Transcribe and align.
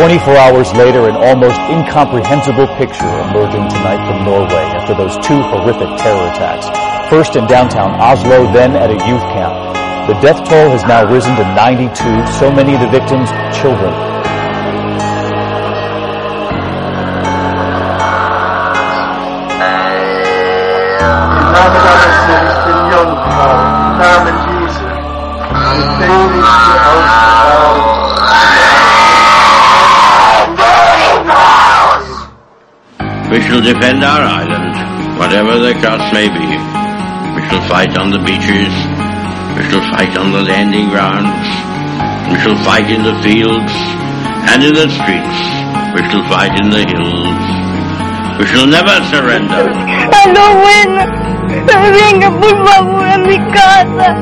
24 0.00 0.34
hours 0.34 0.72
later, 0.72 1.10
an 1.10 1.14
almost 1.14 1.60
incomprehensible 1.68 2.66
picture 2.78 3.04
emerging 3.28 3.68
tonight 3.68 4.00
from 4.08 4.24
Norway 4.24 4.64
after 4.72 4.94
those 4.94 5.14
two 5.18 5.38
horrific 5.52 5.94
terror 5.98 6.26
attacks. 6.32 6.64
First 7.10 7.36
in 7.36 7.46
downtown 7.46 8.00
Oslo, 8.00 8.50
then 8.50 8.76
at 8.76 8.88
a 8.88 8.94
youth 8.94 9.20
camp. 9.36 9.76
The 10.08 10.18
death 10.22 10.38
toll 10.48 10.70
has 10.70 10.84
now 10.84 11.04
risen 11.04 11.36
to 11.36 11.44
92, 11.54 11.92
so 12.32 12.50
many 12.50 12.72
of 12.72 12.80
the 12.80 12.88
victims 12.88 13.28
children. 13.54 13.92
Shall 33.50 33.60
defend 33.60 33.98
our 34.04 34.22
island, 34.22 35.18
whatever 35.18 35.58
the 35.58 35.74
cost 35.82 36.06
may 36.14 36.30
be. 36.30 36.46
We 37.34 37.42
shall 37.50 37.66
fight 37.66 37.98
on 37.98 38.14
the 38.14 38.22
beaches. 38.22 38.70
We 39.58 39.66
shall 39.66 39.82
fight 39.90 40.14
on 40.14 40.30
the 40.30 40.42
landing 40.46 40.86
grounds. 40.94 41.34
We 42.30 42.38
shall 42.38 42.54
fight 42.62 42.86
in 42.86 43.02
the 43.02 43.18
fields 43.26 43.74
and 44.54 44.62
in 44.62 44.70
the 44.70 44.86
streets. 44.86 45.38
We 45.98 46.00
shall 46.06 46.22
fight 46.30 46.54
in 46.62 46.70
the 46.70 46.86
hills. 46.94 47.42
We 48.38 48.46
shall 48.54 48.70
never 48.70 48.94
surrender. 49.10 49.66
Halloween, 50.14 50.90
venga 51.66 52.30
por 52.30 52.54
favor 52.54 53.02
a 53.02 53.18
mi 53.18 53.38
casa. 53.50 54.14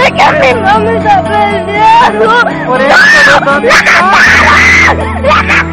Es 0.00 0.12
que 0.16 0.26
mi 0.40 0.50
mamá 0.64 0.92
está 0.96 1.22
peleando. 1.28 2.24
Por 2.66 2.80
eso 2.80 2.96
no 3.44 3.60
¡La 5.26 5.65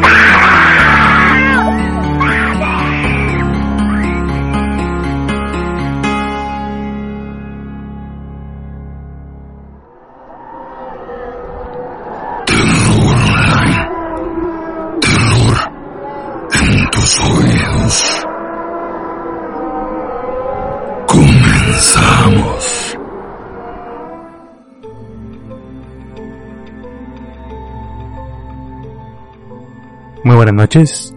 buenas 30.44 30.62
noches. 30.62 31.14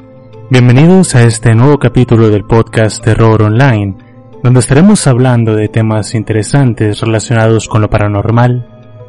Bienvenidos 0.49 1.13
a 1.13 1.23
este 1.23 1.53
nuevo 1.53 1.77
capítulo 1.79 2.29
del 2.29 2.45
podcast 2.45 3.03
Terror 3.03 3.41
Online, 3.41 3.93
donde 4.41 4.61
estaremos 4.61 5.05
hablando 5.05 5.53
de 5.53 5.67
temas 5.67 6.15
interesantes 6.15 7.01
relacionados 7.01 7.67
con 7.67 7.81
lo 7.81 7.89
paranormal, 7.89 8.65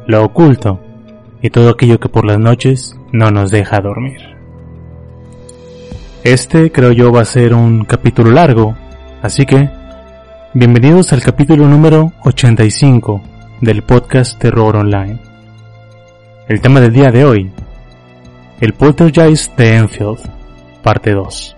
lo 0.07 0.25
oculto 0.25 0.81
y 1.41 1.51
todo 1.51 1.69
aquello 1.69 2.01
que 2.01 2.09
por 2.09 2.25
las 2.25 2.37
noches 2.37 2.99
no 3.13 3.31
nos 3.31 3.49
deja 3.49 3.79
dormir. 3.79 4.19
Este 6.25 6.69
creo 6.69 6.91
yo 6.91 7.13
va 7.13 7.21
a 7.21 7.25
ser 7.25 7.53
un 7.53 7.85
capítulo 7.85 8.29
largo, 8.31 8.75
así 9.21 9.45
que 9.45 9.69
bienvenidos 10.53 11.13
al 11.13 11.21
capítulo 11.21 11.65
número 11.65 12.11
85 12.25 13.21
del 13.61 13.83
podcast 13.83 14.37
Terror 14.37 14.75
Online. 14.75 15.17
El 16.49 16.59
tema 16.59 16.81
del 16.81 16.91
día 16.91 17.09
de 17.09 17.23
hoy, 17.23 17.49
el 18.59 18.73
Poltergeist 18.73 19.55
de 19.57 19.75
Enfield, 19.75 20.19
parte 20.83 21.11
2. 21.11 21.55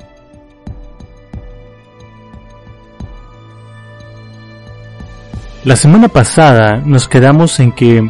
La 5.63 5.75
semana 5.75 6.07
pasada 6.07 6.77
nos 6.77 7.07
quedamos 7.07 7.59
en 7.59 7.71
que 7.71 8.09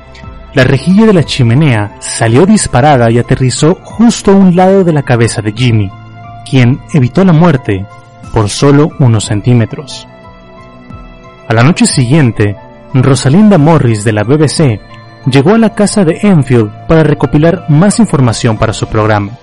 la 0.53 0.63
rejilla 0.65 1.05
de 1.05 1.13
la 1.13 1.23
chimenea 1.23 1.95
salió 1.99 2.45
disparada 2.45 3.09
y 3.09 3.17
aterrizó 3.17 3.75
justo 3.75 4.31
a 4.31 4.35
un 4.35 4.55
lado 4.55 4.83
de 4.83 4.91
la 4.91 5.03
cabeza 5.03 5.41
de 5.41 5.53
Jimmy, 5.53 5.89
quien 6.49 6.81
evitó 6.93 7.23
la 7.23 7.33
muerte 7.33 7.85
por 8.33 8.49
solo 8.49 8.89
unos 8.99 9.25
centímetros. 9.25 10.07
A 11.47 11.53
la 11.53 11.63
noche 11.63 11.85
siguiente, 11.85 12.57
Rosalinda 12.93 13.57
Morris 13.57 14.03
de 14.03 14.11
la 14.11 14.23
BBC 14.23 14.79
llegó 15.25 15.53
a 15.53 15.57
la 15.57 15.73
casa 15.73 16.03
de 16.03 16.19
Enfield 16.21 16.87
para 16.87 17.03
recopilar 17.03 17.65
más 17.69 17.99
información 17.99 18.57
para 18.57 18.73
su 18.73 18.87
programa. 18.87 19.37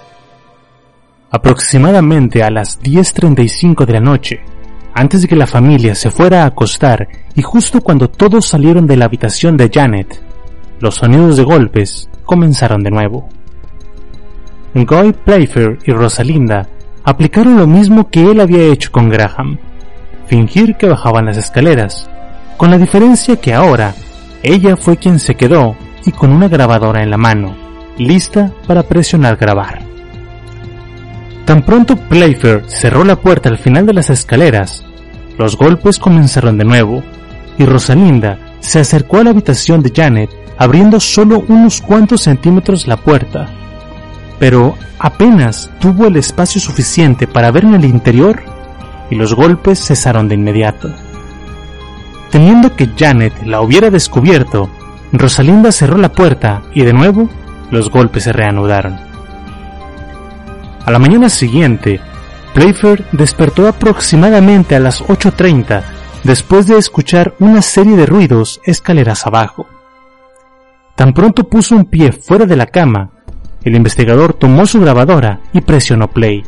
Aproximadamente 1.30 2.42
a 2.42 2.50
las 2.50 2.80
10.35 2.80 3.84
de 3.84 3.92
la 3.92 4.00
noche, 4.00 4.40
antes 4.94 5.22
de 5.22 5.28
que 5.28 5.36
la 5.36 5.46
familia 5.46 5.94
se 5.94 6.10
fuera 6.10 6.42
a 6.42 6.46
acostar 6.46 7.08
y 7.34 7.42
justo 7.42 7.80
cuando 7.80 8.08
todos 8.08 8.46
salieron 8.46 8.86
de 8.86 8.96
la 8.96 9.04
habitación 9.04 9.56
de 9.56 9.70
Janet, 9.72 10.20
los 10.80 10.96
sonidos 10.96 11.36
de 11.36 11.44
golpes 11.44 12.08
comenzaron 12.24 12.82
de 12.82 12.90
nuevo. 12.90 13.28
Guy 14.74 15.12
Playfair 15.12 15.78
y 15.84 15.92
Rosalinda 15.92 16.68
aplicaron 17.04 17.56
lo 17.58 17.66
mismo 17.66 18.08
que 18.08 18.30
él 18.30 18.40
había 18.40 18.64
hecho 18.72 18.90
con 18.92 19.08
Graham, 19.08 19.58
fingir 20.26 20.76
que 20.76 20.88
bajaban 20.88 21.26
las 21.26 21.36
escaleras, 21.36 22.08
con 22.56 22.70
la 22.70 22.78
diferencia 22.78 23.36
que 23.36 23.54
ahora 23.54 23.94
ella 24.42 24.76
fue 24.76 24.96
quien 24.96 25.18
se 25.18 25.34
quedó 25.34 25.76
y 26.04 26.12
con 26.12 26.30
una 26.32 26.48
grabadora 26.48 27.02
en 27.02 27.10
la 27.10 27.16
mano, 27.16 27.56
lista 27.98 28.52
para 28.66 28.82
presionar 28.82 29.36
grabar. 29.36 29.82
Tan 31.44 31.62
pronto 31.62 31.96
Playfair 31.96 32.64
cerró 32.66 33.04
la 33.04 33.16
puerta 33.16 33.48
al 33.48 33.58
final 33.58 33.86
de 33.86 33.94
las 33.94 34.10
escaleras, 34.10 34.84
los 35.38 35.56
golpes 35.56 35.98
comenzaron 35.98 36.58
de 36.58 36.64
nuevo, 36.64 37.02
y 37.58 37.64
Rosalinda 37.64 38.38
se 38.60 38.80
acercó 38.80 39.18
a 39.18 39.24
la 39.24 39.30
habitación 39.30 39.82
de 39.82 39.92
Janet 39.94 40.30
abriendo 40.58 40.98
solo 41.00 41.44
unos 41.48 41.80
cuantos 41.80 42.22
centímetros 42.22 42.86
la 42.86 42.96
puerta. 42.96 43.48
Pero 44.38 44.76
apenas 44.98 45.70
tuvo 45.80 46.06
el 46.06 46.16
espacio 46.16 46.60
suficiente 46.60 47.26
para 47.26 47.50
ver 47.50 47.64
en 47.64 47.74
el 47.74 47.84
interior 47.84 48.42
y 49.10 49.14
los 49.14 49.34
golpes 49.34 49.84
cesaron 49.84 50.28
de 50.28 50.34
inmediato. 50.34 50.92
Temiendo 52.30 52.76
que 52.76 52.90
Janet 52.96 53.42
la 53.44 53.60
hubiera 53.60 53.90
descubierto, 53.90 54.68
Rosalinda 55.12 55.72
cerró 55.72 55.96
la 55.96 56.12
puerta 56.12 56.62
y 56.74 56.84
de 56.84 56.92
nuevo 56.92 57.28
los 57.70 57.90
golpes 57.90 58.24
se 58.24 58.32
reanudaron. 58.32 58.98
A 60.84 60.90
la 60.90 60.98
mañana 60.98 61.28
siguiente, 61.28 62.00
Playfair 62.54 63.06
despertó 63.12 63.68
aproximadamente 63.68 64.74
a 64.74 64.80
las 64.80 65.02
8.30 65.04 65.82
después 66.24 66.66
de 66.66 66.78
escuchar 66.78 67.34
una 67.38 67.62
serie 67.62 67.96
de 67.96 68.06
ruidos 68.06 68.60
escaleras 68.64 69.26
abajo. 69.26 69.66
Tan 70.96 71.14
pronto 71.14 71.48
puso 71.48 71.76
un 71.76 71.84
pie 71.84 72.12
fuera 72.12 72.44
de 72.44 72.56
la 72.56 72.66
cama, 72.66 73.10
el 73.62 73.76
investigador 73.76 74.34
tomó 74.34 74.66
su 74.66 74.80
grabadora 74.80 75.40
y 75.52 75.60
presionó 75.60 76.08
play. 76.08 76.42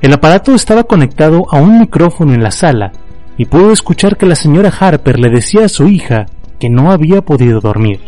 El 0.00 0.12
aparato 0.12 0.54
estaba 0.54 0.84
conectado 0.84 1.46
a 1.50 1.56
un 1.58 1.78
micrófono 1.78 2.34
en 2.34 2.42
la 2.42 2.50
sala 2.50 2.92
y 3.36 3.46
pudo 3.46 3.72
escuchar 3.72 4.16
que 4.16 4.26
la 4.26 4.36
señora 4.36 4.72
Harper 4.78 5.18
le 5.18 5.30
decía 5.30 5.64
a 5.64 5.68
su 5.68 5.88
hija 5.88 6.26
que 6.58 6.70
no 6.70 6.90
había 6.90 7.22
podido 7.22 7.60
dormir. 7.60 8.00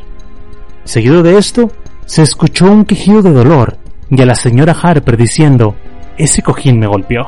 Seguido 0.85 1.23
de 1.23 1.39
esto, 1.39 1.71
se 2.05 2.23
escuchó 2.23 2.71
un 2.71 2.85
quejido 2.85 3.23
de 3.23 3.33
dolor 3.33 3.79
y 4.11 4.23
a 4.23 4.27
la 4.27 4.35
señora 4.35 4.77
Harper 4.81 5.17
diciendo, 5.17 5.75
ese 6.17 6.43
cojín 6.43 6.79
me 6.79 6.87
golpeó. 6.87 7.27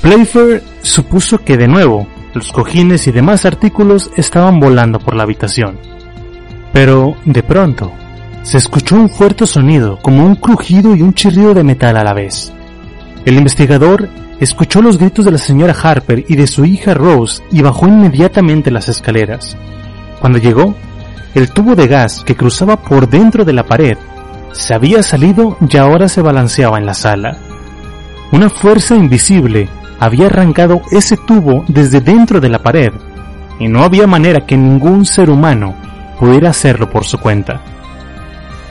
Playfair 0.00 0.62
supuso 0.82 1.38
que 1.38 1.56
de 1.56 1.68
nuevo 1.68 2.06
los 2.32 2.52
cojines 2.52 3.06
y 3.06 3.12
demás 3.12 3.44
artículos 3.44 4.10
estaban 4.16 4.60
volando 4.60 4.98
por 4.98 5.14
la 5.14 5.24
habitación. 5.24 5.78
Pero, 6.72 7.16
de 7.24 7.42
pronto, 7.42 7.92
se 8.42 8.58
escuchó 8.58 8.94
un 8.94 9.10
fuerte 9.10 9.46
sonido, 9.46 9.98
como 10.00 10.24
un 10.24 10.36
crujido 10.36 10.94
y 10.94 11.02
un 11.02 11.12
chirrido 11.14 11.52
de 11.52 11.64
metal 11.64 11.96
a 11.96 12.04
la 12.04 12.14
vez. 12.14 12.52
El 13.24 13.36
investigador 13.36 14.08
escuchó 14.40 14.82
los 14.82 14.98
gritos 14.98 15.24
de 15.24 15.30
la 15.30 15.38
señora 15.38 15.76
Harper 15.80 16.24
y 16.26 16.34
de 16.34 16.46
su 16.46 16.64
hija 16.64 16.94
Rose 16.94 17.42
y 17.52 17.62
bajó 17.62 17.86
inmediatamente 17.86 18.70
las 18.70 18.88
escaleras. 18.88 19.56
Cuando 20.20 20.38
llegó, 20.38 20.74
el 21.34 21.50
tubo 21.50 21.76
de 21.76 21.86
gas 21.86 22.24
que 22.24 22.34
cruzaba 22.34 22.76
por 22.76 23.08
dentro 23.08 23.44
de 23.44 23.52
la 23.52 23.64
pared 23.64 23.96
se 24.52 24.74
había 24.74 25.02
salido 25.02 25.56
y 25.68 25.76
ahora 25.76 26.08
se 26.08 26.22
balanceaba 26.22 26.78
en 26.78 26.86
la 26.86 26.94
sala. 26.94 27.38
Una 28.32 28.48
fuerza 28.48 28.96
invisible 28.96 29.68
había 30.00 30.26
arrancado 30.26 30.82
ese 30.90 31.16
tubo 31.16 31.64
desde 31.68 32.00
dentro 32.00 32.40
de 32.40 32.48
la 32.48 32.58
pared, 32.60 32.92
y 33.58 33.68
no 33.68 33.84
había 33.84 34.06
manera 34.06 34.46
que 34.46 34.56
ningún 34.56 35.04
ser 35.04 35.30
humano 35.30 35.74
pudiera 36.18 36.50
hacerlo 36.50 36.88
por 36.88 37.04
su 37.04 37.18
cuenta. 37.18 37.60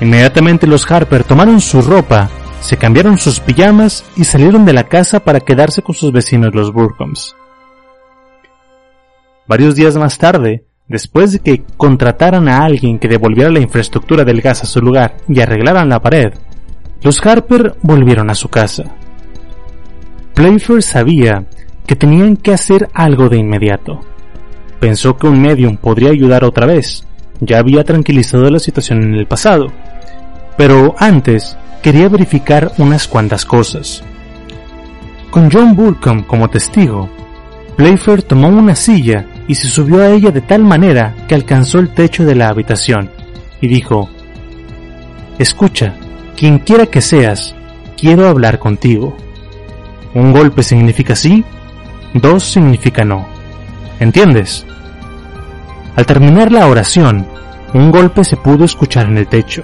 Inmediatamente 0.02 0.66
los 0.66 0.90
Harper 0.90 1.24
tomaron 1.24 1.62
su 1.62 1.82
ropa, 1.82 2.30
se 2.62 2.78
cambiaron 2.78 3.18
sus 3.18 3.40
pijamas 3.40 4.04
y 4.16 4.24
salieron 4.24 4.66
de 4.66 4.74
la 4.74 4.86
casa 4.86 5.20
para 5.20 5.40
quedarse 5.40 5.82
con 5.82 5.96
sus 5.96 6.12
vecinos 6.12 6.54
los 6.54 6.72
Burcombs. 6.74 7.36
Varios 9.48 9.76
días 9.76 9.96
más 9.96 10.18
tarde, 10.18 10.66
Después 10.90 11.32
de 11.32 11.40
que 11.40 11.64
contrataran 11.78 12.50
a 12.50 12.64
alguien 12.64 12.98
que 12.98 13.08
devolviera 13.08 13.52
la 13.52 13.60
infraestructura 13.60 14.26
del 14.26 14.42
gas 14.42 14.64
a 14.64 14.66
su 14.66 14.82
lugar 14.82 15.18
y 15.28 15.40
arreglaran 15.40 15.88
la 15.88 16.02
pared, 16.02 16.34
los 17.04 17.24
Harper 17.24 17.76
volvieron 17.84 18.32
a 18.32 18.36
su 18.36 18.50
casa. 18.50 18.96
Playfair 20.34 20.82
sabía 20.82 21.46
que 21.86 21.96
tenían 21.96 22.36
que 22.36 22.54
hacer 22.54 22.90
algo 22.92 23.30
de 23.30 23.38
inmediato. 23.38 24.00
Pensó 24.80 25.16
que 25.16 25.28
un 25.28 25.40
medium 25.40 25.78
podría 25.78 26.10
ayudar 26.10 26.44
otra 26.44 26.66
vez, 26.66 27.06
ya 27.40 27.60
había 27.60 27.84
tranquilizado 27.84 28.50
la 28.50 28.60
situación 28.60 29.04
en 29.04 29.14
el 29.14 29.28
pasado, 29.28 29.68
pero 30.58 30.96
antes 30.98 31.56
quería 31.82 32.10
verificar 32.10 32.72
unas 32.78 33.08
cuantas 33.08 33.46
cosas. 33.46 34.04
Con 35.32 35.52
John 35.52 35.76
Burcombe 35.76 36.26
como 36.26 36.50
testigo, 36.50 37.10
Playfair 37.76 38.24
tomó 38.24 38.50
una 38.50 38.76
silla 38.76 39.26
y 39.48 39.56
se 39.56 39.68
subió 39.68 40.02
a 40.02 40.10
ella 40.10 40.32
de 40.32 40.42
tal 40.42 40.64
manera 40.64 41.16
que 41.28 41.36
alcanzó 41.36 41.80
el 41.80 41.90
techo 41.90 42.26
de 42.26 42.36
la 42.36 42.50
habitación 42.50 43.10
y 43.62 43.68
dijo, 43.68 44.10
Escucha, 45.38 45.94
quien 46.36 46.60
quiera 46.60 46.86
que 46.86 47.02
seas, 47.02 47.56
quiero 47.98 48.28
hablar 48.28 48.60
contigo. 48.60 49.16
Un 50.14 50.32
golpe 50.32 50.64
significa 50.64 51.16
sí, 51.16 51.44
dos 52.14 52.44
significa 52.44 53.06
no. 53.06 53.28
¿Entiendes? 54.00 54.66
Al 55.96 56.06
terminar 56.06 56.52
la 56.52 56.68
oración, 56.68 57.26
un 57.74 57.92
golpe 57.92 58.24
se 58.24 58.38
pudo 58.38 58.66
escuchar 58.66 59.08
en 59.08 59.18
el 59.18 59.28
techo. 59.28 59.64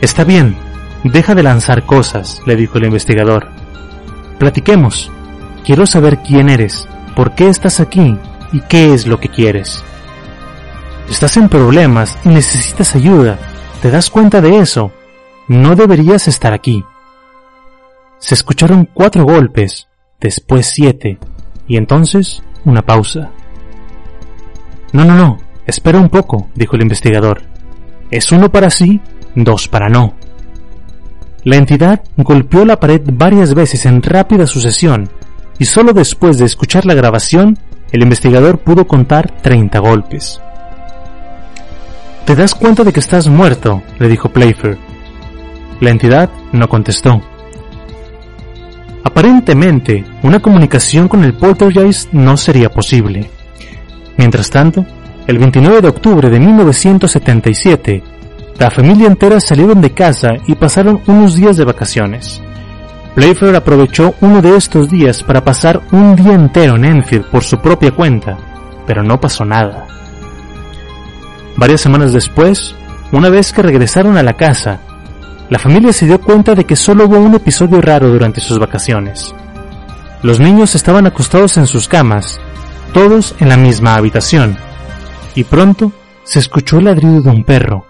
Está 0.00 0.24
bien, 0.24 0.56
deja 1.04 1.34
de 1.34 1.42
lanzar 1.42 1.84
cosas, 1.84 2.40
le 2.46 2.56
dijo 2.56 2.78
el 2.78 2.84
investigador. 2.84 3.48
Platiquemos. 4.38 5.10
Quiero 5.64 5.86
saber 5.86 6.22
quién 6.22 6.48
eres 6.48 6.86
por 7.16 7.34
qué 7.34 7.48
estás 7.48 7.80
aquí 7.80 8.16
y 8.52 8.60
qué 8.62 8.94
es 8.94 9.06
lo 9.06 9.18
que 9.18 9.28
quieres. 9.28 9.82
Estás 11.10 11.36
en 11.36 11.48
problemas 11.48 12.16
y 12.24 12.28
necesitas 12.28 12.94
ayuda. 12.94 13.38
¿Te 13.82 13.90
das 13.90 14.08
cuenta 14.08 14.40
de 14.40 14.60
eso? 14.60 14.92
No 15.48 15.74
deberías 15.74 16.28
estar 16.28 16.52
aquí. 16.52 16.84
Se 18.18 18.34
escucharon 18.34 18.88
cuatro 18.92 19.24
golpes, 19.24 19.88
después 20.20 20.66
siete, 20.66 21.18
y 21.66 21.76
entonces 21.76 22.42
una 22.64 22.82
pausa. 22.82 23.30
No, 24.92 25.04
no, 25.04 25.14
no, 25.14 25.38
espera 25.66 25.98
un 25.98 26.08
poco, 26.08 26.48
dijo 26.54 26.76
el 26.76 26.82
investigador. 26.82 27.42
Es 28.10 28.30
uno 28.32 28.50
para 28.50 28.70
sí, 28.70 29.00
dos 29.34 29.68
para 29.68 29.88
no. 29.88 30.14
La 31.44 31.56
entidad 31.56 32.02
golpeó 32.16 32.64
la 32.64 32.80
pared 32.80 33.02
varias 33.04 33.54
veces 33.54 33.86
en 33.86 34.02
rápida 34.02 34.46
sucesión 34.46 35.08
y 35.58 35.64
solo 35.64 35.92
después 35.92 36.38
de 36.38 36.44
escuchar 36.44 36.86
la 36.86 36.94
grabación, 36.94 37.58
el 37.90 38.02
investigador 38.02 38.58
pudo 38.58 38.86
contar 38.86 39.30
30 39.40 39.78
golpes. 39.78 40.40
¿Te 42.24 42.36
das 42.36 42.54
cuenta 42.54 42.84
de 42.84 42.92
que 42.92 43.00
estás 43.00 43.26
muerto? 43.28 43.82
le 43.98 44.08
dijo 44.08 44.28
Playfair. 44.28 44.76
La 45.80 45.90
entidad 45.90 46.28
no 46.52 46.68
contestó. 46.68 47.22
Aparentemente, 49.04 50.04
una 50.22 50.40
comunicación 50.40 51.08
con 51.08 51.24
el 51.24 51.34
poltergeist 51.34 52.12
no 52.12 52.36
sería 52.36 52.70
posible. 52.70 53.30
Mientras 54.18 54.50
tanto, 54.50 54.84
el 55.26 55.38
29 55.38 55.80
de 55.80 55.88
octubre 55.88 56.28
de 56.28 56.38
1977, 56.38 58.02
la 58.58 58.70
familia 58.70 59.06
entera 59.06 59.38
salieron 59.38 59.80
de 59.80 59.94
casa 59.94 60.30
y 60.46 60.56
pasaron 60.56 61.00
unos 61.06 61.36
días 61.36 61.56
de 61.56 61.64
vacaciones. 61.64 62.42
Playfair 63.14 63.54
aprovechó 63.54 64.14
uno 64.20 64.42
de 64.42 64.56
estos 64.56 64.90
días 64.90 65.22
para 65.22 65.44
pasar 65.44 65.80
un 65.92 66.16
día 66.16 66.34
entero 66.34 66.76
en 66.76 66.84
Enfield 66.84 67.26
por 67.26 67.44
su 67.44 67.58
propia 67.58 67.92
cuenta, 67.92 68.36
pero 68.86 69.02
no 69.02 69.20
pasó 69.20 69.44
nada. 69.44 69.86
Varias 71.56 71.80
semanas 71.80 72.12
después, 72.12 72.74
una 73.12 73.28
vez 73.28 73.52
que 73.52 73.62
regresaron 73.62 74.16
a 74.16 74.22
la 74.22 74.34
casa, 74.34 74.80
la 75.50 75.58
familia 75.58 75.92
se 75.92 76.06
dio 76.06 76.20
cuenta 76.20 76.54
de 76.54 76.64
que 76.64 76.76
solo 76.76 77.06
hubo 77.06 77.18
un 77.18 77.34
episodio 77.34 77.80
raro 77.80 78.08
durante 78.08 78.40
sus 78.40 78.58
vacaciones. 78.58 79.34
Los 80.22 80.40
niños 80.40 80.74
estaban 80.74 81.06
acostados 81.06 81.56
en 81.56 81.66
sus 81.66 81.88
camas, 81.88 82.40
todos 82.92 83.34
en 83.40 83.48
la 83.48 83.56
misma 83.56 83.94
habitación, 83.94 84.56
y 85.34 85.44
pronto 85.44 85.92
se 86.24 86.40
escuchó 86.40 86.78
el 86.78 86.84
ladrido 86.84 87.22
de 87.22 87.30
un 87.30 87.44
perro, 87.44 87.87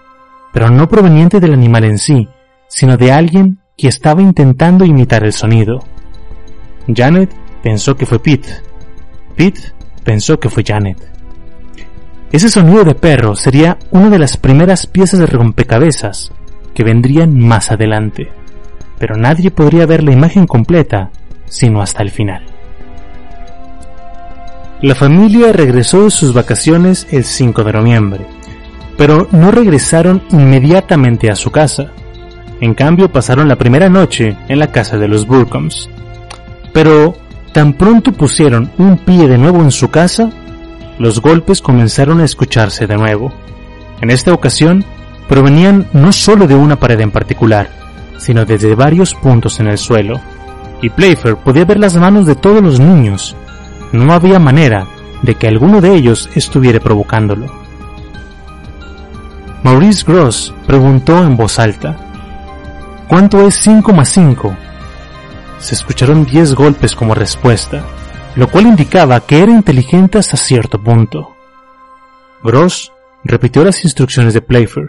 pero 0.53 0.69
no 0.69 0.87
proveniente 0.87 1.39
del 1.39 1.53
animal 1.53 1.83
en 1.83 1.97
sí, 1.97 2.27
sino 2.67 2.97
de 2.97 3.11
alguien 3.11 3.59
que 3.77 3.87
estaba 3.87 4.21
intentando 4.21 4.85
imitar 4.85 5.23
el 5.23 5.33
sonido. 5.33 5.79
Janet 6.93 7.31
pensó 7.63 7.95
que 7.95 8.05
fue 8.05 8.19
Pete. 8.19 8.49
Pete 9.35 9.61
pensó 10.03 10.39
que 10.39 10.49
fue 10.49 10.63
Janet. 10.65 10.97
Ese 12.31 12.49
sonido 12.49 12.83
de 12.83 12.95
perro 12.95 13.35
sería 13.35 13.77
una 13.91 14.09
de 14.09 14.19
las 14.19 14.37
primeras 14.37 14.85
piezas 14.85 15.19
de 15.19 15.25
rompecabezas 15.25 16.31
que 16.73 16.83
vendrían 16.83 17.37
más 17.39 17.71
adelante, 17.71 18.29
pero 18.99 19.15
nadie 19.17 19.49
podría 19.49 19.85
ver 19.85 20.03
la 20.03 20.11
imagen 20.11 20.45
completa 20.45 21.09
sino 21.49 21.81
hasta 21.81 22.03
el 22.03 22.11
final. 22.11 22.43
La 24.81 24.95
familia 24.95 25.51
regresó 25.51 26.05
de 26.05 26.11
sus 26.11 26.33
vacaciones 26.33 27.07
el 27.11 27.25
5 27.25 27.63
de 27.63 27.73
noviembre, 27.73 28.25
pero 28.99 29.29
no 29.31 29.49
regresaron 29.49 30.21
inmediatamente 30.29 31.31
a 31.31 31.35
su 31.35 31.51
casa. 31.51 31.85
En 32.59 32.73
cambio, 32.73 33.09
pasaron 33.09 33.47
la 33.47 33.55
primera 33.55 33.87
noche 33.87 34.35
en 34.49 34.59
la 34.59 34.73
casa 34.73 34.97
de 34.97 35.07
los 35.07 35.25
Burcombs. 35.25 35.89
Pero 36.73 37.15
tan 37.53 37.71
pronto 37.71 38.11
pusieron 38.11 38.69
un 38.77 38.97
pie 38.97 39.29
de 39.29 39.37
nuevo 39.37 39.61
en 39.61 39.71
su 39.71 39.89
casa, 39.89 40.29
los 40.99 41.21
golpes 41.21 41.61
comenzaron 41.61 42.19
a 42.19 42.25
escucharse 42.25 42.87
de 42.87 42.97
nuevo. 42.97 43.31
En 44.01 44.11
esta 44.11 44.33
ocasión, 44.33 44.83
provenían 45.29 45.87
no 45.93 46.11
solo 46.11 46.45
de 46.45 46.55
una 46.55 46.75
pared 46.75 46.99
en 46.99 47.11
particular, 47.11 47.69
sino 48.17 48.43
desde 48.43 48.75
varios 48.75 49.15
puntos 49.15 49.61
en 49.61 49.67
el 49.67 49.77
suelo. 49.77 50.19
Y 50.81 50.89
Playfair 50.89 51.37
podía 51.37 51.63
ver 51.63 51.79
las 51.79 51.95
manos 51.95 52.25
de 52.25 52.35
todos 52.35 52.61
los 52.61 52.81
niños. 52.81 53.33
No 53.93 54.11
había 54.11 54.39
manera 54.39 54.87
de 55.21 55.35
que 55.35 55.47
alguno 55.47 55.79
de 55.79 55.95
ellos 55.95 56.29
estuviera 56.35 56.81
provocándolo. 56.81 57.58
Maurice 59.63 60.05
Gross 60.07 60.53
preguntó 60.65 61.17
en 61.23 61.35
voz 61.35 61.59
alta, 61.59 61.97
¿Cuánto 63.09 63.45
es 63.45 63.55
5 63.55 63.91
más 63.91 64.09
5? 64.09 64.55
Se 65.59 65.75
escucharon 65.75 66.25
10 66.25 66.53
golpes 66.53 66.95
como 66.95 67.13
respuesta, 67.13 67.83
lo 68.35 68.47
cual 68.47 68.67
indicaba 68.67 69.19
que 69.19 69.41
era 69.41 69.51
inteligente 69.51 70.17
hasta 70.17 70.37
cierto 70.37 70.81
punto. 70.81 71.35
Gross 72.43 72.93
repitió 73.23 73.65
las 73.65 73.83
instrucciones 73.83 74.33
de 74.33 74.41
Playfair, 74.41 74.87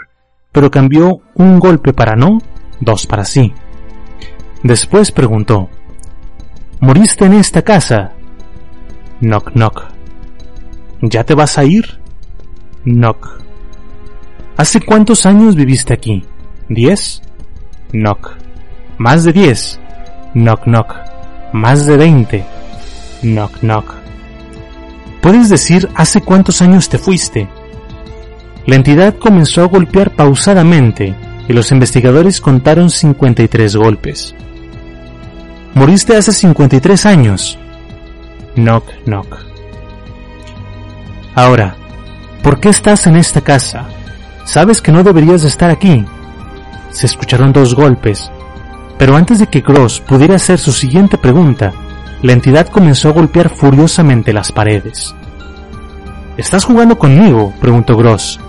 pero 0.52 0.70
cambió 0.70 1.20
un 1.34 1.58
golpe 1.58 1.92
para 1.92 2.14
no, 2.14 2.38
dos 2.78 3.06
para 3.06 3.24
sí. 3.24 3.52
Después 4.62 5.10
preguntó, 5.10 5.68
¿Moriste 6.80 7.24
en 7.24 7.32
esta 7.34 7.62
casa? 7.62 8.12
Knock 9.20 9.52
knock. 9.52 9.84
¿Ya 11.02 11.24
te 11.24 11.34
vas 11.34 11.58
a 11.58 11.64
ir? 11.64 11.98
Knock. 12.84 13.40
¿Hace 14.56 14.80
cuántos 14.80 15.26
años 15.26 15.54
viviste 15.54 15.94
aquí? 15.94 16.24
¿Diez? 16.68 17.22
Knock. 17.92 18.36
Más 18.98 19.24
de 19.24 19.32
10. 19.32 19.80
Knock 20.34 20.64
knock. 20.64 20.94
Más 21.52 21.86
de 21.86 21.96
20. 21.96 22.44
Knock 23.22 23.58
knock. 23.60 23.94
¿Puedes 25.22 25.48
decir 25.48 25.88
hace 25.94 26.20
cuántos 26.20 26.62
años 26.62 26.88
te 26.88 26.98
fuiste? 26.98 27.48
La 28.66 28.76
entidad 28.76 29.16
comenzó 29.16 29.62
a 29.62 29.68
golpear 29.68 30.10
pausadamente 30.10 31.14
y 31.48 31.52
los 31.52 31.72
investigadores 31.72 32.40
contaron 32.40 32.90
53 32.90 33.76
golpes. 33.76 34.34
Moriste 35.74 36.16
hace 36.16 36.32
53 36.32 37.06
años. 37.06 37.58
Knock 38.54 38.84
knock. 39.06 39.38
Ahora, 41.34 41.74
¿por 42.42 42.60
qué 42.60 42.68
estás 42.68 43.06
en 43.06 43.16
esta 43.16 43.40
casa? 43.40 43.88
Sabes 44.50 44.82
que 44.82 44.90
no 44.90 45.04
deberías 45.04 45.44
estar 45.44 45.70
aquí 45.70 46.04
se 46.90 47.06
escucharon 47.06 47.52
dos 47.52 47.76
golpes, 47.76 48.32
pero 48.98 49.14
antes 49.14 49.38
de 49.38 49.46
que 49.46 49.60
Gross 49.60 50.00
pudiera 50.00 50.34
hacer 50.34 50.58
su 50.58 50.72
siguiente 50.72 51.18
pregunta, 51.18 51.72
la 52.20 52.32
entidad 52.32 52.66
comenzó 52.66 53.10
a 53.10 53.12
golpear 53.12 53.48
furiosamente 53.48 54.32
las 54.32 54.50
paredes. 54.50 55.14
¿Estás 56.36 56.64
jugando 56.64 56.98
conmigo? 56.98 57.54
preguntó 57.60 57.96
Gross. 57.96 58.40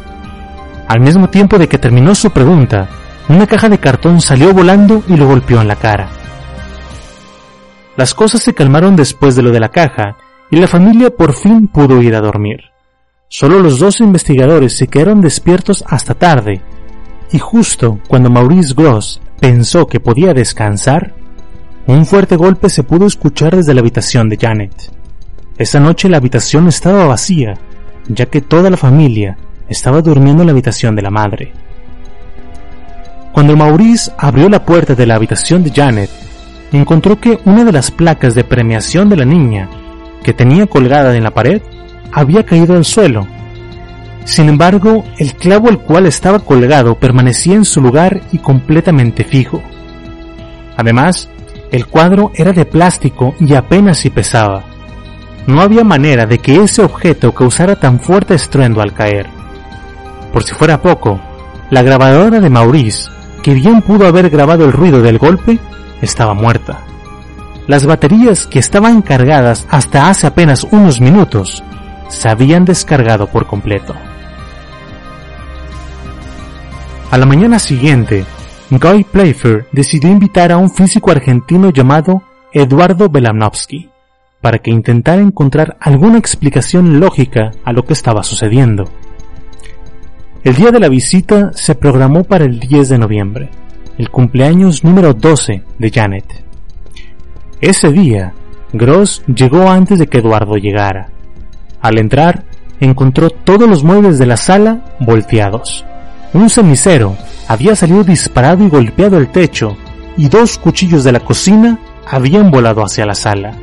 Al 0.88 1.01
mismo 1.01 1.29
tiempo 1.29 1.60
de 1.60 1.70
que 1.70 1.77
terminó 1.77 2.15
su 2.15 2.31
pregunta, 2.31 2.89
una 3.29 3.46
caja 3.46 3.70
de 3.70 3.77
cartón 3.77 4.22
salió 4.22 4.55
volando 4.55 5.03
y 5.08 5.15
lo 5.17 5.27
golpeó 5.27 5.62
en 5.62 5.67
la 5.67 5.75
cara. 5.75 6.10
Las 7.96 8.15
cosas 8.15 8.41
se 8.41 8.55
calmaron 8.55 8.96
después 8.96 9.36
de 9.36 9.43
lo 9.43 9.51
de 9.51 9.60
la 9.60 9.70
caja 9.70 10.17
y 10.50 10.58
la 10.58 10.67
familia 10.67 11.12
por 11.12 11.34
fin 11.34 11.67
pudo 11.67 12.01
ir 12.01 12.15
a 12.15 12.22
dormir. 12.22 12.70
Solo 13.33 13.61
los 13.61 13.79
dos 13.79 14.01
investigadores 14.01 14.75
se 14.75 14.89
quedaron 14.89 15.21
despiertos 15.21 15.85
hasta 15.88 16.15
tarde 16.15 16.61
y 17.31 17.39
justo 17.39 17.97
cuando 18.09 18.29
Maurice 18.29 18.73
Gross 18.73 19.21
pensó 19.39 19.88
que 19.88 20.01
podía 20.01 20.33
descansar, 20.33 21.15
un 21.88 22.05
fuerte 22.05 22.35
golpe 22.35 22.69
se 22.69 22.83
pudo 22.83 23.05
escuchar 23.05 23.55
desde 23.55 23.73
la 23.73 23.79
habitación 23.79 24.27
de 24.27 24.35
Janet. 24.35 24.73
Esa 25.57 25.79
noche 25.79 26.09
la 26.09 26.17
habitación 26.17 26.67
estaba 26.67 27.07
vacía 27.07 27.53
ya 28.09 28.25
que 28.25 28.41
toda 28.41 28.69
la 28.69 28.75
familia 28.75 29.38
estaba 29.69 30.01
durmiendo 30.01 30.43
en 30.43 30.47
la 30.47 30.51
habitación 30.51 30.93
de 30.97 31.01
la 31.01 31.09
madre. 31.09 31.53
Cuando 33.31 33.55
Maurice 33.55 34.11
abrió 34.17 34.50
la 34.50 34.65
puerta 34.65 34.93
de 34.93 35.05
la 35.05 35.15
habitación 35.15 35.63
de 35.63 35.71
Janet, 35.71 36.09
encontró 36.73 37.17
que 37.17 37.39
una 37.45 37.63
de 37.63 37.71
las 37.71 37.91
placas 37.91 38.35
de 38.35 38.43
premiación 38.43 39.07
de 39.07 39.15
la 39.15 39.23
niña, 39.23 39.69
que 40.21 40.33
tenía 40.33 40.67
colgada 40.67 41.15
en 41.15 41.23
la 41.23 41.31
pared, 41.31 41.61
había 42.11 42.45
caído 42.45 42.75
al 42.75 42.85
suelo. 42.85 43.27
Sin 44.25 44.49
embargo, 44.49 45.03
el 45.17 45.33
clavo 45.35 45.69
al 45.69 45.79
cual 45.79 46.05
estaba 46.05 46.39
colgado 46.39 46.95
permanecía 46.95 47.55
en 47.55 47.65
su 47.65 47.81
lugar 47.81 48.21
y 48.31 48.37
completamente 48.37 49.23
fijo. 49.23 49.61
Además, 50.77 51.29
el 51.71 51.87
cuadro 51.87 52.31
era 52.35 52.51
de 52.53 52.65
plástico 52.65 53.35
y 53.39 53.55
apenas 53.55 53.97
si 53.97 54.09
pesaba. 54.09 54.63
No 55.47 55.61
había 55.61 55.83
manera 55.83 56.25
de 56.25 56.37
que 56.37 56.61
ese 56.61 56.83
objeto 56.83 57.33
causara 57.33 57.75
tan 57.75 57.99
fuerte 57.99 58.35
estruendo 58.35 58.81
al 58.81 58.93
caer. 58.93 59.27
Por 60.31 60.43
si 60.43 60.53
fuera 60.53 60.81
poco, 60.81 61.19
la 61.71 61.81
grabadora 61.81 62.39
de 62.39 62.49
Maurice, 62.49 63.09
que 63.41 63.53
bien 63.53 63.81
pudo 63.81 64.05
haber 64.05 64.29
grabado 64.29 64.65
el 64.65 64.71
ruido 64.71 65.01
del 65.01 65.17
golpe, 65.17 65.59
estaba 66.01 66.33
muerta. 66.33 66.81
Las 67.67 67.85
baterías 67.85 68.45
que 68.47 68.59
estaban 68.59 69.01
cargadas 69.01 69.65
hasta 69.69 70.09
hace 70.09 70.27
apenas 70.27 70.63
unos 70.71 71.01
minutos 71.01 71.63
se 72.11 72.29
habían 72.29 72.65
descargado 72.65 73.27
por 73.27 73.47
completo. 73.47 73.95
A 77.09 77.17
la 77.17 77.25
mañana 77.25 77.57
siguiente, 77.57 78.25
Guy 78.69 79.03
Playfair 79.05 79.65
decidió 79.71 80.11
invitar 80.11 80.51
a 80.51 80.57
un 80.57 80.69
físico 80.69 81.11
argentino 81.11 81.71
llamado 81.71 82.21
Eduardo 82.53 83.09
Belanovsky 83.09 83.89
para 84.41 84.59
que 84.59 84.71
intentara 84.71 85.21
encontrar 85.21 85.77
alguna 85.79 86.17
explicación 86.17 86.99
lógica 86.99 87.51
a 87.63 87.73
lo 87.73 87.83
que 87.85 87.93
estaba 87.93 88.23
sucediendo. 88.23 88.85
El 90.43 90.55
día 90.55 90.71
de 90.71 90.79
la 90.79 90.89
visita 90.89 91.51
se 91.53 91.75
programó 91.75 92.23
para 92.23 92.45
el 92.45 92.59
10 92.59 92.89
de 92.89 92.97
noviembre, 92.97 93.49
el 93.97 94.09
cumpleaños 94.09 94.83
número 94.83 95.13
12 95.13 95.63
de 95.77 95.91
Janet. 95.91 96.25
Ese 97.61 97.91
día, 97.91 98.33
Gross 98.73 99.23
llegó 99.27 99.69
antes 99.69 99.99
de 99.99 100.07
que 100.07 100.17
Eduardo 100.17 100.55
llegara. 100.55 101.09
Al 101.81 101.97
entrar, 101.97 102.43
encontró 102.79 103.29
todos 103.29 103.67
los 103.69 103.83
muebles 103.83 104.17
de 104.17 104.25
la 104.25 104.38
sala 104.38 104.81
volteados. 105.00 105.85
Un 106.33 106.50
cenicero 106.50 107.15
había 107.47 107.75
salido 107.75 108.03
disparado 108.03 108.63
y 108.63 108.69
golpeado 108.69 109.17
el 109.17 109.31
techo, 109.31 109.77
y 110.17 110.29
dos 110.29 110.57
cuchillos 110.57 111.03
de 111.03 111.11
la 111.11 111.19
cocina 111.19 111.79
habían 112.07 112.51
volado 112.51 112.83
hacia 112.83 113.05
la 113.05 113.15
sala. 113.15 113.53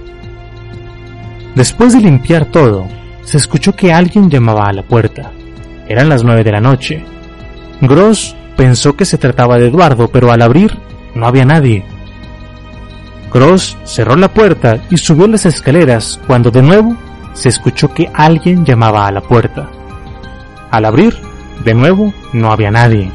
Después 1.55 1.93
de 1.93 2.01
limpiar 2.01 2.47
todo, 2.47 2.87
se 3.23 3.37
escuchó 3.37 3.75
que 3.75 3.93
alguien 3.93 4.31
llamaba 4.31 4.67
a 4.67 4.73
la 4.73 4.83
puerta. 4.83 5.33
Eran 5.89 6.09
las 6.09 6.23
nueve 6.23 6.45
de 6.45 6.53
la 6.53 6.61
noche. 6.61 7.05
Gross 7.81 8.37
pensó 8.57 8.97
que 8.97 9.05
se 9.05 9.19
trataba 9.19 9.59
de 9.59 9.69
Eduardo, 9.69 10.09
pero 10.09 10.31
al 10.31 10.43
abrir 10.43 10.77
no 11.15 11.27
había 11.27 11.45
nadie. 11.45 11.85
Gross 13.33 13.77
cerró 13.85 14.17
la 14.17 14.33
puerta 14.33 14.79
y 14.91 14.97
subió 14.97 15.27
las 15.27 15.47
escaleras 15.47 16.21
cuando 16.27 16.51
de 16.51 16.63
nuevo 16.63 16.97
se 17.39 17.49
escuchó 17.49 17.95
que 17.95 18.11
alguien 18.13 18.65
llamaba 18.65 19.07
a 19.07 19.13
la 19.13 19.21
puerta. 19.21 19.71
Al 20.73 20.85
abrir, 20.85 21.17
de 21.65 21.73
nuevo, 21.73 22.13
no 22.33 22.51
había 22.51 22.73
nadie. 22.73 23.13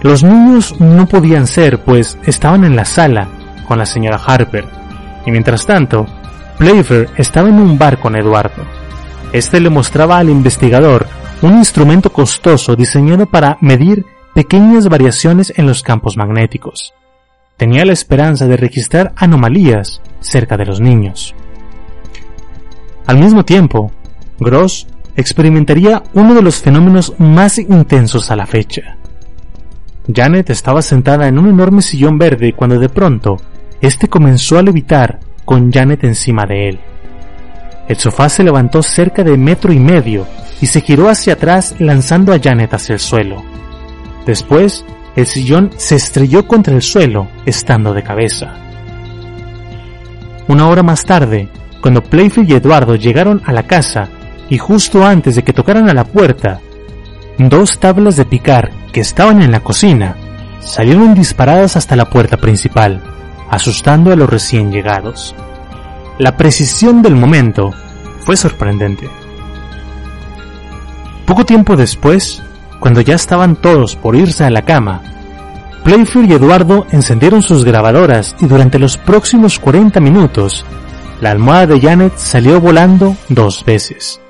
Los 0.00 0.24
niños 0.24 0.80
no 0.80 1.06
podían 1.06 1.46
ser, 1.46 1.80
pues 1.84 2.18
estaban 2.24 2.64
en 2.64 2.74
la 2.74 2.86
sala 2.86 3.28
con 3.68 3.78
la 3.78 3.84
señora 3.86 4.20
Harper, 4.26 4.64
y 5.26 5.30
mientras 5.30 5.66
tanto, 5.66 6.06
Playfair 6.58 7.10
estaba 7.16 7.48
en 7.50 7.60
un 7.60 7.78
bar 7.78 8.00
con 8.00 8.16
Eduardo. 8.16 8.62
Este 9.32 9.60
le 9.60 9.70
mostraba 9.70 10.16
al 10.18 10.30
investigador 10.30 11.06
un 11.42 11.58
instrumento 11.58 12.10
costoso 12.10 12.74
diseñado 12.74 13.26
para 13.26 13.58
medir 13.60 14.06
pequeñas 14.34 14.88
variaciones 14.88 15.52
en 15.56 15.66
los 15.66 15.82
campos 15.82 16.16
magnéticos. 16.16 16.94
Tenía 17.58 17.84
la 17.84 17.92
esperanza 17.92 18.46
de 18.46 18.56
registrar 18.56 19.12
anomalías 19.16 20.00
cerca 20.20 20.56
de 20.56 20.64
los 20.64 20.80
niños. 20.80 21.34
Al 23.06 23.18
mismo 23.18 23.44
tiempo, 23.44 23.90
Gross 24.38 24.86
experimentaría 25.16 26.02
uno 26.14 26.34
de 26.34 26.42
los 26.42 26.56
fenómenos 26.56 27.14
más 27.18 27.58
intensos 27.58 28.30
a 28.30 28.36
la 28.36 28.46
fecha. 28.46 28.96
Janet 30.12 30.50
estaba 30.50 30.82
sentada 30.82 31.28
en 31.28 31.38
un 31.38 31.48
enorme 31.48 31.82
sillón 31.82 32.18
verde 32.18 32.54
cuando 32.54 32.78
de 32.78 32.88
pronto 32.88 33.36
este 33.80 34.08
comenzó 34.08 34.58
a 34.58 34.62
levitar 34.62 35.20
con 35.44 35.72
Janet 35.72 36.04
encima 36.04 36.46
de 36.46 36.68
él. 36.68 36.80
El 37.88 37.96
sofá 37.96 38.28
se 38.28 38.44
levantó 38.44 38.82
cerca 38.82 39.22
de 39.24 39.36
metro 39.36 39.72
y 39.72 39.78
medio 39.78 40.26
y 40.60 40.66
se 40.66 40.80
giró 40.80 41.08
hacia 41.08 41.34
atrás 41.34 41.74
lanzando 41.78 42.32
a 42.32 42.38
Janet 42.40 42.72
hacia 42.72 42.94
el 42.94 43.00
suelo. 43.00 43.42
Después, 44.24 44.84
el 45.16 45.26
sillón 45.26 45.70
se 45.76 45.96
estrelló 45.96 46.46
contra 46.46 46.74
el 46.74 46.82
suelo, 46.82 47.28
estando 47.44 47.92
de 47.92 48.02
cabeza. 48.02 48.54
Una 50.48 50.68
hora 50.68 50.82
más 50.82 51.04
tarde, 51.04 51.48
cuando 51.82 52.02
Playfield 52.02 52.48
y 52.48 52.54
Eduardo 52.54 52.94
llegaron 52.94 53.42
a 53.44 53.52
la 53.52 53.64
casa, 53.64 54.08
y 54.48 54.56
justo 54.56 55.04
antes 55.04 55.34
de 55.34 55.42
que 55.42 55.52
tocaran 55.52 55.90
a 55.90 55.94
la 55.94 56.04
puerta, 56.04 56.60
dos 57.38 57.78
tablas 57.78 58.16
de 58.16 58.24
picar 58.24 58.70
que 58.92 59.00
estaban 59.00 59.42
en 59.42 59.50
la 59.50 59.60
cocina 59.60 60.16
salieron 60.60 61.14
disparadas 61.14 61.76
hasta 61.76 61.96
la 61.96 62.08
puerta 62.08 62.36
principal, 62.36 63.00
asustando 63.50 64.12
a 64.12 64.16
los 64.16 64.30
recién 64.30 64.70
llegados. 64.70 65.34
La 66.18 66.36
precisión 66.36 67.02
del 67.02 67.16
momento 67.16 67.72
fue 68.20 68.36
sorprendente. 68.36 69.10
Poco 71.26 71.44
tiempo 71.44 71.74
después, 71.74 72.42
cuando 72.78 73.00
ya 73.00 73.16
estaban 73.16 73.56
todos 73.56 73.96
por 73.96 74.14
irse 74.14 74.44
a 74.44 74.50
la 74.50 74.62
cama, 74.62 75.02
Playfair 75.82 76.30
y 76.30 76.34
Eduardo 76.34 76.86
encendieron 76.92 77.42
sus 77.42 77.64
grabadoras 77.64 78.36
y 78.40 78.46
durante 78.46 78.78
los 78.78 78.98
próximos 78.98 79.58
40 79.58 79.98
minutos, 79.98 80.64
la 81.22 81.30
almohada 81.30 81.66
de 81.68 81.80
Janet 81.80 82.14
salió 82.16 82.60
volando 82.60 83.14
dos 83.28 83.64
veces. 83.64 84.20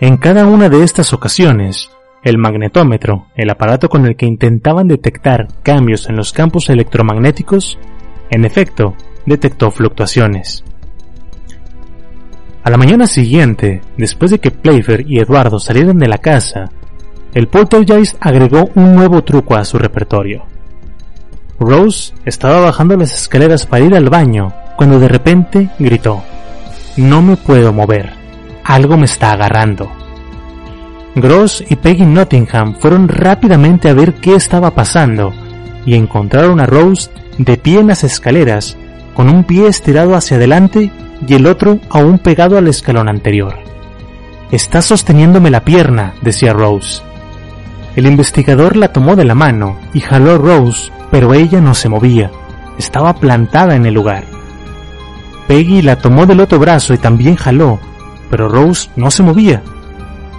En 0.00 0.16
cada 0.16 0.46
una 0.46 0.68
de 0.68 0.82
estas 0.82 1.12
ocasiones, 1.12 1.92
el 2.24 2.38
magnetómetro, 2.38 3.28
el 3.36 3.48
aparato 3.48 3.88
con 3.88 4.04
el 4.06 4.16
que 4.16 4.26
intentaban 4.26 4.88
detectar 4.88 5.46
cambios 5.62 6.08
en 6.08 6.16
los 6.16 6.32
campos 6.32 6.68
electromagnéticos, 6.70 7.78
en 8.30 8.44
efecto, 8.44 8.96
detectó 9.26 9.70
fluctuaciones. 9.70 10.64
A 12.64 12.70
la 12.70 12.78
mañana 12.78 13.06
siguiente, 13.06 13.80
después 13.96 14.32
de 14.32 14.40
que 14.40 14.50
Playfair 14.50 15.04
y 15.06 15.20
Eduardo 15.20 15.60
salieron 15.60 16.00
de 16.00 16.08
la 16.08 16.18
casa, 16.18 16.68
el 17.32 17.46
poltergeist 17.46 18.16
agregó 18.18 18.70
un 18.74 18.96
nuevo 18.96 19.22
truco 19.22 19.54
a 19.54 19.64
su 19.64 19.78
repertorio. 19.78 20.46
Rose 21.60 22.12
estaba 22.24 22.58
bajando 22.58 22.96
las 22.96 23.14
escaleras 23.14 23.66
para 23.66 23.84
ir 23.84 23.94
al 23.94 24.10
baño 24.10 24.52
cuando 24.76 24.98
de 24.98 25.08
repente 25.08 25.68
gritó, 25.78 26.22
No 26.96 27.22
me 27.22 27.36
puedo 27.36 27.72
mover, 27.72 28.12
algo 28.64 28.96
me 28.96 29.06
está 29.06 29.32
agarrando. 29.32 29.90
Gross 31.14 31.62
y 31.68 31.76
Peggy 31.76 32.06
Nottingham 32.06 32.74
fueron 32.76 33.08
rápidamente 33.08 33.88
a 33.88 33.94
ver 33.94 34.14
qué 34.14 34.34
estaba 34.34 34.70
pasando 34.74 35.32
y 35.84 35.94
encontraron 35.94 36.60
a 36.60 36.66
Rose 36.66 37.10
de 37.38 37.56
pie 37.56 37.80
en 37.80 37.88
las 37.88 38.04
escaleras, 38.04 38.76
con 39.14 39.28
un 39.28 39.44
pie 39.44 39.66
estirado 39.66 40.14
hacia 40.14 40.36
adelante 40.36 40.90
y 41.26 41.34
el 41.34 41.46
otro 41.46 41.78
aún 41.90 42.18
pegado 42.18 42.56
al 42.56 42.68
escalón 42.68 43.08
anterior. 43.08 43.56
Está 44.50 44.82
sosteniéndome 44.82 45.50
la 45.50 45.64
pierna, 45.64 46.14
decía 46.22 46.52
Rose. 46.52 47.02
El 47.96 48.06
investigador 48.06 48.76
la 48.76 48.92
tomó 48.92 49.16
de 49.16 49.24
la 49.24 49.34
mano 49.34 49.78
y 49.92 50.00
jaló 50.00 50.32
a 50.32 50.38
Rose, 50.38 50.90
pero 51.10 51.34
ella 51.34 51.60
no 51.60 51.74
se 51.74 51.88
movía. 51.88 52.30
Estaba 52.78 53.14
plantada 53.14 53.76
en 53.76 53.86
el 53.86 53.94
lugar. 53.94 54.24
Peggy 55.52 55.82
la 55.82 55.96
tomó 55.96 56.24
del 56.24 56.40
otro 56.40 56.58
brazo 56.58 56.94
y 56.94 56.96
también 56.96 57.36
jaló, 57.36 57.78
pero 58.30 58.48
Rose 58.48 58.88
no 58.96 59.10
se 59.10 59.22
movía. 59.22 59.62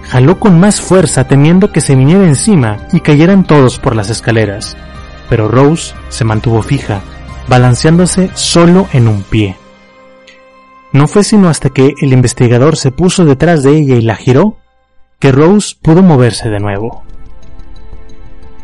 Jaló 0.08 0.40
con 0.40 0.58
más 0.58 0.80
fuerza 0.80 1.28
temiendo 1.28 1.70
que 1.70 1.80
se 1.80 1.94
viniera 1.94 2.24
encima 2.24 2.88
y 2.92 2.98
cayeran 2.98 3.44
todos 3.44 3.78
por 3.78 3.94
las 3.94 4.10
escaleras, 4.10 4.76
pero 5.30 5.46
Rose 5.46 5.94
se 6.08 6.24
mantuvo 6.24 6.64
fija, 6.64 7.00
balanceándose 7.46 8.28
solo 8.34 8.88
en 8.92 9.06
un 9.06 9.22
pie. 9.22 9.54
No 10.90 11.06
fue 11.06 11.22
sino 11.22 11.48
hasta 11.48 11.70
que 11.70 11.94
el 12.00 12.12
investigador 12.12 12.76
se 12.76 12.90
puso 12.90 13.24
detrás 13.24 13.62
de 13.62 13.70
ella 13.70 13.94
y 13.94 14.02
la 14.02 14.16
giró 14.16 14.56
que 15.20 15.30
Rose 15.30 15.76
pudo 15.80 16.02
moverse 16.02 16.50
de 16.50 16.58
nuevo. 16.58 17.04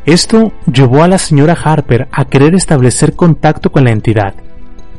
Esto 0.04 0.50
llevó 0.66 1.04
a 1.04 1.08
la 1.08 1.18
señora 1.18 1.56
Harper 1.62 2.08
a 2.10 2.24
querer 2.24 2.56
establecer 2.56 3.14
contacto 3.14 3.70
con 3.70 3.84
la 3.84 3.92
entidad, 3.92 4.34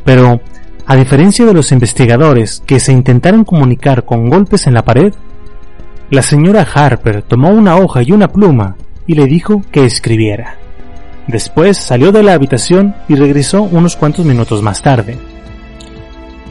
pero, 0.05 0.39
a 0.85 0.95
diferencia 0.95 1.45
de 1.45 1.53
los 1.53 1.71
investigadores 1.71 2.63
que 2.65 2.79
se 2.79 2.91
intentaron 2.91 3.43
comunicar 3.43 4.05
con 4.05 4.29
golpes 4.29 4.67
en 4.67 4.73
la 4.73 4.83
pared, 4.83 5.13
la 6.09 6.21
señora 6.21 6.67
Harper 6.73 7.21
tomó 7.21 7.49
una 7.49 7.77
hoja 7.77 8.01
y 8.03 8.11
una 8.11 8.27
pluma 8.27 8.75
y 9.07 9.15
le 9.15 9.25
dijo 9.25 9.61
que 9.71 9.85
escribiera. 9.85 10.57
Después 11.27 11.77
salió 11.77 12.11
de 12.11 12.23
la 12.23 12.33
habitación 12.33 12.95
y 13.07 13.15
regresó 13.15 13.63
unos 13.63 13.95
cuantos 13.95 14.25
minutos 14.25 14.61
más 14.61 14.81
tarde. 14.81 15.17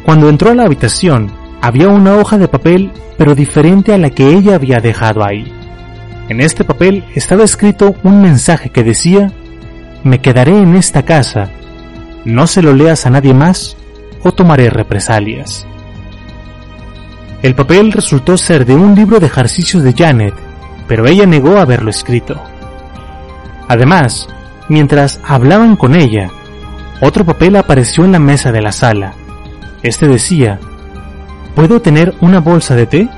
Cuando 0.04 0.28
entró 0.28 0.50
a 0.50 0.54
la 0.54 0.64
habitación, 0.64 1.30
había 1.60 1.88
una 1.88 2.16
hoja 2.16 2.38
de 2.38 2.48
papel 2.48 2.92
pero 3.18 3.34
diferente 3.34 3.92
a 3.92 3.98
la 3.98 4.08
que 4.08 4.28
ella 4.28 4.54
había 4.54 4.80
dejado 4.80 5.22
ahí. 5.22 5.52
En 6.30 6.40
este 6.40 6.64
papel 6.64 7.04
estaba 7.14 7.44
escrito 7.44 7.94
un 8.02 8.22
mensaje 8.22 8.70
que 8.70 8.82
decía, 8.82 9.30
me 10.04 10.20
quedaré 10.20 10.56
en 10.56 10.76
esta 10.76 11.02
casa, 11.02 11.50
no 12.24 12.46
se 12.46 12.62
lo 12.62 12.72
leas 12.72 13.04
a 13.04 13.10
nadie 13.10 13.34
más 13.34 13.76
o 14.22 14.32
tomaré 14.32 14.70
represalias. 14.70 15.66
El 17.42 17.54
papel 17.54 17.90
resultó 17.92 18.36
ser 18.36 18.66
de 18.66 18.74
un 18.74 18.94
libro 18.94 19.18
de 19.18 19.26
ejercicios 19.26 19.82
de 19.82 19.94
Janet, 19.94 20.34
pero 20.86 21.06
ella 21.06 21.24
negó 21.24 21.58
haberlo 21.58 21.90
escrito. 21.90 22.40
Además, 23.66 24.28
mientras 24.68 25.20
hablaban 25.24 25.76
con 25.76 25.94
ella, 25.94 26.30
otro 27.00 27.24
papel 27.24 27.56
apareció 27.56 28.04
en 28.04 28.12
la 28.12 28.18
mesa 28.18 28.52
de 28.52 28.60
la 28.60 28.72
sala. 28.72 29.14
Este 29.82 30.06
decía, 30.06 30.60
¿Puedo 31.54 31.80
tener 31.80 32.14
una 32.20 32.40
bolsa 32.40 32.74
de 32.74 32.86
té? 32.86 33.08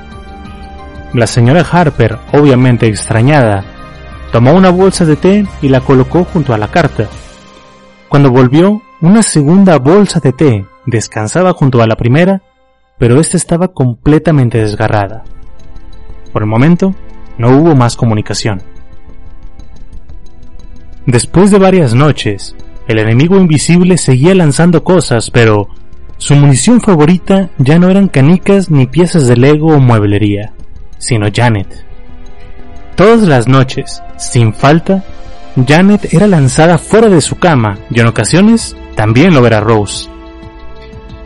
La 1.13 1.27
señora 1.27 1.65
Harper, 1.69 2.17
obviamente 2.31 2.87
extrañada, 2.87 3.65
tomó 4.31 4.53
una 4.53 4.69
bolsa 4.69 5.05
de 5.05 5.17
té 5.17 5.45
y 5.61 5.67
la 5.67 5.81
colocó 5.81 6.23
junto 6.23 6.53
a 6.53 6.57
la 6.57 6.69
carta. 6.69 7.07
Cuando 8.07 8.31
volvió, 8.31 8.81
una 9.01 9.21
segunda 9.21 9.77
bolsa 9.79 10.19
de 10.21 10.31
té 10.31 10.65
descansaba 10.85 11.53
junto 11.53 11.81
a 11.81 11.87
la 11.87 11.95
primera, 11.95 12.41
pero 12.97 13.19
esta 13.19 13.37
estaba 13.37 13.69
completamente 13.69 14.59
desgarrada. 14.59 15.23
Por 16.31 16.43
el 16.43 16.49
momento, 16.49 16.95
no 17.37 17.57
hubo 17.57 17.75
más 17.75 17.95
comunicación. 17.95 18.61
Después 21.05 21.51
de 21.51 21.59
varias 21.59 21.93
noches, 21.93 22.55
el 22.87 22.99
enemigo 22.99 23.37
invisible 23.37 23.97
seguía 23.97 24.33
lanzando 24.35 24.83
cosas, 24.83 25.31
pero 25.31 25.69
su 26.17 26.35
munición 26.35 26.79
favorita 26.79 27.49
ya 27.57 27.79
no 27.79 27.89
eran 27.89 28.07
canicas 28.07 28.69
ni 28.69 28.87
piezas 28.87 29.27
de 29.27 29.35
Lego 29.35 29.75
o 29.75 29.79
mueblería, 29.79 30.53
sino 30.97 31.27
Janet. 31.33 31.85
Todas 32.95 33.27
las 33.27 33.47
noches, 33.47 34.01
sin 34.17 34.53
falta, 34.53 35.03
Janet 35.67 36.13
era 36.13 36.27
lanzada 36.27 36.77
fuera 36.77 37.09
de 37.09 37.21
su 37.21 37.37
cama 37.37 37.79
y 37.89 37.99
en 37.99 38.07
ocasiones 38.07 38.75
también 38.95 39.33
lo 39.33 39.45
era 39.45 39.59
Rose. 39.59 40.12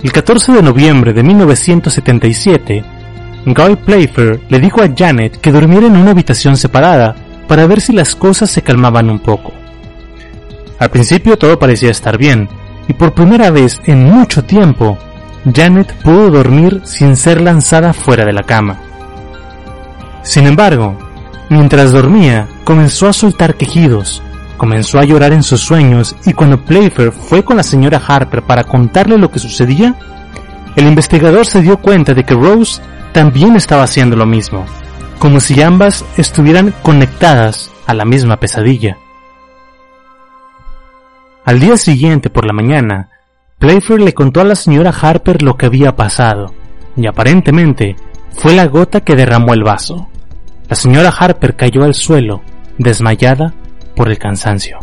El 0.03 0.11
14 0.11 0.53
de 0.53 0.61
noviembre 0.61 1.11
de 1.11 1.23
1977, 1.23 2.83
Guy 3.45 3.75
Playfair 3.77 4.41
le 4.47 4.59
dijo 4.59 4.81
a 4.81 4.89
Janet 4.95 5.41
que 5.41 5.51
durmiera 5.51 5.87
en 5.87 5.97
una 5.97 6.11
habitación 6.11 6.55
separada 6.55 7.15
para 7.47 7.65
ver 7.65 7.81
si 7.81 7.93
las 7.93 8.15
cosas 8.15 8.51
se 8.51 8.61
calmaban 8.61 9.09
un 9.09 9.19
poco. 9.19 9.53
Al 10.77 10.91
principio 10.91 11.35
todo 11.37 11.57
parecía 11.57 11.89
estar 11.89 12.17
bien, 12.17 12.47
y 12.87 12.93
por 12.93 13.13
primera 13.13 13.49
vez 13.49 13.81
en 13.85 14.03
mucho 14.03 14.43
tiempo, 14.43 14.99
Janet 15.51 15.91
pudo 16.03 16.29
dormir 16.29 16.81
sin 16.83 17.15
ser 17.15 17.41
lanzada 17.41 17.91
fuera 17.91 18.23
de 18.23 18.33
la 18.33 18.43
cama. 18.43 18.79
Sin 20.21 20.45
embargo, 20.45 20.95
mientras 21.49 21.91
dormía, 21.91 22.47
comenzó 22.63 23.07
a 23.07 23.13
soltar 23.13 23.55
quejidos, 23.55 24.21
comenzó 24.57 24.99
a 24.99 25.05
llorar 25.05 25.31
en 25.33 25.43
sus 25.43 25.61
sueños 25.61 26.15
y 26.25 26.33
cuando 26.33 26.63
Playfair 26.63 27.11
fue 27.11 27.43
con 27.43 27.57
la 27.57 27.63
señora 27.63 28.01
Harper 28.05 28.41
para 28.41 28.63
contarle 28.63 29.17
lo 29.17 29.31
que 29.31 29.39
sucedía, 29.39 29.95
el 30.75 30.87
investigador 30.87 31.45
se 31.45 31.61
dio 31.61 31.77
cuenta 31.77 32.13
de 32.13 32.23
que 32.23 32.33
Rose 32.33 32.81
también 33.13 33.55
estaba 33.55 33.83
haciendo 33.83 34.15
lo 34.15 34.25
mismo, 34.25 34.65
como 35.19 35.39
si 35.39 35.61
ambas 35.61 36.05
estuvieran 36.17 36.73
conectadas 36.83 37.71
a 37.85 37.93
la 37.93 38.05
misma 38.05 38.37
pesadilla. 38.37 38.97
Al 41.45 41.59
día 41.59 41.77
siguiente 41.77 42.29
por 42.29 42.45
la 42.45 42.53
mañana, 42.53 43.09
Playfair 43.57 44.01
le 44.01 44.13
contó 44.13 44.41
a 44.41 44.43
la 44.43 44.55
señora 44.55 44.91
Harper 44.91 45.41
lo 45.41 45.55
que 45.55 45.65
había 45.65 45.95
pasado, 45.95 46.53
y 46.95 47.07
aparentemente 47.07 47.95
fue 48.33 48.53
la 48.53 48.65
gota 48.67 49.01
que 49.01 49.15
derramó 49.15 49.53
el 49.53 49.63
vaso. 49.63 50.09
La 50.69 50.75
señora 50.75 51.09
Harper 51.09 51.55
cayó 51.55 51.83
al 51.83 51.93
suelo, 51.93 52.41
desmayada 52.77 53.53
por 53.97 54.09
el 54.09 54.17
cansancio. 54.17 54.79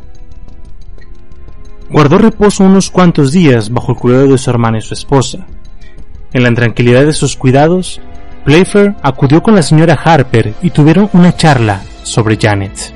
Guardó 1.88 2.18
reposo 2.18 2.64
unos 2.64 2.90
cuantos 2.90 3.30
días 3.30 3.70
bajo 3.70 3.92
el 3.92 3.98
cuidado 3.98 4.26
de 4.26 4.38
su 4.38 4.50
hermana 4.50 4.78
y 4.78 4.82
su 4.82 4.92
esposa. 4.92 5.46
En 6.32 6.42
la 6.42 6.48
intranquilidad 6.48 7.06
de 7.06 7.12
sus 7.12 7.36
cuidados, 7.36 8.00
Playfair 8.44 8.96
acudió 9.02 9.42
con 9.42 9.54
la 9.54 9.62
señora 9.62 9.94
Harper 9.94 10.54
y 10.60 10.70
tuvieron 10.70 11.08
una 11.12 11.36
charla 11.36 11.82
sobre 12.02 12.36
Janet. 12.36 12.92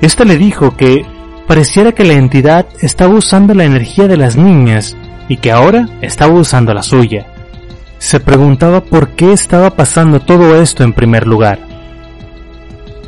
Esta 0.00 0.24
le 0.24 0.38
dijo 0.38 0.76
que 0.76 1.04
pareciera 1.48 1.92
que 1.92 2.04
la 2.04 2.14
entidad 2.14 2.66
estaba 2.80 3.14
usando 3.14 3.54
la 3.54 3.64
energía 3.64 4.06
de 4.06 4.16
las 4.16 4.36
niñas 4.36 4.96
y 5.28 5.38
que 5.38 5.50
ahora 5.50 5.88
estaba 6.00 6.34
usando 6.34 6.72
la 6.72 6.84
suya. 6.84 7.26
Se 7.98 8.20
preguntaba 8.20 8.82
por 8.84 9.10
qué 9.10 9.32
estaba 9.32 9.70
pasando 9.70 10.20
todo 10.20 10.60
esto 10.60 10.84
en 10.84 10.92
primer 10.92 11.26
lugar. 11.26 11.58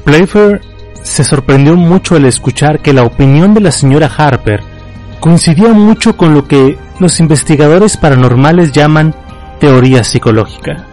Playfair 0.04 0.60
se 1.02 1.24
sorprendió 1.24 1.76
mucho 1.76 2.16
al 2.16 2.24
escuchar 2.24 2.80
que 2.80 2.92
la 2.92 3.04
opinión 3.04 3.54
de 3.54 3.60
la 3.60 3.70
señora 3.70 4.10
Harper 4.14 4.62
coincidía 5.20 5.70
mucho 5.70 6.16
con 6.16 6.34
lo 6.34 6.46
que 6.46 6.78
los 6.98 7.20
investigadores 7.20 7.96
paranormales 7.96 8.72
llaman 8.72 9.14
teoría 9.60 10.04
psicológica. 10.04 10.84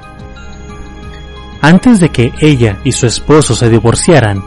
Antes 1.61 1.99
de 1.99 2.09
que 2.09 2.31
ella 2.39 2.77
y 2.83 2.91
su 2.91 3.07
esposo 3.07 3.55
se 3.55 3.69
divorciaran, 3.69 4.43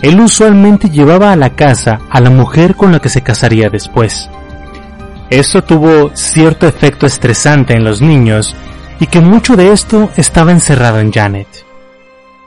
él 0.00 0.20
usualmente 0.20 0.90
llevaba 0.90 1.32
a 1.32 1.36
la 1.36 1.50
casa 1.50 2.00
a 2.10 2.20
la 2.20 2.30
mujer 2.30 2.74
con 2.74 2.92
la 2.92 2.98
que 2.98 3.08
se 3.08 3.22
casaría 3.22 3.68
después. 3.68 4.28
Esto 5.30 5.62
tuvo 5.62 6.10
cierto 6.14 6.66
efecto 6.66 7.06
estresante 7.06 7.74
en 7.74 7.84
los 7.84 8.00
niños 8.00 8.54
y 9.00 9.06
que 9.06 9.20
mucho 9.20 9.56
de 9.56 9.72
esto 9.72 10.10
estaba 10.16 10.52
encerrado 10.52 11.00
en 11.00 11.12
Janet. 11.12 11.48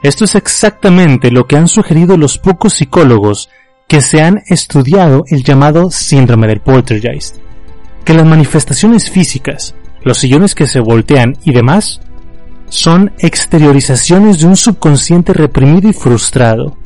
Esto 0.02 0.24
es 0.24 0.34
exactamente 0.34 1.30
lo 1.30 1.46
que 1.46 1.56
han 1.56 1.68
sugerido 1.68 2.16
los 2.16 2.38
pocos 2.38 2.74
psicólogos 2.74 3.48
que 3.88 4.00
se 4.00 4.20
han 4.20 4.42
estudiado 4.46 5.24
el 5.28 5.42
llamado 5.42 5.90
síndrome 5.90 6.46
del 6.48 6.60
poltergeist, 6.60 7.36
que 8.04 8.14
las 8.14 8.26
manifestaciones 8.26 9.10
físicas, 9.10 9.74
los 10.02 10.18
sillones 10.18 10.54
que 10.54 10.66
se 10.66 10.80
voltean 10.80 11.36
y 11.44 11.52
demás, 11.52 12.00
son 12.68 13.12
exteriorizaciones 13.18 14.40
de 14.40 14.46
un 14.46 14.56
subconsciente 14.56 15.32
reprimido 15.32 15.88
y 15.88 15.92
frustrado, 15.92 16.76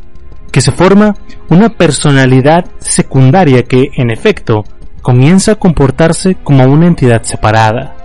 que 0.52 0.60
se 0.60 0.72
forma 0.72 1.16
una 1.48 1.70
personalidad 1.70 2.66
secundaria 2.78 3.62
que, 3.64 3.90
en 3.96 4.10
efecto, 4.10 4.64
comienza 5.02 5.52
a 5.52 5.56
comportarse 5.56 6.36
como 6.42 6.64
una 6.64 6.86
entidad 6.86 7.22
separada. 7.22 7.96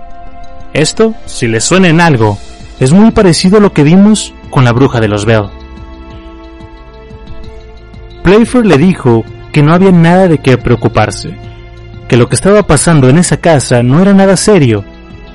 Esto, 0.74 1.14
si 1.26 1.48
le 1.48 1.60
suena 1.62 1.90
en 1.90 2.02
algo, 2.02 2.38
es 2.80 2.92
muy 2.92 3.12
parecido 3.12 3.58
a 3.58 3.62
lo 3.62 3.74
que 3.74 3.84
vimos 3.84 4.34
con 4.56 4.64
la 4.64 4.72
bruja 4.72 5.02
de 5.02 5.10
los 5.10 5.26
Bell. 5.26 5.50
Playfair 8.24 8.66
le 8.66 8.78
dijo 8.78 9.26
que 9.52 9.62
no 9.62 9.74
había 9.74 9.92
nada 9.92 10.30
de 10.30 10.38
qué 10.38 10.58
preocuparse, 10.58 11.36
que 12.08 12.16
lo 12.16 12.30
que 12.30 12.36
estaba 12.36 12.64
pasando 12.64 13.10
en 13.10 13.18
esa 13.18 13.36
casa 13.36 13.84
no 13.84 14.02
era 14.02 14.14
nada 14.14 14.38
serio 14.38 14.86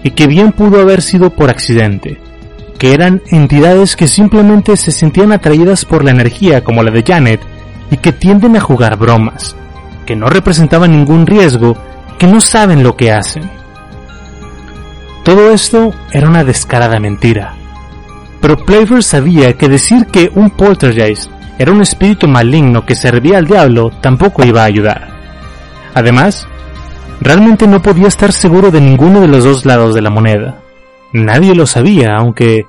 y 0.02 0.12
que 0.12 0.26
bien 0.26 0.52
pudo 0.52 0.80
haber 0.80 1.02
sido 1.02 1.28
por 1.28 1.50
accidente 1.50 2.18
que 2.78 2.94
eran 2.94 3.20
entidades 3.26 3.94
que 3.94 4.08
simplemente 4.08 4.74
se 4.78 4.90
sentían 4.90 5.32
atraídas 5.32 5.84
por 5.84 6.02
la 6.02 6.12
energía 6.12 6.64
como 6.64 6.82
la 6.82 6.90
de 6.90 7.04
Janet 7.06 7.42
y 7.90 7.98
que 7.98 8.14
tienden 8.14 8.56
a 8.56 8.60
jugar 8.60 8.96
bromas, 8.96 9.54
que 10.06 10.16
no 10.16 10.30
representaban 10.30 10.92
ningún 10.92 11.26
riesgo, 11.26 11.76
que 12.18 12.26
no 12.26 12.40
saben 12.40 12.82
lo 12.82 12.96
que 12.96 13.12
hacen. 13.12 13.50
Todo 15.24 15.50
esto 15.50 15.92
era 16.10 16.26
una 16.26 16.42
descarada 16.42 16.98
mentira. 16.98 17.59
Pero 18.40 18.56
Playfair 18.56 19.02
sabía 19.02 19.52
que 19.54 19.68
decir 19.68 20.06
que 20.06 20.30
un 20.34 20.50
poltergeist 20.50 21.30
era 21.58 21.72
un 21.72 21.82
espíritu 21.82 22.26
maligno 22.26 22.86
que 22.86 22.94
servía 22.94 23.38
al 23.38 23.46
diablo 23.46 23.90
tampoco 24.00 24.44
iba 24.44 24.62
a 24.62 24.66
ayudar. 24.66 25.08
Además, 25.94 26.48
realmente 27.20 27.66
no 27.66 27.82
podía 27.82 28.08
estar 28.08 28.32
seguro 28.32 28.70
de 28.70 28.80
ninguno 28.80 29.20
de 29.20 29.28
los 29.28 29.44
dos 29.44 29.66
lados 29.66 29.94
de 29.94 30.00
la 30.00 30.10
moneda. 30.10 30.58
Nadie 31.12 31.54
lo 31.54 31.66
sabía, 31.66 32.16
aunque 32.16 32.64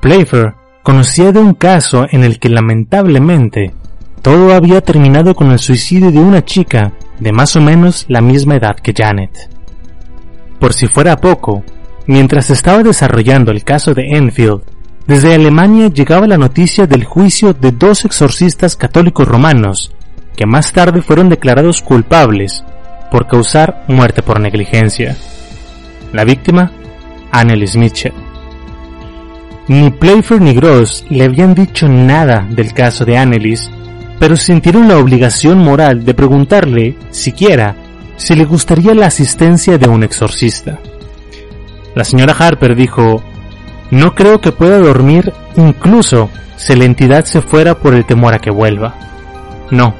Playfair 0.00 0.54
conocía 0.82 1.32
de 1.32 1.40
un 1.40 1.54
caso 1.54 2.06
en 2.10 2.22
el 2.22 2.38
que 2.38 2.48
lamentablemente 2.48 3.74
todo 4.22 4.54
había 4.54 4.80
terminado 4.80 5.34
con 5.34 5.50
el 5.50 5.58
suicidio 5.58 6.10
de 6.10 6.18
una 6.18 6.44
chica 6.44 6.92
de 7.18 7.32
más 7.32 7.56
o 7.56 7.60
menos 7.60 8.06
la 8.08 8.20
misma 8.20 8.56
edad 8.56 8.76
que 8.76 8.94
Janet. 8.96 9.50
Por 10.60 10.72
si 10.72 10.86
fuera 10.86 11.16
poco, 11.16 11.64
mientras 12.06 12.50
estaba 12.50 12.82
desarrollando 12.82 13.50
el 13.50 13.64
caso 13.64 13.94
de 13.94 14.16
Enfield, 14.16 14.62
desde 15.08 15.34
Alemania 15.34 15.88
llegaba 15.88 16.26
la 16.26 16.36
noticia 16.36 16.86
del 16.86 17.04
juicio 17.04 17.54
de 17.54 17.72
dos 17.72 18.04
exorcistas 18.04 18.76
católicos 18.76 19.26
romanos, 19.26 19.90
que 20.36 20.44
más 20.44 20.70
tarde 20.70 21.00
fueron 21.00 21.30
declarados 21.30 21.80
culpables 21.80 22.62
por 23.10 23.26
causar 23.26 23.86
muerte 23.88 24.22
por 24.22 24.38
negligencia. 24.38 25.16
La 26.12 26.24
víctima 26.24 26.70
Annelies 27.32 27.74
Mitchell. 27.74 28.12
Ni 29.68 29.90
Playfair 29.90 30.42
ni 30.42 30.52
Gross 30.52 31.06
le 31.08 31.24
habían 31.24 31.54
dicho 31.54 31.88
nada 31.88 32.46
del 32.50 32.74
caso 32.74 33.06
de 33.06 33.16
Annelies, 33.16 33.70
pero 34.18 34.36
sintieron 34.36 34.88
la 34.88 34.98
obligación 34.98 35.56
moral 35.56 36.04
de 36.04 36.12
preguntarle, 36.12 36.96
siquiera, 37.10 37.74
si 38.16 38.34
le 38.34 38.44
gustaría 38.44 38.94
la 38.94 39.06
asistencia 39.06 39.78
de 39.78 39.88
un 39.88 40.02
exorcista. 40.02 40.78
La 41.94 42.04
señora 42.04 42.34
Harper 42.38 42.76
dijo, 42.76 43.22
no 43.90 44.14
creo 44.14 44.40
que 44.40 44.52
pueda 44.52 44.78
dormir 44.78 45.32
incluso 45.56 46.30
si 46.56 46.74
la 46.74 46.84
entidad 46.84 47.24
se 47.24 47.40
fuera 47.40 47.74
por 47.78 47.94
el 47.94 48.04
temor 48.04 48.34
a 48.34 48.38
que 48.38 48.50
vuelva. 48.50 48.94
No, 49.70 49.94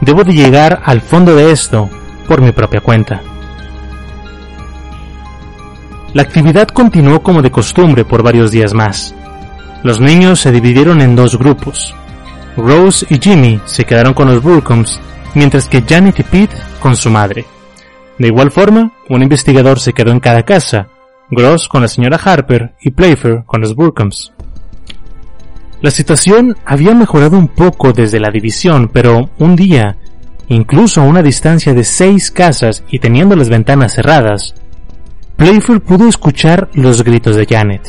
debo 0.00 0.24
de 0.24 0.32
llegar 0.32 0.80
al 0.84 1.00
fondo 1.00 1.34
de 1.34 1.50
esto 1.52 1.90
por 2.28 2.40
mi 2.40 2.52
propia 2.52 2.80
cuenta. 2.80 3.20
La 6.14 6.22
actividad 6.22 6.68
continuó 6.68 7.22
como 7.22 7.40
de 7.42 7.50
costumbre 7.50 8.04
por 8.04 8.22
varios 8.22 8.50
días 8.50 8.74
más. 8.74 9.14
Los 9.82 9.98
niños 9.98 10.40
se 10.40 10.52
dividieron 10.52 11.00
en 11.00 11.16
dos 11.16 11.38
grupos. 11.38 11.94
Rose 12.56 13.06
y 13.08 13.18
Jimmy 13.18 13.60
se 13.64 13.84
quedaron 13.84 14.12
con 14.12 14.28
los 14.28 14.42
Burcombs, 14.42 15.00
mientras 15.34 15.68
que 15.68 15.82
Janet 15.82 16.20
y 16.20 16.22
Pete 16.22 16.56
con 16.80 16.96
su 16.96 17.10
madre. 17.10 17.46
De 18.18 18.28
igual 18.28 18.50
forma, 18.50 18.92
un 19.08 19.22
investigador 19.22 19.80
se 19.80 19.94
quedó 19.94 20.12
en 20.12 20.20
cada 20.20 20.42
casa, 20.42 20.88
Gross 21.34 21.66
con 21.66 21.80
la 21.80 21.88
señora 21.88 22.20
Harper 22.22 22.74
y 22.82 22.90
Playfair 22.90 23.44
con 23.46 23.62
los 23.62 23.74
Burcombs. 23.74 24.34
La 25.80 25.90
situación 25.90 26.58
había 26.66 26.94
mejorado 26.94 27.38
un 27.38 27.48
poco 27.48 27.92
desde 27.94 28.20
la 28.20 28.30
división, 28.30 28.90
pero 28.92 29.30
un 29.38 29.56
día, 29.56 29.96
incluso 30.48 31.00
a 31.00 31.04
una 31.04 31.22
distancia 31.22 31.72
de 31.72 31.84
seis 31.84 32.30
casas 32.30 32.84
y 32.90 32.98
teniendo 32.98 33.34
las 33.34 33.48
ventanas 33.48 33.94
cerradas, 33.94 34.54
Playfair 35.36 35.80
pudo 35.80 36.06
escuchar 36.06 36.68
los 36.74 37.02
gritos 37.02 37.34
de 37.34 37.46
Janet. 37.46 37.82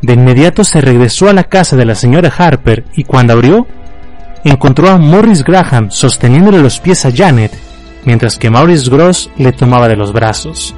De 0.00 0.12
inmediato 0.12 0.62
se 0.62 0.80
regresó 0.80 1.28
a 1.28 1.32
la 1.32 1.44
casa 1.44 1.74
de 1.74 1.84
la 1.84 1.96
señora 1.96 2.32
Harper 2.36 2.84
y 2.94 3.02
cuando 3.02 3.32
abrió, 3.32 3.66
encontró 4.44 4.88
a 4.88 4.98
Morris 4.98 5.42
Graham 5.42 5.90
sosteniéndole 5.90 6.62
los 6.62 6.78
pies 6.78 7.04
a 7.06 7.10
Janet, 7.10 7.52
mientras 8.04 8.38
que 8.38 8.50
Maurice 8.50 8.88
Gross 8.88 9.30
le 9.36 9.50
tomaba 9.50 9.88
de 9.88 9.96
los 9.96 10.12
brazos. 10.12 10.76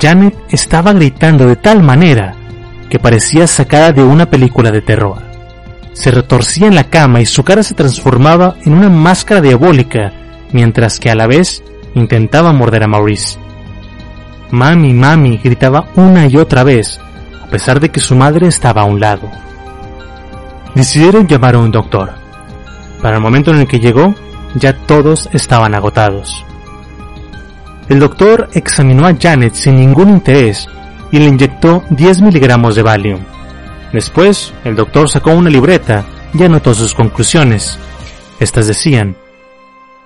Janet 0.00 0.36
estaba 0.50 0.92
gritando 0.92 1.46
de 1.46 1.56
tal 1.56 1.82
manera 1.82 2.34
que 2.88 2.98
parecía 2.98 3.46
sacada 3.46 3.92
de 3.92 4.02
una 4.02 4.26
película 4.26 4.70
de 4.70 4.82
terror. 4.82 5.18
Se 5.92 6.10
retorcía 6.10 6.66
en 6.66 6.74
la 6.74 6.84
cama 6.84 7.20
y 7.20 7.26
su 7.26 7.42
cara 7.42 7.62
se 7.62 7.74
transformaba 7.74 8.56
en 8.64 8.74
una 8.74 8.88
máscara 8.88 9.40
diabólica, 9.40 10.12
mientras 10.52 10.98
que 10.98 11.10
a 11.10 11.14
la 11.14 11.26
vez 11.26 11.62
intentaba 11.94 12.52
morder 12.52 12.84
a 12.84 12.88
Maurice. 12.88 13.38
Mami, 14.50 14.92
mami, 14.92 15.38
gritaba 15.42 15.86
una 15.96 16.26
y 16.26 16.36
otra 16.36 16.64
vez, 16.64 17.00
pesar 17.52 17.80
de 17.80 17.90
que 17.90 18.00
su 18.00 18.16
madre 18.16 18.48
estaba 18.48 18.80
a 18.80 18.86
un 18.86 18.98
lado. 18.98 19.30
Decidieron 20.74 21.28
llamar 21.28 21.54
a 21.54 21.58
un 21.58 21.70
doctor. 21.70 22.14
Para 23.02 23.16
el 23.16 23.22
momento 23.22 23.50
en 23.50 23.58
el 23.60 23.68
que 23.68 23.78
llegó, 23.78 24.14
ya 24.54 24.72
todos 24.72 25.28
estaban 25.34 25.74
agotados. 25.74 26.46
El 27.88 27.98
doctor 27.98 28.48
examinó 28.54 29.06
a 29.06 29.14
Janet 29.14 29.54
sin 29.54 29.76
ningún 29.76 30.08
interés 30.08 30.68
y 31.10 31.18
le 31.18 31.26
inyectó 31.26 31.82
10 31.90 32.22
miligramos 32.22 32.74
de 32.74 32.82
Valium. 32.82 33.20
Después, 33.92 34.54
el 34.64 34.74
doctor 34.74 35.08
sacó 35.08 35.32
una 35.32 35.50
libreta 35.50 36.04
y 36.32 36.42
anotó 36.42 36.74
sus 36.74 36.94
conclusiones. 36.94 37.78
Estas 38.40 38.66
decían, 38.66 39.16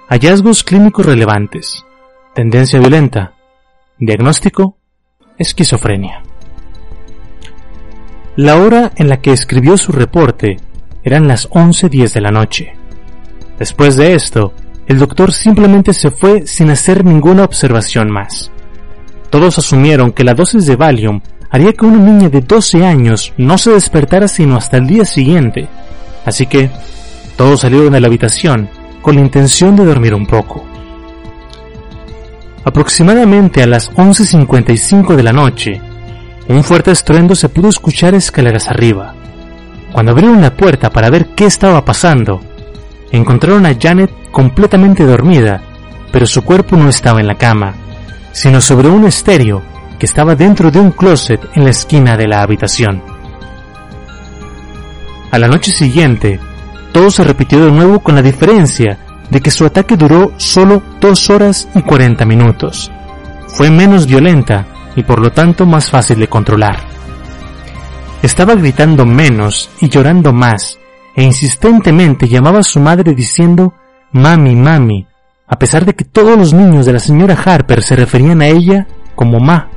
hallazgos 0.09 0.65
clínicos 0.65 1.07
relevantes, 1.07 1.85
tendencia 2.35 2.81
violenta, 2.81 3.35
diagnóstico, 3.99 4.79
esquizofrenia. 5.39 6.23
La 8.37 8.57
hora 8.57 8.93
en 8.97 9.09
la 9.09 9.21
que 9.21 9.33
escribió 9.33 9.79
su 9.79 9.93
reporte 9.93 10.59
eran 11.05 11.29
las 11.29 11.49
11.10 11.51 12.13
de 12.13 12.21
la 12.21 12.31
noche. 12.31 12.75
Después 13.59 13.97
de 13.97 14.15
esto, 14.15 14.53
el 14.87 14.99
doctor 14.99 15.33
simplemente 15.33 15.93
se 15.93 16.11
fue 16.11 16.47
sin 16.47 16.71
hacer 16.71 17.05
ninguna 17.05 17.45
observación 17.45 18.11
más. 18.11 18.51
Todos 19.31 19.59
asumieron 19.59 20.13
que 20.13 20.25
la 20.25 20.35
dosis 20.35 20.67
de 20.67 20.77
Valium 20.77 21.21
haría 21.51 21.73
que 21.73 21.87
una 21.87 21.99
niña 21.99 22.29
de 22.29 22.41
12 22.41 22.85
años 22.85 23.33
no 23.37 23.59
se 23.59 23.73
despertara 23.73 24.29
sino 24.29 24.57
hasta 24.57 24.77
el 24.77 24.87
día 24.87 25.05
siguiente, 25.05 25.69
así 26.25 26.47
que 26.47 26.71
todos 27.37 27.61
salieron 27.61 27.93
de 27.93 28.01
la 28.01 28.07
habitación 28.07 28.69
con 29.03 29.17
la 29.17 29.21
intención 29.21 29.77
de 29.77 29.85
dormir 29.85 30.15
un 30.15 30.27
poco. 30.27 30.65
Aproximadamente 32.65 33.63
a 33.63 33.67
las 33.67 33.93
11.55 33.93 35.15
de 35.15 35.23
la 35.23 35.33
noche, 35.33 35.81
un 36.49 36.65
fuerte 36.65 36.91
estruendo 36.91 37.35
se 37.35 37.49
pudo 37.49 37.69
escuchar 37.69 38.15
escaleras 38.15 38.69
arriba. 38.69 39.15
Cuando 39.93 40.13
abrieron 40.13 40.41
la 40.41 40.55
puerta 40.57 40.91
para 40.91 41.11
ver 41.11 41.27
qué 41.37 41.47
estaba 41.47 41.85
pasando, 41.85 42.41
encontraron 43.11 43.67
a 43.67 43.75
Janet 43.79 44.11
completamente 44.31 45.05
dormida, 45.05 45.63
pero 46.13 46.27
su 46.27 46.43
cuerpo 46.43 46.77
no 46.77 46.89
estaba 46.89 47.21
en 47.21 47.27
la 47.27 47.37
cama, 47.37 47.75
sino 48.33 48.61
sobre 48.61 48.89
un 48.89 49.07
estéreo 49.07 49.63
que 49.99 50.07
estaba 50.07 50.35
dentro 50.35 50.71
de 50.71 50.79
un 50.79 50.93
closet 50.93 51.41
en 51.55 51.65
la 51.65 51.71
esquina 51.71 52.17
de 52.17 52.29
la 52.29 52.43
habitación. 52.43 53.03
A 55.31 55.39
la 55.39 55.49
noche 55.49 55.73
siguiente, 55.73 56.39
todo 56.93 57.11
se 57.11 57.25
repitió 57.25 57.65
de 57.65 57.73
nuevo 57.73 58.01
con 58.01 58.15
la 58.15 58.23
diferencia 58.23 58.99
de 59.31 59.41
que 59.41 59.51
su 59.51 59.67
ataque 59.67 59.97
duró 59.97 60.33
solo 60.37 60.83
dos 61.01 61.29
horas 61.31 61.69
y 61.75 61.83
40 61.83 62.25
minutos. 62.25 62.91
Fue 63.49 63.71
menos 63.71 64.07
violenta 64.07 64.67
y 64.95 65.03
por 65.03 65.21
lo 65.21 65.31
tanto 65.33 65.67
más 65.67 65.91
fácil 65.91 66.19
de 66.19 66.29
controlar. 66.29 66.79
Estaba 68.23 68.55
gritando 68.55 69.05
menos 69.05 69.71
y 69.81 69.89
llorando 69.89 70.33
más, 70.33 70.79
e 71.17 71.23
insistentemente 71.23 72.29
llamaba 72.29 72.59
a 72.59 72.63
su 72.63 72.79
madre 72.79 73.15
diciendo 73.15 73.73
Mami, 74.13 74.55
mami, 74.55 75.07
a 75.49 75.59
pesar 75.59 75.85
de 75.87 75.95
que 75.95 76.05
todos 76.05 76.39
los 76.39 76.53
niños 76.53 76.85
de 76.85 76.93
la 76.93 76.99
señora 76.99 77.37
Harper 77.43 77.83
se 77.83 77.97
referían 77.97 78.43
a 78.43 78.47
ella 78.47 78.87
como 79.15 79.41
Ma, 79.41 79.69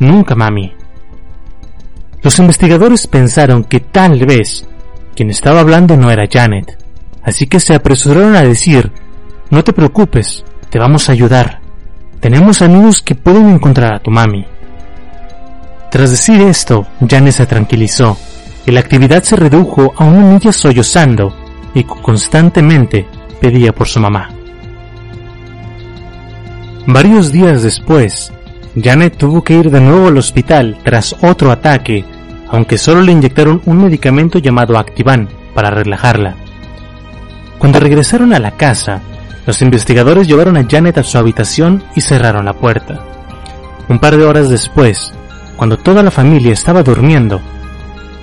nunca 0.00 0.34
mami. 0.34 0.74
Los 2.22 2.38
investigadores 2.40 3.06
pensaron 3.06 3.64
que 3.64 3.80
tal 3.80 4.26
vez 4.26 4.66
quien 5.14 5.30
estaba 5.30 5.60
hablando 5.60 5.96
no 5.96 6.10
era 6.10 6.28
Janet, 6.30 6.76
así 7.22 7.46
que 7.46 7.60
se 7.60 7.74
apresuraron 7.74 8.34
a 8.34 8.42
decir, 8.42 8.92
no 9.48 9.62
te 9.62 9.72
preocupes, 9.72 10.44
te 10.70 10.78
vamos 10.78 11.08
a 11.08 11.12
ayudar. 11.12 11.60
Tenemos 12.18 12.62
amigos 12.62 13.00
que 13.00 13.14
pueden 13.14 13.48
encontrar 13.48 13.94
a 13.94 14.00
tu 14.00 14.10
mami. 14.10 14.44
Tras 15.90 16.10
decir 16.10 16.40
esto, 16.42 16.86
Janet 17.08 17.32
se 17.32 17.46
tranquilizó 17.46 18.16
y 18.66 18.70
la 18.70 18.80
actividad 18.80 19.22
se 19.22 19.36
redujo 19.36 19.92
a 19.96 20.04
una 20.04 20.22
niña 20.22 20.52
sollozando 20.52 21.34
y 21.74 21.84
constantemente 21.84 23.06
pedía 23.40 23.72
por 23.72 23.88
su 23.88 24.00
mamá. 24.00 24.28
Varios 26.86 27.30
días 27.32 27.62
después, 27.62 28.32
Janet 28.80 29.16
tuvo 29.16 29.42
que 29.42 29.54
ir 29.54 29.70
de 29.70 29.80
nuevo 29.80 30.08
al 30.08 30.18
hospital 30.18 30.78
tras 30.82 31.14
otro 31.22 31.50
ataque, 31.50 32.04
aunque 32.48 32.78
solo 32.78 33.02
le 33.02 33.12
inyectaron 33.12 33.62
un 33.66 33.82
medicamento 33.82 34.38
llamado 34.38 34.78
Activan 34.78 35.28
para 35.54 35.70
relajarla. 35.70 36.34
Cuando 37.58 37.80
regresaron 37.80 38.32
a 38.32 38.38
la 38.38 38.52
casa, 38.52 39.02
los 39.46 39.60
investigadores 39.62 40.26
llevaron 40.26 40.56
a 40.56 40.66
Janet 40.68 40.98
a 40.98 41.02
su 41.02 41.18
habitación 41.18 41.82
y 41.94 42.00
cerraron 42.00 42.44
la 42.44 42.54
puerta. 42.54 43.00
Un 43.88 43.98
par 43.98 44.16
de 44.16 44.24
horas 44.24 44.48
después, 44.48 45.12
cuando 45.56 45.76
toda 45.76 46.02
la 46.02 46.10
familia 46.10 46.52
estaba 46.52 46.82
durmiendo, 46.82 47.40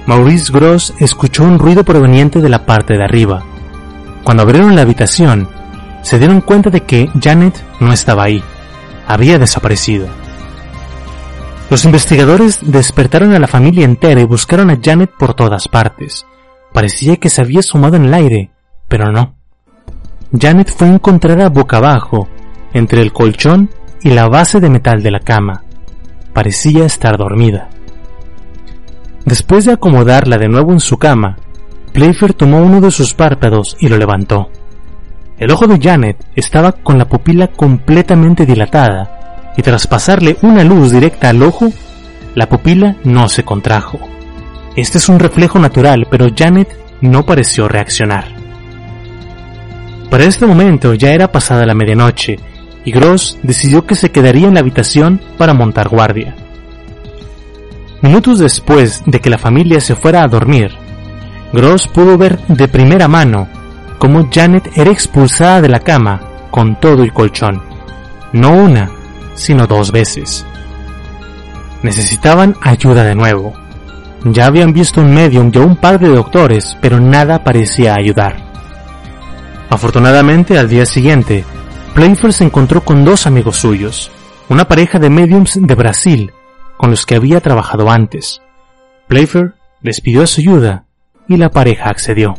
Maurice 0.08 0.52
Gross 0.52 0.94
escuchó 1.00 1.44
un 1.44 1.60
ruido 1.60 1.84
proveniente 1.84 2.42
de 2.42 2.50
la 2.50 2.66
parte 2.66 2.98
de 2.98 3.04
arriba. 3.04 3.44
Cuando 4.24 4.44
abrieron 4.44 4.76
la 4.76 4.82
habitación, 4.82 5.48
se 6.02 6.18
dieron 6.18 6.42
cuenta 6.42 6.70
de 6.70 6.82
que 6.82 7.10
Janet 7.22 7.62
no 7.80 7.94
estaba 7.94 8.24
ahí, 8.24 8.44
había 9.08 9.38
desaparecido. 9.38 10.08
Los 11.70 11.86
investigadores 11.86 12.60
despertaron 12.62 13.34
a 13.34 13.40
la 13.40 13.48
familia 13.48 13.86
entera 13.86 14.20
y 14.22 14.26
buscaron 14.26 14.70
a 14.70 14.80
Janet 14.82 15.12
por 15.20 15.34
todas 15.34 15.68
partes. 15.68 16.26
Parecía 16.74 17.18
que 17.18 17.30
se 17.30 17.42
había 17.42 17.62
sumado 17.62 17.98
en 17.98 18.06
el 18.06 18.14
aire, 18.14 18.52
pero 18.88 19.12
no. 19.12 19.36
Janet 20.38 20.74
fue 20.76 20.88
encontrada 20.88 21.50
boca 21.50 21.78
abajo, 21.78 22.28
entre 22.74 23.02
el 23.02 23.14
colchón 23.14 23.70
y 24.02 24.10
la 24.12 24.28
base 24.28 24.60
de 24.60 24.70
metal 24.70 25.04
de 25.04 25.12
la 25.12 25.20
cama 25.20 25.64
parecía 26.38 26.86
estar 26.86 27.18
dormida. 27.18 27.68
Después 29.28 29.66
de 29.66 29.74
acomodarla 29.74 30.38
de 30.38 30.48
nuevo 30.48 30.72
en 30.72 30.80
su 30.80 30.98
cama, 30.98 31.36
Playfair 31.92 32.34
tomó 32.34 32.62
uno 32.62 32.80
de 32.80 32.92
sus 32.92 33.14
párpados 33.14 33.76
y 33.78 33.90
lo 33.90 33.98
levantó. 33.98 34.50
El 35.38 35.52
ojo 35.52 35.68
de 35.68 35.78
Janet 35.82 36.26
estaba 36.34 36.72
con 36.72 36.98
la 36.98 37.10
pupila 37.10 37.48
completamente 37.48 38.46
dilatada 38.46 39.52
y 39.58 39.62
tras 39.64 39.86
pasarle 39.86 40.38
una 40.44 40.64
luz 40.64 40.94
directa 40.94 41.28
al 41.28 41.44
ojo, 41.44 41.74
la 42.36 42.48
pupila 42.48 42.96
no 43.04 43.28
se 43.28 43.44
contrajo. 43.44 44.00
Este 44.78 44.98
es 44.98 45.10
un 45.10 45.20
reflejo 45.20 45.60
natural, 45.60 46.08
pero 46.10 46.28
Janet 46.34 46.70
no 47.02 47.26
pareció 47.26 47.68
reaccionar. 47.68 48.34
Para 50.10 50.24
este 50.24 50.46
momento 50.46 50.94
ya 50.94 51.12
era 51.12 51.34
pasada 51.34 51.66
la 51.66 51.76
medianoche 51.76 52.38
y 52.86 52.92
Gross 52.92 53.38
decidió 53.44 53.86
que 53.86 53.96
se 53.96 54.10
quedaría 54.10 54.48
en 54.48 54.54
la 54.54 54.62
habitación 54.62 55.20
para 55.38 55.54
montar 55.54 55.90
guardia. 55.90 56.34
Minutos 58.02 58.40
después 58.40 59.02
de 59.06 59.20
que 59.20 59.30
la 59.30 59.38
familia 59.38 59.82
se 59.82 59.96
fuera 59.96 60.24
a 60.24 60.28
dormir, 60.28 60.72
Gross 61.52 61.88
pudo 61.88 62.18
ver 62.18 62.40
de 62.48 62.68
primera 62.68 63.08
mano 63.08 63.48
cómo 63.98 64.30
Janet 64.32 64.78
era 64.78 64.92
expulsada 64.92 65.62
de 65.62 65.70
la 65.70 65.80
cama 65.80 66.22
con 66.52 66.80
todo 66.80 67.04
el 67.04 67.14
colchón, 67.14 67.62
no 68.34 68.52
una, 68.52 68.92
sino 69.34 69.66
dos 69.66 69.92
veces. 69.92 70.46
Necesitaban 71.84 72.56
ayuda 72.62 73.04
de 73.04 73.16
nuevo. 73.16 73.54
Ya 74.26 74.48
habían 74.48 74.74
visto 74.74 75.02
un 75.02 75.14
medium 75.14 75.52
y 75.54 75.58
a 75.58 75.62
un 75.62 75.76
par 75.76 76.00
de 76.00 76.10
doctores, 76.10 76.78
pero 76.82 77.00
nada 77.00 77.44
parecía 77.44 77.96
ayudar. 77.96 78.36
Afortunadamente, 79.70 80.58
al 80.58 80.70
día 80.70 80.86
siguiente, 80.86 81.46
Playfair 81.94 82.34
se 82.34 82.44
encontró 82.44 82.82
con 82.84 83.06
dos 83.06 83.28
amigos 83.28 83.58
suyos, 83.58 84.12
una 84.50 84.66
pareja 84.66 85.00
de 85.00 85.10
mediums 85.10 85.60
de 85.62 85.76
Brasil, 85.76 86.34
con 86.78 86.90
los 86.90 87.06
que 87.06 87.16
había 87.16 87.42
trabajado 87.42 87.90
antes. 87.90 88.42
Playfair 89.08 89.54
les 89.82 90.02
pidió 90.02 90.26
su 90.28 90.42
ayuda 90.42 90.86
y 91.28 91.38
la 91.38 91.50
pareja 91.50 91.90
accedió. 91.90 92.36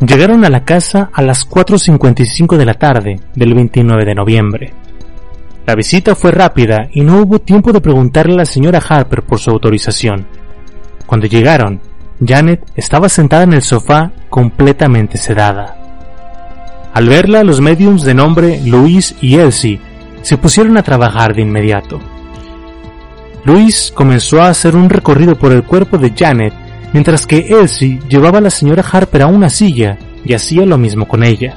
Llegaron 0.00 0.44
a 0.44 0.50
la 0.50 0.64
casa 0.64 1.10
a 1.12 1.22
las 1.22 1.48
4.55 1.48 2.56
de 2.56 2.64
la 2.64 2.74
tarde 2.74 3.20
del 3.34 3.54
29 3.54 4.04
de 4.04 4.14
noviembre. 4.14 4.74
La 5.64 5.76
visita 5.76 6.16
fue 6.16 6.32
rápida 6.32 6.88
y 6.92 7.02
no 7.02 7.18
hubo 7.18 7.38
tiempo 7.38 7.72
de 7.72 7.80
preguntarle 7.80 8.34
a 8.34 8.38
la 8.38 8.46
señora 8.46 8.82
Harper 8.86 9.22
por 9.22 9.38
su 9.38 9.50
autorización. 9.50 10.26
Cuando 11.06 11.26
llegaron, 11.26 11.80
Janet 12.24 12.64
estaba 12.74 13.08
sentada 13.08 13.44
en 13.44 13.52
el 13.52 13.62
sofá 13.62 14.10
completamente 14.28 15.18
sedada. 15.18 15.76
Al 16.92 17.08
verla, 17.08 17.44
los 17.44 17.60
mediums 17.60 18.02
de 18.02 18.14
nombre 18.14 18.60
Luis 18.64 19.14
y 19.20 19.36
Elsie 19.36 19.80
se 20.22 20.36
pusieron 20.36 20.76
a 20.76 20.82
trabajar 20.82 21.34
de 21.34 21.42
inmediato. 21.42 22.00
Luis 23.44 23.92
comenzó 23.94 24.40
a 24.40 24.48
hacer 24.48 24.76
un 24.76 24.88
recorrido 24.88 25.36
por 25.36 25.52
el 25.52 25.64
cuerpo 25.64 25.98
de 25.98 26.12
Janet, 26.16 26.54
mientras 26.92 27.26
que 27.26 27.38
Elsie 27.48 28.00
llevaba 28.08 28.38
a 28.38 28.42
la 28.42 28.50
señora 28.50 28.84
Harper 28.90 29.22
a 29.22 29.26
una 29.26 29.50
silla 29.50 29.98
y 30.24 30.34
hacía 30.34 30.64
lo 30.64 30.78
mismo 30.78 31.08
con 31.08 31.24
ella. 31.24 31.56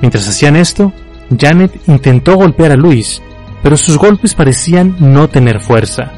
Mientras 0.00 0.26
hacían 0.28 0.56
esto, 0.56 0.92
Janet 1.38 1.72
intentó 1.86 2.36
golpear 2.36 2.72
a 2.72 2.76
Luis, 2.76 3.22
pero 3.62 3.76
sus 3.76 3.98
golpes 3.98 4.34
parecían 4.34 4.96
no 4.98 5.28
tener 5.28 5.60
fuerza, 5.60 6.12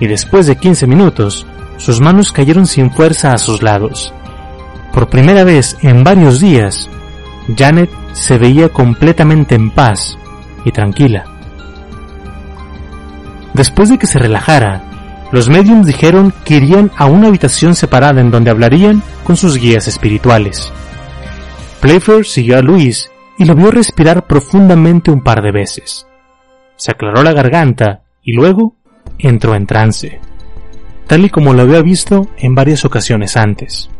y 0.00 0.06
después 0.06 0.46
de 0.46 0.56
15 0.56 0.86
minutos, 0.86 1.46
sus 1.76 2.00
manos 2.00 2.32
cayeron 2.32 2.66
sin 2.66 2.90
fuerza 2.90 3.32
a 3.32 3.38
sus 3.38 3.62
lados. 3.62 4.12
Por 4.92 5.08
primera 5.08 5.44
vez 5.44 5.76
en 5.82 6.02
varios 6.02 6.40
días, 6.40 6.88
Janet 7.56 7.90
se 8.12 8.38
veía 8.38 8.68
completamente 8.70 9.54
en 9.54 9.70
paz 9.70 10.18
y 10.64 10.72
tranquila. 10.72 11.39
Después 13.54 13.88
de 13.88 13.98
que 13.98 14.06
se 14.06 14.18
relajara, 14.18 14.82
los 15.32 15.48
mediums 15.48 15.86
dijeron 15.86 16.32
que 16.44 16.56
irían 16.56 16.90
a 16.96 17.06
una 17.06 17.28
habitación 17.28 17.74
separada 17.74 18.20
en 18.20 18.30
donde 18.30 18.50
hablarían 18.50 19.02
con 19.24 19.36
sus 19.36 19.58
guías 19.58 19.86
espirituales. 19.86 20.72
Playfair 21.80 22.26
siguió 22.26 22.58
a 22.58 22.62
Luis 22.62 23.10
y 23.38 23.44
lo 23.44 23.54
vio 23.54 23.70
respirar 23.70 24.26
profundamente 24.26 25.10
un 25.10 25.22
par 25.22 25.42
de 25.42 25.52
veces. 25.52 26.06
Se 26.76 26.90
aclaró 26.90 27.22
la 27.22 27.32
garganta 27.32 28.02
y 28.22 28.32
luego 28.32 28.76
entró 29.18 29.54
en 29.54 29.66
trance, 29.66 30.20
tal 31.06 31.24
y 31.24 31.30
como 31.30 31.54
lo 31.54 31.62
había 31.62 31.80
visto 31.80 32.28
en 32.38 32.54
varias 32.54 32.84
ocasiones 32.84 33.36
antes. 33.36 33.90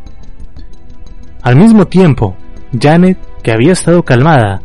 Al 1.43 1.57
mismo 1.57 1.87
tiempo, 1.87 2.37
Janet, 2.79 3.19
que 3.43 3.53
había 3.53 3.73
estado 3.73 4.03
calmada, 4.05 4.63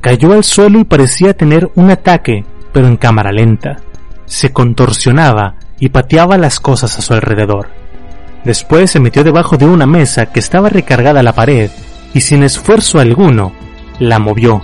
cayó 0.00 0.32
al 0.32 0.44
suelo 0.44 0.78
y 0.78 0.84
parecía 0.84 1.34
tener 1.34 1.70
un 1.74 1.90
ataque, 1.90 2.44
pero 2.72 2.86
en 2.86 2.96
cámara 2.96 3.32
lenta. 3.32 3.76
Se 4.28 4.52
contorsionaba 4.52 5.56
y 5.80 5.88
pateaba 5.88 6.38
las 6.38 6.60
cosas 6.60 6.98
a 6.98 7.02
su 7.02 7.14
alrededor. 7.14 7.68
Después 8.44 8.90
se 8.90 9.00
metió 9.00 9.24
debajo 9.24 9.56
de 9.56 9.66
una 9.66 9.86
mesa 9.86 10.26
que 10.26 10.40
estaba 10.40 10.68
recargada 10.68 11.20
a 11.20 11.22
la 11.22 11.34
pared 11.34 11.70
y 12.14 12.20
sin 12.20 12.42
esfuerzo 12.42 13.00
alguno 13.00 13.52
la 13.98 14.18
movió, 14.18 14.62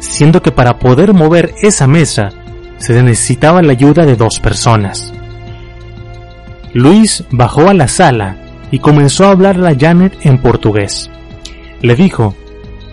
siendo 0.00 0.42
que 0.42 0.52
para 0.52 0.78
poder 0.78 1.14
mover 1.14 1.54
esa 1.62 1.86
mesa 1.86 2.30
se 2.76 3.02
necesitaba 3.02 3.62
la 3.62 3.72
ayuda 3.72 4.04
de 4.04 4.16
dos 4.16 4.40
personas. 4.40 5.12
Luis 6.74 7.24
bajó 7.30 7.68
a 7.68 7.74
la 7.74 7.88
sala 7.88 8.36
y 8.70 8.80
comenzó 8.80 9.26
a 9.26 9.30
hablarle 9.30 9.68
a 9.68 9.76
Janet 9.78 10.14
en 10.22 10.38
portugués. 10.38 11.10
Le 11.80 11.94
dijo, 11.94 12.34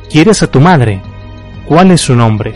¿Quieres 0.09 0.43
a 0.43 0.47
tu 0.47 0.59
madre? 0.59 1.01
¿Cuál 1.65 1.91
es 1.91 2.01
su 2.01 2.15
nombre? 2.15 2.53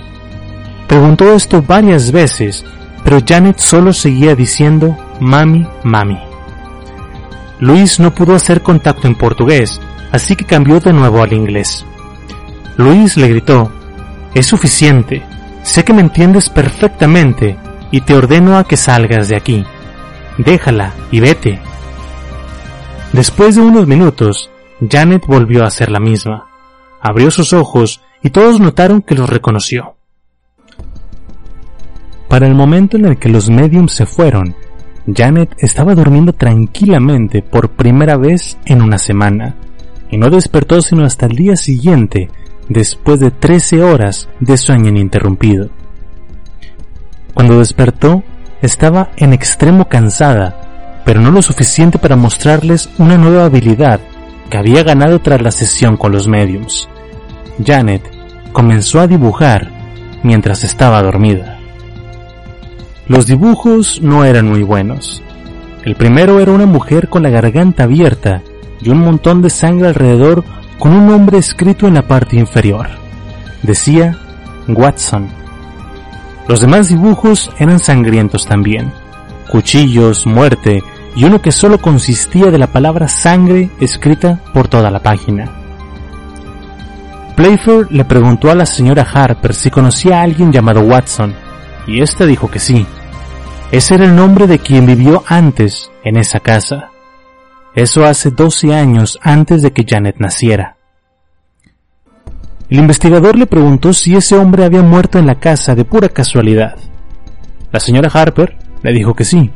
Preguntó 0.88 1.34
esto 1.34 1.62
varias 1.62 2.12
veces, 2.12 2.65
pero 3.06 3.20
Janet 3.26 3.60
solo 3.60 3.94
seguía 3.94 4.36
diciendo, 4.36 4.98
Mami, 5.22 5.65
mami. 5.84 6.18
Luis 7.60 8.00
no 8.00 8.13
pudo 8.13 8.36
hacer 8.36 8.63
contacto 8.63 9.08
en 9.08 9.13
portugués, 9.15 9.80
así 10.12 10.36
que 10.36 10.44
cambió 10.44 10.80
de 10.80 10.91
nuevo 10.91 11.22
al 11.22 11.32
inglés. 11.32 11.86
Luis 12.78 13.15
le 13.15 13.30
gritó, 13.30 13.72
Es 14.34 14.48
suficiente, 14.48 15.24
sé 15.62 15.84
que 15.86 15.94
me 15.94 16.02
entiendes 16.02 16.50
perfectamente 16.50 17.58
y 17.91 18.02
te 18.02 18.15
ordeno 18.15 18.58
a 18.58 18.63
que 18.63 18.76
salgas 18.76 19.30
de 19.30 19.36
aquí. 19.36 19.63
Déjala 20.39 20.91
y 21.12 21.20
vete. 21.20 21.62
Después 23.13 23.56
de 23.56 23.62
unos 23.62 23.86
minutos, 23.88 24.50
Janet 24.89 25.26
volvió 25.28 25.63
a 25.63 25.70
ser 25.70 25.91
la 25.91 26.00
misma. 26.00 26.48
Abrió 27.02 27.30
sus 27.30 27.54
ojos 27.54 28.02
y 28.24 28.32
todos 28.32 28.60
notaron 28.60 29.04
que 29.04 29.13
los 29.13 29.30
reconoció. 29.30 29.95
Para 32.28 32.48
el 32.48 32.56
momento 32.56 32.98
en 32.98 33.06
el 33.06 33.18
que 33.18 33.30
los 33.30 33.50
mediums 33.50 33.94
se 33.94 34.06
fueron, 34.06 34.56
Janet 35.14 35.56
estaba 35.60 35.94
durmiendo 35.94 36.34
tranquilamente 36.34 37.42
por 37.42 37.70
primera 37.70 38.18
vez 38.18 38.58
en 38.66 38.82
una 38.82 38.98
semana, 38.98 39.56
y 40.10 40.18
no 40.18 40.30
despertó 40.30 40.82
sino 40.82 41.06
hasta 41.06 41.28
el 41.28 41.36
día 41.36 41.56
siguiente, 41.56 42.30
después 42.70 43.20
de 43.20 43.32
13 43.32 43.84
horas 43.84 44.28
de 44.40 44.58
sueño 44.58 44.90
ininterrumpido. 44.90 45.70
Cuando 47.34 47.60
despertó, 47.60 48.24
estaba 48.62 49.12
en 49.18 49.34
extremo 49.34 49.88
cansada, 49.88 51.02
pero 51.06 51.22
no 51.22 51.30
lo 51.30 51.42
suficiente 51.42 52.00
para 52.00 52.16
mostrarles 52.16 52.90
una 52.98 53.18
nueva 53.18 53.46
habilidad 53.46 54.00
que 54.50 54.58
había 54.58 54.84
ganado 54.84 55.20
tras 55.20 55.42
la 55.42 55.52
sesión 55.52 55.98
con 55.98 56.12
los 56.12 56.28
mediums. 56.28 56.90
Janet 57.64 58.02
comenzó 58.52 59.02
a 59.02 59.08
dibujar 59.08 59.72
mientras 60.24 60.64
estaba 60.64 61.02
dormida. 61.04 61.55
Los 63.08 63.28
dibujos 63.28 64.02
no 64.02 64.26
eran 64.26 64.48
muy 64.48 64.63
buenos. 64.63 65.22
El 65.84 65.96
primero 65.96 66.39
era 66.39 66.52
una 66.52 66.65
mujer 66.65 67.08
con 67.08 67.22
la 67.22 67.30
garganta 67.30 67.84
abierta 67.84 68.41
y 68.82 68.89
un 68.89 69.00
montón 69.00 69.44
de 69.44 69.52
sangre 69.52 69.89
alrededor 69.89 70.44
con 70.80 70.91
un 70.94 71.08
nombre 71.08 71.38
escrito 71.38 71.88
en 71.88 71.94
la 71.94 72.08
parte 72.08 72.36
inferior. 72.36 72.88
Decía 73.62 74.18
Watson. 74.68 75.28
Los 76.48 76.62
demás 76.62 76.89
dibujos 76.89 77.52
eran 77.60 77.78
sangrientos 77.78 78.46
también. 78.48 78.91
Cuchillos, 79.50 80.26
muerte 80.26 80.84
y 81.15 81.26
uno 81.26 81.41
que 81.41 81.52
solo 81.52 81.78
consistía 81.80 82.52
de 82.52 82.58
la 82.58 82.68
palabra 82.68 83.08
sangre 83.08 83.70
escrita 83.80 84.39
por 84.54 84.68
toda 84.68 84.89
la 84.89 85.00
página. 85.00 85.46
Playfair 87.36 87.88
le 87.91 88.06
preguntó 88.06 88.50
a 88.50 88.56
la 88.56 88.65
señora 88.65 89.04
Harper 89.04 89.54
si 89.54 89.70
conocía 89.70 90.20
a 90.20 90.24
alguien 90.24 90.52
llamado 90.52 90.82
Watson, 90.82 91.36
y 91.88 92.02
ésta 92.02 92.26
dijo 92.26 92.50
que 92.50 92.60
sí. 92.60 92.86
Ese 93.71 93.95
era 93.95 94.06
el 94.06 94.15
nombre 94.15 94.48
de 94.48 94.60
quien 94.60 94.86
vivió 94.86 95.24
antes 95.28 95.91
en 96.04 96.17
esa 96.17 96.39
casa. 96.39 96.91
Eso 97.74 98.06
hace 98.06 98.32
12 98.32 98.74
años 98.74 99.19
antes 99.21 99.62
de 99.62 99.71
que 99.71 99.86
Janet 99.88 100.17
naciera. 100.17 100.78
El 102.69 102.80
investigador 102.80 103.38
le 103.38 103.45
preguntó 103.45 103.93
si 103.93 104.15
ese 104.15 104.36
hombre 104.36 104.65
había 104.65 104.82
muerto 104.82 105.19
en 105.19 105.28
la 105.28 105.36
casa 105.36 105.76
de 105.76 105.86
pura 105.86 106.10
casualidad. 106.10 106.76
La 107.71 107.80
señora 107.80 108.10
Harper 108.12 108.58
le 108.82 108.93
dijo 108.93 109.13
que 109.13 109.26
sí. 109.26 109.52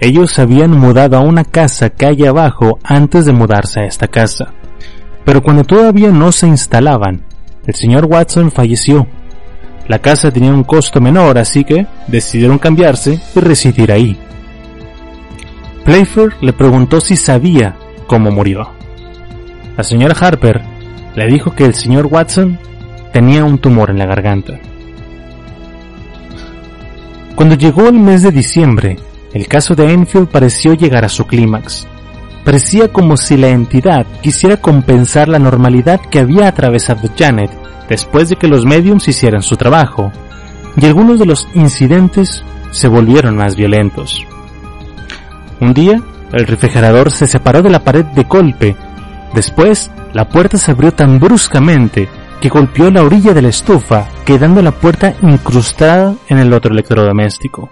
Ellos 0.00 0.36
habían 0.40 0.72
mudado 0.72 1.16
a 1.16 1.20
una 1.20 1.44
casa 1.44 1.90
que 1.90 2.06
hay 2.06 2.24
abajo 2.24 2.80
antes 2.82 3.24
de 3.24 3.32
mudarse 3.32 3.80
a 3.80 3.84
esta 3.84 4.08
casa. 4.08 4.52
Pero 5.24 5.42
cuando 5.42 5.62
todavía 5.62 6.10
no 6.10 6.32
se 6.32 6.48
instalaban, 6.48 7.22
el 7.66 7.74
señor 7.74 8.06
Watson 8.06 8.50
falleció. 8.50 9.06
La 9.88 9.98
casa 9.98 10.30
tenía 10.30 10.52
un 10.52 10.64
costo 10.64 11.00
menor, 11.00 11.38
así 11.38 11.64
que 11.64 11.86
decidieron 12.06 12.58
cambiarse 12.58 13.20
y 13.34 13.40
residir 13.40 13.92
ahí. 13.92 14.16
Playfair 15.84 16.34
le 16.40 16.52
preguntó 16.52 17.00
si 17.00 17.16
sabía 17.16 17.74
cómo 18.06 18.30
murió. 18.30 18.70
La 19.76 19.82
señora 19.82 20.14
Harper 20.18 20.60
le 21.16 21.26
dijo 21.26 21.54
que 21.54 21.64
el 21.64 21.74
señor 21.74 22.06
Watson 22.06 22.58
tenía 23.12 23.44
un 23.44 23.58
tumor 23.58 23.90
en 23.90 23.98
la 23.98 24.06
garganta. 24.06 24.58
Cuando 27.34 27.56
llegó 27.56 27.88
el 27.88 27.98
mes 27.98 28.22
de 28.22 28.30
diciembre, 28.30 28.96
el 29.34 29.48
caso 29.48 29.74
de 29.74 29.92
Enfield 29.92 30.28
pareció 30.28 30.74
llegar 30.74 31.04
a 31.04 31.08
su 31.08 31.26
clímax. 31.26 31.86
Parecía 32.44 32.88
como 32.88 33.16
si 33.16 33.36
la 33.36 33.48
entidad 33.48 34.06
quisiera 34.20 34.56
compensar 34.56 35.28
la 35.28 35.38
normalidad 35.38 36.00
que 36.00 36.18
había 36.18 36.48
atravesado 36.48 37.08
Janet 37.16 37.50
después 37.88 38.28
de 38.28 38.36
que 38.36 38.48
los 38.48 38.64
mediums 38.64 39.06
hicieran 39.08 39.42
su 39.42 39.56
trabajo, 39.56 40.10
y 40.76 40.86
algunos 40.86 41.18
de 41.18 41.26
los 41.26 41.46
incidentes 41.54 42.42
se 42.70 42.88
volvieron 42.88 43.36
más 43.36 43.54
violentos. 43.54 44.26
Un 45.60 45.74
día, 45.74 46.00
el 46.32 46.46
refrigerador 46.46 47.10
se 47.10 47.26
separó 47.26 47.62
de 47.62 47.70
la 47.70 47.84
pared 47.84 48.04
de 48.04 48.24
golpe. 48.24 48.74
Después, 49.34 49.90
la 50.12 50.28
puerta 50.28 50.56
se 50.58 50.72
abrió 50.72 50.92
tan 50.92 51.20
bruscamente 51.20 52.08
que 52.40 52.48
golpeó 52.48 52.90
la 52.90 53.02
orilla 53.02 53.34
de 53.34 53.42
la 53.42 53.48
estufa, 53.48 54.08
quedando 54.24 54.62
la 54.62 54.72
puerta 54.72 55.14
incrustada 55.22 56.14
en 56.28 56.38
el 56.38 56.52
otro 56.52 56.72
electrodoméstico. 56.72 57.70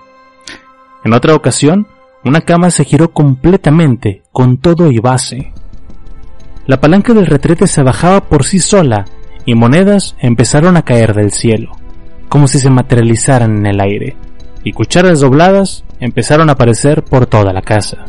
En 1.03 1.15
otra 1.15 1.35
ocasión, 1.35 1.89
una 2.25 2.43
cama 2.43 2.71
se 2.71 2.85
giró 2.85 3.13
completamente, 3.13 4.23
con 4.33 4.59
todo 4.59 4.91
y 4.91 4.99
base. 4.99 5.53
La 6.67 6.81
palanca 6.81 7.15
del 7.15 7.27
retrete 7.27 7.67
se 7.67 7.83
bajaba 7.83 8.21
por 8.29 8.45
sí 8.45 8.59
sola 8.59 9.07
y 9.47 9.55
monedas 9.55 10.17
empezaron 10.19 10.77
a 10.77 10.83
caer 10.83 11.15
del 11.15 11.33
cielo, 11.33 11.73
como 12.29 12.47
si 12.47 12.59
se 12.59 12.69
materializaran 12.69 13.57
en 13.57 13.67
el 13.67 13.81
aire, 13.81 14.17
y 14.63 14.73
cucharas 14.73 15.21
dobladas 15.21 15.85
empezaron 15.99 16.51
a 16.51 16.53
aparecer 16.53 17.03
por 17.03 17.27
toda 17.27 17.53
la 17.53 17.63
casa. 17.63 18.05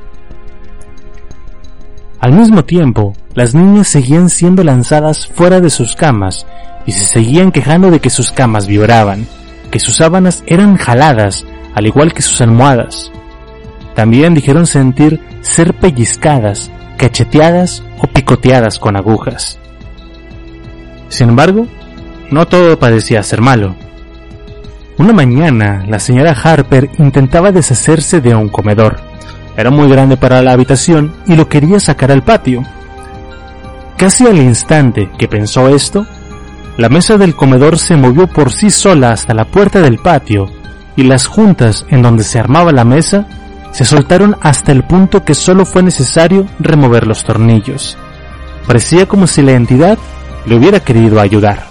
Al 2.19 2.34
mismo 2.34 2.65
tiempo, 2.65 3.13
las 3.34 3.56
niñas 3.56 3.88
seguían 3.88 4.30
siendo 4.30 4.63
lanzadas 4.63 5.28
fuera 5.28 5.62
de 5.62 5.69
sus 5.69 5.95
camas 5.95 6.45
y 6.86 6.91
se 6.91 7.06
seguían 7.06 7.52
quejando 7.52 7.89
de 7.89 8.00
que 8.00 8.10
sus 8.10 8.32
camas 8.32 8.67
vibraban, 8.67 9.26
que 9.71 9.80
sus 9.80 9.95
sábanas 9.95 10.43
eran 10.45 10.76
jaladas, 10.76 11.45
al 11.74 11.88
igual 11.88 12.13
que 12.13 12.21
sus 12.21 12.41
almohadas, 12.41 13.12
también 13.95 14.34
dijeron 14.34 14.65
sentir 14.67 15.19
ser 15.41 15.73
pellizcadas, 15.73 16.71
cacheteadas 16.97 17.84
o 17.99 18.08
picoteadas 18.08 18.80
con 18.80 18.95
agujas. 18.95 19.60
Sin 21.10 21.30
embargo, 21.30 21.67
no 22.30 22.47
todo 22.47 22.80
parecía 22.80 23.21
ser 23.23 23.41
malo. 23.41 23.75
Una 24.97 25.13
mañana, 25.13 25.84
la 25.88 25.99
señora 25.99 26.32
Harper 26.32 26.89
intentaba 26.97 27.51
deshacerse 27.51 28.21
de 28.21 28.36
un 28.36 28.49
comedor. 28.49 29.01
Era 29.58 29.69
muy 29.69 29.89
grande 29.89 30.15
para 30.15 30.41
la 30.41 30.54
habitación 30.54 31.13
y 31.27 31.36
lo 31.36 31.49
quería 31.49 31.80
sacar 31.80 32.12
al 32.12 32.23
patio. 32.23 32.63
Casi 33.97 34.25
al 34.25 34.38
instante 34.38 35.10
que 35.17 35.27
pensó 35.27 35.69
esto, 35.69 36.06
la 36.77 36.88
mesa 36.88 37.17
del 37.17 37.36
comedor 37.36 37.77
se 37.77 37.97
movió 37.97 38.27
por 38.27 38.51
sí 38.51 38.69
sola 38.69 39.12
hasta 39.12 39.34
la 39.34 39.45
puerta 39.45 39.82
del 39.82 39.97
patio 39.97 40.49
y 40.95 41.04
las 41.04 41.27
juntas 41.27 41.86
en 41.89 42.01
donde 42.01 42.23
se 42.23 42.39
armaba 42.39 42.71
la 42.71 42.86
mesa 42.86 43.27
se 43.71 43.86
soltaron 43.86 44.36
hasta 44.41 44.71
el 44.71 44.84
punto 44.84 45.23
que 45.23 45.34
solo 45.34 45.65
fue 45.65 45.84
necesario 45.84 46.45
remover 46.60 47.07
los 47.07 47.23
tornillos. 47.23 47.97
Parecía 48.67 49.07
como 49.07 49.27
si 49.27 49.41
la 49.41 49.53
entidad 49.53 49.97
le 50.45 50.55
hubiera 50.55 50.79
querido 50.79 51.19
ayudar. 51.19 51.65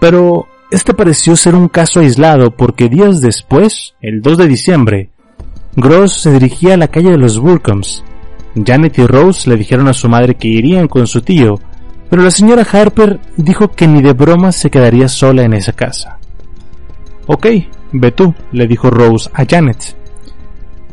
Pero 0.00 0.48
este 0.70 0.94
pareció 0.94 1.36
ser 1.36 1.54
un 1.54 1.68
caso 1.68 2.00
aislado 2.00 2.50
porque 2.50 2.88
días 2.88 3.20
después, 3.20 3.94
el 4.00 4.22
2 4.22 4.38
de 4.38 4.48
diciembre, 4.48 5.10
Gross 5.76 6.14
se 6.14 6.32
dirigía 6.32 6.74
a 6.74 6.76
la 6.76 6.88
calle 6.88 7.10
de 7.10 7.18
los 7.18 7.38
Burcombs. 7.38 8.02
Janet 8.54 8.98
y 8.98 9.06
Rose 9.06 9.48
le 9.48 9.56
dijeron 9.56 9.88
a 9.88 9.94
su 9.94 10.08
madre 10.08 10.34
que 10.34 10.48
irían 10.48 10.88
con 10.88 11.06
su 11.06 11.22
tío, 11.22 11.58
pero 12.10 12.22
la 12.22 12.30
señora 12.30 12.66
Harper 12.70 13.20
dijo 13.36 13.68
que 13.68 13.86
ni 13.86 14.02
de 14.02 14.12
broma 14.12 14.52
se 14.52 14.70
quedaría 14.70 15.08
sola 15.08 15.44
en 15.44 15.54
esa 15.54 15.72
casa. 15.72 16.18
Ok, 17.26 17.46
ve 17.92 18.12
tú, 18.12 18.34
le 18.52 18.66
dijo 18.66 18.90
Rose 18.90 19.30
a 19.32 19.46
Janet. 19.48 20.01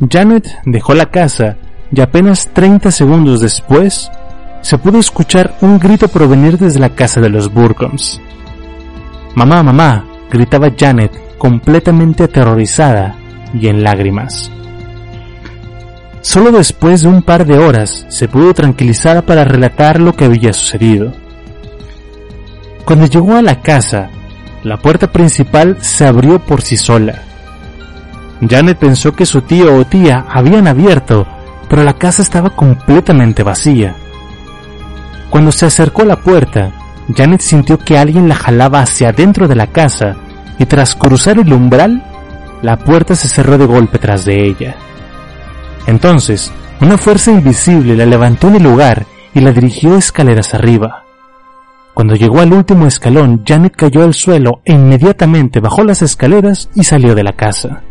Janet 0.08 0.60
dejó 0.66 0.94
la 0.94 1.08
casa 1.08 1.58
y 1.92 2.00
apenas 2.00 2.48
30 2.54 2.92
segundos 2.92 3.42
después 3.42 4.10
se 4.62 4.78
pudo 4.78 5.00
escuchar 5.00 5.58
un 5.62 5.78
grito 5.78 6.08
provenir 6.08 6.58
desde 6.58 6.80
la 6.80 6.90
casa 6.90 7.20
de 7.20 7.30
los 7.30 7.52
Burcombs. 7.54 8.22
Mamá, 9.36 9.62
mamá, 9.62 10.06
gritaba 10.32 10.72
Janet 10.78 11.38
completamente 11.38 12.24
aterrorizada 12.24 13.16
y 13.54 13.68
en 13.68 13.84
lágrimas. 13.84 14.52
Solo 16.22 16.52
después 16.52 17.02
de 17.02 17.08
un 17.10 17.22
par 17.22 17.46
de 17.46 17.58
horas 17.58 18.06
se 18.10 18.28
pudo 18.28 18.54
tranquilizar 18.54 19.26
para 19.26 19.44
relatar 19.44 20.00
lo 20.00 20.14
que 20.14 20.26
había 20.26 20.54
sucedido. 20.54 21.12
Cuando 22.86 23.06
llegó 23.06 23.36
a 23.36 23.42
la 23.42 23.62
casa, 23.62 24.10
la 24.64 24.78
puerta 24.78 25.12
principal 25.12 25.78
se 25.82 26.06
abrió 26.06 26.40
por 26.40 26.62
sí 26.62 26.78
sola 26.78 27.24
Janet 28.48 28.78
pensó 28.78 29.14
que 29.14 29.26
su 29.26 29.42
tío 29.42 29.76
o 29.76 29.86
tía 29.86 30.26
habían 30.30 30.68
abierto, 30.68 31.28
pero 31.70 31.84
la 31.84 31.94
casa 31.94 32.22
estaba 32.22 32.52
completamente 32.52 33.44
vacía. 33.44 33.96
Cuando 35.30 35.52
se 35.52 35.66
acercó 35.66 36.04
a 36.04 36.06
la 36.06 36.16
puerta, 36.18 36.72
Janet 37.16 37.42
sintió 37.42 37.78
que 37.78 37.98
alguien 37.98 38.30
la 38.30 38.36
jalaba 38.36 38.82
hacia 38.82 39.10
adentro 39.10 39.48
de 39.48 39.56
la 39.56 39.68
casa 39.68 40.16
y 40.58 40.66
tras 40.66 40.96
cruzar 40.96 41.40
el 41.40 41.52
umbral, 41.52 42.04
la 42.62 42.78
puerta 42.78 43.16
se 43.16 43.28
cerró 43.28 43.58
de 43.58 43.66
golpe 43.66 44.00
tras 44.00 44.26
de 44.26 44.46
ella. 44.46 44.76
Entonces, 45.88 46.52
una 46.82 46.98
fuerza 46.98 47.32
invisible 47.32 47.96
la 47.96 48.06
levantó 48.06 48.48
en 48.48 48.56
el 48.56 48.64
lugar 48.64 49.06
y 49.34 49.42
la 49.42 49.52
dirigió 49.52 49.96
escaleras 49.96 50.54
arriba. 50.54 51.04
Cuando 51.94 52.16
llegó 52.16 52.40
al 52.40 52.54
último 52.54 52.88
escalón, 52.88 53.44
Janet 53.46 53.76
cayó 53.76 54.04
al 54.04 54.14
suelo 54.14 54.62
e 54.64 54.74
inmediatamente 54.74 55.60
bajó 55.60 55.84
las 55.84 56.02
escaleras 56.02 56.70
y 56.74 56.84
salió 56.84 57.16
de 57.16 57.24
la 57.24 57.34
casa. 57.34 57.82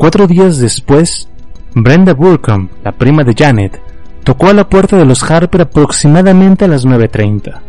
Cuatro 0.00 0.26
días 0.26 0.56
después, 0.56 1.28
Brenda 1.74 2.14
Burkham, 2.14 2.70
la 2.82 2.92
prima 2.92 3.22
de 3.22 3.34
Janet, 3.34 3.82
tocó 4.24 4.48
a 4.48 4.54
la 4.54 4.66
puerta 4.66 4.96
de 4.96 5.04
los 5.04 5.22
Harper 5.30 5.60
aproximadamente 5.60 6.64
a 6.64 6.68
las 6.68 6.86
9.30. 6.86 7.60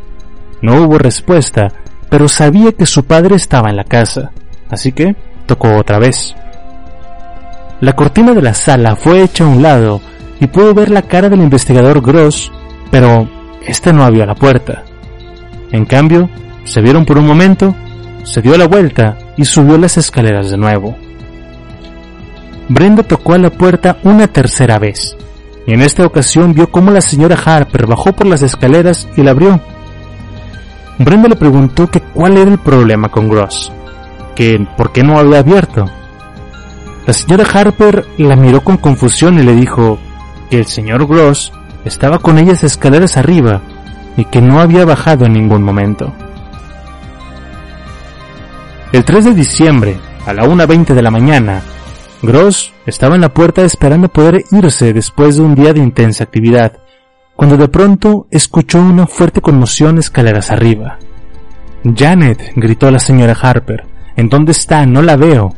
No 0.62 0.82
hubo 0.82 0.98
respuesta, 0.98 1.74
pero 2.10 2.30
sabía 2.30 2.72
que 2.72 2.86
su 2.86 3.04
padre 3.04 3.36
estaba 3.36 3.70
en 3.70 3.76
la 3.76 3.84
casa, 3.84 4.32
así 4.70 4.94
que 4.94 5.14
tocó 5.46 5.76
otra 5.76 6.00
vez. 6.00 6.34
La 7.82 7.98
cortina 7.98 8.34
de 8.34 8.42
la 8.42 8.54
sala 8.54 8.96
fue 8.96 9.24
hecha 9.24 9.44
a 9.44 9.48
un 9.48 9.62
lado 9.62 10.00
y 10.40 10.48
pudo 10.48 10.74
ver 10.74 10.90
la 10.90 11.02
cara 11.02 11.28
del 11.28 11.42
investigador 11.42 12.02
Gross, 12.02 12.50
pero 12.90 13.28
éste 13.68 13.92
no 13.92 14.06
abrió 14.06 14.26
la 14.26 14.36
puerta. 14.36 14.86
En 15.74 15.84
cambio, 15.84 16.30
se 16.64 16.80
vieron 16.80 17.04
por 17.04 17.18
un 17.18 17.28
momento, 17.28 17.76
se 18.24 18.42
dio 18.42 18.58
la 18.58 18.70
vuelta 18.70 19.18
y 19.36 19.44
subió 19.44 19.78
las 19.78 19.98
escaleras 19.98 20.50
de 20.50 20.56
nuevo. 20.56 20.96
Brenda 22.74 23.04
tocó 23.04 23.34
a 23.34 23.38
la 23.38 23.50
puerta 23.50 23.98
una 24.04 24.28
tercera 24.28 24.80
vez, 24.80 25.18
y 25.68 25.74
en 25.74 25.82
esta 25.82 26.06
ocasión 26.06 26.54
vio 26.54 26.72
cómo 26.72 26.90
la 26.90 27.02
señora 27.02 27.36
Harper 27.36 27.86
bajó 27.86 28.14
por 28.14 28.28
las 28.28 28.44
escaleras 28.44 29.10
y 29.18 29.24
la 29.24 29.32
abrió. 29.32 29.60
Brenda 30.98 31.28
le 31.28 31.36
preguntó 31.36 31.92
que 31.92 32.00
cuál 32.00 32.38
era 32.38 32.50
el 32.50 32.60
problema 32.60 33.10
con 33.10 33.28
Gross, 33.28 33.74
que 34.36 34.66
por 34.78 34.94
qué 34.94 35.04
no 35.04 35.20
había 35.20 35.40
abierto. 35.40 35.84
La 37.06 37.12
señora 37.12 37.44
Harper 37.44 38.06
la 38.18 38.38
miró 38.38 38.62
con 38.62 38.78
confusión 38.78 39.38
y 39.38 39.44
le 39.44 39.54
dijo 39.54 40.00
que 40.50 40.60
el 40.60 40.66
señor 40.66 41.06
Gross 41.08 41.52
estaba 41.84 42.20
con 42.20 42.40
ellas 42.40 42.64
escaleras 42.64 43.18
arriba 43.18 43.60
y 44.16 44.24
que 44.24 44.42
no 44.42 44.62
había 44.62 44.86
bajado 44.86 45.26
en 45.26 45.34
ningún 45.34 45.62
momento. 45.62 46.14
El 48.94 49.04
3 49.04 49.26
de 49.26 49.34
diciembre, 49.34 50.00
a 50.26 50.32
la 50.32 50.46
1.20 50.46 50.94
de 50.94 51.02
la 51.02 51.12
mañana, 51.12 51.62
Gross 52.22 52.72
estaba 52.86 53.16
en 53.16 53.22
la 53.22 53.34
puerta 53.34 53.64
esperando 53.64 54.08
poder 54.08 54.44
irse 54.52 54.94
después 54.94 55.38
de 55.38 55.42
un 55.42 55.56
día 55.56 55.74
de 55.74 55.80
intensa 55.80 56.24
actividad, 56.24 56.74
cuando 57.36 57.58
de 57.58 57.68
pronto 57.68 58.28
escuchó 58.30 58.80
una 58.80 59.08
fuerte 59.08 59.42
conmoción 59.42 59.98
escaleras 59.98 60.52
arriba. 60.52 61.00
Janet, 61.84 62.54
gritó 62.56 62.92
la 62.92 63.00
señora 63.00 63.36
Harper, 63.42 63.86
¿en 64.16 64.30
dónde 64.30 64.52
está? 64.52 64.86
No 64.86 65.02
la 65.02 65.16
veo. 65.16 65.56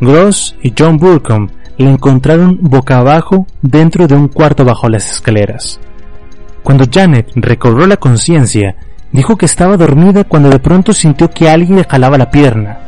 Gross 0.00 0.56
y 0.62 0.72
John 0.76 0.96
Burcombe 0.96 1.52
la 1.76 1.90
encontraron 1.90 2.58
boca 2.62 2.98
abajo 2.98 3.46
dentro 3.60 4.06
de 4.06 4.14
un 4.14 4.28
cuarto 4.28 4.64
bajo 4.64 4.88
las 4.88 5.10
escaleras. 5.12 5.78
Cuando 6.62 6.86
Janet 6.90 7.30
recobró 7.34 7.86
la 7.86 7.98
conciencia, 7.98 8.76
dijo 9.10 9.36
que 9.36 9.46
estaba 9.46 9.76
dormida 9.76 10.24
cuando 10.24 10.48
de 10.48 10.60
pronto 10.60 10.92
sintió 10.92 11.28
que 11.28 11.50
alguien 11.50 11.76
le 11.76 11.84
jalaba 11.84 12.16
la 12.16 12.30
pierna. 12.30 12.78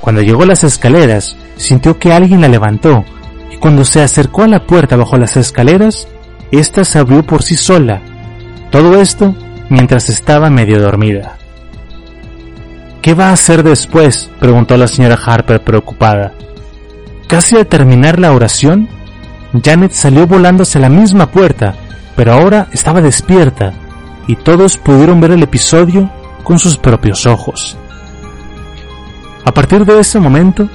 Cuando 0.00 0.22
llegó 0.22 0.42
a 0.44 0.46
las 0.46 0.64
escaleras, 0.64 1.36
sintió 1.56 1.98
que 1.98 2.12
alguien 2.12 2.40
la 2.40 2.48
levantó, 2.48 3.04
y 3.50 3.56
cuando 3.56 3.84
se 3.84 4.02
acercó 4.02 4.42
a 4.42 4.48
la 4.48 4.66
puerta 4.66 4.96
bajo 4.96 5.18
las 5.18 5.36
escaleras, 5.36 6.08
ésta 6.50 6.84
se 6.84 6.98
abrió 6.98 7.22
por 7.22 7.42
sí 7.42 7.56
sola. 7.56 8.00
Todo 8.70 9.00
esto 9.00 9.34
mientras 9.68 10.08
estaba 10.08 10.50
medio 10.50 10.80
dormida. 10.80 11.36
¿Qué 13.02 13.14
va 13.14 13.28
a 13.28 13.32
hacer 13.32 13.62
después? 13.62 14.30
preguntó 14.38 14.76
la 14.76 14.88
señora 14.88 15.18
Harper 15.22 15.62
preocupada. 15.62 16.32
Casi 17.26 17.56
al 17.56 17.66
terminar 17.66 18.18
la 18.18 18.32
oración, 18.32 18.88
Janet 19.62 19.92
salió 19.92 20.26
volando 20.26 20.64
hacia 20.64 20.80
la 20.80 20.88
misma 20.88 21.30
puerta, 21.30 21.74
pero 22.16 22.32
ahora 22.32 22.68
estaba 22.72 23.00
despierta, 23.00 23.72
y 24.26 24.36
todos 24.36 24.76
pudieron 24.76 25.20
ver 25.20 25.32
el 25.32 25.42
episodio 25.42 26.10
con 26.42 26.58
sus 26.58 26.76
propios 26.76 27.26
ojos. 27.26 27.76
A 29.44 29.52
partir 29.52 29.84
de 29.84 30.00
ese 30.00 30.20
momento, 30.20 30.68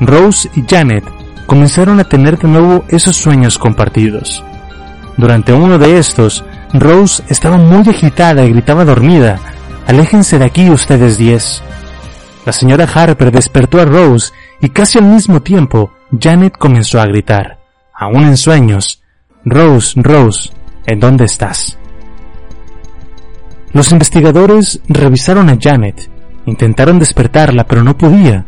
Rose 0.00 0.50
y 0.54 0.64
Janet 0.68 1.04
comenzaron 1.46 2.00
a 2.00 2.04
tener 2.04 2.38
de 2.38 2.48
nuevo 2.48 2.84
esos 2.88 3.16
sueños 3.16 3.58
compartidos. 3.58 4.44
Durante 5.16 5.52
uno 5.52 5.78
de 5.78 5.98
estos, 5.98 6.44
Rose 6.72 7.22
estaba 7.28 7.56
muy 7.56 7.88
agitada 7.88 8.44
y 8.44 8.52
gritaba 8.52 8.84
dormida, 8.84 9.38
Aléjense 9.86 10.38
de 10.38 10.44
aquí 10.44 10.70
ustedes 10.70 11.18
diez. 11.18 11.62
La 12.46 12.52
señora 12.52 12.84
Harper 12.84 13.32
despertó 13.32 13.80
a 13.80 13.84
Rose 13.84 14.32
y 14.60 14.68
casi 14.68 14.98
al 14.98 15.04
mismo 15.04 15.42
tiempo 15.42 15.92
Janet 16.16 16.56
comenzó 16.56 17.00
a 17.00 17.06
gritar, 17.06 17.58
aún 17.92 18.22
en 18.22 18.36
sueños, 18.36 19.02
Rose, 19.44 20.00
Rose, 20.00 20.50
¿en 20.86 21.00
dónde 21.00 21.24
estás? 21.24 21.76
Los 23.72 23.90
investigadores 23.90 24.80
revisaron 24.88 25.48
a 25.48 25.58
Janet, 25.60 26.08
intentaron 26.50 26.98
despertarla, 26.98 27.64
pero 27.64 27.82
no 27.82 27.96
podía. 27.96 28.44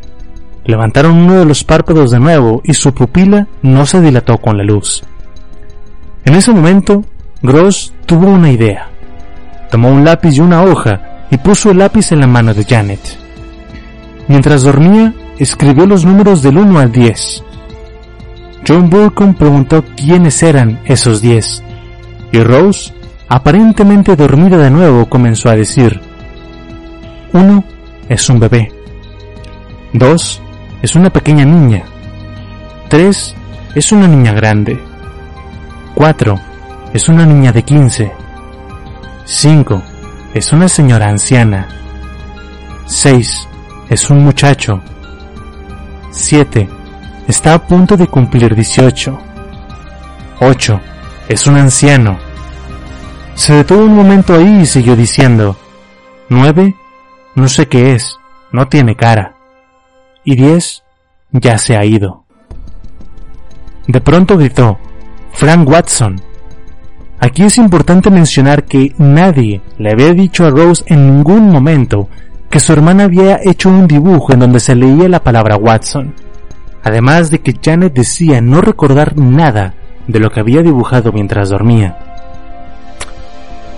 Levantaron 0.65 1.17
uno 1.17 1.39
de 1.39 1.45
los 1.45 1.65
párpados 1.65 2.11
de 2.11 2.21
nuevo 2.21 2.61
y 2.65 2.75
su 2.75 2.93
pupila 2.93 3.49
no 3.63 3.87
se 3.87 4.01
dilató 4.01 4.39
con 4.39 4.59
la 4.59 4.65
luz. 4.65 5.03
En 6.25 6.35
ese 6.35 6.53
momento, 6.53 7.05
Gross 7.43 7.93
tuvo 8.07 8.29
una 8.29 8.51
idea. 8.51 8.89
Tomó 9.71 9.91
un 9.91 10.05
lápiz 10.05 10.37
y 10.37 10.41
una 10.41 10.63
hoja 10.63 11.27
y 11.31 11.39
puso 11.39 11.71
el 11.71 11.79
lápiz 11.79 12.13
en 12.13 12.21
la 12.21 12.27
mano 12.27 12.53
de 12.55 12.65
Janet. 12.65 13.01
Mientras 14.29 14.63
dormía, 14.63 15.15
escribió 15.39 15.87
los 15.87 16.05
números 16.05 16.43
del 16.43 16.59
1 16.59 16.79
al 16.79 16.93
10. 16.93 17.45
John 18.69 18.91
Burcombe 18.91 19.39
preguntó 19.39 19.83
quiénes 19.97 20.43
eran 20.43 20.81
esos 20.85 21.21
10 21.21 21.65
y 22.33 22.43
Rose, 22.43 22.93
aparentemente 23.29 24.17
dormida 24.17 24.57
de 24.57 24.71
nuevo, 24.71 25.09
comenzó 25.09 25.51
a 25.51 25.57
decir, 25.57 26.01
uno 27.33 27.63
es 28.13 28.29
un 28.29 28.39
bebé, 28.39 28.71
dos 29.95 30.43
es 30.83 30.95
una 30.95 31.09
pequeña 31.09 31.47
niña, 31.47 31.83
tres 32.89 33.35
es 33.75 33.91
una 33.91 34.07
niña 34.07 34.33
grande, 34.33 34.79
cuatro 35.95 36.39
es 36.93 37.09
una 37.09 37.25
niña 37.25 37.53
de 37.53 37.63
15, 37.63 38.13
cinco 39.25 39.83
es 40.35 40.53
una 40.53 40.69
señora 40.69 41.09
anciana, 41.09 41.69
seis 42.85 43.49
es 43.89 44.11
un 44.11 44.23
muchacho, 44.25 44.83
siete 46.11 46.69
está 47.29 47.55
a 47.55 47.67
punto 47.67 47.97
de 47.97 48.09
cumplir 48.09 48.55
18, 48.55 49.19
ocho 50.41 50.81
es 51.29 51.47
un 51.47 51.57
anciano. 51.57 52.19
Se 53.35 53.55
detuvo 53.55 53.85
un 53.85 53.97
momento 53.97 54.35
ahí 54.35 54.61
y 54.61 54.67
siguió 54.67 54.95
diciendo, 54.95 55.57
nueve, 56.29 56.75
no 57.35 57.49
sé 57.49 57.67
qué 57.67 57.95
es, 57.95 58.17
no 58.53 58.69
tiene 58.69 58.95
cara. 58.95 59.35
Y 60.25 60.37
diez, 60.37 60.83
ya 61.31 61.59
se 61.59 61.77
ha 61.77 61.85
ido. 61.85 62.25
De 63.87 64.01
pronto 64.01 64.37
gritó, 64.37 64.79
Frank 65.33 65.69
Watson. 65.69 66.21
Aquí 67.19 67.45
es 67.45 67.57
importante 67.57 68.11
mencionar 68.11 68.65
que 68.65 68.95
nadie 68.99 69.63
le 69.79 69.93
había 69.93 70.13
dicho 70.13 70.45
a 70.45 70.51
Rose 70.51 70.85
en 70.89 71.07
ningún 71.07 71.51
momento 71.51 72.09
que 72.51 72.61
su 72.61 72.73
hermana 72.73 73.05
había 73.05 73.41
hecho 73.43 73.71
un 73.71 73.87
dibujo 73.87 74.33
en 74.33 74.41
donde 74.41 74.61
se 74.61 74.75
leía 74.75 75.09
la 75.09 75.23
palabra 75.23 75.57
Watson. 75.57 76.15
Además 76.85 77.31
de 77.31 77.41
que 77.41 77.57
Janet 77.63 77.95
decía 77.95 78.41
no 78.41 78.61
recordar 78.61 79.17
nada 79.17 79.75
de 80.07 80.19
lo 80.19 80.31
que 80.31 80.41
había 80.41 80.63
dibujado 80.63 81.13
mientras 81.13 81.49
dormía. 81.49 81.97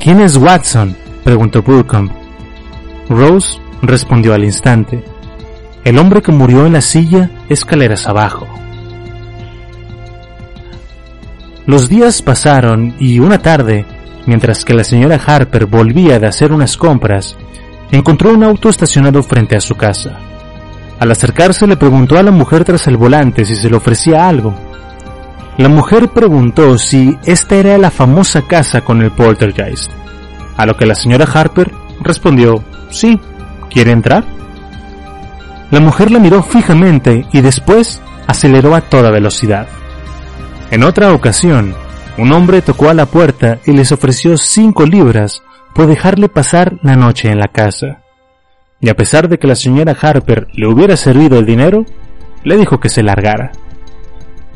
¿Quién 0.00 0.20
es 0.20 0.36
Watson? 0.36 0.96
preguntó 1.22 1.62
Burcombe. 1.62 2.23
Rose 3.08 3.58
respondió 3.82 4.34
al 4.34 4.44
instante. 4.44 5.04
El 5.84 5.98
hombre 5.98 6.22
que 6.22 6.32
murió 6.32 6.66
en 6.66 6.72
la 6.72 6.80
silla 6.80 7.30
escaleras 7.48 8.06
abajo. 8.06 8.48
Los 11.66 11.88
días 11.88 12.22
pasaron 12.22 12.94
y 12.98 13.18
una 13.18 13.38
tarde, 13.38 13.86
mientras 14.26 14.64
que 14.64 14.74
la 14.74 14.84
señora 14.84 15.20
Harper 15.24 15.66
volvía 15.66 16.18
de 16.18 16.26
hacer 16.26 16.52
unas 16.52 16.76
compras, 16.76 17.36
encontró 17.90 18.32
un 18.32 18.44
auto 18.44 18.68
estacionado 18.68 19.22
frente 19.22 19.56
a 19.56 19.60
su 19.60 19.74
casa. 19.74 20.18
Al 20.98 21.10
acercarse 21.10 21.66
le 21.66 21.76
preguntó 21.76 22.18
a 22.18 22.22
la 22.22 22.30
mujer 22.30 22.64
tras 22.64 22.86
el 22.86 22.96
volante 22.96 23.44
si 23.44 23.56
se 23.56 23.68
le 23.68 23.76
ofrecía 23.76 24.28
algo. 24.28 24.54
La 25.58 25.68
mujer 25.68 26.08
preguntó 26.08 26.78
si 26.78 27.16
esta 27.24 27.56
era 27.56 27.78
la 27.78 27.90
famosa 27.90 28.42
casa 28.42 28.80
con 28.80 29.02
el 29.02 29.10
poltergeist, 29.10 29.90
a 30.56 30.66
lo 30.66 30.76
que 30.76 30.86
la 30.86 30.94
señora 30.94 31.26
Harper 31.32 31.83
respondió, 32.00 32.64
sí, 32.90 33.18
¿quiere 33.70 33.92
entrar? 33.92 34.24
La 35.70 35.80
mujer 35.80 36.10
la 36.10 36.18
miró 36.18 36.42
fijamente 36.42 37.26
y 37.32 37.40
después 37.40 38.00
aceleró 38.26 38.74
a 38.74 38.82
toda 38.82 39.10
velocidad. 39.10 39.66
En 40.70 40.84
otra 40.84 41.12
ocasión, 41.12 41.74
un 42.16 42.32
hombre 42.32 42.62
tocó 42.62 42.88
a 42.88 42.94
la 42.94 43.06
puerta 43.06 43.58
y 43.66 43.72
les 43.72 43.90
ofreció 43.92 44.36
cinco 44.36 44.86
libras 44.86 45.42
por 45.74 45.86
dejarle 45.86 46.28
pasar 46.28 46.78
la 46.82 46.96
noche 46.96 47.30
en 47.30 47.38
la 47.38 47.48
casa. 47.48 48.02
Y 48.80 48.88
a 48.88 48.94
pesar 48.94 49.28
de 49.28 49.38
que 49.38 49.48
la 49.48 49.56
señora 49.56 49.96
Harper 50.00 50.46
le 50.52 50.66
hubiera 50.68 50.96
servido 50.96 51.38
el 51.38 51.46
dinero, 51.46 51.84
le 52.44 52.56
dijo 52.56 52.78
que 52.78 52.88
se 52.88 53.02
largara. 53.02 53.52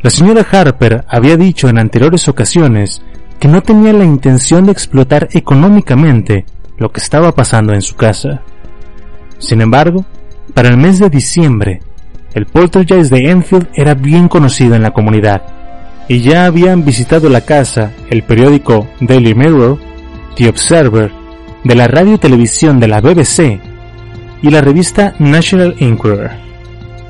La 0.03 0.11
señora 0.11 0.47
Harper 0.49 1.05
había 1.09 1.36
dicho 1.36 1.68
en 1.68 1.78
anteriores 1.78 2.28
ocasiones 2.28 3.03
que 3.41 3.49
no 3.49 3.62
tenía 3.62 3.93
la 3.93 4.05
intención 4.05 4.66
de 4.66 4.72
explotar 4.72 5.28
económicamente 5.32 6.45
lo 6.78 6.90
que 6.90 7.00
estaba 7.00 7.32
pasando 7.32 7.74
en 7.74 7.82
su 7.82 7.96
casa. 7.96 8.42
Sin 9.38 9.60
embargo, 9.60 10.04
para 10.54 10.68
el 10.68 10.76
mes 10.76 10.98
de 10.98 11.10
diciembre, 11.10 11.80
el 12.34 12.46
poltergeist 12.46 13.10
de 13.10 13.30
Enfield 13.30 13.68
era 13.74 13.94
bien 13.94 14.28
conocido 14.28 14.74
en 14.74 14.82
la 14.82 14.92
comunidad 14.92 15.42
y 16.08 16.20
ya 16.20 16.46
habían 16.46 16.84
visitado 16.84 17.28
la 17.28 17.42
casa 17.42 17.92
el 18.10 18.22
periódico 18.22 18.88
Daily 19.00 19.34
Mirror, 19.34 19.78
The 20.36 20.48
Observer, 20.48 21.12
de 21.64 21.74
la 21.74 21.86
radio 21.86 22.14
y 22.14 22.18
televisión 22.18 22.80
de 22.80 22.88
la 22.88 23.00
BBC 23.00 23.60
y 24.42 24.50
la 24.50 24.60
revista 24.60 25.14
National 25.18 25.74
Enquirer. 25.78 26.48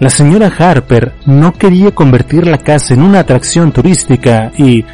La 0.00 0.10
señora 0.10 0.52
Harper 0.56 1.12
no 1.26 1.52
quería 1.52 1.92
convertir 1.92 2.46
la 2.46 2.58
casa 2.58 2.94
en 2.94 3.02
una 3.02 3.20
atracción 3.20 3.72
turística 3.72 4.52
y, 4.56 4.84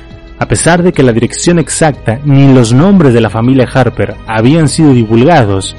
a 0.45 0.47
pesar 0.47 0.83
de 0.83 0.93
que 0.93 1.03
la 1.03 1.15
dirección 1.15 1.59
exacta 1.59 2.21
ni 2.23 2.53
los 2.53 2.75
nombres 2.75 3.15
de 3.15 3.23
la 3.23 3.31
familia 3.31 3.67
Harper 3.73 4.15
habían 4.27 4.69
sido 4.69 4.93
divulgados, 4.93 5.75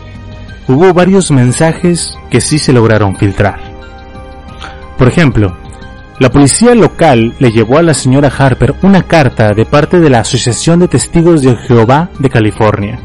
hubo 0.68 0.92
varios 0.92 1.30
mensajes 1.30 2.18
que 2.32 2.42
sí 2.42 2.58
se 2.58 2.74
lograron 2.74 3.16
filtrar. 3.16 3.60
Por 4.98 5.08
ejemplo, 5.08 5.56
la 6.18 6.32
policía 6.32 6.74
local 6.74 7.36
le 7.38 7.52
llevó 7.52 7.78
a 7.78 7.84
la 7.84 7.94
señora 7.94 8.32
Harper 8.36 8.74
una 8.82 9.04
carta 9.04 9.54
de 9.54 9.68
parte 9.68 10.00
de 10.00 10.10
la 10.10 10.22
Asociación 10.22 10.80
de 10.80 10.88
Testigos 10.88 11.44
de 11.44 11.56
Jehová 11.58 12.10
de 12.18 12.32
California. 12.32 13.00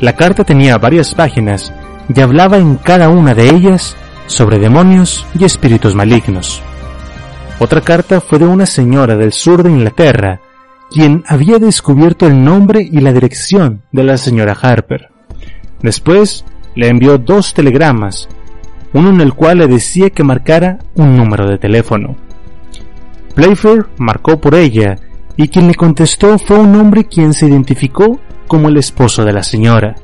La 0.00 0.14
carta 0.14 0.42
tenía 0.42 0.78
varias 0.78 1.14
páginas 1.14 1.72
y 2.12 2.20
hablaba 2.20 2.56
en 2.56 2.74
cada 2.74 3.08
una 3.08 3.34
de 3.34 3.50
ellas 3.50 3.96
sobre 4.26 4.58
demonios 4.58 5.24
y 5.38 5.44
espíritus 5.44 5.94
malignos. 5.94 6.60
Otra 7.60 7.82
carta 7.82 8.20
fue 8.20 8.40
de 8.40 8.46
una 8.46 8.66
señora 8.66 9.14
del 9.16 9.32
sur 9.32 9.62
de 9.62 9.70
Inglaterra, 9.70 10.40
quien 10.90 11.24
había 11.26 11.58
descubierto 11.58 12.26
el 12.26 12.44
nombre 12.44 12.80
y 12.80 13.00
la 13.00 13.12
dirección 13.12 13.82
de 13.92 14.04
la 14.04 14.16
señora 14.16 14.56
Harper. 14.60 15.08
Después 15.82 16.44
le 16.74 16.88
envió 16.88 17.18
dos 17.18 17.54
telegramas, 17.54 18.28
uno 18.92 19.10
en 19.10 19.20
el 19.20 19.34
cual 19.34 19.58
le 19.58 19.66
decía 19.66 20.10
que 20.10 20.24
marcara 20.24 20.78
un 20.94 21.16
número 21.16 21.48
de 21.48 21.58
teléfono. 21.58 22.16
Playfair 23.34 23.86
marcó 23.98 24.40
por 24.40 24.54
ella 24.54 24.96
y 25.36 25.48
quien 25.48 25.68
le 25.68 25.74
contestó 25.74 26.38
fue 26.38 26.58
un 26.58 26.74
hombre 26.76 27.04
quien 27.04 27.34
se 27.34 27.46
identificó 27.46 28.20
como 28.46 28.68
el 28.68 28.78
esposo 28.78 29.24
de 29.24 29.32
la 29.32 29.42
señora. 29.42 29.96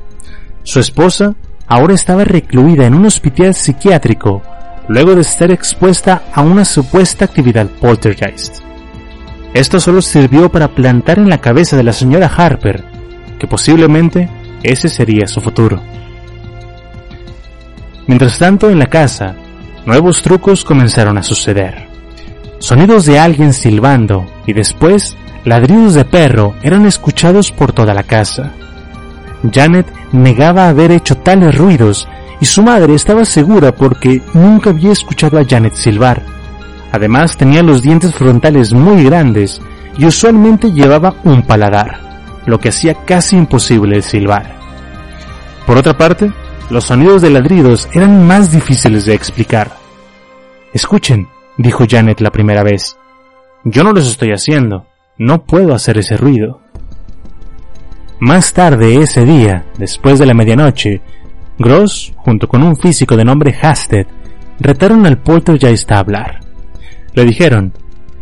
Su 0.63 0.79
esposa 0.79 1.35
ahora 1.67 1.95
estaba 1.95 2.23
recluida 2.23 2.85
en 2.85 2.93
un 2.93 3.05
hospital 3.05 3.55
psiquiátrico 3.55 4.43
luego 4.87 5.15
de 5.15 5.21
estar 5.21 5.49
expuesta 5.49 6.23
a 6.33 6.41
una 6.41 6.65
supuesta 6.65 7.25
actividad 7.25 7.67
poltergeist. 7.67 8.72
Esto 9.53 9.79
solo 9.79 10.01
sirvió 10.01 10.49
para 10.49 10.69
plantar 10.69 11.19
en 11.19 11.29
la 11.29 11.39
cabeza 11.39 11.77
de 11.77 11.83
la 11.83 11.93
señora 11.93 12.27
Harper 12.27 12.93
que 13.43 13.47
posiblemente 13.47 14.29
ese 14.63 14.87
sería 14.87 15.27
su 15.27 15.41
futuro. 15.41 15.81
Mientras 18.07 18.39
tanto, 18.39 18.69
en 18.69 18.79
la 18.79 18.85
casa, 18.85 19.35
nuevos 19.85 20.21
trucos 20.21 20.63
comenzaron 20.63 21.17
a 21.17 21.23
suceder. 21.23 21.89
Sonidos 22.59 23.05
de 23.05 23.19
alguien 23.19 23.51
silbando 23.51 24.25
y 24.47 24.53
después 24.53 25.17
ladridos 25.43 25.93
de 25.93 26.05
perro 26.05 26.55
eran 26.63 26.85
escuchados 26.85 27.51
por 27.51 27.73
toda 27.73 27.93
la 27.93 28.03
casa. 28.03 28.53
Janet 29.51 29.87
negaba 30.13 30.69
haber 30.69 30.93
hecho 30.93 31.17
tales 31.17 31.57
ruidos 31.57 32.07
y 32.39 32.45
su 32.45 32.63
madre 32.63 32.95
estaba 32.95 33.25
segura 33.25 33.75
porque 33.75 34.21
nunca 34.33 34.69
había 34.69 34.93
escuchado 34.93 35.37
a 35.37 35.43
Janet 35.45 35.73
silbar. 35.73 36.21
Además 36.93 37.35
tenía 37.37 37.63
los 37.63 37.81
dientes 37.81 38.13
frontales 38.13 38.71
muy 38.71 39.03
grandes 39.03 39.59
y 39.97 40.05
usualmente 40.05 40.71
llevaba 40.71 41.15
un 41.23 41.41
paladar, 41.41 41.99
lo 42.45 42.59
que 42.59 42.69
hacía 42.69 42.93
casi 43.03 43.35
imposible 43.35 43.95
el 43.95 44.03
silbar. 44.03 44.55
Por 45.65 45.75
otra 45.75 45.97
parte, 45.97 46.31
los 46.69 46.85
sonidos 46.85 47.23
de 47.23 47.31
ladridos 47.31 47.89
eran 47.93 48.27
más 48.27 48.51
difíciles 48.51 49.05
de 49.05 49.15
explicar. 49.15 49.71
Escuchen, 50.71 51.27
dijo 51.57 51.85
Janet 51.89 52.21
la 52.21 52.29
primera 52.29 52.61
vez. 52.61 52.95
Yo 53.63 53.83
no 53.83 53.91
los 53.91 54.07
estoy 54.07 54.31
haciendo. 54.31 54.85
No 55.17 55.45
puedo 55.45 55.73
hacer 55.73 55.97
ese 55.97 56.15
ruido. 56.15 56.61
Más 58.19 58.53
tarde 58.53 58.97
ese 58.97 59.25
día, 59.25 59.65
después 59.79 60.19
de 60.19 60.27
la 60.27 60.35
medianoche, 60.35 61.01
Gross, 61.57 62.13
junto 62.17 62.47
con 62.47 62.61
un 62.61 62.75
físico 62.75 63.17
de 63.17 63.25
nombre 63.25 63.57
Hasted, 63.59 64.05
retaron 64.59 65.07
al 65.07 65.17
poltergeist 65.17 65.91
a 65.91 65.97
hablar. 65.97 66.52
Le 67.13 67.25
dijeron, 67.25 67.73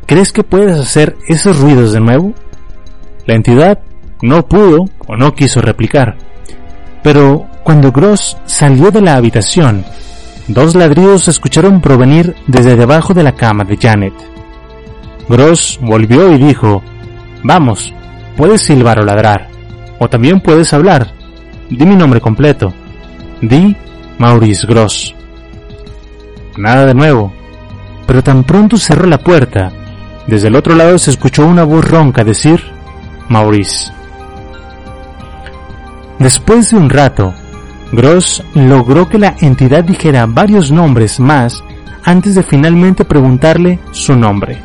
¿crees 0.05 0.31
que 0.33 0.43
puedes 0.43 0.77
hacer 0.77 1.17
esos 1.27 1.59
ruidos 1.59 1.93
de 1.93 2.01
nuevo? 2.01 2.33
La 3.25 3.35
entidad 3.35 3.79
no 4.21 4.45
pudo 4.47 4.85
o 5.07 5.15
no 5.15 5.33
quiso 5.33 5.61
replicar, 5.61 6.17
Pero 7.03 7.47
cuando 7.63 7.91
Gross 7.91 8.37
salió 8.45 8.91
de 8.91 9.01
la 9.01 9.15
habitación, 9.15 9.83
dos 10.47 10.75
ladridos 10.75 11.23
se 11.23 11.31
escucharon 11.31 11.81
provenir 11.81 12.35
desde 12.47 12.75
debajo 12.75 13.13
de 13.13 13.23
la 13.23 13.31
cama 13.33 13.63
de 13.63 13.77
Janet. 13.77 14.13
Gross 15.29 15.79
volvió 15.81 16.31
y 16.31 16.37
dijo, 16.37 16.83
Vamos, 17.43 17.93
puedes 18.35 18.61
silbar 18.61 18.99
o 18.99 19.03
ladrar, 19.03 19.47
o 19.99 20.09
también 20.09 20.41
puedes 20.41 20.73
hablar. 20.73 21.11
Di 21.69 21.85
mi 21.85 21.95
nombre 21.95 22.19
completo. 22.19 22.73
Di 23.41 23.75
Maurice 24.17 24.67
Gross. 24.67 25.15
Nada 26.57 26.85
de 26.85 26.93
nuevo, 26.93 27.33
pero 28.11 28.23
tan 28.23 28.43
pronto 28.43 28.75
cerró 28.75 29.07
la 29.07 29.19
puerta, 29.19 29.71
desde 30.27 30.49
el 30.49 30.57
otro 30.57 30.75
lado 30.75 30.97
se 30.97 31.11
escuchó 31.11 31.45
una 31.45 31.63
voz 31.63 31.89
ronca 31.89 32.25
decir, 32.25 32.61
Maurice. 33.29 33.89
Después 36.19 36.71
de 36.71 36.75
un 36.75 36.89
rato, 36.89 37.33
Gross 37.93 38.43
logró 38.53 39.07
que 39.07 39.17
la 39.17 39.37
entidad 39.39 39.85
dijera 39.85 40.25
varios 40.25 40.71
nombres 40.73 41.21
más 41.21 41.63
antes 42.03 42.35
de 42.35 42.43
finalmente 42.43 43.05
preguntarle 43.05 43.79
su 43.91 44.13
nombre. 44.13 44.61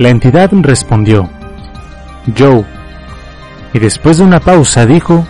La 0.00 0.08
entidad 0.08 0.50
respondió, 0.52 1.30
Joe, 2.36 2.64
y 3.74 3.78
después 3.78 4.18
de 4.18 4.24
una 4.24 4.40
pausa 4.40 4.84
dijo, 4.86 5.24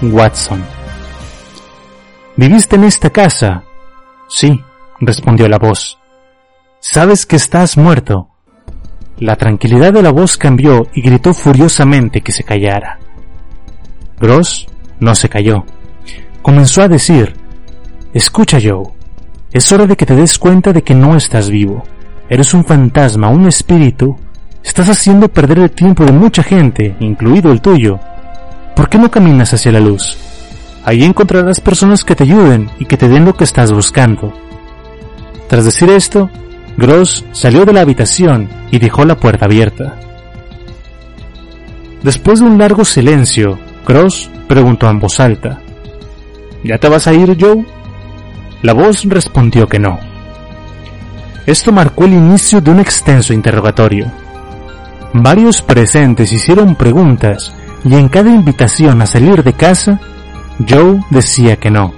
Watson. 0.00 0.62
¿Viviste 2.36 2.76
en 2.76 2.84
esta 2.84 3.10
casa? 3.10 3.64
Sí, 4.28 4.62
respondió 5.00 5.48
la 5.48 5.58
voz. 5.58 5.98
Sabes 6.80 7.26
que 7.26 7.36
estás 7.36 7.76
muerto. 7.76 8.28
La 9.18 9.34
tranquilidad 9.34 9.92
de 9.92 10.02
la 10.02 10.12
voz 10.12 10.36
cambió 10.36 10.86
y 10.94 11.02
gritó 11.02 11.34
furiosamente 11.34 12.20
que 12.20 12.30
se 12.30 12.44
callara. 12.44 13.00
Gross 14.20 14.68
no 15.00 15.14
se 15.16 15.28
calló. 15.28 15.64
Comenzó 16.40 16.82
a 16.82 16.88
decir, 16.88 17.34
Escucha 18.14 18.58
Joe, 18.62 18.92
es 19.52 19.72
hora 19.72 19.86
de 19.86 19.96
que 19.96 20.06
te 20.06 20.14
des 20.14 20.38
cuenta 20.38 20.72
de 20.72 20.82
que 20.82 20.94
no 20.94 21.16
estás 21.16 21.50
vivo. 21.50 21.82
Eres 22.28 22.54
un 22.54 22.64
fantasma, 22.64 23.28
un 23.28 23.48
espíritu. 23.48 24.16
Estás 24.62 24.88
haciendo 24.88 25.28
perder 25.28 25.58
el 25.58 25.70
tiempo 25.72 26.04
de 26.04 26.12
mucha 26.12 26.44
gente, 26.44 26.96
incluido 27.00 27.50
el 27.50 27.60
tuyo. 27.60 27.98
¿Por 28.76 28.88
qué 28.88 28.98
no 28.98 29.10
caminas 29.10 29.52
hacia 29.52 29.72
la 29.72 29.80
luz? 29.80 30.16
Allí 30.84 31.04
encontrarás 31.04 31.60
personas 31.60 32.04
que 32.04 32.14
te 32.14 32.22
ayuden 32.22 32.70
y 32.78 32.84
que 32.84 32.96
te 32.96 33.08
den 33.08 33.24
lo 33.24 33.34
que 33.34 33.44
estás 33.44 33.72
buscando. 33.72 34.32
Tras 35.48 35.64
decir 35.64 35.90
esto, 35.90 36.30
Gross 36.78 37.24
salió 37.32 37.64
de 37.64 37.72
la 37.72 37.80
habitación 37.80 38.48
y 38.70 38.78
dejó 38.78 39.04
la 39.04 39.16
puerta 39.16 39.46
abierta. 39.46 39.96
Después 42.04 42.38
de 42.38 42.46
un 42.46 42.56
largo 42.56 42.84
silencio, 42.84 43.58
Gross 43.84 44.30
preguntó 44.46 44.88
en 44.88 45.00
voz 45.00 45.18
alta, 45.18 45.58
¿Ya 46.62 46.78
te 46.78 46.88
vas 46.88 47.08
a 47.08 47.12
ir, 47.12 47.36
Joe? 47.38 47.66
La 48.62 48.74
voz 48.74 49.04
respondió 49.06 49.66
que 49.66 49.80
no. 49.80 49.98
Esto 51.46 51.72
marcó 51.72 52.04
el 52.04 52.12
inicio 52.12 52.60
de 52.60 52.70
un 52.70 52.78
extenso 52.78 53.32
interrogatorio. 53.32 54.12
Varios 55.12 55.62
presentes 55.62 56.32
hicieron 56.32 56.76
preguntas 56.76 57.52
y 57.84 57.96
en 57.96 58.08
cada 58.08 58.30
invitación 58.30 59.02
a 59.02 59.06
salir 59.06 59.42
de 59.42 59.52
casa, 59.52 59.98
Joe 60.68 61.00
decía 61.10 61.56
que 61.56 61.72
no, 61.72 61.92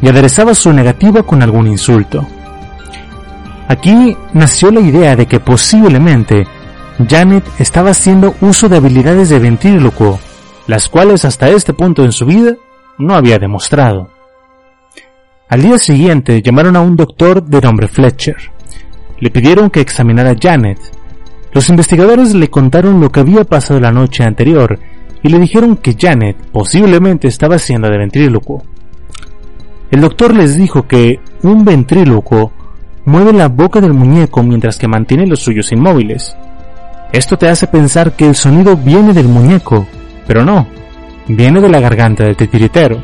y 0.00 0.08
aderezaba 0.08 0.54
su 0.54 0.72
negativa 0.72 1.24
con 1.24 1.42
algún 1.42 1.66
insulto. 1.66 2.24
Aquí 3.72 4.14
nació 4.34 4.70
la 4.70 4.80
idea 4.80 5.16
de 5.16 5.24
que 5.24 5.40
posiblemente 5.40 6.46
Janet 7.08 7.42
estaba 7.58 7.92
haciendo 7.92 8.34
uso 8.42 8.68
de 8.68 8.76
habilidades 8.76 9.30
de 9.30 9.38
ventrílocuo, 9.38 10.20
las 10.66 10.90
cuales 10.90 11.24
hasta 11.24 11.48
este 11.48 11.72
punto 11.72 12.04
en 12.04 12.12
su 12.12 12.26
vida 12.26 12.54
no 12.98 13.14
había 13.14 13.38
demostrado. 13.38 14.10
Al 15.48 15.62
día 15.62 15.78
siguiente 15.78 16.42
llamaron 16.42 16.76
a 16.76 16.82
un 16.82 16.96
doctor 16.96 17.42
de 17.42 17.62
nombre 17.62 17.88
Fletcher. 17.88 18.36
Le 19.18 19.30
pidieron 19.30 19.70
que 19.70 19.80
examinara 19.80 20.32
a 20.32 20.36
Janet. 20.38 20.78
Los 21.54 21.70
investigadores 21.70 22.34
le 22.34 22.50
contaron 22.50 23.00
lo 23.00 23.10
que 23.10 23.20
había 23.20 23.44
pasado 23.44 23.80
la 23.80 23.90
noche 23.90 24.22
anterior 24.22 24.78
y 25.22 25.30
le 25.30 25.38
dijeron 25.38 25.78
que 25.78 25.96
Janet 25.98 26.36
posiblemente 26.52 27.26
estaba 27.26 27.54
haciendo 27.56 27.88
de 27.88 27.96
ventrílocuo. 27.96 28.64
El 29.90 30.02
doctor 30.02 30.36
les 30.36 30.58
dijo 30.58 30.86
que 30.86 31.20
un 31.42 31.64
ventrílocuo 31.64 32.52
mueve 33.04 33.32
la 33.32 33.48
boca 33.48 33.80
del 33.80 33.94
muñeco 33.94 34.42
mientras 34.42 34.78
que 34.78 34.88
mantiene 34.88 35.26
los 35.26 35.40
suyos 35.40 35.72
inmóviles. 35.72 36.36
Esto 37.12 37.36
te 37.36 37.48
hace 37.48 37.66
pensar 37.66 38.12
que 38.12 38.26
el 38.26 38.34
sonido 38.34 38.76
viene 38.76 39.12
del 39.12 39.28
muñeco, 39.28 39.86
pero 40.26 40.44
no, 40.44 40.66
viene 41.28 41.60
de 41.60 41.68
la 41.68 41.80
garganta 41.80 42.24
del 42.24 42.36
titiritero. 42.36 43.02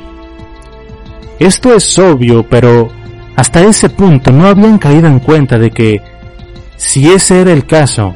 Esto 1.38 1.74
es 1.74 1.98
obvio, 1.98 2.42
pero 2.48 2.88
hasta 3.36 3.62
ese 3.62 3.90
punto 3.90 4.32
no 4.32 4.46
habían 4.46 4.78
caído 4.78 5.06
en 5.06 5.20
cuenta 5.20 5.58
de 5.58 5.70
que, 5.70 6.02
si 6.76 7.10
ese 7.10 7.40
era 7.40 7.52
el 7.52 7.66
caso, 7.66 8.14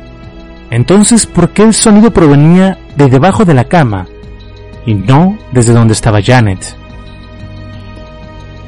entonces 0.71 1.27
¿por 1.27 1.51
qué 1.51 1.63
el 1.63 1.75
sonido 1.75 2.11
provenía 2.13 2.79
de 2.97 3.09
debajo 3.09 3.45
de 3.45 3.55
la 3.55 3.65
cama 3.65 4.07
y 4.87 4.95
no 4.95 5.39
desde 5.53 5.75
donde 5.75 5.93
estaba 5.93 6.23
Janet? 6.23 6.77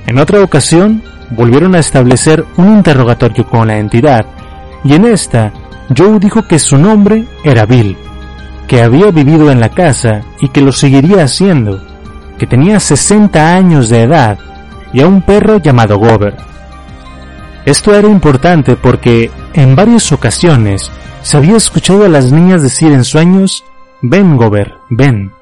En 0.07 0.19
otra 0.19 0.43
ocasión, 0.43 1.03
volvieron 1.35 1.75
a 1.75 1.81
establecer 1.81 2.45
un 2.57 2.73
interrogatorio 2.77 3.47
con 3.47 3.69
la 3.69 3.79
entidad, 3.79 4.27
y 4.85 4.95
en 4.95 5.05
esta, 5.07 5.53
Joe 5.97 6.19
dijo 6.19 6.47
que 6.47 6.59
su 6.59 6.79
nombre 6.79 7.27
era 7.43 7.67
Bill, 7.67 7.97
que 8.67 8.83
había 8.83 9.11
vivido 9.11 9.51
en 9.51 9.61
la 9.61 9.69
casa 9.69 10.23
y 10.41 10.49
que 10.49 10.61
lo 10.61 10.73
seguiría 10.73 11.25
haciendo, 11.25 11.83
que 12.39 12.47
tenía 12.47 12.81
60 12.81 13.55
años 13.55 13.89
de 13.89 14.03
edad 14.03 14.39
y 14.93 15.01
a 15.01 15.07
un 15.07 15.23
perro 15.23 15.59
llamado 15.59 15.99
Gober. 15.99 16.37
Esto 17.65 17.95
era 17.95 18.09
importante 18.09 18.77
porque 18.77 19.31
en 19.55 19.75
varias 19.75 20.13
ocasiones 20.13 20.91
se 21.23 21.37
había 21.37 21.57
escuchado 21.57 22.05
a 22.05 22.09
las 22.09 22.31
niñas 22.31 22.63
decir 22.63 22.93
en 22.93 23.05
sueños, 23.05 23.65
ven 24.03 24.37
Gober, 24.37 24.75
ven. 24.91 25.33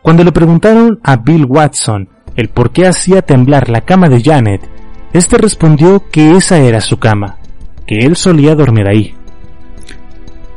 Cuando 0.00 0.24
le 0.24 0.32
preguntaron 0.32 0.98
a 1.02 1.16
Bill 1.16 1.44
Watson 1.44 2.08
el 2.36 2.48
por 2.48 2.72
qué 2.72 2.86
hacía 2.86 3.22
temblar 3.22 3.68
la 3.68 3.82
cama 3.82 4.08
de 4.08 4.22
Janet, 4.22 4.62
este 5.12 5.38
respondió 5.38 6.04
que 6.10 6.32
esa 6.32 6.58
era 6.58 6.80
su 6.80 6.98
cama, 6.98 7.36
que 7.86 7.98
él 8.00 8.16
solía 8.16 8.54
dormir 8.54 8.88
ahí. 8.88 9.14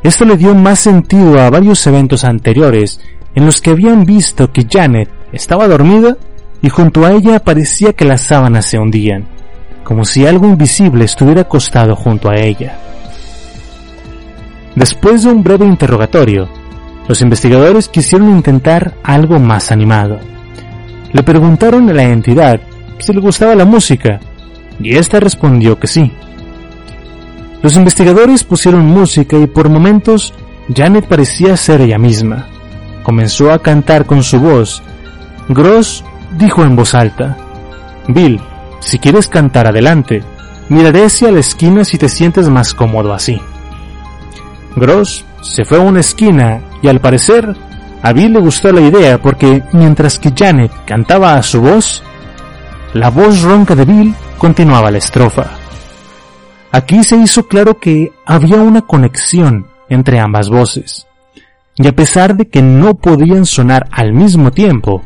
Esto 0.02 0.24
le 0.24 0.36
dio 0.36 0.54
más 0.54 0.78
sentido 0.78 1.40
a 1.40 1.50
varios 1.50 1.86
eventos 1.86 2.24
anteriores 2.24 3.00
en 3.34 3.44
los 3.44 3.60
que 3.60 3.70
habían 3.70 4.04
visto 4.04 4.52
que 4.52 4.66
Janet 4.70 5.10
estaba 5.32 5.68
dormida 5.68 6.16
y 6.62 6.68
junto 6.68 7.04
a 7.04 7.12
ella 7.12 7.40
parecía 7.40 7.92
que 7.92 8.04
las 8.04 8.22
sábanas 8.22 8.66
se 8.66 8.78
hundían, 8.78 9.26
como 9.84 10.04
si 10.04 10.26
algo 10.26 10.46
invisible 10.46 11.04
estuviera 11.04 11.42
acostado 11.42 11.94
junto 11.96 12.30
a 12.30 12.36
ella. 12.36 12.78
Después 14.74 15.22
de 15.24 15.30
un 15.30 15.42
breve 15.42 15.66
interrogatorio, 15.66 16.48
los 17.08 17.20
investigadores 17.20 17.88
quisieron 17.88 18.30
intentar 18.30 18.94
algo 19.02 19.38
más 19.38 19.70
animado. 19.70 20.18
Le 21.12 21.22
preguntaron 21.22 21.88
a 21.88 21.92
la 21.92 22.02
entidad 22.04 22.60
si 22.98 23.12
le 23.12 23.20
gustaba 23.20 23.54
la 23.54 23.64
música, 23.64 24.20
y 24.80 24.96
ésta 24.96 25.20
respondió 25.20 25.78
que 25.78 25.86
sí. 25.86 26.12
Los 27.62 27.76
investigadores 27.76 28.44
pusieron 28.44 28.86
música 28.86 29.36
y 29.38 29.46
por 29.46 29.68
momentos 29.68 30.34
Janet 30.74 31.06
parecía 31.06 31.56
ser 31.56 31.80
ella 31.80 31.98
misma. 31.98 32.46
Comenzó 33.02 33.52
a 33.52 33.60
cantar 33.60 34.06
con 34.06 34.22
su 34.22 34.40
voz. 34.40 34.82
Gross 35.48 36.04
dijo 36.38 36.64
en 36.64 36.76
voz 36.76 36.94
alta, 36.94 37.36
Bill, 38.08 38.40
si 38.80 38.98
quieres 38.98 39.28
cantar 39.28 39.66
adelante, 39.66 40.22
miraré 40.68 41.04
hacia 41.04 41.30
la 41.30 41.40
esquina 41.40 41.84
si 41.84 41.98
te 41.98 42.08
sientes 42.08 42.48
más 42.48 42.74
cómodo 42.74 43.12
así. 43.12 43.40
Gross 44.74 45.24
se 45.40 45.64
fue 45.64 45.78
a 45.78 45.82
una 45.82 46.00
esquina 46.00 46.60
y 46.82 46.88
al 46.88 47.00
parecer 47.00 47.56
a 48.02 48.12
Bill 48.12 48.34
le 48.34 48.40
gustó 48.40 48.72
la 48.72 48.80
idea 48.80 49.20
porque 49.20 49.62
mientras 49.72 50.18
que 50.18 50.32
Janet 50.36 50.70
cantaba 50.84 51.34
a 51.34 51.42
su 51.42 51.60
voz, 51.60 52.02
la 52.94 53.10
voz 53.10 53.42
ronca 53.42 53.74
de 53.74 53.84
Bill 53.84 54.14
continuaba 54.38 54.90
la 54.90 54.98
estrofa. 54.98 55.50
Aquí 56.72 57.02
se 57.02 57.16
hizo 57.16 57.46
claro 57.46 57.78
que 57.78 58.12
había 58.26 58.56
una 58.56 58.82
conexión 58.82 59.66
entre 59.88 60.20
ambas 60.20 60.50
voces. 60.50 61.06
Y 61.76 61.86
a 61.86 61.94
pesar 61.94 62.36
de 62.36 62.48
que 62.48 62.62
no 62.62 62.94
podían 62.94 63.46
sonar 63.46 63.86
al 63.90 64.12
mismo 64.12 64.50
tiempo, 64.50 65.02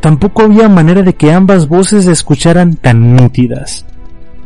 tampoco 0.00 0.42
había 0.42 0.68
manera 0.68 1.02
de 1.02 1.14
que 1.14 1.32
ambas 1.32 1.68
voces 1.68 2.04
se 2.04 2.12
escucharan 2.12 2.76
tan 2.76 3.14
nítidas. 3.14 3.86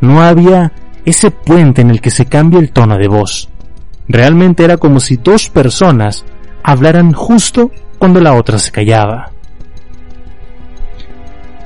No 0.01 0.21
había 0.21 0.71
ese 1.05 1.31
puente 1.31 1.81
en 1.81 1.89
el 1.89 2.01
que 2.01 2.11
se 2.11 2.25
cambia 2.25 2.59
el 2.59 2.71
tono 2.71 2.97
de 2.97 3.07
voz. 3.07 3.49
Realmente 4.07 4.63
era 4.63 4.77
como 4.77 4.99
si 4.99 5.17
dos 5.17 5.49
personas 5.49 6.25
hablaran 6.67 7.13
justo 7.13 7.71
cuando 7.97 8.19
la 8.19 8.33
otra 8.33 8.59
se 8.59 8.71
callaba. 8.71 9.31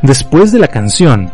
Después 0.04 0.52
de 0.52 0.60
la 0.60 0.68
canción, 0.68 1.32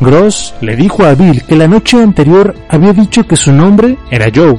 Gross 0.00 0.54
le 0.62 0.76
dijo 0.76 1.04
a 1.04 1.14
Bill 1.14 1.44
que 1.44 1.56
la 1.56 1.68
noche 1.68 2.02
anterior 2.02 2.54
había 2.70 2.94
dicho 2.94 3.26
que 3.26 3.36
su 3.36 3.52
nombre 3.52 3.98
era 4.10 4.32
Joe. 4.34 4.58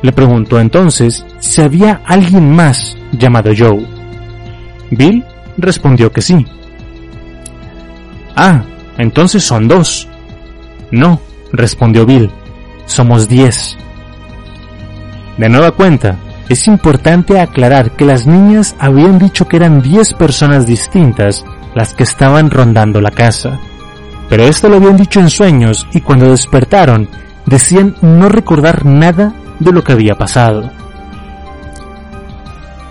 Le 0.00 0.12
preguntó 0.12 0.58
entonces 0.58 1.26
si 1.38 1.60
había 1.60 2.00
alguien 2.06 2.56
más 2.56 2.96
llamado 3.12 3.50
Joe. 3.54 3.86
Bill 4.90 5.22
respondió 5.58 6.10
que 6.10 6.22
sí. 6.22 6.42
Ah, 8.34 8.62
entonces 8.96 9.44
son 9.44 9.68
dos. 9.68 10.08
No, 10.90 11.20
respondió 11.52 12.06
Bill, 12.06 12.30
somos 12.86 13.28
diez. 13.28 13.76
De 15.36 15.50
nueva 15.50 15.72
cuenta, 15.72 16.16
es 16.48 16.66
importante 16.68 17.40
aclarar 17.40 17.92
que 17.92 18.04
las 18.04 18.26
niñas 18.26 18.76
habían 18.78 19.18
dicho 19.18 19.48
que 19.48 19.56
eran 19.56 19.82
diez 19.82 20.12
personas 20.12 20.66
distintas 20.66 21.44
las 21.74 21.92
que 21.94 22.04
estaban 22.04 22.50
rondando 22.50 23.00
la 23.00 23.10
casa. 23.10 23.58
Pero 24.28 24.44
esto 24.44 24.68
lo 24.68 24.76
habían 24.76 24.96
dicho 24.96 25.20
en 25.20 25.30
sueños 25.30 25.86
y 25.92 26.00
cuando 26.00 26.30
despertaron 26.30 27.08
decían 27.46 27.96
no 28.00 28.28
recordar 28.28 28.84
nada 28.84 29.32
de 29.58 29.72
lo 29.72 29.82
que 29.82 29.92
había 29.92 30.16
pasado. 30.16 30.70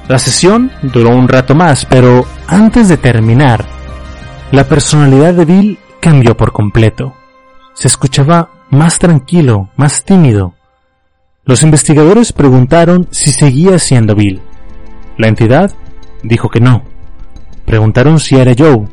La 0.07 0.19
sesión 0.19 0.71
duró 0.81 1.09
un 1.09 1.27
rato 1.27 1.55
más, 1.55 1.85
pero 1.85 2.25
antes 2.47 2.89
de 2.89 2.97
terminar, 2.97 3.65
la 4.51 4.65
personalidad 4.65 5.33
de 5.33 5.45
Bill 5.45 5.79
cambió 5.99 6.37
por 6.37 6.51
completo. 6.51 7.15
Se 7.73 7.87
escuchaba 7.87 8.49
más 8.69 8.99
tranquilo, 8.99 9.69
más 9.75 10.03
tímido. 10.03 10.54
Los 11.45 11.61
investigadores 11.61 12.33
preguntaron 12.33 13.07
si 13.11 13.31
seguía 13.31 13.77
siendo 13.77 14.15
Bill. 14.15 14.41
La 15.17 15.27
entidad 15.27 15.71
dijo 16.23 16.49
que 16.49 16.59
no. 16.59 16.83
Preguntaron 17.65 18.19
si 18.19 18.35
era 18.35 18.53
Joe. 18.57 18.87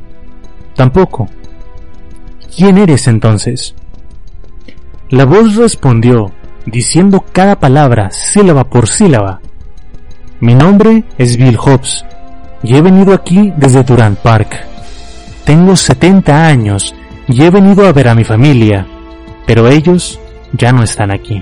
Tampoco. 0.75 1.27
¿Quién 2.55 2.77
eres 2.77 3.07
entonces? 3.07 3.73
La 5.09 5.25
voz 5.25 5.55
respondió, 5.55 6.31
diciendo 6.67 7.25
cada 7.31 7.59
palabra 7.59 8.11
sílaba 8.11 8.65
por 8.65 8.87
sílaba. 8.87 9.41
Mi 10.39 10.53
nombre 10.53 11.05
es 11.17 11.37
Bill 11.37 11.57
Hobbs 11.57 12.05
y 12.61 12.75
he 12.75 12.81
venido 12.81 13.15
aquí 13.15 13.51
desde 13.57 13.83
Durant 13.83 14.19
Park. 14.19 14.63
Tengo 15.43 15.75
70 15.75 16.45
años 16.45 16.93
y 17.27 17.41
he 17.43 17.49
venido 17.49 17.87
a 17.87 17.93
ver 17.93 18.09
a 18.09 18.15
mi 18.15 18.23
familia, 18.23 18.85
pero 19.47 19.67
ellos 19.67 20.19
ya 20.53 20.71
no 20.71 20.83
están 20.83 21.09
aquí. 21.09 21.41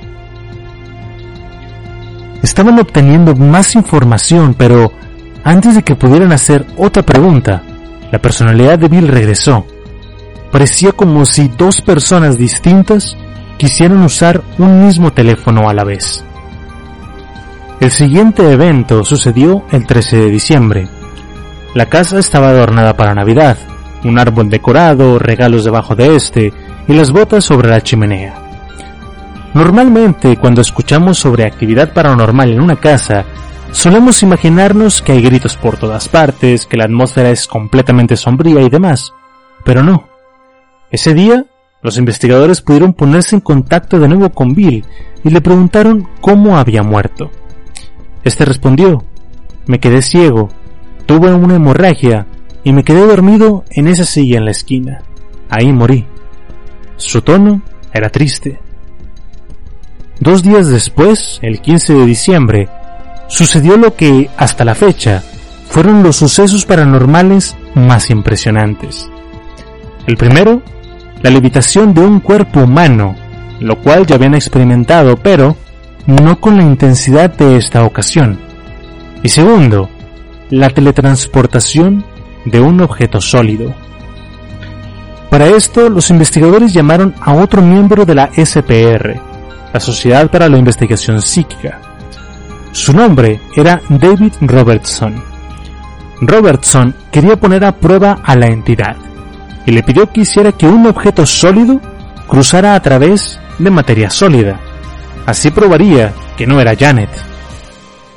Estaban 2.43 2.79
obteniendo 2.79 3.35
más 3.35 3.75
información, 3.75 4.55
pero 4.57 4.91
antes 5.43 5.75
de 5.75 5.83
que 5.83 5.95
pudieran 5.95 6.31
hacer 6.31 6.65
otra 6.77 7.03
pregunta, 7.03 7.63
la 8.11 8.19
personalidad 8.19 8.79
de 8.79 8.87
Bill 8.87 9.07
regresó. 9.07 9.65
Parecía 10.51 10.91
como 10.91 11.25
si 11.25 11.47
dos 11.49 11.81
personas 11.81 12.37
distintas 12.37 13.15
quisieran 13.57 14.03
usar 14.03 14.41
un 14.57 14.85
mismo 14.85 15.13
teléfono 15.13 15.69
a 15.69 15.73
la 15.73 15.83
vez. 15.83 16.23
El 17.79 17.91
siguiente 17.91 18.51
evento 18.51 19.05
sucedió 19.05 19.63
el 19.71 19.85
13 19.85 20.17
de 20.17 20.29
diciembre. 20.29 20.87
La 21.73 21.85
casa 21.85 22.19
estaba 22.19 22.49
adornada 22.49 22.97
para 22.97 23.15
Navidad, 23.15 23.57
un 24.03 24.19
árbol 24.19 24.49
decorado, 24.49 25.19
regalos 25.19 25.63
debajo 25.63 25.95
de 25.95 26.15
este 26.15 26.53
y 26.87 26.93
las 26.93 27.11
botas 27.11 27.45
sobre 27.45 27.69
la 27.69 27.81
chimenea. 27.81 28.40
Normalmente 29.53 30.37
cuando 30.37 30.61
escuchamos 30.61 31.17
sobre 31.19 31.45
actividad 31.45 31.93
paranormal 31.93 32.51
en 32.51 32.61
una 32.61 32.77
casa, 32.77 33.25
solemos 33.71 34.23
imaginarnos 34.23 35.01
que 35.01 35.11
hay 35.11 35.21
gritos 35.21 35.57
por 35.57 35.77
todas 35.77 36.07
partes, 36.07 36.65
que 36.65 36.77
la 36.77 36.85
atmósfera 36.85 37.31
es 37.31 37.47
completamente 37.47 38.15
sombría 38.15 38.61
y 38.61 38.69
demás, 38.69 39.13
pero 39.65 39.83
no. 39.83 40.07
Ese 40.89 41.13
día, 41.13 41.45
los 41.81 41.97
investigadores 41.97 42.61
pudieron 42.61 42.93
ponerse 42.93 43.35
en 43.35 43.41
contacto 43.41 43.99
de 43.99 44.07
nuevo 44.07 44.29
con 44.29 44.53
Bill 44.53 44.85
y 45.23 45.29
le 45.29 45.41
preguntaron 45.41 46.07
cómo 46.21 46.57
había 46.57 46.81
muerto. 46.81 47.29
Este 48.23 48.45
respondió, 48.45 49.03
me 49.65 49.79
quedé 49.79 50.01
ciego, 50.01 50.49
tuve 51.05 51.33
una 51.33 51.55
hemorragia 51.55 52.25
y 52.63 52.71
me 52.71 52.83
quedé 52.83 53.05
dormido 53.05 53.65
en 53.69 53.87
esa 53.87 54.05
silla 54.05 54.37
en 54.37 54.45
la 54.45 54.51
esquina. 54.51 55.01
Ahí 55.49 55.73
morí. 55.73 56.05
Su 56.95 57.21
tono 57.21 57.61
era 57.91 58.09
triste. 58.09 58.59
Dos 60.21 60.43
días 60.43 60.67
después, 60.67 61.39
el 61.41 61.61
15 61.61 61.93
de 61.95 62.05
diciembre, 62.05 62.69
sucedió 63.27 63.75
lo 63.75 63.95
que, 63.95 64.29
hasta 64.37 64.63
la 64.63 64.75
fecha, 64.75 65.23
fueron 65.67 66.03
los 66.03 66.17
sucesos 66.17 66.63
paranormales 66.63 67.57
más 67.73 68.11
impresionantes. 68.11 69.09
El 70.05 70.17
primero, 70.17 70.61
la 71.23 71.31
levitación 71.31 71.95
de 71.95 72.01
un 72.01 72.19
cuerpo 72.19 72.59
humano, 72.59 73.15
lo 73.61 73.79
cual 73.79 74.05
ya 74.05 74.13
habían 74.13 74.35
experimentado, 74.35 75.17
pero 75.17 75.57
no 76.05 76.39
con 76.39 76.55
la 76.55 76.63
intensidad 76.65 77.35
de 77.35 77.57
esta 77.57 77.83
ocasión. 77.83 78.37
Y 79.23 79.29
segundo, 79.29 79.89
la 80.51 80.69
teletransportación 80.69 82.05
de 82.45 82.61
un 82.61 82.79
objeto 82.81 83.19
sólido. 83.21 83.73
Para 85.31 85.47
esto, 85.47 85.89
los 85.89 86.11
investigadores 86.11 86.73
llamaron 86.73 87.15
a 87.21 87.33
otro 87.33 87.63
miembro 87.63 88.05
de 88.05 88.13
la 88.13 88.29
SPR, 88.35 89.30
la 89.73 89.79
Sociedad 89.79 90.29
para 90.29 90.49
la 90.49 90.57
Investigación 90.57 91.21
Psíquica. 91.21 91.79
Su 92.71 92.93
nombre 92.93 93.39
era 93.55 93.81
David 93.89 94.33
Robertson. 94.41 95.21
Robertson 96.21 96.95
quería 97.11 97.35
poner 97.35 97.65
a 97.65 97.75
prueba 97.75 98.19
a 98.23 98.35
la 98.35 98.47
entidad 98.47 98.95
y 99.65 99.71
le 99.71 99.83
pidió 99.83 100.11
que 100.11 100.21
hiciera 100.21 100.51
que 100.51 100.67
un 100.67 100.85
objeto 100.87 101.25
sólido 101.25 101.79
cruzara 102.27 102.75
a 102.75 102.81
través 102.81 103.39
de 103.59 103.71
materia 103.71 104.09
sólida 104.09 104.59
Así 105.25 105.51
probaría 105.51 106.13
que 106.37 106.47
no 106.47 106.59
era 106.59 106.75
Janet. 106.75 107.09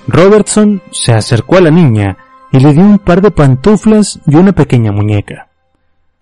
Robertson 0.08 0.82
se 0.90 1.12
acercó 1.12 1.58
a 1.58 1.60
la 1.60 1.70
niña 1.70 2.16
y 2.50 2.60
le 2.60 2.72
dio 2.72 2.82
un 2.82 2.98
par 2.98 3.20
de 3.20 3.30
pantuflas 3.30 4.20
y 4.26 4.36
una 4.36 4.52
pequeña 4.52 4.92
muñeca. 4.92 5.48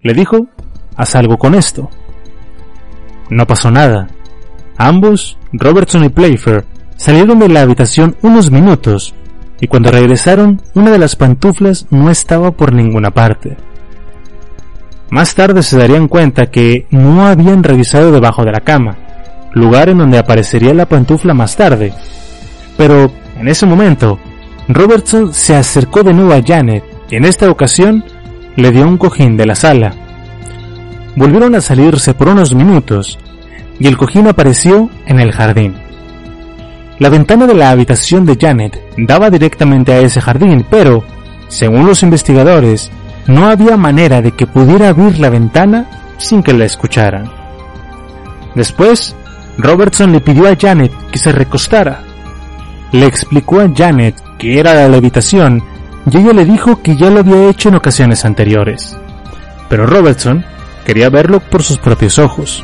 Le 0.00 0.14
dijo, 0.14 0.48
haz 0.96 1.14
algo 1.14 1.38
con 1.38 1.54
esto. 1.54 1.88
No 3.30 3.46
pasó 3.46 3.70
nada. 3.70 4.08
Ambos, 4.76 5.38
Robertson 5.52 6.04
y 6.04 6.08
Playfair, 6.08 6.64
salieron 6.96 7.38
de 7.38 7.48
la 7.48 7.62
habitación 7.62 8.16
unos 8.22 8.50
minutos 8.50 9.14
y 9.60 9.66
cuando 9.66 9.90
regresaron 9.90 10.60
una 10.74 10.90
de 10.90 10.98
las 10.98 11.16
pantuflas 11.16 11.86
no 11.90 12.10
estaba 12.10 12.50
por 12.52 12.72
ninguna 12.72 13.10
parte. 13.10 13.56
Más 15.10 15.34
tarde 15.34 15.62
se 15.62 15.78
darían 15.78 16.08
cuenta 16.08 16.50
que 16.50 16.86
no 16.90 17.26
habían 17.26 17.62
revisado 17.62 18.10
debajo 18.12 18.44
de 18.44 18.52
la 18.52 18.60
cama 18.60 18.96
lugar 19.54 19.88
en 19.88 19.98
donde 19.98 20.18
aparecería 20.18 20.74
la 20.74 20.86
pantufla 20.86 21.34
más 21.34 21.56
tarde. 21.56 21.92
Pero, 22.76 23.12
en 23.38 23.48
ese 23.48 23.66
momento, 23.66 24.18
Robertson 24.68 25.32
se 25.32 25.54
acercó 25.54 26.02
de 26.02 26.14
nuevo 26.14 26.32
a 26.32 26.42
Janet 26.42 26.84
y 27.10 27.16
en 27.16 27.24
esta 27.24 27.50
ocasión 27.50 28.04
le 28.56 28.70
dio 28.70 28.86
un 28.86 28.98
cojín 28.98 29.36
de 29.36 29.46
la 29.46 29.54
sala. 29.54 29.94
Volvieron 31.16 31.54
a 31.54 31.60
salirse 31.60 32.14
por 32.14 32.28
unos 32.28 32.54
minutos 32.54 33.18
y 33.82 33.88
el 33.88 33.96
cojín 33.96 34.28
apareció 34.28 34.88
en 35.06 35.18
el 35.18 35.32
jardín. 35.32 35.74
La 37.00 37.08
ventana 37.08 37.48
de 37.48 37.54
la 37.54 37.70
habitación 37.70 38.24
de 38.24 38.38
Janet 38.40 38.80
daba 38.96 39.28
directamente 39.28 39.92
a 39.92 39.98
ese 39.98 40.20
jardín, 40.20 40.64
pero, 40.70 41.02
según 41.48 41.84
los 41.84 42.04
investigadores, 42.04 42.92
no 43.26 43.46
había 43.46 43.76
manera 43.76 44.22
de 44.22 44.30
que 44.30 44.46
pudiera 44.46 44.90
abrir 44.90 45.18
la 45.18 45.30
ventana 45.30 45.90
sin 46.16 46.44
que 46.44 46.52
la 46.52 46.64
escucharan. 46.64 47.28
Después, 48.54 49.16
Robertson 49.58 50.12
le 50.12 50.20
pidió 50.20 50.46
a 50.46 50.54
Janet 50.56 50.92
que 51.10 51.18
se 51.18 51.32
recostara. 51.32 52.02
Le 52.92 53.06
explicó 53.06 53.60
a 53.60 53.70
Janet 53.74 54.14
que 54.38 54.60
era 54.60 54.74
la 54.74 54.88
levitación 54.88 55.60
y 56.08 56.18
ella 56.18 56.32
le 56.32 56.44
dijo 56.44 56.82
que 56.82 56.94
ya 56.94 57.10
lo 57.10 57.18
había 57.18 57.48
hecho 57.48 57.68
en 57.68 57.74
ocasiones 57.74 58.24
anteriores. 58.24 58.96
Pero 59.68 59.86
Robertson 59.86 60.44
quería 60.84 61.10
verlo 61.10 61.40
por 61.40 61.64
sus 61.64 61.78
propios 61.78 62.20
ojos. 62.20 62.62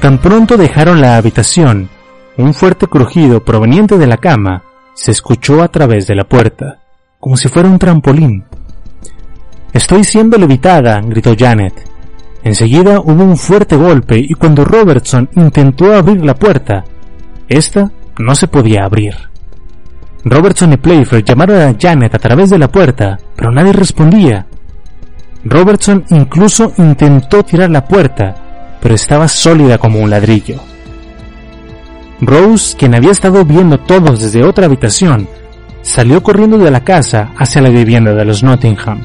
Tan 0.00 0.18
pronto 0.18 0.56
dejaron 0.56 1.00
la 1.00 1.16
habitación, 1.16 1.88
un 2.36 2.54
fuerte 2.54 2.86
crujido 2.86 3.44
proveniente 3.44 3.98
de 3.98 4.06
la 4.06 4.16
cama 4.16 4.62
se 4.94 5.10
escuchó 5.10 5.60
a 5.60 5.68
través 5.68 6.06
de 6.06 6.14
la 6.14 6.24
puerta, 6.24 6.78
como 7.18 7.36
si 7.36 7.48
fuera 7.48 7.68
un 7.68 7.80
trampolín. 7.80 8.44
Estoy 9.72 10.04
siendo 10.04 10.38
levitada, 10.38 11.00
gritó 11.00 11.34
Janet. 11.36 11.74
Enseguida 12.44 13.00
hubo 13.00 13.24
un 13.24 13.36
fuerte 13.36 13.76
golpe 13.76 14.18
y 14.18 14.34
cuando 14.34 14.64
Robertson 14.64 15.28
intentó 15.34 15.92
abrir 15.92 16.24
la 16.24 16.34
puerta, 16.34 16.84
esta 17.48 17.90
no 18.18 18.34
se 18.36 18.46
podía 18.46 18.84
abrir. 18.84 19.14
Robertson 20.24 20.72
y 20.72 20.76
Playfair 20.76 21.24
llamaron 21.24 21.60
a 21.60 21.76
Janet 21.78 22.14
a 22.14 22.18
través 22.18 22.50
de 22.50 22.58
la 22.58 22.68
puerta, 22.68 23.18
pero 23.34 23.50
nadie 23.50 23.72
respondía. 23.72 24.46
Robertson 25.44 26.04
incluso 26.10 26.72
intentó 26.78 27.42
tirar 27.42 27.70
la 27.70 27.84
puerta, 27.84 28.47
pero 28.80 28.94
estaba 28.94 29.28
sólida 29.28 29.78
como 29.78 30.00
un 30.00 30.10
ladrillo. 30.10 30.60
Rose, 32.20 32.76
quien 32.76 32.94
había 32.94 33.12
estado 33.12 33.44
viendo 33.44 33.78
todos 33.78 34.20
desde 34.20 34.44
otra 34.44 34.66
habitación, 34.66 35.28
salió 35.82 36.22
corriendo 36.22 36.58
de 36.58 36.70
la 36.70 36.82
casa 36.82 37.30
hacia 37.36 37.62
la 37.62 37.70
vivienda 37.70 38.12
de 38.12 38.24
los 38.24 38.42
Nottingham. 38.42 39.00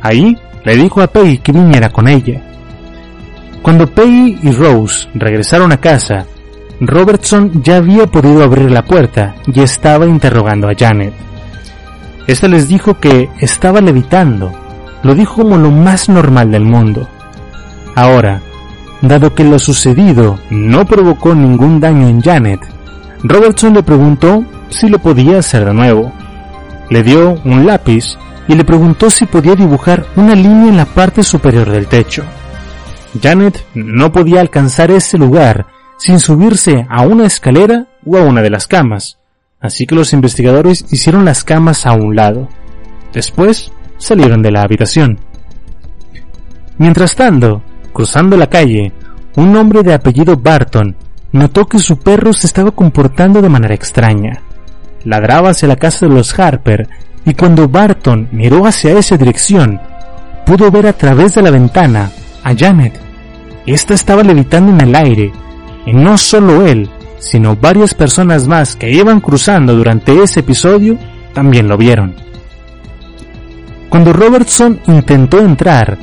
Ahí 0.00 0.36
le 0.64 0.76
dijo 0.76 1.00
a 1.00 1.06
Peggy 1.06 1.38
que 1.38 1.52
viniera 1.52 1.90
con 1.90 2.08
ella. 2.08 2.42
Cuando 3.62 3.86
Peggy 3.86 4.38
y 4.42 4.50
Rose 4.52 5.08
regresaron 5.14 5.72
a 5.72 5.78
casa, 5.78 6.26
Robertson 6.80 7.62
ya 7.62 7.76
había 7.76 8.06
podido 8.06 8.42
abrir 8.42 8.70
la 8.70 8.84
puerta 8.84 9.36
y 9.46 9.60
estaba 9.60 10.06
interrogando 10.06 10.68
a 10.68 10.74
Janet. 10.76 11.14
Esta 12.26 12.48
les 12.48 12.68
dijo 12.68 12.98
que 12.98 13.28
estaba 13.40 13.80
levitando 13.80 14.52
lo 15.02 15.14
dijo 15.14 15.42
como 15.42 15.56
lo 15.56 15.70
más 15.70 16.08
normal 16.08 16.50
del 16.50 16.64
mundo. 16.64 17.08
Ahora, 17.94 18.40
dado 19.02 19.34
que 19.34 19.44
lo 19.44 19.58
sucedido 19.58 20.38
no 20.50 20.86
provocó 20.86 21.34
ningún 21.34 21.80
daño 21.80 22.08
en 22.08 22.20
Janet, 22.22 22.60
Robertson 23.24 23.74
le 23.74 23.82
preguntó 23.82 24.44
si 24.68 24.88
lo 24.88 24.98
podía 24.98 25.38
hacer 25.38 25.64
de 25.64 25.74
nuevo. 25.74 26.12
Le 26.90 27.02
dio 27.02 27.34
un 27.44 27.66
lápiz 27.66 28.16
y 28.48 28.54
le 28.54 28.64
preguntó 28.64 29.10
si 29.10 29.26
podía 29.26 29.54
dibujar 29.54 30.06
una 30.16 30.34
línea 30.34 30.68
en 30.68 30.76
la 30.76 30.86
parte 30.86 31.22
superior 31.22 31.70
del 31.70 31.86
techo. 31.86 32.24
Janet 33.20 33.64
no 33.74 34.10
podía 34.12 34.40
alcanzar 34.40 34.90
ese 34.90 35.18
lugar 35.18 35.66
sin 35.98 36.18
subirse 36.18 36.86
a 36.88 37.02
una 37.02 37.26
escalera 37.26 37.86
o 38.04 38.16
a 38.16 38.22
una 38.22 38.42
de 38.42 38.50
las 38.50 38.66
camas, 38.66 39.18
así 39.60 39.86
que 39.86 39.94
los 39.94 40.12
investigadores 40.12 40.86
hicieron 40.90 41.24
las 41.24 41.44
camas 41.44 41.86
a 41.86 41.92
un 41.92 42.16
lado. 42.16 42.48
Después 43.12 43.70
salieron 43.98 44.42
de 44.42 44.50
la 44.50 44.62
habitación. 44.62 45.20
Mientras 46.78 47.14
tanto, 47.14 47.62
cruzando 47.92 48.36
la 48.36 48.48
calle, 48.48 48.92
un 49.36 49.56
hombre 49.56 49.82
de 49.82 49.94
apellido 49.94 50.36
Barton 50.36 50.96
notó 51.32 51.66
que 51.66 51.78
su 51.78 51.98
perro 51.98 52.32
se 52.32 52.46
estaba 52.46 52.70
comportando 52.70 53.40
de 53.40 53.48
manera 53.48 53.74
extraña. 53.74 54.42
Ladraba 55.04 55.50
hacia 55.50 55.68
la 55.68 55.76
casa 55.76 56.06
de 56.06 56.14
los 56.14 56.38
Harper 56.38 56.88
y 57.24 57.34
cuando 57.34 57.68
Barton 57.68 58.28
miró 58.32 58.66
hacia 58.66 58.98
esa 58.98 59.16
dirección, 59.16 59.80
pudo 60.44 60.70
ver 60.70 60.86
a 60.86 60.92
través 60.92 61.34
de 61.34 61.42
la 61.42 61.50
ventana 61.50 62.10
a 62.42 62.54
Janet. 62.54 62.98
Esta 63.66 63.94
estaba 63.94 64.22
levitando 64.22 64.72
en 64.72 64.80
el 64.80 64.94
aire, 64.94 65.32
y 65.86 65.92
no 65.92 66.18
solo 66.18 66.66
él, 66.66 66.90
sino 67.18 67.56
varias 67.56 67.94
personas 67.94 68.48
más 68.48 68.74
que 68.74 68.90
iban 68.90 69.20
cruzando 69.20 69.74
durante 69.76 70.20
ese 70.22 70.40
episodio 70.40 70.98
también 71.32 71.68
lo 71.68 71.76
vieron. 71.76 72.14
Cuando 73.88 74.12
Robertson 74.12 74.80
intentó 74.86 75.38
entrar, 75.38 75.96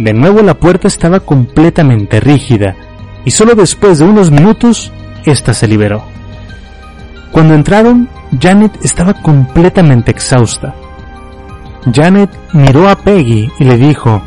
de 0.00 0.14
nuevo 0.14 0.40
la 0.40 0.54
puerta 0.54 0.88
estaba 0.88 1.20
completamente 1.20 2.20
rígida 2.20 2.74
y 3.26 3.30
solo 3.30 3.54
después 3.54 3.98
de 3.98 4.06
unos 4.06 4.30
minutos, 4.30 4.90
ésta 5.26 5.52
se 5.52 5.68
liberó. 5.68 6.02
Cuando 7.30 7.52
entraron, 7.54 8.08
Janet 8.40 8.72
estaba 8.82 9.12
completamente 9.14 10.10
exhausta. 10.10 10.74
Janet 11.92 12.30
miró 12.54 12.88
a 12.88 12.96
Peggy 12.96 13.50
y 13.58 13.64
le 13.64 13.76
dijo, 13.76 14.22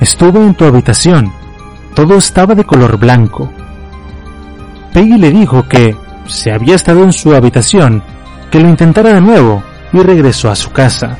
Estuve 0.00 0.40
en 0.40 0.54
tu 0.54 0.64
habitación. 0.64 1.32
Todo 1.94 2.16
estaba 2.16 2.54
de 2.54 2.64
color 2.64 2.96
blanco. 2.96 3.50
Peggy 4.92 5.18
le 5.18 5.30
dijo 5.30 5.68
que, 5.68 5.96
si 6.26 6.50
había 6.50 6.76
estado 6.76 7.02
en 7.02 7.12
su 7.12 7.34
habitación, 7.34 8.02
que 8.50 8.60
lo 8.60 8.68
intentara 8.68 9.12
de 9.12 9.20
nuevo 9.20 9.62
y 9.92 9.98
regresó 9.98 10.50
a 10.50 10.56
su 10.56 10.70
casa. 10.70 11.18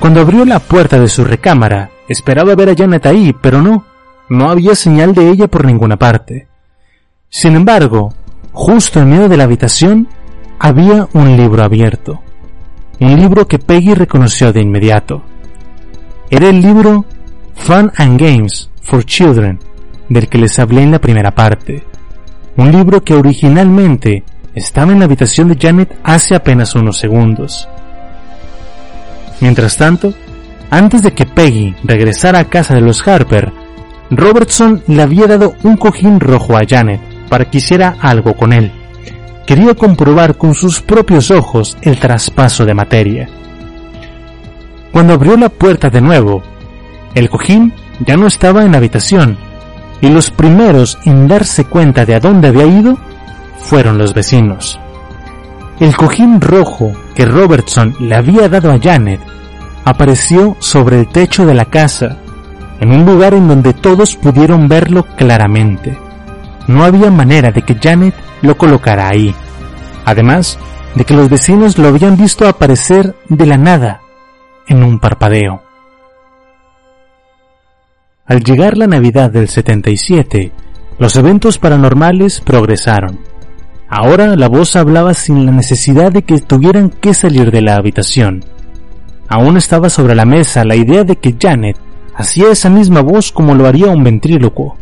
Cuando 0.00 0.22
abrió 0.22 0.44
la 0.46 0.58
puerta 0.58 0.98
de 0.98 1.08
su 1.08 1.24
recámara, 1.24 1.90
esperaba 2.08 2.54
ver 2.54 2.70
a 2.70 2.74
Janet 2.76 3.06
ahí, 3.06 3.34
pero 3.40 3.62
no, 3.62 3.84
no 4.28 4.50
había 4.50 4.74
señal 4.74 5.14
de 5.14 5.28
ella 5.28 5.48
por 5.48 5.64
ninguna 5.64 5.96
parte. 5.96 6.48
Sin 7.28 7.56
embargo, 7.56 8.14
justo 8.52 9.00
en 9.00 9.10
medio 9.10 9.28
de 9.28 9.36
la 9.36 9.44
habitación 9.44 10.08
había 10.58 11.08
un 11.12 11.36
libro 11.36 11.64
abierto. 11.64 12.20
Un 13.00 13.16
libro 13.18 13.46
que 13.46 13.58
Peggy 13.58 13.94
reconoció 13.94 14.52
de 14.52 14.60
inmediato. 14.60 15.22
Era 16.30 16.48
el 16.48 16.60
libro 16.60 17.04
Fun 17.54 17.92
and 17.96 18.20
Games 18.20 18.70
for 18.82 19.04
Children, 19.04 19.58
del 20.08 20.28
que 20.28 20.38
les 20.38 20.58
hablé 20.58 20.82
en 20.82 20.92
la 20.92 21.00
primera 21.00 21.34
parte. 21.34 21.84
Un 22.56 22.70
libro 22.70 23.02
que 23.02 23.14
originalmente 23.14 24.22
estaba 24.54 24.92
en 24.92 25.00
la 25.00 25.06
habitación 25.06 25.48
de 25.48 25.58
Janet 25.60 25.98
hace 26.04 26.34
apenas 26.34 26.74
unos 26.74 26.98
segundos. 26.98 27.68
Mientras 29.40 29.76
tanto, 29.76 30.14
antes 30.76 31.02
de 31.02 31.12
que 31.12 31.24
Peggy 31.24 31.72
regresara 31.84 32.40
a 32.40 32.48
casa 32.48 32.74
de 32.74 32.80
los 32.80 33.06
Harper, 33.06 33.52
Robertson 34.10 34.82
le 34.88 35.02
había 35.02 35.28
dado 35.28 35.54
un 35.62 35.76
cojín 35.76 36.18
rojo 36.18 36.56
a 36.56 36.62
Janet 36.68 37.00
para 37.28 37.48
que 37.48 37.58
hiciera 37.58 37.96
algo 38.00 38.34
con 38.34 38.52
él. 38.52 38.72
Quería 39.46 39.74
comprobar 39.74 40.36
con 40.36 40.54
sus 40.54 40.80
propios 40.80 41.30
ojos 41.30 41.76
el 41.82 42.00
traspaso 42.00 42.64
de 42.64 42.74
materia. 42.74 43.28
Cuando 44.90 45.14
abrió 45.14 45.36
la 45.36 45.48
puerta 45.48 45.90
de 45.90 46.00
nuevo, 46.00 46.42
el 47.14 47.30
cojín 47.30 47.72
ya 48.04 48.16
no 48.16 48.26
estaba 48.26 48.64
en 48.64 48.72
la 48.72 48.78
habitación, 48.78 49.38
y 50.00 50.08
los 50.08 50.32
primeros 50.32 50.98
en 51.04 51.28
darse 51.28 51.66
cuenta 51.66 52.04
de 52.04 52.16
a 52.16 52.20
dónde 52.20 52.48
había 52.48 52.66
ido 52.66 52.98
fueron 53.58 53.96
los 53.96 54.12
vecinos. 54.12 54.80
El 55.78 55.96
cojín 55.96 56.40
rojo 56.40 56.92
que 57.14 57.26
Robertson 57.26 57.94
le 58.00 58.16
había 58.16 58.48
dado 58.48 58.72
a 58.72 58.78
Janet 58.80 59.20
apareció 59.84 60.56
sobre 60.60 61.00
el 61.00 61.08
techo 61.08 61.46
de 61.46 61.54
la 61.54 61.66
casa 61.66 62.18
en 62.80 62.90
un 62.90 63.06
lugar 63.06 63.34
en 63.34 63.48
donde 63.48 63.72
todos 63.72 64.16
pudieron 64.16 64.68
verlo 64.68 65.04
claramente. 65.16 65.96
No 66.66 66.84
había 66.84 67.10
manera 67.10 67.52
de 67.52 67.62
que 67.62 67.76
Janet 67.76 68.14
lo 68.42 68.56
colocara 68.56 69.08
ahí, 69.08 69.34
además 70.04 70.58
de 70.94 71.04
que 71.04 71.14
los 71.14 71.28
vecinos 71.28 71.78
lo 71.78 71.88
habían 71.88 72.16
visto 72.16 72.48
aparecer 72.48 73.14
de 73.28 73.46
la 73.46 73.56
nada, 73.56 74.00
en 74.66 74.82
un 74.82 74.98
parpadeo. 74.98 75.62
Al 78.26 78.42
llegar 78.42 78.78
la 78.78 78.86
Navidad 78.86 79.30
del 79.30 79.48
77, 79.48 80.52
los 80.98 81.16
eventos 81.16 81.58
paranormales 81.58 82.40
progresaron. 82.40 83.20
Ahora 83.88 84.34
la 84.34 84.48
voz 84.48 84.76
hablaba 84.76 85.12
sin 85.12 85.44
la 85.44 85.52
necesidad 85.52 86.10
de 86.10 86.22
que 86.22 86.38
tuvieran 86.38 86.88
que 86.88 87.12
salir 87.12 87.50
de 87.50 87.60
la 87.60 87.76
habitación. 87.76 88.44
Aún 89.34 89.56
estaba 89.56 89.90
sobre 89.90 90.14
la 90.14 90.24
mesa 90.24 90.64
la 90.64 90.76
idea 90.76 91.02
de 91.02 91.16
que 91.16 91.34
Janet 91.36 91.76
hacía 92.14 92.52
esa 92.52 92.70
misma 92.70 93.00
voz 93.00 93.32
como 93.32 93.56
lo 93.56 93.66
haría 93.66 93.88
un 93.88 94.04
ventrílocuo. 94.04 94.76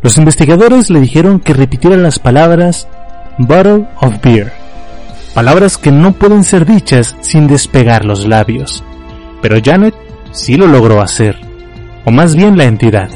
Los 0.00 0.16
investigadores 0.16 0.88
le 0.88 1.02
dijeron 1.02 1.38
que 1.38 1.52
repitiera 1.52 1.98
las 1.98 2.18
palabras 2.18 2.88
Bottle 3.36 3.86
of 4.00 4.22
Beer, 4.22 4.54
palabras 5.34 5.76
que 5.76 5.92
no 5.92 6.12
pueden 6.12 6.44
ser 6.44 6.64
dichas 6.64 7.14
sin 7.20 7.46
despegar 7.46 8.06
los 8.06 8.26
labios. 8.26 8.82
Pero 9.42 9.58
Janet 9.62 9.94
sí 10.30 10.56
lo 10.56 10.66
logró 10.66 11.02
hacer, 11.02 11.36
o 12.06 12.10
más 12.10 12.34
bien 12.34 12.56
la 12.56 12.64
entidad. 12.64 13.10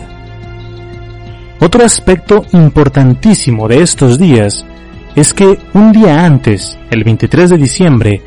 Otro 1.60 1.82
aspecto 1.82 2.44
importantísimo 2.52 3.68
de 3.68 3.80
estos 3.80 4.18
días 4.18 4.66
es 5.16 5.32
que 5.32 5.58
un 5.72 5.92
día 5.92 6.26
antes, 6.26 6.78
el 6.90 7.04
23 7.04 7.48
de 7.48 7.56
diciembre, 7.56 8.22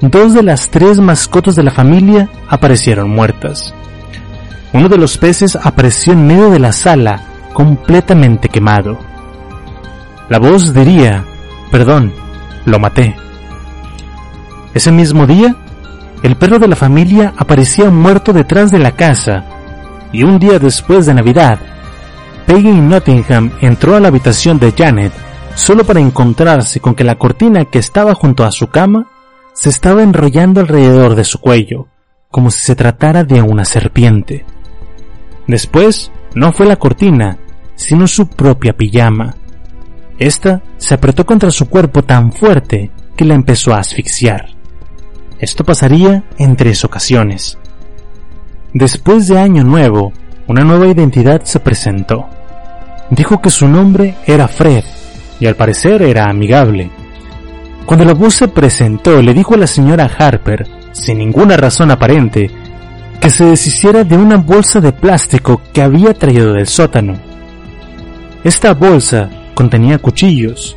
dos 0.00 0.34
de 0.34 0.42
las 0.42 0.70
tres 0.70 1.00
mascotas 1.00 1.56
de 1.56 1.62
la 1.62 1.70
familia 1.70 2.28
aparecieron 2.48 3.10
muertas. 3.10 3.74
Uno 4.72 4.88
de 4.88 4.98
los 4.98 5.16
peces 5.16 5.56
apareció 5.56 6.12
en 6.12 6.26
medio 6.26 6.50
de 6.50 6.58
la 6.58 6.72
sala, 6.72 7.22
completamente 7.52 8.48
quemado. 8.48 8.98
La 10.28 10.38
voz 10.38 10.74
diría, 10.74 11.24
perdón, 11.70 12.12
lo 12.66 12.78
maté. 12.78 13.16
Ese 14.74 14.92
mismo 14.92 15.26
día, 15.26 15.56
el 16.22 16.36
perro 16.36 16.58
de 16.58 16.68
la 16.68 16.76
familia 16.76 17.32
aparecía 17.36 17.90
muerto 17.90 18.32
detrás 18.32 18.70
de 18.70 18.78
la 18.78 18.92
casa, 18.92 19.44
y 20.12 20.24
un 20.24 20.38
día 20.38 20.58
después 20.58 21.06
de 21.06 21.14
Navidad, 21.14 21.58
Peggy 22.46 22.72
Nottingham 22.72 23.52
entró 23.60 23.96
a 23.96 24.00
la 24.00 24.08
habitación 24.08 24.58
de 24.58 24.72
Janet 24.72 25.12
solo 25.54 25.84
para 25.84 26.00
encontrarse 26.00 26.80
con 26.80 26.94
que 26.94 27.02
la 27.02 27.16
cortina 27.16 27.64
que 27.64 27.78
estaba 27.78 28.14
junto 28.14 28.44
a 28.44 28.52
su 28.52 28.68
cama 28.68 29.06
se 29.56 29.70
estaba 29.70 30.02
enrollando 30.02 30.60
alrededor 30.60 31.14
de 31.14 31.24
su 31.24 31.40
cuello, 31.40 31.88
como 32.30 32.50
si 32.50 32.60
se 32.60 32.76
tratara 32.76 33.24
de 33.24 33.40
una 33.40 33.64
serpiente. 33.64 34.44
Después, 35.46 36.12
no 36.34 36.52
fue 36.52 36.66
la 36.66 36.76
cortina, 36.76 37.38
sino 37.74 38.06
su 38.06 38.28
propia 38.28 38.76
pijama. 38.76 39.34
Esta 40.18 40.62
se 40.76 40.94
apretó 40.94 41.24
contra 41.24 41.50
su 41.50 41.70
cuerpo 41.70 42.02
tan 42.02 42.32
fuerte 42.32 42.90
que 43.16 43.24
la 43.24 43.34
empezó 43.34 43.72
a 43.72 43.78
asfixiar. 43.78 44.50
Esto 45.38 45.64
pasaría 45.64 46.24
en 46.36 46.56
tres 46.56 46.84
ocasiones. 46.84 47.58
Después 48.74 49.26
de 49.26 49.38
Año 49.38 49.64
Nuevo, 49.64 50.12
una 50.48 50.64
nueva 50.64 50.86
identidad 50.86 51.42
se 51.44 51.60
presentó. 51.60 52.28
Dijo 53.08 53.40
que 53.40 53.48
su 53.50 53.66
nombre 53.68 54.16
era 54.26 54.48
Fred 54.48 54.84
y 55.40 55.46
al 55.46 55.56
parecer 55.56 56.02
era 56.02 56.28
amigable. 56.28 56.90
Cuando 57.86 58.04
la 58.04 58.14
voz 58.14 58.34
se 58.34 58.48
presentó, 58.48 59.22
le 59.22 59.32
dijo 59.32 59.54
a 59.54 59.58
la 59.58 59.68
señora 59.68 60.10
Harper, 60.18 60.66
sin 60.90 61.18
ninguna 61.18 61.56
razón 61.56 61.92
aparente, 61.92 62.50
que 63.20 63.30
se 63.30 63.44
deshiciera 63.44 64.02
de 64.02 64.16
una 64.16 64.36
bolsa 64.36 64.80
de 64.80 64.92
plástico 64.92 65.62
que 65.72 65.82
había 65.82 66.12
traído 66.12 66.52
del 66.52 66.66
sótano. 66.66 67.14
Esta 68.42 68.74
bolsa 68.74 69.30
contenía 69.54 69.98
cuchillos. 69.98 70.76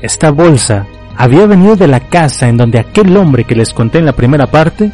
Esta 0.00 0.30
bolsa 0.30 0.86
había 1.16 1.46
venido 1.46 1.76
de 1.76 1.86
la 1.86 2.00
casa 2.00 2.48
en 2.48 2.56
donde 2.56 2.80
aquel 2.80 3.16
hombre 3.16 3.44
que 3.44 3.54
les 3.54 3.74
conté 3.74 3.98
en 3.98 4.06
la 4.06 4.12
primera 4.12 4.46
parte 4.46 4.90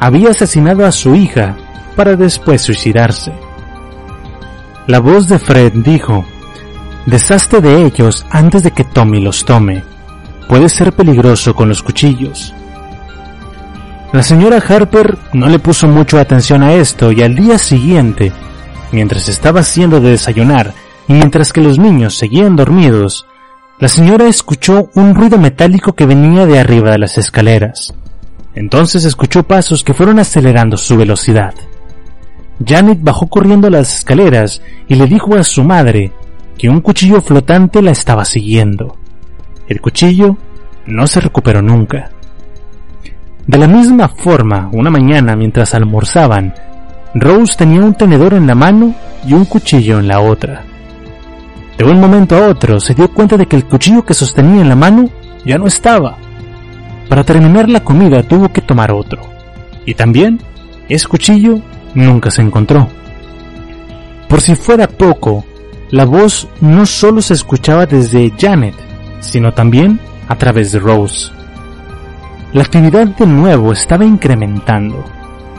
había 0.00 0.30
asesinado 0.30 0.86
a 0.86 0.92
su 0.92 1.14
hija 1.14 1.56
para 1.94 2.16
después 2.16 2.62
suicidarse. 2.62 3.32
La 4.86 5.00
voz 5.00 5.28
de 5.28 5.38
Fred 5.38 5.72
dijo, 5.74 6.24
Deshazte 7.06 7.60
de 7.60 7.82
ellos 7.82 8.24
antes 8.30 8.62
de 8.62 8.70
que 8.70 8.84
Tommy 8.84 9.20
los 9.20 9.44
tome. 9.44 9.95
Puede 10.48 10.68
ser 10.68 10.92
peligroso 10.92 11.54
con 11.54 11.68
los 11.68 11.82
cuchillos. 11.82 12.54
La 14.12 14.22
señora 14.22 14.58
Harper 14.66 15.18
no 15.32 15.48
le 15.48 15.58
puso 15.58 15.88
mucho 15.88 16.18
atención 16.18 16.62
a 16.62 16.74
esto 16.74 17.10
y 17.12 17.22
al 17.22 17.34
día 17.34 17.58
siguiente, 17.58 18.32
mientras 18.92 19.28
estaba 19.28 19.60
haciendo 19.60 20.00
de 20.00 20.10
desayunar 20.10 20.72
y 21.08 21.14
mientras 21.14 21.52
que 21.52 21.60
los 21.60 21.78
niños 21.78 22.16
seguían 22.16 22.56
dormidos, 22.56 23.26
la 23.78 23.88
señora 23.88 24.26
escuchó 24.26 24.88
un 24.94 25.14
ruido 25.14 25.38
metálico 25.38 25.92
que 25.92 26.06
venía 26.06 26.46
de 26.46 26.58
arriba 26.58 26.92
de 26.92 26.98
las 26.98 27.18
escaleras. 27.18 27.92
Entonces 28.54 29.04
escuchó 29.04 29.42
pasos 29.42 29.84
que 29.84 29.92
fueron 29.92 30.18
acelerando 30.18 30.76
su 30.76 30.96
velocidad. 30.96 31.52
Janet 32.64 33.00
bajó 33.02 33.26
corriendo 33.26 33.68
las 33.68 33.98
escaleras 33.98 34.62
y 34.88 34.94
le 34.94 35.06
dijo 35.06 35.34
a 35.36 35.44
su 35.44 35.62
madre 35.62 36.12
que 36.56 36.70
un 36.70 36.80
cuchillo 36.80 37.20
flotante 37.20 37.82
la 37.82 37.90
estaba 37.90 38.24
siguiendo. 38.24 38.96
El 39.68 39.80
cuchillo 39.80 40.36
no 40.86 41.06
se 41.06 41.20
recuperó 41.20 41.60
nunca. 41.60 42.10
De 43.46 43.58
la 43.58 43.66
misma 43.66 44.08
forma, 44.08 44.68
una 44.72 44.90
mañana 44.90 45.34
mientras 45.34 45.74
almorzaban, 45.74 46.54
Rose 47.14 47.56
tenía 47.56 47.80
un 47.80 47.94
tenedor 47.94 48.34
en 48.34 48.46
la 48.46 48.54
mano 48.54 48.94
y 49.26 49.32
un 49.34 49.44
cuchillo 49.44 49.98
en 49.98 50.08
la 50.08 50.20
otra. 50.20 50.64
De 51.76 51.84
un 51.84 52.00
momento 52.00 52.36
a 52.36 52.48
otro 52.48 52.78
se 52.80 52.94
dio 52.94 53.12
cuenta 53.12 53.36
de 53.36 53.46
que 53.46 53.56
el 53.56 53.66
cuchillo 53.66 54.04
que 54.04 54.14
sostenía 54.14 54.62
en 54.62 54.68
la 54.68 54.76
mano 54.76 55.08
ya 55.44 55.58
no 55.58 55.66
estaba. 55.66 56.16
Para 57.08 57.24
terminar 57.24 57.68
la 57.68 57.82
comida 57.82 58.22
tuvo 58.22 58.48
que 58.52 58.60
tomar 58.60 58.92
otro. 58.92 59.22
Y 59.84 59.94
también, 59.94 60.40
ese 60.88 61.06
cuchillo 61.06 61.60
nunca 61.94 62.30
se 62.30 62.42
encontró. 62.42 62.88
Por 64.28 64.40
si 64.40 64.54
fuera 64.54 64.88
poco, 64.88 65.44
la 65.90 66.04
voz 66.04 66.48
no 66.60 66.86
solo 66.86 67.22
se 67.22 67.34
escuchaba 67.34 67.86
desde 67.86 68.32
Janet, 68.36 68.74
sino 69.26 69.52
también 69.52 70.00
a 70.28 70.36
través 70.36 70.72
de 70.72 70.78
Rose. 70.78 71.30
La 72.52 72.62
actividad 72.62 73.06
de 73.06 73.26
nuevo 73.26 73.72
estaba 73.72 74.04
incrementando. 74.04 75.04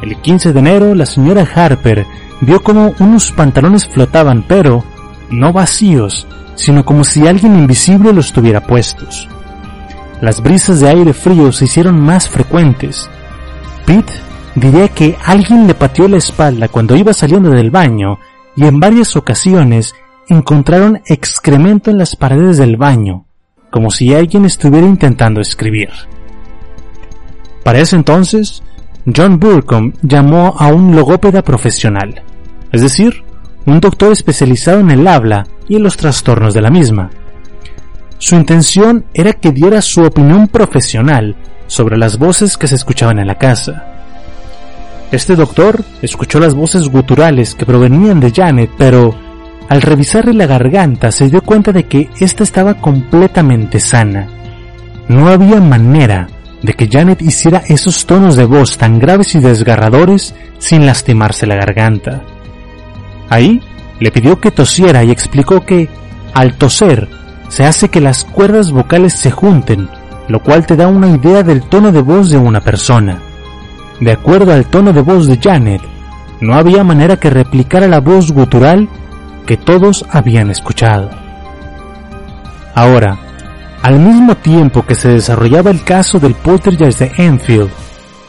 El 0.01 0.20
15 0.22 0.53
de 0.53 0.59
enero 0.59 0.95
la 0.95 1.05
señora 1.05 1.47
Harper 1.53 2.05
vio 2.41 2.61
como 2.63 2.93
unos 2.99 3.32
pantalones 3.32 3.88
flotaban, 3.88 4.43
pero 4.47 4.84
no 5.30 5.53
vacíos, 5.53 6.28
sino 6.55 6.86
como 6.86 7.03
si 7.03 7.28
alguien 7.28 7.57
invisible 7.57 8.13
los 8.13 8.34
tuviera 8.34 8.61
puestos. 8.61 9.28
Las 10.22 10.41
brisas 10.41 10.80
de 10.80 10.89
aire 10.89 11.13
frío 11.13 11.51
se 11.51 11.65
hicieron 11.65 11.99
más 11.99 12.28
frecuentes. 12.28 13.09
Pete 13.86 14.13
diría 14.55 14.88
que 14.88 15.15
alguien 15.24 15.68
le 15.68 15.76
pateó 15.76 16.07
la 16.07 16.18
espalda 16.18 16.68
cuando 16.68 16.95
iba 16.95 17.13
saliendo 17.13 17.51
del 17.51 17.70
baño 17.70 18.18
y 18.55 18.65
en 18.65 18.80
varias 18.80 19.15
ocasiones 19.15 19.93
encontraron 20.28 21.01
excremento 21.05 21.91
en 21.91 21.99
las 21.99 22.15
paredes 22.15 22.57
del 22.57 22.76
baño, 22.76 23.26
como 23.70 23.91
si 23.91 24.13
alguien 24.13 24.45
estuviera 24.45 24.88
intentando 24.88 25.41
escribir. 25.41 25.89
Para 27.63 27.80
ese 27.80 27.95
entonces, 27.95 28.63
John 29.13 29.39
Burcombe 29.39 29.97
llamó 30.01 30.55
a 30.57 30.68
un 30.68 30.95
logópeda 30.95 31.41
profesional, 31.41 32.24
es 32.72 32.82
decir, 32.82 33.24
un 33.65 33.80
doctor 33.80 34.11
especializado 34.11 34.80
en 34.80 34.91
el 34.91 35.07
habla 35.07 35.45
y 35.68 35.76
en 35.76 35.84
los 35.84 35.97
trastornos 35.97 36.53
de 36.53 36.61
la 36.61 36.70
misma. 36.70 37.09
Su 38.18 38.36
intención 38.36 39.05
era 39.13 39.34
que 39.34 39.51
diera 39.51 39.82
su 39.82 40.03
opinión 40.03 40.47
profesional 40.47 41.36
sobre 41.68 41.97
las 41.97 42.18
voces 42.18 42.57
que 42.57 42.68
se 42.68 42.76
escuchaban 42.76 43.20
en 43.20 43.28
la 43.28 43.36
casa. 43.36 43.86
Este 45.11 45.36
doctor 45.36 45.84
escuchó 46.01 46.39
las 46.39 46.55
voces 46.55 46.89
guturales 46.89 47.55
que 47.55 47.65
provenían 47.65 48.20
de 48.20 48.32
Janet, 48.32 48.72
pero 48.78 49.13
al 49.70 49.82
revisarle 49.82 50.34
la 50.34 50.45
garganta 50.45 51.11
se 51.11 51.30
dio 51.30 51.41
cuenta 51.41 51.72
de 51.72 51.86
que 51.86 52.09
ésta 52.20 52.43
estaba 52.43 52.76
completamente 52.76 53.80
sana. 53.80 54.28
No 55.07 55.28
había 55.28 55.59
manera 55.59 56.28
de 56.61 56.74
que 56.74 56.88
Janet 56.88 57.22
hiciera 57.22 57.63
esos 57.68 58.05
tonos 58.05 58.36
de 58.36 58.45
voz 58.45 58.78
tan 58.78 58.99
graves 58.99 59.36
y 59.36 59.39
desgarradores 59.39 60.34
sin 60.57 60.86
lastimarse 60.86 61.45
la 61.45 61.55
garganta. 61.55 62.24
Ahí 63.30 63.61
le 63.99 64.11
pidió 64.11 64.39
que 64.39 64.51
tosiera 64.51 65.03
y 65.03 65.11
explicó 65.11 65.65
que, 65.65 65.89
al 66.34 66.55
toser, 66.55 67.09
se 67.49 67.65
hace 67.65 67.89
que 67.89 68.01
las 68.01 68.24
cuerdas 68.24 68.72
vocales 68.72 69.13
se 69.13 69.32
junten, 69.32 69.89
lo 70.28 70.41
cual 70.41 70.65
te 70.65 70.76
da 70.76 70.88
una 70.88 71.07
idea 71.09 71.43
del 71.43 71.61
tono 71.63 71.91
de 71.91 72.01
voz 72.01 72.30
de 72.30 72.38
una 72.38 72.61
persona. 72.61 73.20
De 73.99 74.11
acuerdo 74.11 74.53
al 74.53 74.65
tono 74.65 74.93
de 74.93 75.01
voz 75.01 75.28
de 75.28 75.38
Janet, 75.38 75.82
no 76.39 76.53
había 76.53 76.84
manera 76.84 77.18
que 77.18 77.30
replicara 77.30 77.88
la 77.88 77.99
voz 77.99 78.32
gutural 78.32 78.88
que 79.48 79.58
todos 79.58 80.06
habían 80.12 80.52
escuchado. 80.52 81.10
Ahora, 82.76 83.18
al 83.82 84.00
mismo 84.00 84.36
tiempo 84.36 84.86
que 84.86 84.93
se 84.93 85.10
desarrollaba 85.10 85.72
el 85.72 85.84
caso 85.84 86.20
del 86.20 86.36
poltergeist 86.36 87.00
de 87.00 87.12
Enfield, 87.18 87.72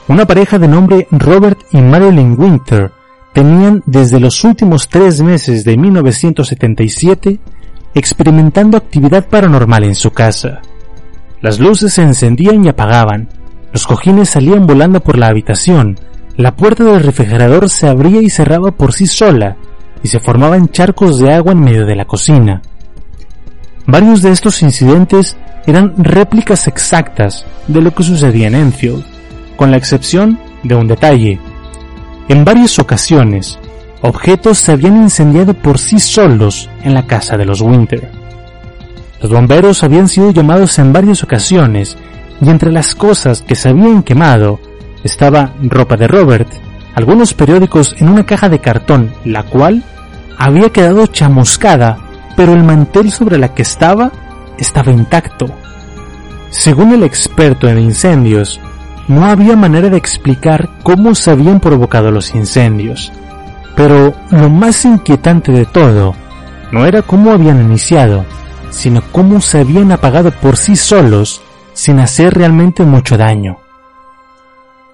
una 0.08 0.24
pareja 0.24 0.58
de 0.58 0.68
nombre 0.68 1.06
Robert 1.10 1.58
y 1.72 1.82
Marilyn 1.82 2.34
Winter 2.40 2.92
tenían 3.34 3.82
desde 3.84 4.20
los 4.20 4.42
últimos 4.44 4.88
tres 4.88 5.20
meses 5.20 5.64
de 5.64 5.76
1977 5.76 7.38
experimentando 7.94 8.78
actividad 8.78 9.26
paranormal 9.28 9.84
en 9.84 9.94
su 9.94 10.12
casa. 10.12 10.60
Las 11.40 11.58
luces 11.58 11.92
se 11.92 12.02
encendían 12.02 12.64
y 12.64 12.68
apagaban, 12.68 13.28
los 13.72 13.86
cojines 13.86 14.30
salían 14.30 14.66
volando 14.66 15.00
por 15.00 15.18
la 15.18 15.26
habitación, 15.26 15.98
la 16.36 16.56
puerta 16.56 16.84
del 16.84 17.02
refrigerador 17.02 17.68
se 17.68 17.88
abría 17.88 18.22
y 18.22 18.30
cerraba 18.30 18.70
por 18.70 18.92
sí 18.92 19.06
sola, 19.06 19.56
y 20.02 20.08
se 20.08 20.20
formaban 20.20 20.68
charcos 20.68 21.18
de 21.18 21.32
agua 21.32 21.52
en 21.52 21.60
medio 21.60 21.86
de 21.86 21.96
la 21.96 22.04
cocina. 22.04 22.62
Varios 23.86 24.22
de 24.22 24.30
estos 24.30 24.62
incidentes 24.62 25.36
eran 25.66 25.94
réplicas 25.96 26.66
exactas 26.66 27.44
de 27.66 27.80
lo 27.80 27.94
que 27.94 28.02
sucedía 28.02 28.48
en 28.48 28.54
Enfield, 28.54 29.04
con 29.56 29.70
la 29.70 29.76
excepción 29.76 30.38
de 30.62 30.74
un 30.74 30.86
detalle. 30.86 31.40
En 32.28 32.44
varias 32.44 32.78
ocasiones, 32.78 33.58
objetos 34.02 34.58
se 34.58 34.72
habían 34.72 34.96
incendiado 34.98 35.54
por 35.54 35.78
sí 35.78 35.98
solos 35.98 36.68
en 36.84 36.94
la 36.94 37.06
casa 37.06 37.36
de 37.36 37.44
los 37.44 37.60
Winter. 37.60 38.10
Los 39.20 39.32
bomberos 39.32 39.82
habían 39.82 40.08
sido 40.08 40.30
llamados 40.30 40.78
en 40.78 40.92
varias 40.92 41.24
ocasiones 41.24 41.96
y 42.40 42.48
entre 42.48 42.70
las 42.70 42.94
cosas 42.94 43.42
que 43.42 43.56
se 43.56 43.70
habían 43.70 44.02
quemado 44.02 44.60
estaba 45.02 45.52
ropa 45.62 45.96
de 45.96 46.06
Robert, 46.06 46.48
algunos 46.98 47.32
periódicos 47.32 47.94
en 47.98 48.08
una 48.08 48.26
caja 48.26 48.48
de 48.48 48.58
cartón, 48.58 49.12
la 49.24 49.44
cual 49.44 49.84
había 50.36 50.70
quedado 50.70 51.06
chamuscada, 51.06 51.96
pero 52.36 52.52
el 52.54 52.64
mantel 52.64 53.12
sobre 53.12 53.38
la 53.38 53.54
que 53.54 53.62
estaba 53.62 54.10
estaba 54.58 54.90
intacto. 54.90 55.46
Según 56.50 56.92
el 56.92 57.04
experto 57.04 57.68
en 57.68 57.78
incendios, 57.78 58.60
no 59.06 59.24
había 59.26 59.54
manera 59.54 59.88
de 59.88 59.96
explicar 59.96 60.70
cómo 60.82 61.14
se 61.14 61.30
habían 61.30 61.60
provocado 61.60 62.10
los 62.10 62.34
incendios, 62.34 63.12
pero 63.76 64.12
lo 64.32 64.50
más 64.50 64.84
inquietante 64.84 65.52
de 65.52 65.66
todo 65.66 66.16
no 66.72 66.84
era 66.84 67.02
cómo 67.02 67.30
habían 67.30 67.60
iniciado, 67.60 68.24
sino 68.70 69.02
cómo 69.12 69.40
se 69.40 69.60
habían 69.60 69.92
apagado 69.92 70.32
por 70.32 70.56
sí 70.56 70.74
solos 70.74 71.40
sin 71.74 72.00
hacer 72.00 72.34
realmente 72.34 72.82
mucho 72.82 73.16
daño. 73.16 73.58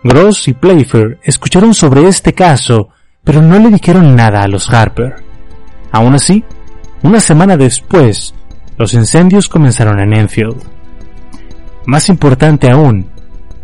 Gross 0.05 0.48
y 0.48 0.52
Playfair 0.52 1.18
escucharon 1.22 1.72
sobre 1.72 2.07
este 2.07 2.34
caso, 2.34 2.90
pero 3.24 3.40
no 3.40 3.59
le 3.59 3.70
dijeron 3.70 4.14
nada 4.14 4.42
a 4.42 4.48
los 4.48 4.68
Harper. 4.68 5.16
Aún 5.90 6.14
así, 6.14 6.44
una 7.02 7.20
semana 7.20 7.57
después, 7.57 8.34
los 8.76 8.92
incendios 8.92 9.48
comenzaron 9.48 9.98
en 10.00 10.12
Enfield. 10.12 10.61
Más 11.86 12.11
importante 12.11 12.70
aún, 12.70 13.07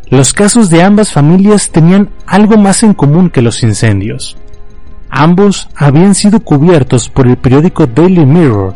los 0.09 0.33
casos 0.33 0.71
de 0.71 0.83
ambas 0.83 1.13
familias 1.13 1.71
tenían 1.71 2.09
algo 2.27 2.57
más 2.57 2.83
en 2.85 2.95
común 2.95 3.29
que 3.29 3.43
los 3.43 3.63
incendios. 3.63 4.39
Ambos 5.11 5.69
habían 5.77 6.15
sido 6.15 6.41
cubiertos 6.41 7.11
por 7.11 7.27
el 7.27 7.37
periódico 7.37 7.87
Daily 7.87 8.25
Mirror 8.25 8.75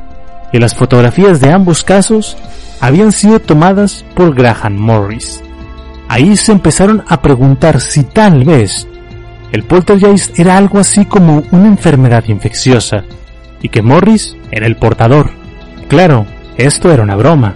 y 0.53 0.59
las 0.59 0.75
fotografías 0.75 1.41
de 1.41 1.51
ambos 1.51 1.83
casos 1.83 2.37
habían 2.81 3.11
sido 3.11 3.41
tomadas 3.41 4.05
por 4.15 4.35
Graham 4.35 4.77
Morris. 4.77 5.43
Ahí 6.09 6.37
se 6.37 6.53
empezaron 6.53 7.03
a 7.09 7.21
preguntar 7.23 7.81
si 7.81 8.05
tal 8.05 8.45
vez 8.45 8.87
el 9.53 9.63
poltergeist 9.65 10.39
era 10.39 10.57
algo 10.57 10.79
así 10.79 11.05
como 11.05 11.43
una 11.51 11.67
enfermedad 11.67 12.25
infecciosa 12.29 13.05
y 13.63 13.69
que 13.69 13.83
Morris 13.83 14.37
era 14.51 14.67
el 14.67 14.77
portador. 14.77 15.31
Claro, 15.89 16.27
esto 16.57 16.93
era 16.93 17.03
una 17.03 17.17
broma. 17.17 17.55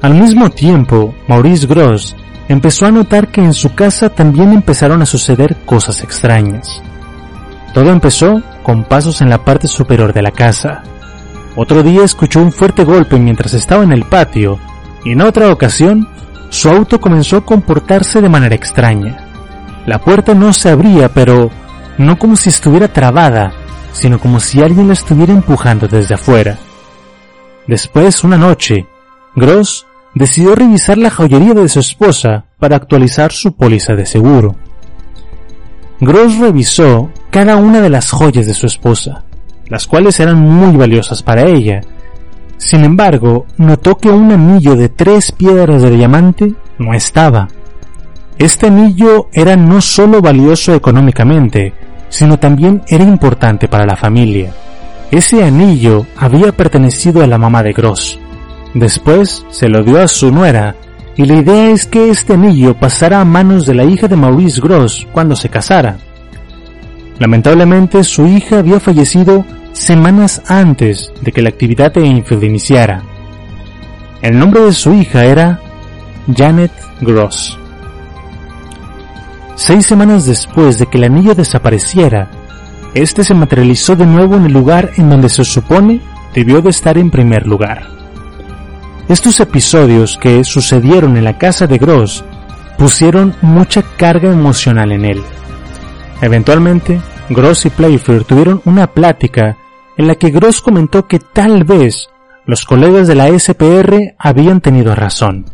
Al 0.00 0.14
mismo 0.14 0.50
tiempo, 0.50 1.14
Maurice 1.26 1.66
Gross 1.66 2.16
empezó 2.48 2.86
a 2.86 2.92
notar 2.92 3.28
que 3.28 3.40
en 3.40 3.52
su 3.52 3.74
casa 3.74 4.08
también 4.08 4.52
empezaron 4.52 5.02
a 5.02 5.06
suceder 5.06 5.56
cosas 5.66 6.02
extrañas. 6.02 6.80
Todo 7.74 7.90
empezó 7.90 8.42
con 8.62 8.84
pasos 8.84 9.20
en 9.20 9.30
la 9.30 9.44
parte 9.44 9.68
superior 9.68 10.12
de 10.12 10.22
la 10.22 10.30
casa. 10.30 10.82
Otro 11.56 11.82
día 11.82 12.04
escuchó 12.04 12.40
un 12.40 12.52
fuerte 12.52 12.84
golpe 12.84 13.18
mientras 13.18 13.52
estaba 13.54 13.82
en 13.82 13.92
el 13.92 14.04
patio 14.04 14.58
y 15.04 15.12
en 15.12 15.22
otra 15.22 15.50
ocasión 15.52 16.08
su 16.50 16.68
auto 16.68 17.00
comenzó 17.00 17.36
a 17.36 17.44
comportarse 17.44 18.20
de 18.20 18.28
manera 18.28 18.54
extraña. 18.54 19.16
La 19.86 20.00
puerta 20.00 20.34
no 20.34 20.52
se 20.52 20.70
abría, 20.70 21.08
pero 21.08 21.50
no 21.98 22.18
como 22.18 22.36
si 22.36 22.48
estuviera 22.48 22.88
trabada, 22.88 23.52
sino 23.92 24.18
como 24.18 24.40
si 24.40 24.62
alguien 24.62 24.86
la 24.86 24.92
estuviera 24.92 25.32
empujando 25.32 25.88
desde 25.88 26.14
afuera. 26.14 26.56
Después, 27.66 28.24
una 28.24 28.38
noche, 28.38 28.86
Gross 29.34 29.86
decidió 30.14 30.54
revisar 30.54 30.98
la 30.98 31.10
joyería 31.10 31.54
de 31.54 31.68
su 31.68 31.80
esposa 31.80 32.44
para 32.58 32.76
actualizar 32.76 33.32
su 33.32 33.52
póliza 33.54 33.94
de 33.94 34.06
seguro. 34.06 34.56
Gross 36.00 36.38
revisó 36.38 37.10
cada 37.30 37.56
una 37.56 37.80
de 37.80 37.90
las 37.90 38.10
joyas 38.10 38.46
de 38.46 38.54
su 38.54 38.66
esposa, 38.66 39.24
las 39.66 39.86
cuales 39.86 40.18
eran 40.20 40.40
muy 40.40 40.76
valiosas 40.76 41.22
para 41.22 41.42
ella. 41.42 41.80
Sin 42.58 42.84
embargo, 42.84 43.46
notó 43.56 43.96
que 43.96 44.10
un 44.10 44.30
anillo 44.32 44.76
de 44.76 44.88
tres 44.88 45.32
piedras 45.32 45.80
de 45.80 45.90
diamante 45.90 46.54
no 46.78 46.92
estaba. 46.92 47.48
Este 48.36 48.66
anillo 48.66 49.28
era 49.32 49.56
no 49.56 49.80
solo 49.80 50.20
valioso 50.20 50.74
económicamente, 50.74 51.72
sino 52.08 52.38
también 52.38 52.82
era 52.88 53.04
importante 53.04 53.68
para 53.68 53.86
la 53.86 53.96
familia. 53.96 54.52
Ese 55.10 55.42
anillo 55.42 56.04
había 56.16 56.52
pertenecido 56.52 57.22
a 57.22 57.26
la 57.26 57.38
mamá 57.38 57.62
de 57.62 57.72
Gross. 57.72 58.18
Después 58.74 59.46
se 59.50 59.68
lo 59.68 59.82
dio 59.82 60.00
a 60.00 60.08
su 60.08 60.30
nuera, 60.30 60.74
y 61.16 61.24
la 61.24 61.36
idea 61.36 61.70
es 61.70 61.86
que 61.86 62.10
este 62.10 62.34
anillo 62.34 62.74
pasara 62.74 63.20
a 63.20 63.24
manos 63.24 63.66
de 63.66 63.74
la 63.74 63.84
hija 63.84 64.06
de 64.06 64.16
Maurice 64.16 64.60
Gross 64.60 65.06
cuando 65.12 65.34
se 65.34 65.48
casara. 65.48 65.96
Lamentablemente 67.18 68.04
su 68.04 68.26
hija 68.26 68.58
había 68.58 68.78
fallecido 68.78 69.44
semanas 69.78 70.42
antes 70.48 71.12
de 71.20 71.32
que 71.32 71.40
la 71.40 71.48
actividad 71.48 71.92
de 71.92 72.04
Enfield 72.04 72.44
iniciara. 72.44 73.02
El 74.20 74.38
nombre 74.38 74.60
de 74.62 74.72
su 74.72 74.92
hija 74.92 75.24
era 75.24 75.60
Janet 76.36 76.72
Gross. 77.00 77.58
Seis 79.54 79.86
semanas 79.86 80.26
después 80.26 80.78
de 80.78 80.86
que 80.86 80.98
el 80.98 81.04
anillo 81.04 81.34
desapareciera, 81.34 82.28
este 82.94 83.22
se 83.22 83.34
materializó 83.34 83.94
de 83.94 84.06
nuevo 84.06 84.36
en 84.36 84.46
el 84.46 84.52
lugar 84.52 84.90
en 84.96 85.10
donde 85.10 85.28
se 85.28 85.44
supone 85.44 86.00
debió 86.34 86.60
de 86.60 86.70
estar 86.70 86.98
en 86.98 87.10
primer 87.10 87.46
lugar. 87.46 87.86
Estos 89.08 89.40
episodios 89.40 90.18
que 90.18 90.44
sucedieron 90.44 91.16
en 91.16 91.24
la 91.24 91.38
casa 91.38 91.66
de 91.66 91.78
Gross 91.78 92.24
pusieron 92.76 93.34
mucha 93.42 93.82
carga 93.82 94.30
emocional 94.30 94.92
en 94.92 95.04
él. 95.04 95.22
Eventualmente, 96.20 97.00
Gross 97.30 97.66
y 97.66 97.70
Playfair 97.70 98.24
tuvieron 98.24 98.60
una 98.64 98.86
plática 98.88 99.56
en 99.98 100.06
la 100.06 100.14
que 100.14 100.30
Gross 100.30 100.62
comentó 100.62 101.06
que 101.06 101.18
tal 101.18 101.64
vez 101.64 102.08
los 102.46 102.64
colegas 102.64 103.08
de 103.08 103.16
la 103.16 103.36
SPR 103.36 104.14
habían 104.16 104.60
tenido 104.60 104.94
razón, 104.94 105.44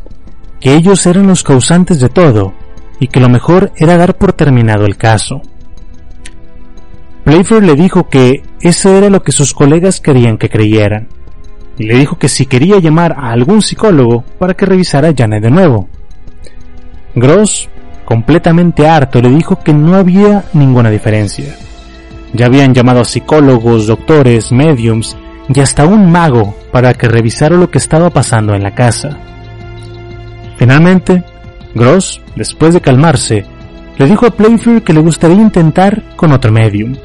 que 0.61 0.75
ellos 0.75 1.05
eran 1.07 1.27
los 1.27 1.43
causantes 1.43 1.99
de 1.99 2.09
todo 2.09 2.53
y 2.99 3.07
que 3.07 3.19
lo 3.19 3.27
mejor 3.27 3.73
era 3.75 3.97
dar 3.97 4.15
por 4.15 4.33
terminado 4.33 4.85
el 4.85 4.97
caso. 4.97 5.41
Playfair 7.23 7.63
le 7.63 7.73
dijo 7.73 8.07
que 8.07 8.43
eso 8.61 8.95
era 8.95 9.09
lo 9.09 9.23
que 9.23 9.31
sus 9.31 9.51
colegas 9.51 9.99
querían 9.99 10.37
que 10.37 10.47
creyeran, 10.47 11.09
y 11.77 11.85
le 11.85 11.95
dijo 11.95 12.17
que 12.19 12.29
si 12.29 12.45
quería 12.45 12.77
llamar 12.77 13.13
a 13.13 13.31
algún 13.31 13.63
psicólogo 13.63 14.23
para 14.37 14.53
que 14.53 14.67
revisara 14.67 15.09
a 15.09 15.13
Janet 15.17 15.41
de 15.41 15.49
nuevo. 15.49 15.89
Gross, 17.15 17.67
completamente 18.05 18.87
harto, 18.87 19.21
le 19.21 19.29
dijo 19.29 19.59
que 19.59 19.73
no 19.73 19.95
había 19.95 20.45
ninguna 20.53 20.91
diferencia. 20.91 21.64
Ya 22.35 22.47
habían 22.47 22.73
llamado 22.73 22.99
a 22.99 23.05
psicólogos, 23.05 23.87
doctores, 23.87 24.51
mediums 24.51 25.15
y 25.47 25.59
hasta 25.61 25.85
un 25.85 26.11
mago 26.11 26.57
para 26.71 26.93
que 26.93 27.07
revisara 27.07 27.55
lo 27.55 27.71
que 27.71 27.77
estaba 27.77 28.09
pasando 28.09 28.53
en 28.53 28.63
la 28.63 28.75
casa. 28.75 29.17
Finalmente, 30.57 31.23
Gross, 31.73 32.21
después 32.35 32.73
de 32.73 32.81
calmarse, 32.81 33.45
le 33.97 34.05
dijo 34.05 34.25
a 34.25 34.31
Playfair 34.31 34.83
que 34.83 34.91
le 34.91 34.99
gustaría 34.99 35.37
intentar 35.37 36.03
con 36.17 36.33
otro 36.33 36.51
medium. 36.51 36.95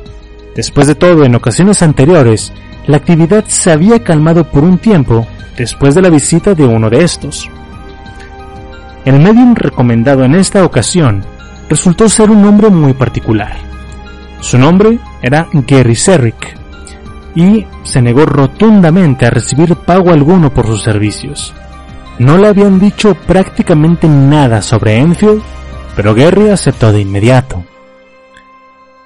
Después 0.56 0.88
de 0.88 0.96
todo, 0.96 1.24
en 1.24 1.36
ocasiones 1.36 1.80
anteriores, 1.82 2.52
la 2.86 2.96
actividad 2.96 3.44
se 3.46 3.70
había 3.70 4.02
calmado 4.02 4.44
por 4.44 4.64
un 4.64 4.78
tiempo 4.78 5.26
después 5.56 5.94
de 5.94 6.02
la 6.02 6.10
visita 6.10 6.54
de 6.54 6.64
uno 6.64 6.90
de 6.90 7.04
estos. 7.04 7.48
El 9.04 9.20
medium 9.20 9.54
recomendado 9.54 10.24
en 10.24 10.34
esta 10.34 10.64
ocasión 10.64 11.24
resultó 11.68 12.08
ser 12.08 12.30
un 12.30 12.44
hombre 12.44 12.68
muy 12.68 12.94
particular. 12.94 13.56
Su 14.40 14.58
nombre 14.58 14.98
era 15.22 15.48
Gary 15.52 15.96
Serrick 15.96 16.56
y 17.34 17.66
se 17.82 18.02
negó 18.02 18.26
rotundamente 18.26 19.26
a 19.26 19.30
recibir 19.30 19.76
pago 19.76 20.10
alguno 20.10 20.52
por 20.52 20.66
sus 20.66 20.82
servicios. 20.82 21.54
No 22.18 22.36
le 22.36 22.48
habían 22.48 22.78
dicho 22.78 23.14
prácticamente 23.14 24.08
nada 24.08 24.62
sobre 24.62 24.98
Enfield, 24.98 25.42
pero 25.96 26.14
Gary 26.14 26.48
aceptó 26.48 26.92
de 26.92 27.00
inmediato. 27.00 27.64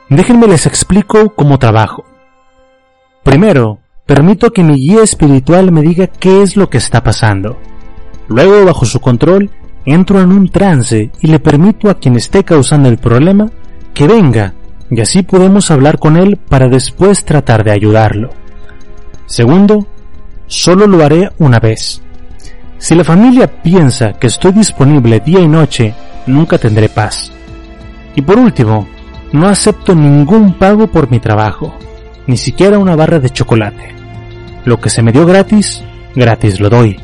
Déjenme 0.08 0.46
les 0.46 0.66
explico 0.66 1.30
cómo 1.34 1.58
trabajo. 1.58 2.04
Primero, 3.22 3.78
permito 4.06 4.52
que 4.52 4.62
mi 4.62 4.74
guía 4.74 5.02
espiritual 5.02 5.72
me 5.72 5.82
diga 5.82 6.06
qué 6.06 6.42
es 6.42 6.56
lo 6.56 6.68
que 6.68 6.78
está 6.78 7.02
pasando. 7.02 7.58
Luego, 8.28 8.64
bajo 8.64 8.84
su 8.84 9.00
control, 9.00 9.50
entro 9.84 10.20
en 10.20 10.32
un 10.32 10.48
trance 10.48 11.10
y 11.20 11.26
le 11.26 11.38
permito 11.38 11.90
a 11.90 11.94
quien 11.94 12.16
esté 12.16 12.44
causando 12.44 12.88
el 12.88 12.98
problema 12.98 13.50
que 13.92 14.06
venga, 14.06 14.54
y 14.91 15.01
así 15.01 15.22
podemos 15.22 15.70
hablar 15.70 15.99
con 15.99 16.16
él 16.16 16.37
para 16.37 16.68
después 16.68 17.24
tratar 17.24 17.64
de 17.64 17.72
ayudarlo. 17.72 18.30
Segundo, 19.26 19.87
solo 20.47 20.87
lo 20.87 21.05
haré 21.05 21.30
una 21.39 21.59
vez. 21.59 22.03
Si 22.78 22.95
la 22.95 23.05
familia 23.05 23.62
piensa 23.62 24.12
que 24.12 24.26
estoy 24.26 24.53
disponible 24.53 25.20
día 25.20 25.41
y 25.41 25.49
noche, 25.49 25.95
nunca 26.26 26.59
tendré 26.59 26.89
paz. 26.89 27.32
Y 28.14 28.22
por 28.22 28.39
último, 28.39 28.87
no 29.32 29.49
acepto 29.49 29.95
ningún 29.95 30.55
pago 30.55 30.87
por 30.87 31.11
mi 31.11 31.18
trabajo, 31.18 31.74
ni 32.26 32.37
siquiera 32.37 32.78
una 32.78 32.95
barra 32.95 33.18
de 33.18 33.30
chocolate. 33.30 33.95
Lo 34.64 34.80
que 34.80 34.91
se 34.91 35.03
me 35.03 35.12
dio 35.12 35.26
gratis, 35.26 35.82
gratis 36.14 36.61
lo 36.61 36.68
doy. 36.68 37.01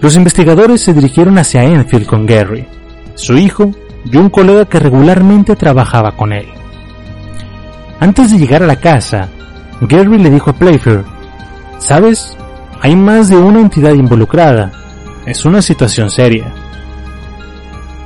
Los 0.00 0.16
investigadores 0.16 0.80
se 0.80 0.94
dirigieron 0.94 1.38
hacia 1.38 1.64
Enfield 1.64 2.06
con 2.06 2.26
Gary, 2.26 2.66
su 3.14 3.36
hijo 3.36 3.72
y 4.10 4.16
un 4.16 4.30
colega 4.30 4.64
que 4.64 4.78
regularmente 4.78 5.56
trabajaba 5.56 6.12
con 6.12 6.32
él. 6.32 6.46
Antes 8.00 8.30
de 8.30 8.38
llegar 8.38 8.62
a 8.62 8.66
la 8.66 8.76
casa, 8.76 9.28
Gary 9.80 10.18
le 10.18 10.30
dijo 10.30 10.50
a 10.50 10.52
Playfair, 10.52 11.04
¿sabes? 11.78 12.36
Hay 12.82 12.94
más 12.94 13.28
de 13.28 13.36
una 13.36 13.60
entidad 13.60 13.92
involucrada. 13.92 14.70
Es 15.26 15.44
una 15.44 15.62
situación 15.62 16.10
seria. 16.10 16.52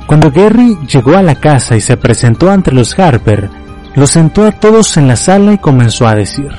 Cuando 0.07 0.31
Gary 0.31 0.77
llegó 0.87 1.15
a 1.15 1.21
la 1.21 1.35
casa 1.35 1.75
y 1.75 1.81
se 1.81 1.97
presentó 1.97 2.49
ante 2.49 2.71
los 2.71 2.97
Harper, 2.97 3.49
los 3.95 4.09
sentó 4.09 4.45
a 4.45 4.51
todos 4.51 4.97
en 4.97 5.07
la 5.07 5.15
sala 5.15 5.53
y 5.53 5.57
comenzó 5.57 6.07
a 6.07 6.15
decir, 6.15 6.51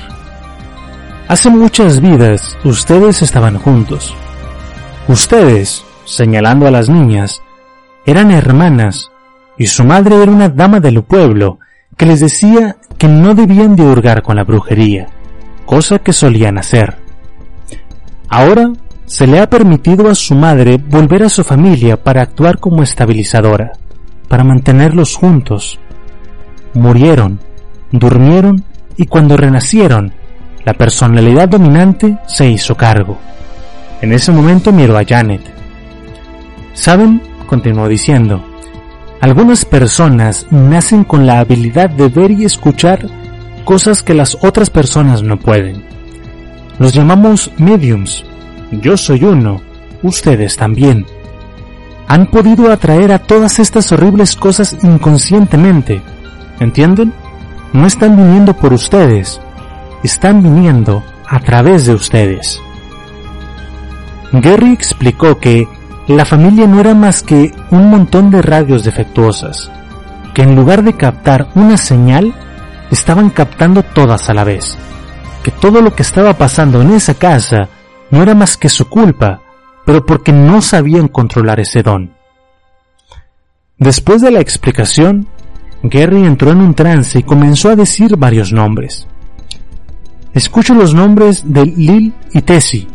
Hace 1.27 1.49
muchas 1.49 1.99
vidas 1.99 2.57
ustedes 2.63 3.21
estaban 3.21 3.57
juntos. 3.57 4.13
Ustedes, 5.07 5.83
señalando 6.05 6.67
a 6.67 6.71
las 6.71 6.89
niñas, 6.89 7.41
eran 8.05 8.29
hermanas 8.31 9.12
y 9.57 9.67
su 9.67 9.83
madre 9.83 10.21
era 10.21 10.31
una 10.31 10.49
dama 10.49 10.79
del 10.79 11.03
pueblo 11.03 11.59
que 11.97 12.05
les 12.05 12.19
decía 12.19 12.77
que 12.97 13.07
no 13.07 13.35
debían 13.35 13.75
de 13.75 13.83
hurgar 13.83 14.21
con 14.23 14.35
la 14.35 14.43
brujería, 14.43 15.07
cosa 15.65 15.99
que 15.99 16.13
solían 16.13 16.57
hacer. 16.57 16.97
Ahora 18.29 18.71
se 19.05 19.27
le 19.27 19.39
ha 19.39 19.49
permitido 19.49 20.09
a 20.09 20.15
su 20.15 20.33
madre 20.35 20.77
volver 20.77 21.23
a 21.23 21.29
su 21.29 21.43
familia 21.43 22.01
para 22.01 22.21
actuar 22.21 22.59
como 22.59 22.81
estabilizadora, 22.81 23.73
para 24.27 24.43
mantenerlos 24.43 25.15
juntos. 25.15 25.79
Murieron, 26.73 27.39
durmieron 27.91 28.63
y 28.97 29.05
cuando 29.05 29.37
renacieron, 29.37 30.13
la 30.65 30.73
personalidad 30.73 31.49
dominante 31.49 32.17
se 32.25 32.49
hizo 32.49 32.75
cargo. 32.75 33.19
En 34.01 34.13
ese 34.13 34.31
momento 34.31 34.71
miró 34.71 34.97
a 34.97 35.05
Janet. 35.05 35.41
¿Saben? 36.73 37.21
continuó 37.47 37.87
diciendo. 37.87 38.52
Algunas 39.23 39.63
personas 39.63 40.47
nacen 40.51 41.05
con 41.05 41.25
la 41.25 41.39
habilidad 41.39 41.89
de 41.89 42.09
ver 42.09 42.31
y 42.31 42.43
escuchar 42.43 43.07
cosas 43.63 44.03
que 44.03 44.13
las 44.13 44.37
otras 44.41 44.69
personas 44.69 45.23
no 45.23 45.39
pueden. 45.39 45.81
Los 46.77 46.93
llamamos 46.93 47.49
mediums. 47.57 48.25
Yo 48.71 48.97
soy 48.97 49.23
uno, 49.23 49.61
ustedes 50.01 50.57
también. 50.57 51.05
Han 52.09 52.27
podido 52.31 52.69
atraer 52.69 53.13
a 53.13 53.19
todas 53.19 53.59
estas 53.59 53.93
horribles 53.93 54.35
cosas 54.35 54.75
inconscientemente. 54.83 56.01
¿Entienden? 56.59 57.13
No 57.71 57.87
están 57.87 58.17
viniendo 58.17 58.53
por 58.57 58.73
ustedes, 58.73 59.39
están 60.03 60.43
viniendo 60.43 61.01
a 61.29 61.39
través 61.39 61.85
de 61.85 61.93
ustedes. 61.93 62.59
Gary 64.33 64.73
explicó 64.73 65.39
que 65.39 65.65
la 66.07 66.25
familia 66.25 66.67
no 66.67 66.79
era 66.79 66.93
más 66.93 67.23
que 67.23 67.53
un 67.71 67.89
montón 67.89 68.29
de 68.29 68.41
radios 68.41 68.83
defectuosas, 68.83 69.71
que 70.33 70.43
en 70.43 70.55
lugar 70.55 70.83
de 70.83 70.97
captar 70.97 71.47
una 71.55 71.77
señal, 71.77 72.33
estaban 72.91 73.29
captando 73.29 73.83
todas 73.83 74.29
a 74.29 74.33
la 74.33 74.43
vez 74.43 74.77
que 75.43 75.51
todo 75.51 75.81
lo 75.81 75.93
que 75.93 76.01
estaba 76.01 76.33
pasando 76.33 76.81
en 76.81 76.93
esa 76.93 77.13
casa 77.13 77.67
no 78.09 78.23
era 78.23 78.33
más 78.33 78.57
que 78.57 78.69
su 78.69 78.87
culpa, 78.87 79.41
pero 79.85 80.05
porque 80.05 80.31
no 80.31 80.61
sabían 80.61 81.09
controlar 81.09 81.59
ese 81.59 81.83
don. 81.83 82.13
Después 83.77 84.21
de 84.21 84.31
la 84.31 84.39
explicación, 84.39 85.27
Gary 85.83 86.23
entró 86.23 86.51
en 86.51 86.61
un 86.61 86.73
trance 86.73 87.19
y 87.19 87.23
comenzó 87.23 87.69
a 87.69 87.75
decir 87.75 88.15
varios 88.15 88.53
nombres. 88.53 89.07
Escucho 90.33 90.73
los 90.73 90.93
nombres 90.93 91.43
de 91.45 91.65
Lil 91.65 92.13
y 92.31 92.41
Tessie. 92.41 92.87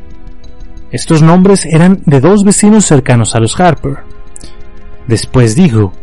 Estos 0.91 1.23
nombres 1.23 1.67
eran 1.67 2.03
de 2.07 2.21
dos 2.21 2.45
vecinos 2.45 2.87
cercanos 2.87 3.35
a 3.35 3.41
los 3.41 3.59
Harper, 3.61 3.99
Después 5.09 5.57
dijo, 5.57 5.95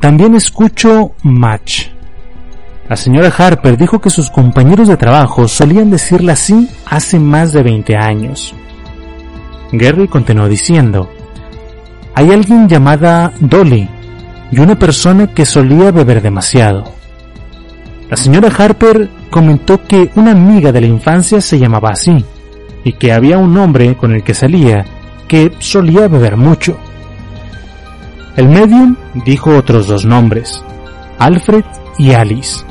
también 0.00 0.34
escucho 0.34 1.12
match. 1.22 1.86
La 2.88 2.96
señora 2.96 3.32
Harper 3.38 3.76
dijo 3.76 4.00
que 4.00 4.10
sus 4.10 4.28
compañeros 4.28 4.88
de 4.88 4.96
trabajo 4.96 5.46
solían 5.46 5.88
decirle 5.88 6.32
así 6.32 6.68
hace 6.84 7.20
más 7.20 7.52
de 7.52 7.62
20 7.62 7.96
años. 7.96 8.52
Gary 9.70 10.08
continuó 10.08 10.48
diciendo, 10.48 11.08
hay 12.16 12.32
alguien 12.32 12.68
llamada 12.68 13.32
Dolly 13.38 13.88
y 14.50 14.58
una 14.58 14.76
persona 14.76 15.28
que 15.28 15.46
solía 15.46 15.92
beber 15.92 16.20
demasiado. 16.20 16.92
La 18.10 18.16
señora 18.16 18.48
Harper 18.48 19.08
comentó 19.30 19.84
que 19.84 20.10
una 20.16 20.32
amiga 20.32 20.72
de 20.72 20.80
la 20.80 20.88
infancia 20.88 21.40
se 21.40 21.56
llamaba 21.56 21.90
así 21.90 22.24
y 22.84 22.94
que 22.94 23.12
había 23.12 23.38
un 23.38 23.56
hombre 23.58 23.96
con 23.96 24.12
el 24.12 24.22
que 24.22 24.34
salía 24.34 24.84
que 25.28 25.52
solía 25.60 26.08
beber 26.08 26.36
mucho. 26.36 26.76
El 28.36 28.48
medium 28.48 28.96
dijo 29.24 29.56
otros 29.56 29.86
dos 29.86 30.04
nombres, 30.04 30.64
Alfred 31.18 31.64
y 31.98 32.12
Alice. 32.12 32.64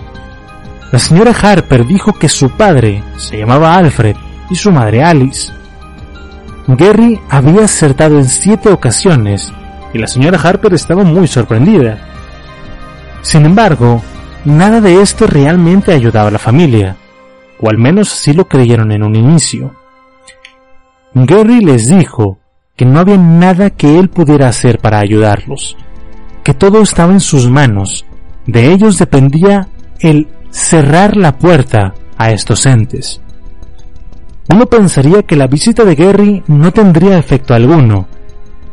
La 0.92 1.00
señora 1.00 1.32
Harper 1.32 1.86
dijo 1.86 2.14
que 2.14 2.28
su 2.28 2.50
padre 2.50 3.04
se 3.18 3.38
llamaba 3.38 3.76
Alfred 3.76 4.16
y 4.50 4.56
su 4.56 4.72
madre 4.72 5.04
Alice. 5.04 5.54
Gary 6.68 7.20
había 7.30 7.66
acertado 7.66 8.18
en 8.18 8.26
siete 8.26 8.70
ocasiones 8.70 9.54
y 9.94 9.98
la 9.98 10.08
señora 10.08 10.38
Harper 10.38 10.74
estaba 10.74 11.04
muy 11.04 11.28
sorprendida. 11.28 11.98
Sin 13.22 13.46
embargo, 13.46 14.02
nada 14.46 14.82
de 14.82 15.02
esto 15.02 15.28
realmente 15.28 15.94
ayudaba 15.94 16.28
a 16.28 16.32
la 16.32 16.40
familia, 16.40 16.98
o 17.60 17.70
al 17.70 17.78
menos 17.78 18.12
así 18.12 18.34
lo 18.34 18.48
creyeron 18.48 18.92
en 18.92 19.04
un 19.04 19.16
inicio. 19.16 19.79
Gary 21.14 21.62
les 21.62 21.88
dijo 21.88 22.38
que 22.76 22.86
no 22.86 23.00
había 23.00 23.18
nada 23.18 23.72
que 23.72 23.98
él 23.98 24.10
pudiera 24.10 24.48
hacer 24.48 24.78
para 24.80 25.00
ayudarlos, 25.00 25.76
que 26.44 26.54
todo 26.54 26.82
estaba 26.82 27.12
en 27.14 27.20
sus 27.20 27.50
manos, 27.50 28.06
de 28.46 28.72
ellos 28.72 28.98
dependía 29.00 29.68
el 30.00 30.28
cerrar 30.52 31.18
la 31.18 31.38
puerta 31.38 31.94
a 32.18 32.32
estos 32.32 32.66
entes. 32.66 33.22
Uno 34.52 34.66
pensaría 34.68 35.24
que 35.24 35.36
la 35.36 35.48
visita 35.48 35.84
de 35.84 35.96
Gary 35.96 36.44
no 36.48 36.72
tendría 36.72 37.18
efecto 37.18 37.54
alguno, 37.54 38.08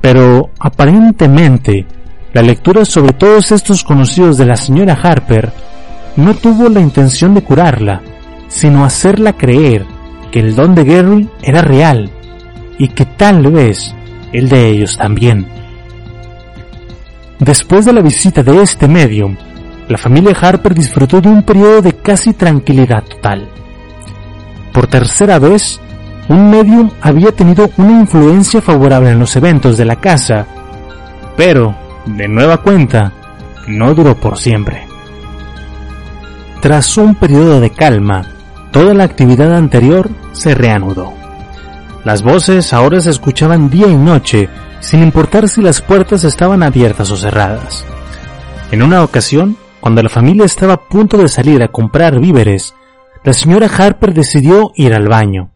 pero 0.00 0.50
aparentemente 0.58 1.86
la 2.32 2.42
lectura 2.42 2.84
sobre 2.84 3.14
todos 3.14 3.50
estos 3.50 3.82
conocidos 3.82 4.36
de 4.36 4.46
la 4.46 4.56
señora 4.56 4.98
Harper 5.02 5.52
no 6.16 6.34
tuvo 6.34 6.68
la 6.68 6.80
intención 6.80 7.34
de 7.34 7.42
curarla, 7.42 8.02
sino 8.48 8.84
hacerla 8.84 9.32
creer 9.32 9.86
que 10.30 10.40
el 10.40 10.54
don 10.54 10.74
de 10.74 10.84
Gary 10.84 11.28
era 11.42 11.62
real 11.62 12.10
y 12.78 12.88
que 12.88 13.04
tal 13.04 13.50
vez 13.50 13.94
el 14.32 14.48
de 14.48 14.68
ellos 14.68 14.96
también. 14.96 15.46
Después 17.38 17.84
de 17.84 17.92
la 17.92 18.00
visita 18.00 18.42
de 18.42 18.62
este 18.62 18.88
medium, 18.88 19.36
la 19.88 19.98
familia 19.98 20.36
Harper 20.40 20.74
disfrutó 20.74 21.20
de 21.20 21.28
un 21.28 21.42
periodo 21.42 21.82
de 21.82 21.94
casi 21.94 22.32
tranquilidad 22.32 23.04
total. 23.04 23.48
Por 24.72 24.86
tercera 24.86 25.38
vez, 25.38 25.80
un 26.28 26.50
medium 26.50 26.90
había 27.00 27.32
tenido 27.32 27.70
una 27.76 28.00
influencia 28.00 28.60
favorable 28.60 29.10
en 29.10 29.18
los 29.18 29.36
eventos 29.36 29.76
de 29.76 29.84
la 29.84 29.96
casa, 29.96 30.46
pero, 31.36 31.74
de 32.06 32.26
nueva 32.26 32.58
cuenta, 32.58 33.12
no 33.68 33.94
duró 33.94 34.16
por 34.16 34.38
siempre. 34.38 34.86
Tras 36.60 36.96
un 36.96 37.14
periodo 37.14 37.60
de 37.60 37.70
calma, 37.70 38.24
toda 38.72 38.92
la 38.92 39.04
actividad 39.04 39.54
anterior 39.54 40.10
se 40.32 40.54
reanudó. 40.54 41.25
Las 42.06 42.22
voces 42.22 42.72
ahora 42.72 43.00
se 43.00 43.10
escuchaban 43.10 43.68
día 43.68 43.88
y 43.88 43.96
noche, 43.96 44.48
sin 44.78 45.02
importar 45.02 45.48
si 45.48 45.60
las 45.60 45.80
puertas 45.80 46.22
estaban 46.22 46.62
abiertas 46.62 47.10
o 47.10 47.16
cerradas. 47.16 47.84
En 48.70 48.84
una 48.84 49.02
ocasión, 49.02 49.56
cuando 49.80 50.04
la 50.04 50.08
familia 50.08 50.44
estaba 50.44 50.74
a 50.74 50.88
punto 50.88 51.18
de 51.18 51.26
salir 51.26 51.64
a 51.64 51.66
comprar 51.66 52.20
víveres, 52.20 52.76
la 53.24 53.32
señora 53.32 53.66
Harper 53.66 54.14
decidió 54.14 54.70
ir 54.76 54.94
al 54.94 55.08
baño. 55.08 55.50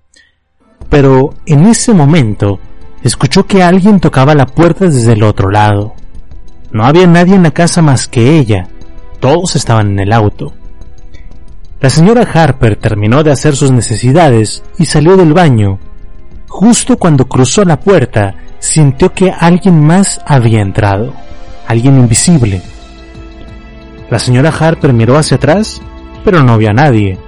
Pero 0.89 1.35
en 1.47 1.69
ese 1.69 1.95
momento 1.95 2.59
escuchó 3.05 3.47
que 3.47 3.63
alguien 3.63 4.01
tocaba 4.01 4.35
la 4.35 4.47
puerta 4.47 4.87
desde 4.87 5.13
el 5.13 5.23
otro 5.23 5.53
lado. 5.53 5.95
No 6.73 6.85
había 6.85 7.07
nadie 7.07 7.37
en 7.37 7.45
la 7.45 7.53
casa 7.53 7.81
más 7.81 8.09
que 8.09 8.41
ella. 8.41 8.67
Todos 9.21 9.55
estaban 9.55 9.93
en 9.93 10.01
el 10.01 10.13
auto. 10.13 10.53
La 11.81 11.91
señora 11.91 12.23
Harper 12.23 12.75
terminó 12.75 13.23
de 13.23 13.31
hacer 13.31 13.55
sus 13.55 13.71
necesidades 13.71 14.65
y 14.79 14.87
salió 14.87 15.17
del 15.17 15.33
baño 15.33 15.79
Justo 16.51 16.99
cuando 16.99 17.27
cruzó 17.27 17.65
la 17.65 17.79
puerta, 17.79 18.35
sintió 18.59 19.15
que 19.15 19.31
alguien 19.31 19.83
más 19.87 20.21
había 20.27 20.61
entrado, 20.61 21.15
alguien 21.67 21.97
invisible. 21.97 22.61
La 24.11 24.19
señora 24.19 24.51
Harper 24.51 24.93
miró 24.93 25.17
hacia 25.17 25.37
atrás, 25.37 25.81
pero 26.25 26.43
no 26.43 26.59
vio 26.59 26.71
a 26.71 26.75
nadie. 26.75 27.19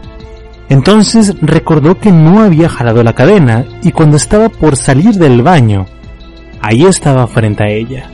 Entonces 0.68 1.36
recordó 1.40 1.98
que 1.98 2.10
no 2.10 2.42
había 2.42 2.68
jalado 2.68 3.02
la 3.04 3.14
cadena 3.14 3.64
y 3.82 3.92
cuando 3.92 4.16
estaba 4.16 4.48
por 4.48 4.76
salir 4.76 5.14
del 5.14 5.40
baño, 5.40 5.86
ahí 6.60 6.84
estaba 6.84 7.26
frente 7.28 7.62
a 7.62 7.68
ella. 7.68 8.10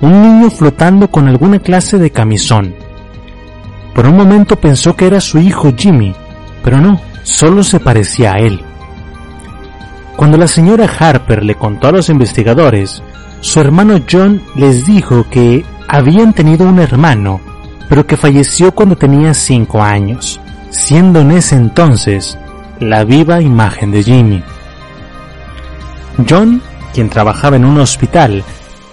Un 0.00 0.22
niño 0.22 0.50
flotando 0.50 1.10
con 1.10 1.28
alguna 1.28 1.58
clase 1.58 1.98
de 1.98 2.10
camisón. 2.10 2.74
Por 3.94 4.06
un 4.06 4.16
momento 4.16 4.56
pensó 4.56 4.96
que 4.96 5.06
era 5.06 5.20
su 5.20 5.38
hijo 5.38 5.74
Jimmy, 5.76 6.14
pero 6.64 6.80
no, 6.80 7.00
solo 7.22 7.62
se 7.62 7.78
parecía 7.80 8.32
a 8.32 8.38
él. 8.38 8.64
Cuando 10.16 10.38
la 10.38 10.46
señora 10.46 10.88
Harper 10.98 11.44
le 11.44 11.54
contó 11.54 11.88
a 11.88 11.92
los 11.92 12.08
investigadores, 12.08 13.02
su 13.40 13.60
hermano 13.60 14.00
John 14.10 14.42
les 14.54 14.86
dijo 14.86 15.26
que 15.30 15.64
habían 15.88 16.32
tenido 16.32 16.66
un 16.66 16.78
hermano, 16.78 17.40
pero 17.88 18.06
que 18.06 18.16
falleció 18.16 18.72
cuando 18.72 18.96
tenía 18.96 19.34
cinco 19.34 19.82
años, 19.82 20.40
siendo 20.70 21.20
en 21.20 21.32
ese 21.32 21.56
entonces 21.56 22.38
la 22.80 23.04
viva 23.04 23.40
imagen 23.42 23.90
de 23.90 24.02
Jimmy. 24.02 24.42
John, 26.28 26.62
quien 26.94 27.10
trabajaba 27.10 27.56
en 27.56 27.66
un 27.66 27.78
hospital, 27.78 28.42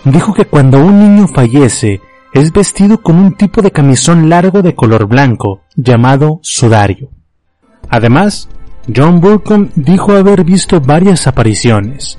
dijo 0.04 0.34
que 0.34 0.46
cuando 0.46 0.84
un 0.84 1.00
niño 1.00 1.28
fallece 1.28 2.02
es 2.34 2.52
vestido 2.52 3.02
con 3.02 3.18
un 3.18 3.34
tipo 3.34 3.62
de 3.62 3.72
camisón 3.72 4.28
largo 4.28 4.62
de 4.62 4.76
color 4.76 5.06
blanco 5.08 5.62
llamado 5.76 6.40
sudario. 6.42 7.10
Además, 7.90 8.50
John 8.94 9.22
Burcombe 9.22 9.72
dijo 9.76 10.14
haber 10.14 10.44
visto 10.44 10.82
varias 10.82 11.28
apariciones. 11.28 12.18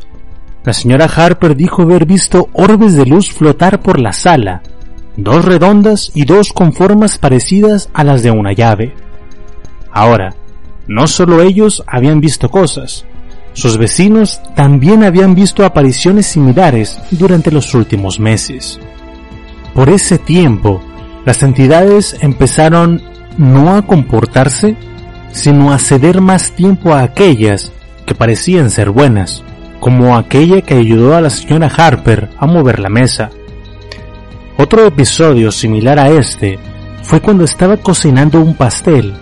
La 0.65 0.73
señora 0.73 1.07
Harper 1.07 1.57
dijo 1.57 1.83
haber 1.83 2.07
visto 2.07 2.49
orbes 2.55 2.95
de 2.95 3.05
luz 3.05 3.31
flotar 3.31 3.81
por 3.81 4.01
la 4.01 4.13
sala, 4.13 4.63
dos 5.17 5.45
redondas 5.45 6.11
y 6.15 6.25
dos 6.25 6.53
con 6.53 6.73
formas 6.73 7.19
parecidas 7.19 7.91
a 7.93 8.03
las 8.03 8.23
de 8.23 8.31
una 8.31 8.53
llave. 8.53 8.95
Ahora, 9.93 10.35
no 10.87 11.07
solo 11.07 11.43
ellos 11.43 11.83
habían 11.87 12.21
visto 12.21 12.51
cosas, 12.51 13.05
sus 13.55 13.79
vecinos 13.79 14.41
también 14.57 15.05
habían 15.05 15.35
visto 15.35 15.65
apariciones 15.65 16.27
similares 16.27 16.99
durante 17.13 17.53
los 17.53 17.73
últimos 17.75 18.19
meses. 18.19 18.81
Por 19.75 19.91
ese 19.91 20.19
tiempo, 20.19 20.83
las 21.25 21.43
entidades 21.43 22.17
empezaron 22.21 23.01
no 23.39 23.77
a 23.77 23.83
comportarse, 23.83 24.77
sino 25.35 25.73
a 25.73 25.79
ceder 25.79 26.21
más 26.21 26.53
tiempo 26.53 26.95
a 26.95 27.03
aquellas 27.03 27.73
que 28.07 28.15
parecían 28.15 28.71
ser 28.71 28.91
buenas, 28.91 29.43
como 29.81 30.17
aquella 30.17 30.63
que 30.63 30.75
ayudó 30.75 31.17
a 31.17 31.21
la 31.21 31.29
señora 31.29 31.71
Harper 31.77 32.31
a 32.39 32.47
mover 32.47 32.79
la 32.79 32.89
mesa. 32.89 33.31
Otro 34.57 34.87
episodio 34.87 35.51
similar 35.51 35.99
a 35.99 36.09
este 36.09 36.59
fue 37.03 37.21
cuando 37.21 37.45
estaba 37.45 37.77
cocinando 37.77 38.41
un 38.41 38.55
pastel 38.55 39.13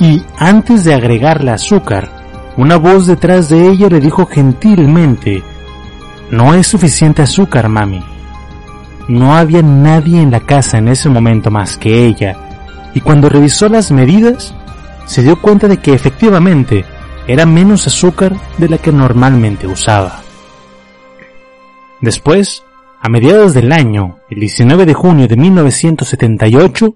y 0.00 0.20
antes 0.36 0.82
de 0.82 0.92
agregarle 0.92 1.52
azúcar, 1.52 2.10
una 2.56 2.76
voz 2.76 3.06
detrás 3.06 3.48
de 3.48 3.68
ella 3.68 3.88
le 3.88 4.00
dijo 4.00 4.26
gentilmente, 4.26 5.42
no 6.32 6.52
es 6.52 6.66
suficiente 6.66 7.22
azúcar, 7.22 7.68
mami. 7.68 8.02
No 9.08 9.36
había 9.36 9.62
nadie 9.62 10.20
en 10.20 10.32
la 10.32 10.40
casa 10.40 10.78
en 10.78 10.88
ese 10.88 11.08
momento 11.08 11.50
más 11.50 11.76
que 11.76 12.06
ella, 12.06 12.36
y 12.92 13.00
cuando 13.00 13.28
revisó 13.28 13.68
las 13.68 13.92
medidas, 13.92 14.54
se 15.10 15.24
dio 15.24 15.40
cuenta 15.40 15.66
de 15.66 15.78
que 15.78 15.92
efectivamente 15.92 16.84
era 17.26 17.44
menos 17.44 17.84
azúcar 17.88 18.36
de 18.58 18.68
la 18.68 18.78
que 18.78 18.92
normalmente 18.92 19.66
usaba. 19.66 20.22
Después, 22.00 22.62
a 23.02 23.08
mediados 23.08 23.52
del 23.52 23.72
año, 23.72 24.18
el 24.30 24.38
19 24.38 24.86
de 24.86 24.94
junio 24.94 25.26
de 25.26 25.36
1978, 25.36 26.94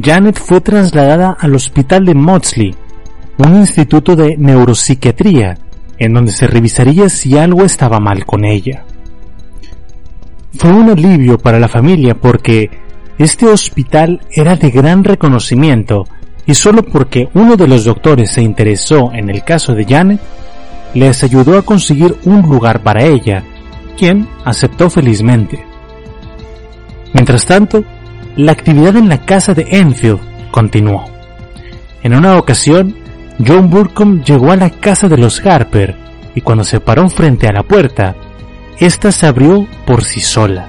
Janet 0.00 0.38
fue 0.38 0.60
trasladada 0.60 1.36
al 1.40 1.56
hospital 1.56 2.04
de 2.04 2.14
Maudsley, 2.14 2.76
un 3.38 3.56
instituto 3.56 4.14
de 4.14 4.36
neuropsiquiatría, 4.36 5.58
en 5.98 6.14
donde 6.14 6.30
se 6.30 6.46
revisaría 6.46 7.08
si 7.08 7.36
algo 7.36 7.64
estaba 7.64 7.98
mal 7.98 8.24
con 8.24 8.44
ella. 8.44 8.84
Fue 10.56 10.70
un 10.70 10.88
alivio 10.88 11.36
para 11.36 11.58
la 11.58 11.66
familia 11.66 12.14
porque 12.14 12.70
este 13.18 13.46
hospital 13.46 14.20
era 14.30 14.54
de 14.54 14.70
gran 14.70 15.02
reconocimiento 15.02 16.06
y 16.46 16.54
solo 16.54 16.82
porque 16.82 17.28
uno 17.34 17.56
de 17.56 17.66
los 17.66 17.84
doctores 17.84 18.30
se 18.30 18.42
interesó 18.42 19.12
en 19.12 19.30
el 19.30 19.42
caso 19.44 19.74
de 19.74 19.84
Janet, 19.84 20.20
les 20.94 21.22
ayudó 21.24 21.58
a 21.58 21.62
conseguir 21.62 22.16
un 22.24 22.42
lugar 22.42 22.82
para 22.82 23.04
ella, 23.04 23.42
quien 23.96 24.28
aceptó 24.44 24.90
felizmente. 24.90 25.64
Mientras 27.12 27.46
tanto, 27.46 27.84
la 28.36 28.52
actividad 28.52 28.96
en 28.96 29.08
la 29.08 29.24
casa 29.24 29.54
de 29.54 29.66
Enfield 29.70 30.20
continuó. 30.50 31.04
En 32.02 32.14
una 32.14 32.36
ocasión, 32.36 32.94
John 33.44 33.70
Burcombe 33.70 34.22
llegó 34.24 34.52
a 34.52 34.56
la 34.56 34.70
casa 34.70 35.08
de 35.08 35.16
los 35.16 35.44
Harper 35.44 35.96
y 36.34 36.40
cuando 36.40 36.64
se 36.64 36.80
paró 36.80 37.08
frente 37.08 37.46
a 37.46 37.52
la 37.52 37.62
puerta, 37.62 38.14
ésta 38.78 39.10
se 39.12 39.26
abrió 39.26 39.66
por 39.86 40.04
sí 40.04 40.20
sola. 40.20 40.68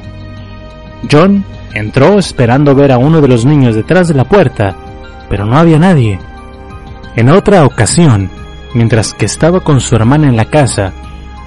John 1.11 1.43
entró 1.73 2.17
esperando 2.17 2.73
ver 2.73 2.91
a 2.91 2.97
uno 2.97 3.21
de 3.21 3.27
los 3.27 3.45
niños 3.45 3.75
detrás 3.75 4.07
de 4.07 4.13
la 4.13 4.23
puerta, 4.23 4.75
pero 5.29 5.45
no 5.45 5.57
había 5.57 5.79
nadie. 5.79 6.19
En 7.15 7.29
otra 7.29 7.65
ocasión, 7.65 8.29
mientras 8.73 9.13
que 9.13 9.25
estaba 9.25 9.61
con 9.61 9.79
su 9.79 9.95
hermana 9.95 10.27
en 10.27 10.35
la 10.35 10.45
casa, 10.45 10.93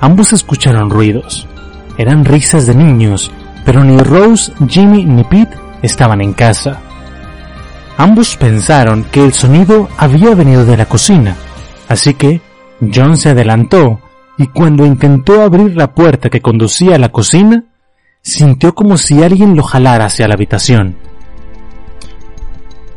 ambos 0.00 0.32
escucharon 0.32 0.90
ruidos. 0.90 1.46
Eran 1.96 2.24
risas 2.24 2.66
de 2.66 2.74
niños, 2.74 3.30
pero 3.64 3.84
ni 3.84 3.98
Rose, 3.98 4.52
Jimmy 4.66 5.04
ni 5.04 5.24
Pete 5.24 5.56
estaban 5.82 6.20
en 6.20 6.32
casa. 6.32 6.80
Ambos 7.96 8.36
pensaron 8.36 9.04
que 9.04 9.24
el 9.24 9.32
sonido 9.32 9.88
había 9.98 10.34
venido 10.34 10.64
de 10.64 10.76
la 10.76 10.86
cocina, 10.86 11.36
así 11.88 12.14
que 12.14 12.40
John 12.80 13.16
se 13.16 13.30
adelantó 13.30 14.00
y 14.38 14.46
cuando 14.46 14.86
intentó 14.86 15.42
abrir 15.42 15.76
la 15.76 15.92
puerta 15.92 16.30
que 16.30 16.40
conducía 16.40 16.94
a 16.94 16.98
la 16.98 17.08
cocina, 17.08 17.64
sintió 18.22 18.74
como 18.74 18.96
si 18.96 19.22
alguien 19.22 19.56
lo 19.56 19.64
jalara 19.64 20.06
hacia 20.06 20.28
la 20.28 20.34
habitación. 20.34 20.96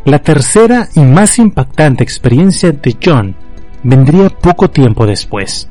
La 0.05 0.19
tercera 0.19 0.89
y 0.95 1.01
más 1.01 1.37
impactante 1.37 2.03
experiencia 2.03 2.71
de 2.71 2.97
John 3.03 3.35
vendría 3.83 4.29
poco 4.29 4.69
tiempo 4.69 5.05
después. 5.05 5.69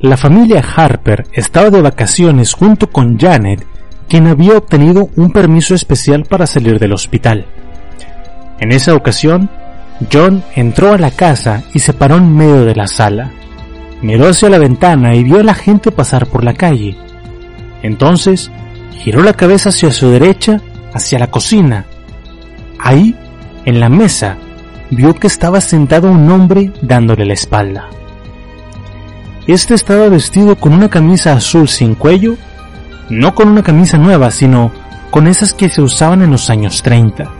La 0.00 0.16
familia 0.16 0.64
Harper 0.74 1.26
estaba 1.32 1.70
de 1.70 1.82
vacaciones 1.82 2.54
junto 2.54 2.90
con 2.90 3.18
Janet, 3.18 3.64
quien 4.08 4.26
había 4.26 4.56
obtenido 4.56 5.10
un 5.16 5.30
permiso 5.32 5.74
especial 5.74 6.24
para 6.24 6.46
salir 6.46 6.78
del 6.78 6.92
hospital. 6.92 7.46
En 8.58 8.72
esa 8.72 8.94
ocasión, 8.94 9.50
John 10.10 10.42
entró 10.54 10.92
a 10.92 10.98
la 10.98 11.10
casa 11.10 11.62
y 11.74 11.78
se 11.78 11.92
paró 11.92 12.16
en 12.16 12.34
medio 12.34 12.64
de 12.64 12.74
la 12.74 12.86
sala. 12.86 13.30
Miró 14.00 14.28
hacia 14.28 14.50
la 14.50 14.58
ventana 14.58 15.14
y 15.14 15.24
vio 15.24 15.40
a 15.40 15.44
la 15.44 15.54
gente 15.54 15.92
pasar 15.92 16.26
por 16.26 16.42
la 16.42 16.54
calle. 16.54 16.96
Entonces, 17.82 18.50
giró 18.98 19.22
la 19.22 19.34
cabeza 19.34 19.68
hacia 19.68 19.92
su 19.92 20.10
derecha, 20.10 20.60
hacia 20.92 21.18
la 21.18 21.28
cocina. 21.28 21.84
Ahí, 22.78 23.14
en 23.64 23.80
la 23.80 23.88
mesa, 23.88 24.36
vio 24.90 25.14
que 25.14 25.26
estaba 25.26 25.60
sentado 25.60 26.10
un 26.10 26.30
hombre 26.30 26.72
dándole 26.82 27.24
la 27.24 27.34
espalda. 27.34 27.88
Este 29.46 29.74
estaba 29.74 30.08
vestido 30.08 30.56
con 30.56 30.72
una 30.72 30.88
camisa 30.88 31.32
azul 31.32 31.68
sin 31.68 31.94
cuello, 31.94 32.36
no 33.08 33.34
con 33.34 33.48
una 33.48 33.62
camisa 33.62 33.98
nueva, 33.98 34.30
sino 34.30 34.70
con 35.10 35.26
esas 35.26 35.52
que 35.52 35.68
se 35.68 35.82
usaban 35.82 36.22
en 36.22 36.30
los 36.30 36.48
años 36.48 36.82
30. 36.82 37.30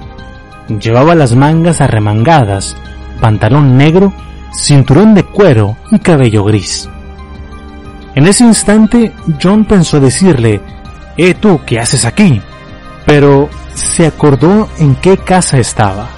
Llevaba 0.81 1.15
las 1.15 1.35
mangas 1.35 1.81
arremangadas, 1.81 2.77
pantalón 3.21 3.77
negro, 3.77 4.13
cinturón 4.53 5.15
de 5.15 5.25
cuero 5.25 5.77
y 5.91 5.99
cabello 5.99 6.45
gris. 6.45 6.89
En 8.15 8.27
ese 8.27 8.45
instante, 8.45 9.13
John 9.43 9.65
pensó 9.65 10.01
decirle, 10.01 10.61
¡Eh 11.17 11.35
tú, 11.35 11.61
qué 11.65 11.81
haces 11.81 12.05
aquí! 12.05 12.41
Pero 13.07 13.49
se 13.75 14.07
acordó 14.07 14.69
en 14.79 14.95
qué 14.97 15.17
casa 15.19 15.59
estaba. 15.59 16.11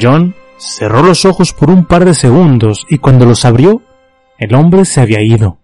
John 0.00 0.34
cerró 0.56 1.02
los 1.02 1.24
ojos 1.24 1.52
por 1.52 1.70
un 1.70 1.84
par 1.84 2.04
de 2.04 2.14
segundos 2.14 2.86
y 2.88 2.98
cuando 2.98 3.24
los 3.24 3.44
abrió, 3.44 3.82
el 4.38 4.54
hombre 4.54 4.84
se 4.84 5.00
había 5.00 5.22
ido. 5.22 5.58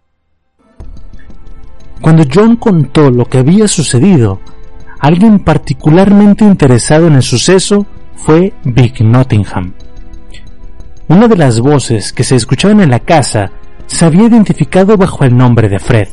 Cuando 2.00 2.24
John 2.32 2.56
contó 2.56 3.10
lo 3.10 3.24
que 3.24 3.38
había 3.38 3.68
sucedido, 3.68 4.40
alguien 5.00 5.40
particularmente 5.40 6.44
interesado 6.44 7.06
en 7.06 7.14
el 7.14 7.22
suceso 7.22 7.86
fue 8.14 8.52
Vic 8.64 9.00
Nottingham. 9.00 9.74
Una 11.08 11.28
de 11.28 11.36
las 11.36 11.60
voces 11.60 12.12
que 12.12 12.24
se 12.24 12.36
escuchaban 12.36 12.80
en 12.80 12.90
la 12.90 13.00
casa 13.00 13.52
se 13.86 14.04
había 14.04 14.24
identificado 14.24 14.96
bajo 14.96 15.24
el 15.24 15.36
nombre 15.36 15.68
de 15.68 15.78
Fred. 15.78 16.08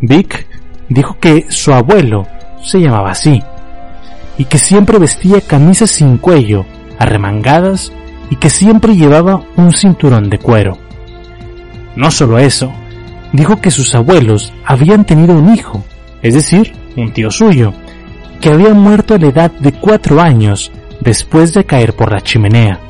Vic 0.00 0.46
dijo 0.88 1.18
que 1.20 1.46
su 1.50 1.72
abuelo 1.72 2.26
se 2.62 2.80
llamaba 2.80 3.10
así 3.10 3.42
y 4.40 4.46
que 4.46 4.56
siempre 4.56 4.98
vestía 4.98 5.42
camisas 5.42 5.90
sin 5.90 6.16
cuello, 6.16 6.64
arremangadas 6.98 7.92
y 8.30 8.36
que 8.36 8.48
siempre 8.48 8.96
llevaba 8.96 9.42
un 9.56 9.70
cinturón 9.70 10.30
de 10.30 10.38
cuero. 10.38 10.78
No 11.94 12.10
solo 12.10 12.38
eso, 12.38 12.72
dijo 13.34 13.60
que 13.60 13.70
sus 13.70 13.94
abuelos 13.94 14.50
habían 14.64 15.04
tenido 15.04 15.34
un 15.34 15.54
hijo, 15.54 15.84
es 16.22 16.32
decir, 16.32 16.72
un 16.96 17.12
tío 17.12 17.30
suyo, 17.30 17.74
que 18.40 18.48
había 18.48 18.72
muerto 18.72 19.12
a 19.12 19.18
la 19.18 19.26
edad 19.26 19.50
de 19.50 19.72
cuatro 19.72 20.22
años 20.22 20.72
después 21.00 21.52
de 21.52 21.64
caer 21.64 21.92
por 21.92 22.10
la 22.10 22.22
chimenea. 22.22 22.80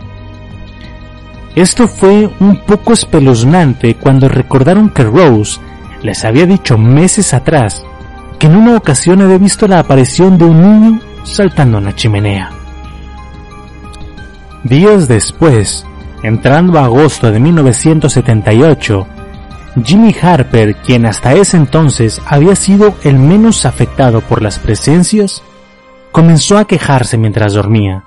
Esto 1.57 1.89
fue 1.89 2.31
un 2.39 2.61
poco 2.61 2.93
espeluznante 2.93 3.97
cuando 3.97 4.29
recordaron 4.29 4.91
que 4.91 5.03
Rose 5.03 5.59
les 6.05 6.25
había 6.25 6.47
dicho 6.47 6.79
meses 6.79 7.35
atrás 7.35 7.83
que 8.39 8.47
en 8.47 8.55
una 8.55 8.77
ocasión 8.77 9.21
había 9.21 9.39
visto 9.39 9.67
la 9.67 9.81
aparición 9.81 10.39
de 10.39 10.45
un 10.45 10.63
niño 10.63 11.10
saltando 11.25 11.79
en 11.79 11.85
la 11.85 11.95
chimenea. 11.95 12.51
Días 14.65 15.09
después, 15.09 15.87
entrando 16.23 16.79
a 16.79 16.85
agosto 16.85 17.31
de 17.33 17.41
1978, 17.41 19.07
Jimmy 19.85 20.15
Harper, 20.21 20.77
quien 20.77 21.07
hasta 21.07 21.33
ese 21.35 21.57
entonces 21.57 22.21
había 22.27 22.57
sido 22.57 22.95
el 23.05 23.19
menos 23.19 23.65
afectado 23.65 24.21
por 24.21 24.43
las 24.43 24.59
presencias, 24.59 25.43
comenzó 26.13 26.59
a 26.59 26.67
quejarse 26.67 27.17
mientras 27.17 27.55
dormía. 27.55 28.05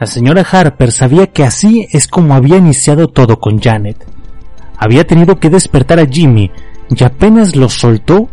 La 0.00 0.06
señora 0.06 0.44
Harper 0.50 0.92
sabía 0.92 1.28
que 1.28 1.44
así 1.44 1.86
es 1.90 2.08
como 2.08 2.34
había 2.34 2.56
iniciado 2.56 3.08
todo 3.08 3.38
con 3.38 3.60
Janet. 3.60 3.96
Había 4.76 5.06
tenido 5.06 5.38
que 5.38 5.50
despertar 5.50 6.00
a 6.00 6.06
Jimmy 6.06 6.50
y 6.94 7.04
apenas 7.04 7.56
lo 7.56 7.68
soltó, 7.68 8.28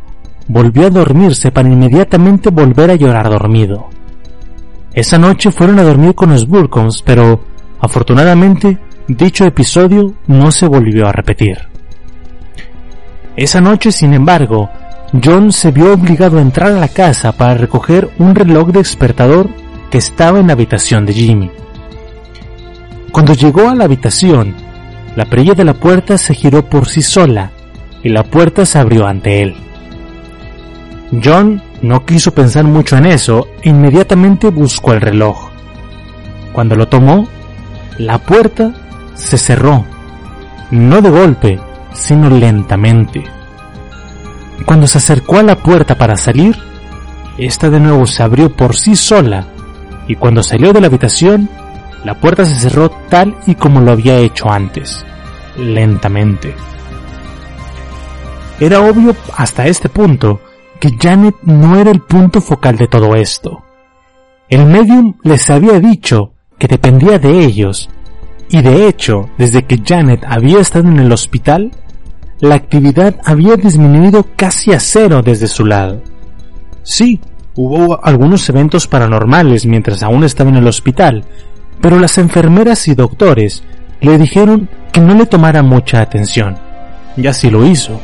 volvió 0.47 0.87
a 0.87 0.89
dormirse 0.89 1.51
para 1.51 1.69
inmediatamente 1.69 2.49
volver 2.49 2.91
a 2.91 2.95
llorar 2.95 3.29
dormido. 3.29 3.92
Esa 4.93 5.17
noche 5.17 5.51
fueron 5.51 5.79
a 5.79 5.83
dormir 5.83 6.13
con 6.13 6.29
los 6.29 6.47
Burkons, 6.47 7.01
pero 7.01 7.43
afortunadamente 7.79 8.77
dicho 9.07 9.45
episodio 9.45 10.13
no 10.27 10.51
se 10.51 10.67
volvió 10.67 11.07
a 11.07 11.11
repetir. 11.11 11.57
Esa 13.35 13.59
noche, 13.59 13.91
sin 13.91 14.13
embargo, 14.13 14.69
John 15.23 15.51
se 15.51 15.71
vio 15.71 15.93
obligado 15.93 16.37
a 16.37 16.41
entrar 16.41 16.71
a 16.71 16.79
la 16.79 16.87
casa 16.87 17.31
para 17.31 17.55
recoger 17.55 18.11
un 18.19 18.35
reloj 18.35 18.67
de 18.67 18.79
despertador 18.79 19.49
que 19.89 19.97
estaba 19.97 20.39
en 20.39 20.47
la 20.47 20.53
habitación 20.53 21.05
de 21.05 21.13
Jimmy. 21.13 21.51
Cuando 23.11 23.33
llegó 23.33 23.69
a 23.69 23.75
la 23.75 23.85
habitación, 23.85 24.55
la 25.15 25.25
perilla 25.25 25.53
de 25.53 25.65
la 25.65 25.73
puerta 25.73 26.17
se 26.17 26.33
giró 26.33 26.67
por 26.67 26.87
sí 26.87 27.01
sola 27.01 27.51
y 28.03 28.09
la 28.09 28.23
puerta 28.23 28.65
se 28.65 28.79
abrió 28.79 29.07
ante 29.07 29.41
él. 29.41 29.55
John 31.23 31.61
no 31.83 32.05
quiso 32.05 32.33
pensar 32.33 32.63
mucho 32.63 32.95
en 32.95 33.05
eso 33.05 33.49
e 33.61 33.69
inmediatamente 33.69 34.47
buscó 34.49 34.93
el 34.93 35.01
reloj. 35.01 35.49
Cuando 36.53 36.75
lo 36.75 36.87
tomó, 36.87 37.27
la 37.97 38.19
puerta 38.19 38.73
se 39.15 39.37
cerró, 39.37 39.85
no 40.71 41.01
de 41.01 41.09
golpe, 41.09 41.59
sino 41.91 42.29
lentamente. 42.29 43.23
Cuando 44.65 44.87
se 44.87 44.97
acercó 44.97 45.39
a 45.39 45.43
la 45.43 45.57
puerta 45.57 45.97
para 45.97 46.15
salir, 46.15 46.57
esta 47.37 47.69
de 47.69 47.81
nuevo 47.81 48.07
se 48.07 48.23
abrió 48.23 48.49
por 48.49 48.75
sí 48.75 48.95
sola 48.95 49.45
y 50.07 50.15
cuando 50.15 50.41
salió 50.41 50.71
de 50.71 50.79
la 50.79 50.87
habitación, 50.87 51.49
la 52.05 52.13
puerta 52.13 52.45
se 52.45 52.55
cerró 52.55 52.91
tal 53.09 53.35
y 53.45 53.55
como 53.55 53.81
lo 53.81 53.91
había 53.91 54.17
hecho 54.19 54.49
antes, 54.49 55.05
lentamente. 55.57 56.55
Era 58.61 58.79
obvio 58.79 59.13
hasta 59.35 59.67
este 59.67 59.89
punto 59.89 60.39
que 60.83 60.97
Janet 60.99 61.35
no 61.43 61.79
era 61.79 61.91
el 61.91 62.01
punto 62.01 62.41
focal 62.41 62.75
de 62.75 62.89
todo 62.89 63.15
esto. 63.15 63.63
El 64.49 64.65
medium 64.65 65.13
les 65.23 65.49
había 65.49 65.79
dicho 65.79 66.33
que 66.59 66.67
dependía 66.67 67.17
de 67.19 67.45
ellos, 67.45 67.89
y 68.49 68.61
de 68.61 68.89
hecho, 68.89 69.29
desde 69.37 69.63
que 69.63 69.81
Janet 69.81 70.25
había 70.27 70.59
estado 70.59 70.89
en 70.89 70.99
el 70.99 71.13
hospital, 71.13 71.71
la 72.41 72.55
actividad 72.55 73.15
había 73.23 73.55
disminuido 73.55 74.27
casi 74.35 74.73
a 74.73 74.81
cero 74.81 75.21
desde 75.23 75.47
su 75.47 75.65
lado. 75.65 76.01
Sí, 76.81 77.21
hubo 77.55 78.03
algunos 78.03 78.49
eventos 78.49 78.85
paranormales 78.85 79.65
mientras 79.65 80.03
aún 80.03 80.25
estaba 80.25 80.49
en 80.49 80.57
el 80.57 80.67
hospital, 80.67 81.23
pero 81.79 81.97
las 81.97 82.17
enfermeras 82.17 82.89
y 82.89 82.93
doctores 82.93 83.63
le 84.01 84.17
dijeron 84.17 84.67
que 84.91 84.99
no 84.99 85.15
le 85.15 85.27
tomara 85.27 85.63
mucha 85.63 86.01
atención, 86.01 86.57
y 87.15 87.25
así 87.25 87.49
lo 87.49 87.65
hizo. 87.65 88.01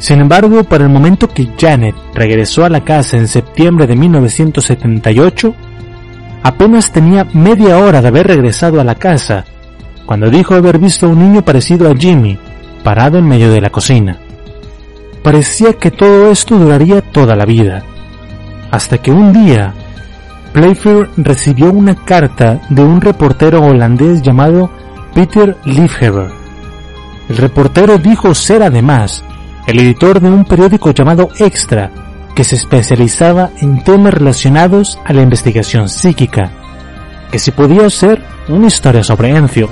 Sin 0.00 0.18
embargo, 0.18 0.64
para 0.64 0.84
el 0.84 0.90
momento 0.90 1.28
que 1.28 1.50
Janet 1.58 1.94
regresó 2.14 2.64
a 2.64 2.70
la 2.70 2.80
casa 2.80 3.18
en 3.18 3.28
septiembre 3.28 3.86
de 3.86 3.96
1978, 3.96 5.54
apenas 6.42 6.90
tenía 6.90 7.26
media 7.34 7.76
hora 7.76 8.00
de 8.00 8.08
haber 8.08 8.26
regresado 8.26 8.80
a 8.80 8.84
la 8.84 8.94
casa, 8.94 9.44
cuando 10.06 10.30
dijo 10.30 10.54
haber 10.54 10.78
visto 10.78 11.04
a 11.04 11.10
un 11.10 11.18
niño 11.18 11.44
parecido 11.44 11.90
a 11.90 11.94
Jimmy, 11.94 12.38
parado 12.82 13.18
en 13.18 13.28
medio 13.28 13.52
de 13.52 13.60
la 13.60 13.68
cocina. 13.68 14.18
Parecía 15.22 15.74
que 15.74 15.90
todo 15.90 16.30
esto 16.30 16.58
duraría 16.58 17.02
toda 17.02 17.36
la 17.36 17.44
vida. 17.44 17.84
hasta 18.70 18.98
que 18.98 19.10
un 19.10 19.32
día 19.32 19.74
Playfair 20.52 21.10
recibió 21.16 21.72
una 21.72 21.96
carta 21.96 22.60
de 22.70 22.82
un 22.82 23.00
reportero 23.00 23.64
holandés 23.64 24.22
llamado 24.22 24.70
Peter 25.12 25.56
Liefhebber. 25.64 26.30
El 27.28 27.36
reportero 27.36 27.98
dijo 27.98 28.32
ser 28.32 28.62
además 28.62 29.24
el 29.66 29.78
editor 29.78 30.20
de 30.20 30.30
un 30.30 30.44
periódico 30.44 30.90
llamado 30.92 31.28
Extra, 31.38 31.90
que 32.34 32.44
se 32.44 32.56
especializaba 32.56 33.50
en 33.60 33.82
temas 33.84 34.14
relacionados 34.14 34.98
a 35.04 35.12
la 35.12 35.22
investigación 35.22 35.88
psíquica, 35.88 36.50
que 37.30 37.38
si 37.38 37.50
podía 37.50 37.88
ser 37.90 38.22
una 38.48 38.66
historia 38.66 39.02
sobre 39.02 39.30
Enfield. 39.30 39.70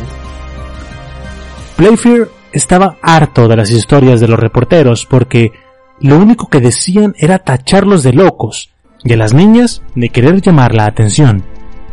Playfair 1.77 2.29
estaba 2.53 2.97
harto 3.03 3.49
de 3.49 3.57
las 3.57 3.71
historias 3.71 4.21
de 4.21 4.29
los 4.29 4.39
reporteros 4.39 5.07
porque 5.07 5.53
lo 6.01 6.17
único 6.17 6.49
que 6.49 6.61
decían 6.61 7.15
era 7.19 7.39
tacharlos 7.39 8.03
de 8.03 8.13
locos 8.13 8.71
y 9.05 9.13
a 9.13 9.17
las 9.17 9.35
niñas 9.35 9.83
de 9.95 10.09
querer 10.11 10.41
llamar 10.41 10.75
la 10.75 10.87
atención. 10.87 11.45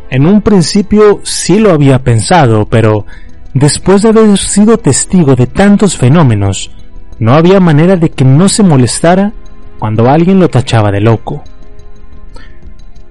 En 0.09 0.26
un 0.26 0.41
principio 0.41 1.22
sí 1.23 1.59
lo 1.59 1.72
había 1.72 2.03
pensado, 2.03 2.65
pero 2.65 3.05
después 3.53 4.01
de 4.01 4.09
haber 4.09 4.38
sido 4.38 4.77
testigo 4.77 5.35
de 5.35 5.47
tantos 5.47 5.97
fenómenos, 5.97 6.72
no 7.19 7.33
había 7.33 7.59
manera 7.59 7.95
de 7.95 8.09
que 8.09 8.25
no 8.25 8.49
se 8.49 8.63
molestara 8.63 9.33
cuando 9.79 10.09
alguien 10.09 10.39
lo 10.39 10.49
tachaba 10.49 10.91
de 10.91 11.01
loco. 11.01 11.43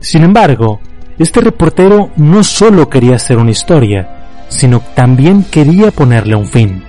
Sin 0.01 0.23
embargo, 0.23 0.81
este 1.19 1.41
reportero 1.41 2.11
no 2.17 2.43
solo 2.43 2.89
quería 2.89 3.17
hacer 3.17 3.39
una 3.39 3.51
historia, 3.51 4.27
sino 4.49 4.81
también 4.95 5.45
quería 5.45 5.91
ponerle 5.91 6.35
un 6.35 6.47
fin. 6.47 6.83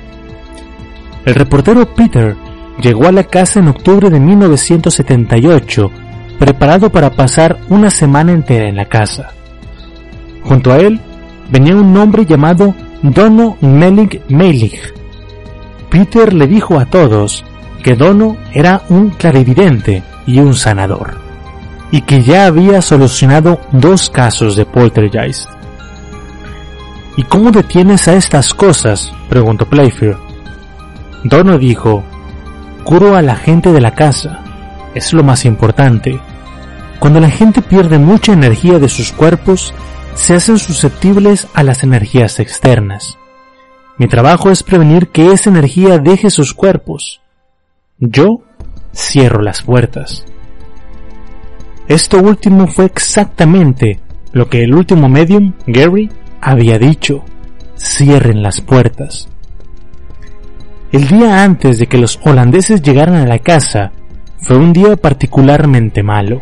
El 1.26 1.36
reportero 1.36 1.94
Peter 1.94 2.36
llegó 2.82 3.08
a 3.08 3.12
la 3.12 3.24
casa 3.24 3.60
en 3.60 3.68
octubre 3.68 4.10
de 4.10 4.20
1978, 4.20 5.92
preparado 6.40 6.92
para 6.92 7.12
pasar 7.12 7.58
una 7.70 7.90
semana 7.90 8.34
entera 8.34 8.68
en 8.68 8.76
la 8.76 8.86
casa. 8.86 9.30
Junto 10.44 10.72
a 10.72 10.78
él 10.78 11.00
venía 11.50 11.76
un 11.76 11.96
hombre 11.98 12.26
llamado 12.26 12.76
Dono 13.02 13.58
Melig 13.62 14.22
Melig. 14.30 14.80
Peter 15.96 16.34
le 16.34 16.46
dijo 16.46 16.78
a 16.78 16.88
todos 16.88 17.46
que 17.82 17.96
Dono 17.96 18.36
era 18.52 18.82
un 18.90 19.12
clarividente 19.12 20.04
y 20.28 20.40
un 20.40 20.54
sanador, 20.54 21.16
y 21.90 22.02
que 22.02 22.22
ya 22.22 22.48
había 22.48 22.82
solucionado 22.82 23.62
dos 23.72 24.10
casos 24.10 24.58
de 24.58 24.66
poltergeist. 24.66 25.50
¿Y 27.16 27.24
cómo 27.24 27.50
detienes 27.50 28.10
a 28.10 28.16
estas 28.16 28.54
cosas? 28.54 29.14
preguntó 29.30 29.66
Playfair. 29.68 30.18
Dono 31.24 31.58
dijo, 31.58 32.04
curo 32.84 33.16
a 33.16 33.22
la 33.22 33.38
gente 33.38 33.72
de 33.72 33.80
la 33.80 33.92
casa. 33.92 34.42
Es 34.96 35.14
lo 35.14 35.24
más 35.24 35.46
importante. 35.46 36.20
Cuando 37.00 37.22
la 37.22 37.30
gente 37.30 37.62
pierde 37.62 38.00
mucha 38.00 38.34
energía 38.34 38.80
de 38.80 38.90
sus 38.90 39.14
cuerpos, 39.14 39.74
se 40.16 40.34
hacen 40.34 40.60
susceptibles 40.60 41.48
a 41.54 41.64
las 41.64 41.84
energías 41.84 42.42
externas. 42.42 43.18
Mi 43.98 44.08
trabajo 44.08 44.50
es 44.50 44.62
prevenir 44.62 45.10
que 45.10 45.32
esa 45.32 45.50
energía 45.50 45.98
deje 46.00 46.30
sus 46.30 46.54
cuerpos. 46.54 47.22
Yo 47.98 48.42
cierro 48.94 49.42
las 49.42 49.62
puertas. 49.62 50.26
Esto 51.88 52.18
último 52.18 52.68
fue 52.68 52.86
exactamente 52.86 54.00
lo 54.34 54.50
que 54.50 54.64
el 54.64 54.74
último 54.74 55.08
medium, 55.08 55.54
Gary, 55.66 56.10
había 56.42 56.78
dicho. 56.78 57.24
Cierren 57.78 58.42
las 58.44 58.60
puertas. 58.60 59.30
El 60.92 61.08
día 61.08 61.44
antes 61.44 61.78
de 61.80 61.88
que 61.88 61.98
los 61.98 62.20
holandeses 62.24 62.82
llegaran 62.82 63.16
a 63.16 63.26
la 63.26 63.40
casa, 63.40 63.92
fue 64.40 64.58
un 64.58 64.74
día 64.74 64.96
particularmente 64.96 66.04
malo. 66.04 66.42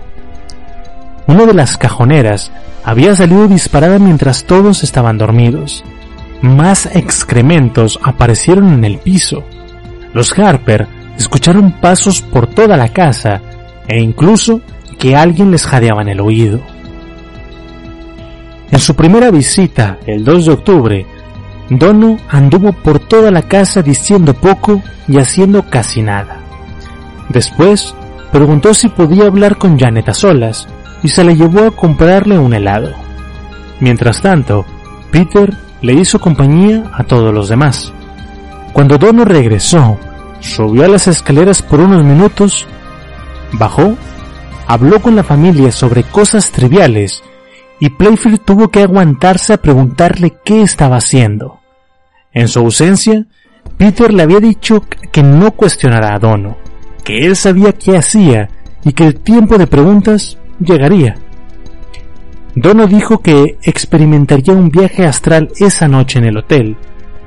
Una 1.28 1.46
de 1.46 1.54
las 1.54 1.78
cajoneras 1.78 2.52
había 2.84 3.16
salido 3.16 3.48
disparada 3.48 4.00
mientras 4.00 4.46
todos 4.46 4.84
estaban 4.84 5.18
dormidos. 5.18 5.84
Más 6.44 6.88
excrementos 6.88 7.98
aparecieron 8.04 8.74
en 8.74 8.84
el 8.84 8.98
piso. 8.98 9.46
Los 10.14 10.38
Harper 10.38 10.90
escucharon 11.18 11.72
pasos 11.80 12.22
por 12.22 12.48
toda 12.48 12.76
la 12.76 12.90
casa 12.90 13.42
e 13.88 14.02
incluso 14.02 14.60
que 15.00 15.16
alguien 15.16 15.52
les 15.52 15.66
jadeaba 15.66 16.02
en 16.02 16.10
el 16.10 16.20
oído. 16.20 16.60
En 18.70 18.80
su 18.80 18.94
primera 18.94 19.32
visita, 19.32 20.00
el 20.06 20.26
2 20.26 20.46
de 20.46 20.52
octubre, 20.52 21.06
Dono 21.70 22.18
anduvo 22.28 22.74
por 22.74 23.00
toda 23.00 23.32
la 23.32 23.44
casa 23.44 23.82
diciendo 23.82 24.34
poco 24.34 24.84
y 25.08 25.20
haciendo 25.20 25.70
casi 25.70 26.02
nada. 26.02 26.40
Después, 27.30 27.96
preguntó 28.34 28.74
si 28.74 28.90
podía 28.90 29.28
hablar 29.28 29.58
con 29.58 29.80
Janet 29.80 30.10
a 30.10 30.14
solas 30.14 30.68
y 31.04 31.08
se 31.08 31.24
le 31.24 31.38
llevó 31.38 31.68
a 31.68 31.72
comprarle 31.72 32.38
un 32.38 32.54
helado. 32.54 32.92
Mientras 33.80 34.22
tanto, 34.22 34.66
Peter 35.10 35.54
le 35.84 35.94
hizo 35.94 36.18
compañía 36.18 36.90
a 36.94 37.04
todos 37.04 37.34
los 37.34 37.50
demás. 37.50 37.94
Cuando 38.72 38.98
Dono 38.98 39.26
regresó, 39.26 40.00
subió 40.40 40.86
a 40.86 40.88
las 40.88 41.08
escaleras 41.08 41.62
por 41.62 41.82
unos 41.82 42.04
minutos, 42.04 42.66
bajó, 43.52 43.96
habló 44.66 45.02
con 45.02 45.16
la 45.16 45.24
familia 45.24 45.72
sobre 45.72 46.04
cosas 46.04 46.52
triviales 46.52 47.22
y 47.80 47.90
Playfield 47.90 48.40
tuvo 48.40 48.70
que 48.70 48.82
aguantarse 48.82 49.54
a 49.54 49.58
preguntarle 49.58 50.38
qué 50.46 50.62
estaba 50.62 50.96
haciendo. 50.96 51.60
En 52.32 52.48
su 52.48 52.60
ausencia, 52.60 53.26
Peter 53.78 54.14
le 54.14 54.24
había 54.24 54.40
dicho 54.40 54.86
que 55.12 55.22
no 55.22 55.52
cuestionara 55.52 56.16
a 56.16 56.20
Dono, 56.20 56.58
que 57.04 57.26
él 57.26 57.36
sabía 57.36 57.74
qué 57.74 57.98
hacía 57.98 58.50
y 58.86 58.94
que 58.94 59.04
el 59.04 59.20
tiempo 59.20 59.58
de 59.58 59.68
preguntas 59.68 60.38
llegaría. 60.60 61.18
Dono 62.56 62.88
dijo 62.88 63.20
que 63.20 63.58
experimentaría 63.64 64.54
un 64.54 64.70
viaje 64.70 65.06
astral 65.06 65.50
esa 65.60 65.88
noche 65.88 66.20
en 66.20 66.26
el 66.26 66.38
hotel 66.38 66.78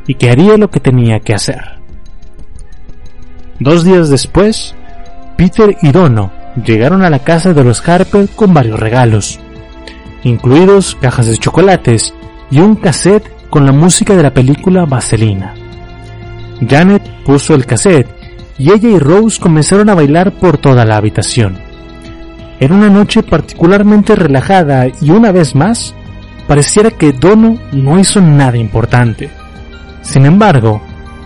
y 0.07 0.15
que 0.15 0.31
haría 0.31 0.57
lo 0.57 0.70
que 0.70 0.81
tenía 0.81 1.20
que 1.20 1.35
hacer. 1.35 1.62
Dos 3.59 3.85
días 3.85 4.09
después, 4.09 4.74
Peter 5.36 5.77
y 5.82 5.90
Dono 5.90 6.32
llegaron 6.65 7.03
a 7.03 7.11
la 7.11 7.20
casa 7.20 7.53
de 7.53 7.65
los 7.65 7.86
Harper 7.86 8.28
con 8.28 8.55
varios 8.55 8.78
regalos 8.78 9.40
incluidos 10.27 10.97
cajas 11.01 11.27
de 11.27 11.36
chocolates 11.36 12.12
y 12.51 12.59
un 12.59 12.77
cassette 12.77 13.31
con 13.48 13.65
la 13.65 13.73
música 13.73 14.16
de 14.16 14.23
la 14.23 14.35
película 14.35 14.85
Vaselina. 14.85 15.55
Janet 16.69 17.03
puso 17.24 17.55
el 17.55 17.66
cassette 17.66 18.09
y 18.59 18.73
ella 18.73 18.89
y 18.89 18.98
Rose 18.98 19.40
comenzaron 19.40 19.89
a 19.90 19.94
bailar 19.94 20.32
por 20.32 20.59
toda 20.59 20.85
la 20.85 20.97
habitación. 20.97 21.59
Era 22.59 22.74
una 22.74 22.89
noche 22.89 23.23
particularmente 23.23 24.15
relajada 24.16 24.87
y 25.01 25.11
una 25.11 25.31
vez 25.31 25.55
más, 25.55 25.95
pareciera 26.47 26.91
que 26.91 27.12
Dono 27.12 27.59
no 27.73 27.99
hizo 27.99 28.20
nada 28.20 28.57
importante. 28.57 29.31
Sin 30.03 30.24
embargo, 30.24 30.81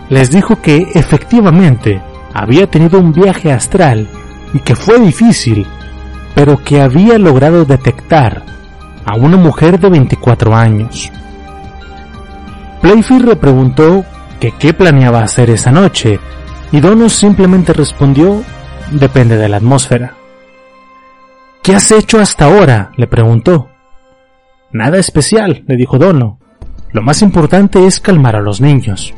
les 0.09 0.29
dijo 0.29 0.61
que 0.61 0.87
efectivamente 0.93 2.01
había 2.33 2.67
tenido 2.67 2.99
un 2.99 3.13
viaje 3.13 3.51
astral 3.51 4.07
y 4.53 4.59
que 4.59 4.75
fue 4.75 4.99
difícil, 4.99 5.65
pero 6.35 6.61
que 6.63 6.81
había 6.81 7.17
logrado 7.17 7.63
detectar 7.63 8.43
a 9.05 9.15
una 9.15 9.37
mujer 9.37 9.79
de 9.79 9.89
24 9.89 10.55
años. 10.55 11.11
Playfield 12.81 13.25
le 13.25 13.35
preguntó 13.35 14.03
que 14.39 14.51
qué 14.57 14.73
planeaba 14.73 15.21
hacer 15.21 15.49
esa 15.49 15.71
noche 15.71 16.19
y 16.71 16.79
Dono 16.79 17.09
simplemente 17.09 17.73
respondió 17.73 18.43
depende 18.91 19.37
de 19.37 19.47
la 19.47 19.57
atmósfera. 19.57 20.15
¿Qué 21.63 21.75
has 21.75 21.91
hecho 21.91 22.19
hasta 22.19 22.45
ahora? 22.45 22.91
le 22.97 23.05
preguntó. 23.05 23.69
Nada 24.71 24.97
especial, 24.97 25.63
le 25.67 25.75
dijo 25.75 25.99
Dono. 25.99 26.39
Lo 26.91 27.03
más 27.03 27.21
importante 27.21 27.85
es 27.85 27.99
calmar 27.99 28.35
a 28.35 28.41
los 28.41 28.61
niños. 28.61 29.13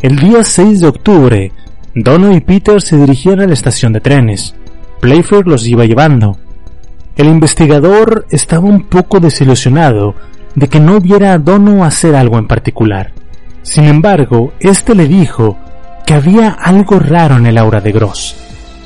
El 0.00 0.16
día 0.16 0.44
6 0.44 0.80
de 0.80 0.86
octubre, 0.86 1.52
Dono 1.92 2.32
y 2.32 2.40
Peter 2.40 2.80
se 2.80 2.96
dirigían 2.96 3.40
a 3.40 3.46
la 3.46 3.54
estación 3.54 3.92
de 3.92 4.00
trenes. 4.00 4.54
Playfair 5.00 5.48
los 5.48 5.66
iba 5.66 5.84
llevando. 5.84 6.38
El 7.16 7.26
investigador 7.26 8.26
estaba 8.30 8.68
un 8.68 8.82
poco 8.84 9.18
desilusionado 9.18 10.14
de 10.54 10.68
que 10.68 10.78
no 10.78 11.00
viera 11.00 11.32
a 11.32 11.38
Dono 11.38 11.84
hacer 11.84 12.14
algo 12.14 12.38
en 12.38 12.46
particular. 12.46 13.12
Sin 13.62 13.84
embargo, 13.86 14.52
este 14.60 14.94
le 14.94 15.08
dijo 15.08 15.58
que 16.06 16.14
había 16.14 16.50
algo 16.50 17.00
raro 17.00 17.36
en 17.36 17.46
el 17.46 17.58
aura 17.58 17.80
de 17.80 17.90
Gross, 17.90 18.36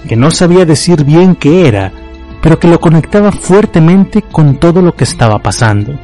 que 0.09 0.17
no 0.17 0.31
sabía 0.31 0.65
decir 0.65 1.05
bien 1.05 1.37
qué 1.37 1.69
era, 1.69 1.93
pero 2.43 2.59
que 2.59 2.69
lo 2.69 2.81
conectaba 2.81 3.33
fuertemente 3.33 4.23
con 4.23 4.57
todo 4.57 4.83
lo 4.83 4.95
que 4.95 5.05
estaba 5.05 5.39
pasando. 5.39 5.99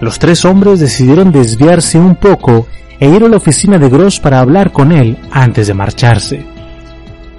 Los 0.00 0.18
tres 0.18 0.44
hombres 0.44 0.80
decidieron 0.80 1.32
desviarse 1.32 1.98
un 1.98 2.16
poco 2.16 2.66
e 3.00 3.08
ir 3.08 3.24
a 3.24 3.28
la 3.28 3.36
oficina 3.36 3.78
de 3.78 3.88
Gross 3.88 4.20
para 4.20 4.40
hablar 4.40 4.72
con 4.72 4.92
él 4.92 5.18
antes 5.30 5.66
de 5.66 5.74
marcharse. 5.74 6.46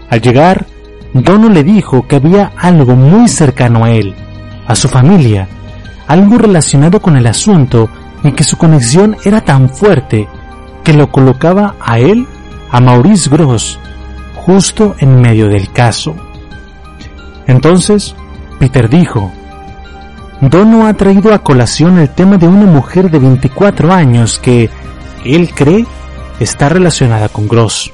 Al 0.09 0.21
llegar, 0.21 0.65
Dono 1.13 1.49
le 1.49 1.63
dijo 1.63 2.07
que 2.07 2.17
había 2.17 2.51
algo 2.57 2.95
muy 2.95 3.27
cercano 3.27 3.83
a 3.83 3.91
él, 3.91 4.15
a 4.67 4.75
su 4.75 4.87
familia, 4.87 5.47
algo 6.07 6.37
relacionado 6.37 7.01
con 7.01 7.15
el 7.17 7.27
asunto 7.27 7.89
y 8.23 8.31
que 8.31 8.43
su 8.43 8.57
conexión 8.57 9.17
era 9.23 9.41
tan 9.41 9.69
fuerte 9.69 10.27
que 10.83 10.93
lo 10.93 11.11
colocaba 11.11 11.75
a 11.79 11.99
él, 11.99 12.25
a 12.71 12.79
Maurice 12.79 13.29
Gross, 13.29 13.79
justo 14.35 14.95
en 14.99 15.19
medio 15.21 15.47
del 15.47 15.71
caso. 15.71 16.15
Entonces, 17.47 18.15
Peter 18.59 18.89
dijo, 18.89 19.31
Dono 20.41 20.85
ha 20.85 20.93
traído 20.93 21.33
a 21.33 21.39
colación 21.39 21.97
el 21.97 22.09
tema 22.09 22.37
de 22.37 22.47
una 22.47 22.65
mujer 22.65 23.09
de 23.09 23.19
24 23.19 23.91
años 23.91 24.37
que, 24.37 24.69
él 25.25 25.49
cree, 25.53 25.85
está 26.39 26.69
relacionada 26.69 27.29
con 27.29 27.47
Gross. 27.47 27.91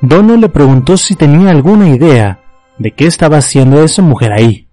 Dono 0.00 0.36
le 0.36 0.48
preguntó 0.48 0.96
si 0.96 1.16
tenía 1.16 1.50
alguna 1.50 1.88
idea 1.88 2.40
de 2.78 2.92
qué 2.92 3.06
estaba 3.06 3.38
haciendo 3.38 3.82
esa 3.82 4.02
mujer 4.02 4.32
ahí. 4.32 4.68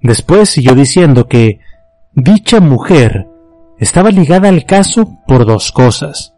Después 0.00 0.48
siguió 0.48 0.74
diciendo 0.74 1.26
que 1.26 1.60
dicha 2.12 2.60
mujer 2.60 3.26
estaba 3.78 4.10
ligada 4.10 4.48
al 4.48 4.64
caso 4.64 5.18
por 5.26 5.46
dos 5.46 5.72
cosas. 5.72 6.34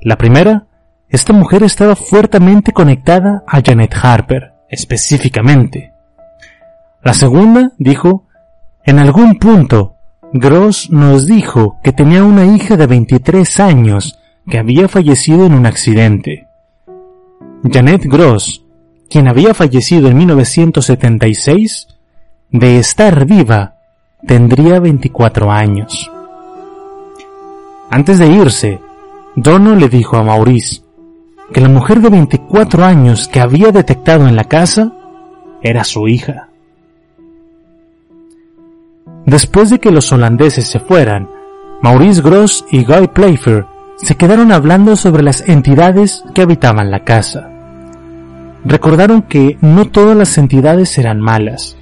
La 0.00 0.16
primera, 0.16 0.66
esta 1.08 1.32
mujer 1.32 1.62
estaba 1.62 1.96
fuertemente 1.96 2.72
conectada 2.72 3.44
a 3.46 3.60
Janet 3.64 3.94
Harper, 4.02 4.51
específicamente. 4.72 5.92
La 7.04 7.14
segunda, 7.14 7.72
dijo, 7.78 8.24
en 8.84 8.98
algún 8.98 9.38
punto, 9.38 9.94
Gross 10.32 10.90
nos 10.90 11.26
dijo 11.26 11.78
que 11.84 11.92
tenía 11.92 12.24
una 12.24 12.46
hija 12.46 12.76
de 12.76 12.86
23 12.86 13.60
años 13.60 14.18
que 14.48 14.58
había 14.58 14.88
fallecido 14.88 15.44
en 15.44 15.54
un 15.54 15.66
accidente. 15.66 16.48
Janet 17.70 18.06
Gross, 18.06 18.64
quien 19.08 19.28
había 19.28 19.52
fallecido 19.52 20.08
en 20.08 20.16
1976, 20.16 21.88
de 22.50 22.78
estar 22.78 23.26
viva, 23.26 23.76
tendría 24.26 24.80
24 24.80 25.50
años. 25.50 26.10
Antes 27.90 28.18
de 28.18 28.26
irse, 28.26 28.80
Dono 29.36 29.76
le 29.76 29.88
dijo 29.90 30.16
a 30.16 30.22
Maurice 30.22 30.82
que 31.52 31.60
la 31.60 31.68
mujer 31.68 32.00
de 32.00 32.10
24 32.10 32.84
años 32.84 33.28
que 33.28 33.40
había 33.40 33.70
detectado 33.70 34.26
en 34.26 34.36
la 34.36 34.44
casa 34.44 34.92
era 35.62 35.84
su 35.84 36.08
hija. 36.08 36.48
Después 39.26 39.70
de 39.70 39.78
que 39.78 39.92
los 39.92 40.10
holandeses 40.12 40.66
se 40.66 40.80
fueran, 40.80 41.28
Maurice 41.82 42.22
Gross 42.22 42.64
y 42.70 42.84
Guy 42.84 43.08
Playfair 43.08 43.66
se 43.96 44.16
quedaron 44.16 44.50
hablando 44.50 44.96
sobre 44.96 45.22
las 45.22 45.48
entidades 45.48 46.24
que 46.34 46.42
habitaban 46.42 46.90
la 46.90 47.04
casa. 47.04 47.48
Recordaron 48.64 49.22
que 49.22 49.58
no 49.60 49.84
todas 49.86 50.16
las 50.16 50.38
entidades 50.38 50.96
eran 50.98 51.20
malas. 51.20 51.76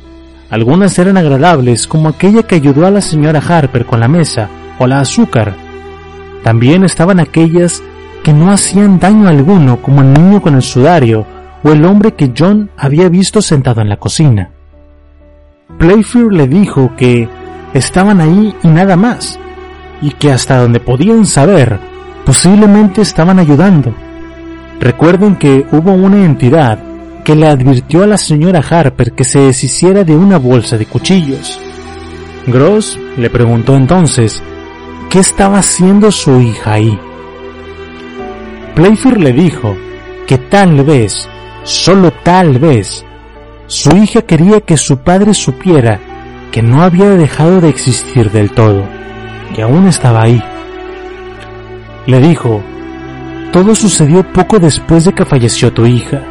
Algunas 0.50 0.98
eran 0.98 1.16
agradables, 1.16 1.86
como 1.86 2.08
aquella 2.08 2.42
que 2.42 2.56
ayudó 2.56 2.86
a 2.86 2.90
la 2.90 3.00
señora 3.00 3.40
Harper 3.46 3.86
con 3.86 4.00
la 4.00 4.08
mesa 4.08 4.48
o 4.78 4.86
la 4.86 5.00
azúcar. 5.00 5.54
También 6.42 6.84
estaban 6.84 7.20
aquellas 7.20 7.82
que 8.22 8.32
no 8.32 8.50
hacían 8.50 8.98
daño 8.98 9.28
alguno, 9.28 9.80
como 9.80 10.02
el 10.02 10.12
niño 10.12 10.42
con 10.42 10.54
el 10.54 10.62
sudario 10.62 11.26
o 11.62 11.70
el 11.70 11.84
hombre 11.84 12.14
que 12.14 12.32
John 12.36 12.70
había 12.76 13.08
visto 13.08 13.42
sentado 13.42 13.80
en 13.80 13.88
la 13.88 13.98
cocina. 13.98 14.50
Playfair 15.78 16.32
le 16.32 16.46
dijo 16.46 16.94
que 16.96 17.28
estaban 17.74 18.20
ahí 18.20 18.54
y 18.62 18.68
nada 18.68 18.96
más, 18.96 19.38
y 20.02 20.10
que 20.12 20.32
hasta 20.32 20.58
donde 20.58 20.80
podían 20.80 21.26
saber, 21.26 21.78
posiblemente 22.24 23.02
estaban 23.02 23.38
ayudando. 23.38 23.94
Recuerden 24.80 25.36
que 25.36 25.66
hubo 25.72 25.92
una 25.92 26.24
entidad 26.24 26.78
que 27.24 27.36
le 27.36 27.46
advirtió 27.46 28.02
a 28.02 28.06
la 28.06 28.16
señora 28.16 28.64
Harper 28.68 29.12
que 29.12 29.24
se 29.24 29.40
deshiciera 29.40 30.04
de 30.04 30.16
una 30.16 30.38
bolsa 30.38 30.78
de 30.78 30.86
cuchillos. 30.86 31.60
Gross 32.46 32.98
le 33.16 33.28
preguntó 33.28 33.76
entonces 33.76 34.42
qué 35.10 35.18
estaba 35.18 35.58
haciendo 35.58 36.10
su 36.10 36.40
hija 36.40 36.72
ahí. 36.72 36.98
Playfair 38.74 39.18
le 39.18 39.32
dijo 39.32 39.76
que 40.26 40.38
tal 40.38 40.84
vez, 40.84 41.28
solo 41.64 42.12
tal 42.22 42.58
vez, 42.58 43.04
su 43.66 43.96
hija 43.96 44.22
quería 44.22 44.60
que 44.60 44.76
su 44.76 44.98
padre 44.98 45.34
supiera 45.34 45.98
que 46.50 46.62
no 46.62 46.82
había 46.82 47.10
dejado 47.10 47.60
de 47.60 47.68
existir 47.68 48.30
del 48.30 48.50
todo, 48.50 48.84
que 49.54 49.62
aún 49.62 49.86
estaba 49.86 50.22
ahí. 50.22 50.42
Le 52.06 52.20
dijo, 52.20 52.62
todo 53.52 53.74
sucedió 53.74 54.22
poco 54.32 54.58
después 54.58 55.04
de 55.04 55.12
que 55.12 55.24
falleció 55.24 55.72
tu 55.72 55.86
hija. 55.86 56.22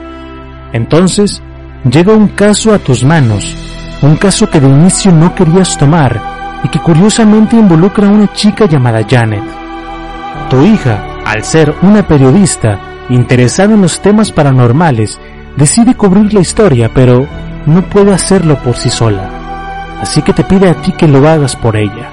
Entonces, 0.74 1.42
llega 1.90 2.14
un 2.14 2.30
caso 2.30 2.74
a 2.74 2.80
tus 2.80 3.04
manos, 3.04 3.56
un 4.02 4.16
caso 4.16 4.50
que 4.50 4.60
de 4.60 4.68
inicio 4.68 5.12
no 5.12 5.36
querías 5.36 5.78
tomar 5.78 6.22
y 6.64 6.70
que 6.70 6.80
curiosamente 6.80 7.56
involucra 7.56 8.08
a 8.08 8.12
una 8.12 8.32
chica 8.34 8.66
llamada 8.66 9.06
Janet. 9.10 9.44
Tu 10.50 10.66
hija, 10.66 11.04
al 11.30 11.44
ser 11.44 11.76
una 11.84 12.08
periodista 12.08 12.80
interesada 13.08 13.76
en 13.76 13.84
los 13.84 14.02
temas 14.02 14.32
paranormales 14.32 15.20
decide 15.56 15.94
cubrir 15.94 16.34
la 16.34 16.40
historia, 16.40 16.90
pero 16.92 17.28
no 17.68 17.84
puede 17.84 18.16
hacerlo 18.16 18.56
por 18.64 18.76
sí 18.76 18.90
sola, 18.90 20.00
así 20.02 20.24
que 20.24 20.34
te 20.34 20.44
pide 20.44 20.70
a 20.70 20.82
ti 20.82 20.92
que 20.92 21.08
lo 21.08 21.30
hagas 21.30 21.56
por 21.56 21.78
ella. 21.78 22.10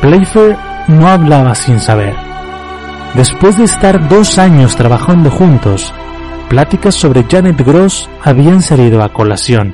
Playfair 0.00 0.56
no 0.88 1.06
hablaba 1.06 1.54
sin 1.54 1.78
saber. 1.78 2.16
Después 3.14 3.56
de 3.58 3.64
estar 3.64 4.08
dos 4.08 4.36
años 4.38 4.74
trabajando 4.74 5.30
juntos, 5.30 5.94
pláticas 6.48 6.96
sobre 6.96 7.24
Janet 7.30 7.64
Gross 7.64 8.10
habían 8.24 8.60
salido 8.60 9.04
a 9.04 9.12
colación, 9.12 9.72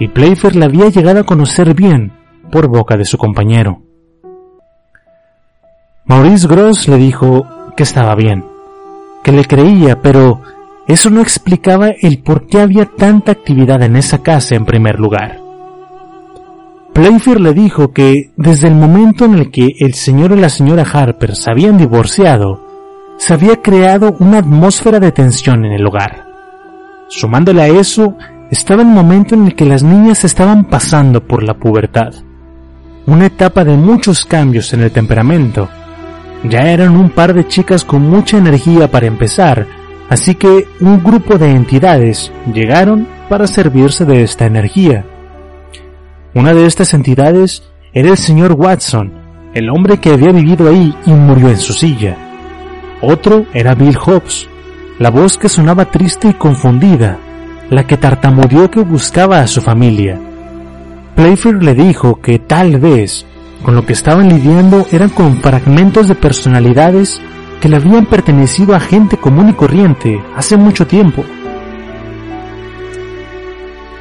y 0.00 0.08
Playfair 0.08 0.56
la 0.56 0.64
había 0.64 0.88
llegado 0.88 1.20
a 1.20 1.24
conocer 1.24 1.74
bien 1.74 2.12
por 2.50 2.66
boca 2.66 2.96
de 2.96 3.04
su 3.04 3.18
compañero. 3.18 3.91
Maurice 6.12 6.46
Gross 6.46 6.88
le 6.88 6.98
dijo 6.98 7.46
que 7.74 7.84
estaba 7.84 8.14
bien, 8.14 8.44
que 9.24 9.32
le 9.32 9.46
creía, 9.46 10.02
pero 10.02 10.42
eso 10.86 11.08
no 11.08 11.22
explicaba 11.22 11.88
el 11.88 12.18
por 12.18 12.46
qué 12.46 12.60
había 12.60 12.84
tanta 12.84 13.32
actividad 13.32 13.80
en 13.80 13.96
esa 13.96 14.18
casa 14.22 14.54
en 14.54 14.66
primer 14.66 15.00
lugar. 15.00 15.40
Playfair 16.92 17.40
le 17.40 17.54
dijo 17.54 17.92
que 17.94 18.30
desde 18.36 18.68
el 18.68 18.74
momento 18.74 19.24
en 19.24 19.36
el 19.36 19.50
que 19.50 19.70
el 19.78 19.94
señor 19.94 20.32
y 20.32 20.36
la 20.36 20.50
señora 20.50 20.82
Harper 20.82 21.34
se 21.34 21.50
habían 21.50 21.78
divorciado, 21.78 22.62
se 23.16 23.32
había 23.32 23.62
creado 23.62 24.14
una 24.18 24.40
atmósfera 24.40 25.00
de 25.00 25.12
tensión 25.12 25.64
en 25.64 25.72
el 25.72 25.86
hogar. 25.86 26.26
Sumándole 27.08 27.62
a 27.62 27.68
eso, 27.68 28.18
estaba 28.50 28.82
el 28.82 28.88
momento 28.88 29.34
en 29.34 29.46
el 29.46 29.54
que 29.54 29.64
las 29.64 29.82
niñas 29.82 30.24
estaban 30.24 30.66
pasando 30.66 31.26
por 31.26 31.42
la 31.42 31.54
pubertad, 31.54 32.12
una 33.06 33.24
etapa 33.24 33.64
de 33.64 33.78
muchos 33.78 34.26
cambios 34.26 34.74
en 34.74 34.82
el 34.82 34.90
temperamento. 34.90 35.70
Ya 36.44 36.60
eran 36.70 36.96
un 36.96 37.10
par 37.10 37.34
de 37.34 37.46
chicas 37.46 37.84
con 37.84 38.02
mucha 38.08 38.38
energía 38.38 38.90
para 38.90 39.06
empezar, 39.06 39.66
Así 40.12 40.34
que 40.34 40.68
un 40.80 41.02
grupo 41.02 41.38
de 41.38 41.50
entidades 41.52 42.30
llegaron 42.52 43.08
para 43.30 43.46
servirse 43.46 44.04
de 44.04 44.22
esta 44.22 44.44
energía. 44.44 45.06
Una 46.34 46.52
de 46.52 46.66
estas 46.66 46.92
entidades 46.92 47.62
era 47.94 48.10
el 48.10 48.18
señor 48.18 48.52
Watson, 48.52 49.10
el 49.54 49.70
hombre 49.70 50.00
que 50.00 50.10
había 50.10 50.30
vivido 50.32 50.68
ahí 50.68 50.94
y 51.06 51.12
murió 51.12 51.48
en 51.48 51.56
su 51.56 51.72
silla. 51.72 52.18
Otro 53.00 53.46
era 53.54 53.74
Bill 53.74 53.96
Hobbs, 53.96 54.46
la 54.98 55.08
voz 55.08 55.38
que 55.38 55.48
sonaba 55.48 55.86
triste 55.86 56.28
y 56.28 56.34
confundida, 56.34 57.16
la 57.70 57.86
que 57.86 57.96
tartamudeó 57.96 58.70
que 58.70 58.80
buscaba 58.80 59.40
a 59.40 59.46
su 59.46 59.62
familia. 59.62 60.20
Playfair 61.14 61.62
le 61.62 61.74
dijo 61.74 62.20
que 62.20 62.38
tal 62.38 62.78
vez 62.78 63.24
con 63.62 63.74
lo 63.74 63.86
que 63.86 63.92
estaban 63.92 64.28
lidiando 64.28 64.86
eran 64.90 65.10
con 65.10 65.36
fragmentos 65.36 66.08
de 66.08 66.14
personalidades 66.14 67.20
que 67.60 67.68
le 67.68 67.76
habían 67.76 68.06
pertenecido 68.06 68.74
a 68.74 68.80
gente 68.80 69.16
común 69.16 69.50
y 69.50 69.52
corriente 69.52 70.20
hace 70.36 70.56
mucho 70.56 70.86
tiempo. 70.86 71.24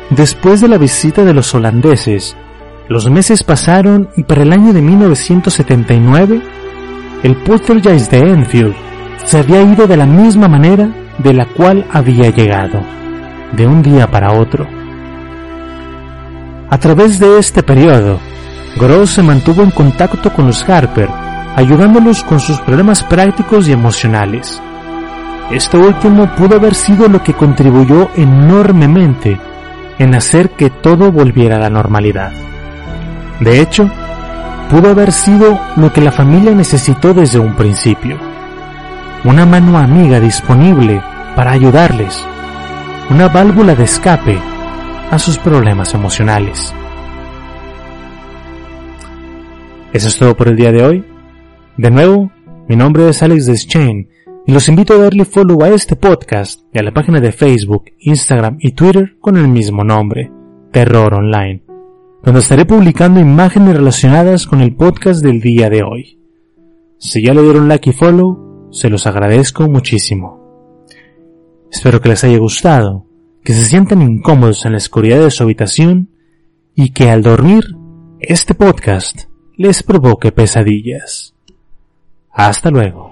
Después 0.10 0.62
de 0.62 0.68
la 0.68 0.78
visita 0.78 1.24
de 1.24 1.34
los 1.34 1.54
holandeses, 1.54 2.36
los 2.90 3.10
meses 3.10 3.44
pasaron 3.44 4.10
y 4.18 4.24
para 4.24 4.44
el 4.44 4.52
año 4.52 4.74
de 4.74 4.82
1979, 4.82 6.42
el 7.24 7.36
poltergeist 7.38 8.12
de 8.12 8.20
Enfield 8.20 8.76
se 9.24 9.38
había 9.38 9.62
ido 9.62 9.88
de 9.88 9.96
la 9.96 10.06
misma 10.06 10.48
manera 10.48 10.90
de 11.20 11.34
la 11.34 11.46
cual 11.46 11.86
había 11.92 12.30
llegado, 12.32 12.82
de 13.54 13.68
un 13.68 13.82
día 13.82 14.10
para 14.10 14.34
otro. 14.34 14.68
A 16.70 16.78
través 16.80 17.20
de 17.20 17.38
este 17.38 17.64
periodo, 17.64 18.20
Gross 18.78 19.12
se 19.12 19.24
mantuvo 19.24 19.64
en 19.64 19.72
contacto 19.72 20.32
con 20.34 20.48
los 20.48 20.68
Harper 20.68 21.10
ayudándolos 21.56 22.24
con 22.24 22.40
sus 22.40 22.60
problemas 22.62 23.04
prácticos 23.04 23.68
y 23.68 23.74
emocionales. 23.74 24.62
Esto 25.52 25.80
último 25.80 26.34
pudo 26.36 26.56
haber 26.56 26.76
sido 26.76 27.08
lo 27.08 27.22
que 27.22 27.34
contribuyó 27.34 28.10
enormemente 28.16 29.40
en 30.00 30.16
hacer 30.16 30.52
que 30.52 30.70
todo 30.70 31.12
volviera 31.12 31.58
a 31.58 31.60
la 31.60 31.70
normalidad. 31.70 32.32
De 33.42 33.60
hecho, 33.60 33.90
pudo 34.70 34.92
haber 34.92 35.12
sido 35.12 35.60
lo 35.76 35.92
que 35.92 36.02
la 36.02 36.12
familia 36.12 36.52
necesitó 36.52 37.14
desde 37.14 37.40
un 37.40 37.56
principio. 37.56 38.18
Una 39.26 39.46
mano 39.46 39.78
amiga 39.78 40.20
disponible 40.20 41.02
para 41.36 41.52
ayudarles. 41.52 42.24
Una 43.10 43.28
válvula 43.28 43.76
de 43.76 43.84
escape 43.84 44.40
a 45.12 45.20
sus 45.20 45.38
problemas 45.38 45.94
emocionales. 45.94 46.74
Eso 49.94 50.08
es 50.08 50.18
todo 50.18 50.38
por 50.38 50.48
el 50.48 50.56
día 50.56 50.72
de 50.72 50.84
hoy. 50.86 51.06
De 51.76 51.92
nuevo, 51.92 52.32
mi 52.70 52.78
nombre 52.78 53.10
es 53.10 53.22
Alex 53.24 53.46
Deschain 53.46 54.08
y 54.48 54.54
los 54.54 54.70
invito 54.70 54.94
a 54.94 54.98
darle 54.98 55.26
follow 55.26 55.62
a 55.64 55.70
este 55.70 55.98
podcast 55.98 56.62
y 56.74 56.80
a 56.80 56.84
la 56.84 56.94
página 56.94 57.20
de 57.20 57.34
Facebook, 57.34 57.86
Instagram 58.00 58.56
y 58.62 58.72
Twitter 58.72 59.18
con 59.20 59.36
el 59.36 59.50
mismo 59.50 59.84
nombre, 59.84 60.32
Terror 60.72 61.14
Online, 61.14 61.66
donde 62.24 62.40
estaré 62.40 62.64
publicando 62.64 63.20
imágenes 63.20 63.76
relacionadas 63.76 64.48
con 64.48 64.62
el 64.62 64.74
podcast 64.76 65.22
del 65.22 65.42
día 65.42 65.70
de 65.70 65.84
hoy. 65.84 66.20
Si 66.98 67.22
ya 67.22 67.34
le 67.34 67.42
dieron 67.42 67.68
like 67.68 67.90
y 67.90 67.94
follow, 67.94 68.70
se 68.72 68.90
los 68.90 69.06
agradezco 69.08 69.68
muchísimo. 69.68 70.40
Espero 71.70 72.00
que 72.00 72.08
les 72.08 72.24
haya 72.24 72.38
gustado, 72.38 73.08
que 73.44 73.52
se 73.52 73.66
sientan 73.66 74.02
incómodos 74.02 74.66
en 74.66 74.72
la 74.72 74.78
oscuridad 74.78 75.20
de 75.20 75.32
su 75.32 75.44
habitación 75.44 76.12
y 76.76 76.92
que 76.92 77.10
al 77.10 77.24
dormir 77.24 77.76
este 78.22 78.56
podcast 78.56 79.31
les 79.62 79.84
provoque 79.84 80.32
pesadillas. 80.32 81.34
Hasta 82.34 82.72
luego. 82.72 83.12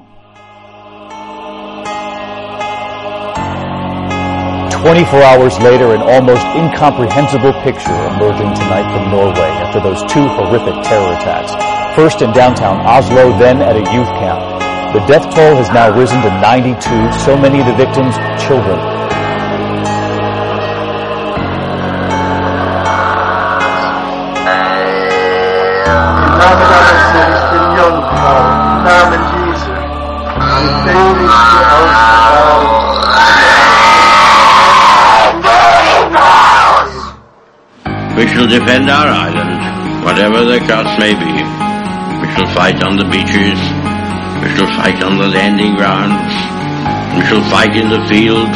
24 4.82 5.22
hours 5.22 5.60
later, 5.60 5.94
an 5.94 6.02
almost 6.02 6.44
incomprehensible 6.56 7.54
picture 7.62 7.94
emerging 8.16 8.52
tonight 8.56 8.88
from 8.90 9.12
Norway 9.12 9.52
after 9.62 9.80
those 9.80 10.02
two 10.12 10.26
horrific 10.26 10.74
terror 10.84 11.14
attacks. 11.14 11.54
First 11.96 12.24
in 12.24 12.32
downtown 12.32 12.80
Oslo, 12.82 13.38
then 13.38 13.62
at 13.62 13.76
a 13.76 13.86
youth 13.94 14.10
camp. 14.18 14.42
The 14.94 15.06
death 15.06 15.30
toll 15.36 15.56
has 15.56 15.70
now 15.70 15.96
risen 15.96 16.20
to 16.24 16.32
92, 16.42 16.80
so 17.20 17.38
many 17.38 17.60
of 17.60 17.68
the 17.68 17.76
victims 17.76 18.16
children. 18.42 18.99
Shall 38.40 38.48
defend 38.48 38.90
our 38.90 39.08
island, 39.12 39.60
whatever 40.06 40.46
the 40.48 40.60
cost 40.64 40.96
may 40.96 41.12
be. 41.12 41.34
We 42.24 42.28
shall 42.32 42.48
fight 42.56 42.80
on 42.88 42.96
the 42.96 43.04
beaches. 43.04 43.60
We 44.40 44.48
shall 44.56 44.72
fight 44.80 45.04
on 45.04 45.20
the 45.20 45.28
landing 45.28 45.76
grounds. 45.76 46.32
We 47.20 47.28
shall 47.28 47.44
fight 47.52 47.76
in 47.76 47.92
the 47.92 48.00
fields 48.08 48.56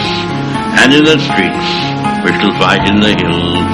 and 0.80 0.94
in 0.96 1.04
the 1.04 1.20
streets. 1.20 1.68
We 2.24 2.32
shall 2.40 2.56
fight 2.64 2.88
in 2.88 3.04
the 3.04 3.12
hills. 3.12 3.68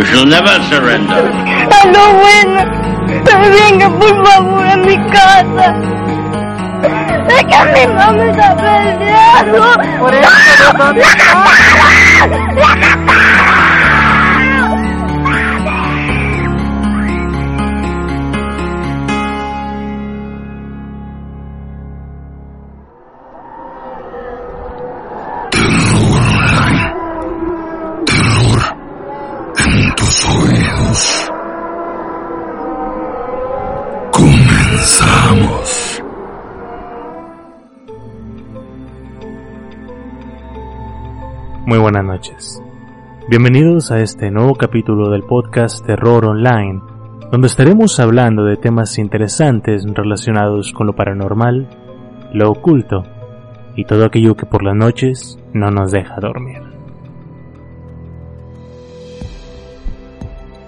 We 0.00 0.04
shall 0.08 0.24
never 0.24 0.56
surrender. 0.72 1.28
Halloween, 1.68 2.48
venga 3.52 3.92
por 4.00 4.16
favor 4.24 4.64
a 4.64 4.76
mi 4.80 4.96
casa. 5.12 5.76
Es 7.28 7.44
que 7.52 7.60
mi 7.68 7.84
mamá 7.92 8.24
está 8.32 8.56
peleando. 8.56 9.60
Por 10.00 10.14
eso 10.14 10.72
no 10.72 10.92
¡La 10.94 11.34
mataron! 11.36 12.30
¡La 12.56 12.76
mataron! 12.76 13.31
Muy 41.72 41.78
buenas 41.78 42.04
noches. 42.04 42.62
Bienvenidos 43.30 43.90
a 43.92 44.00
este 44.00 44.30
nuevo 44.30 44.54
capítulo 44.56 45.08
del 45.08 45.22
podcast 45.22 45.82
Terror 45.86 46.26
Online, 46.26 46.82
donde 47.30 47.46
estaremos 47.46 47.98
hablando 47.98 48.44
de 48.44 48.58
temas 48.58 48.98
interesantes 48.98 49.86
relacionados 49.86 50.74
con 50.74 50.86
lo 50.86 50.94
paranormal, 50.94 51.66
lo 52.34 52.50
oculto 52.50 53.04
y 53.74 53.86
todo 53.86 54.04
aquello 54.04 54.36
que 54.36 54.44
por 54.44 54.62
las 54.62 54.76
noches 54.76 55.38
no 55.54 55.70
nos 55.70 55.92
deja 55.92 56.16
dormir. 56.20 56.60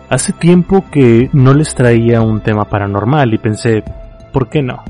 Hace 0.09 0.32
tiempo 0.32 0.86
que 0.90 1.28
no 1.35 1.52
les 1.52 1.74
traía 1.74 2.22
un 2.22 2.40
tema 2.40 2.64
paranormal 2.64 3.35
y 3.35 3.36
pensé, 3.36 3.85
¿por 4.32 4.48
qué 4.48 4.62
no? 4.62 4.82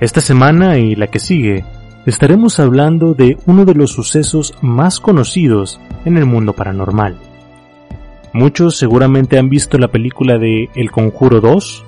Esta 0.00 0.20
semana 0.20 0.76
y 0.76 0.96
la 0.96 1.06
que 1.06 1.18
sigue 1.18 1.64
estaremos 2.06 2.60
hablando 2.60 3.14
de 3.14 3.38
uno 3.46 3.64
de 3.64 3.74
los 3.74 3.92
sucesos 3.92 4.54
más 4.60 5.00
conocidos 5.00 5.80
en 6.04 6.16
el 6.16 6.26
mundo 6.26 6.52
paranormal. 6.52 7.16
Muchos 8.32 8.76
seguramente 8.76 9.38
han 9.38 9.48
visto 9.48 9.78
la 9.78 9.88
película 9.88 10.38
de 10.38 10.68
El 10.74 10.90
Conjuro 10.90 11.40
2, 11.40 11.84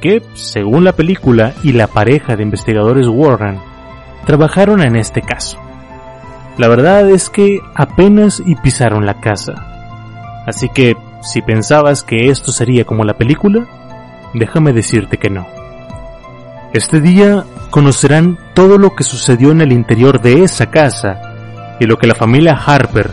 que, 0.00 0.22
según 0.34 0.84
la 0.84 0.92
película 0.92 1.54
y 1.62 1.72
la 1.72 1.86
pareja 1.86 2.36
de 2.36 2.42
investigadores 2.42 3.08
Warren, 3.08 3.58
trabajaron 4.26 4.82
en 4.82 4.96
este 4.96 5.22
caso. 5.22 5.58
La 6.58 6.68
verdad 6.68 7.08
es 7.10 7.30
que 7.30 7.60
apenas 7.74 8.42
y 8.44 8.54
pisaron 8.56 9.06
la 9.06 9.20
casa. 9.20 10.44
Así 10.46 10.68
que, 10.68 10.96
si 11.22 11.42
pensabas 11.42 12.02
que 12.02 12.28
esto 12.28 12.52
sería 12.52 12.84
como 12.84 13.04
la 13.04 13.14
película, 13.14 13.66
déjame 14.34 14.72
decirte 14.72 15.16
que 15.16 15.30
no. 15.30 15.63
Este 16.74 17.00
día 17.00 17.44
conocerán 17.70 18.36
todo 18.52 18.78
lo 18.78 18.96
que 18.96 19.04
sucedió 19.04 19.52
en 19.52 19.60
el 19.60 19.70
interior 19.70 20.20
de 20.20 20.42
esa 20.42 20.72
casa 20.72 21.76
y 21.78 21.86
lo 21.86 21.98
que 21.98 22.08
la 22.08 22.16
familia 22.16 22.54
Harper 22.54 23.12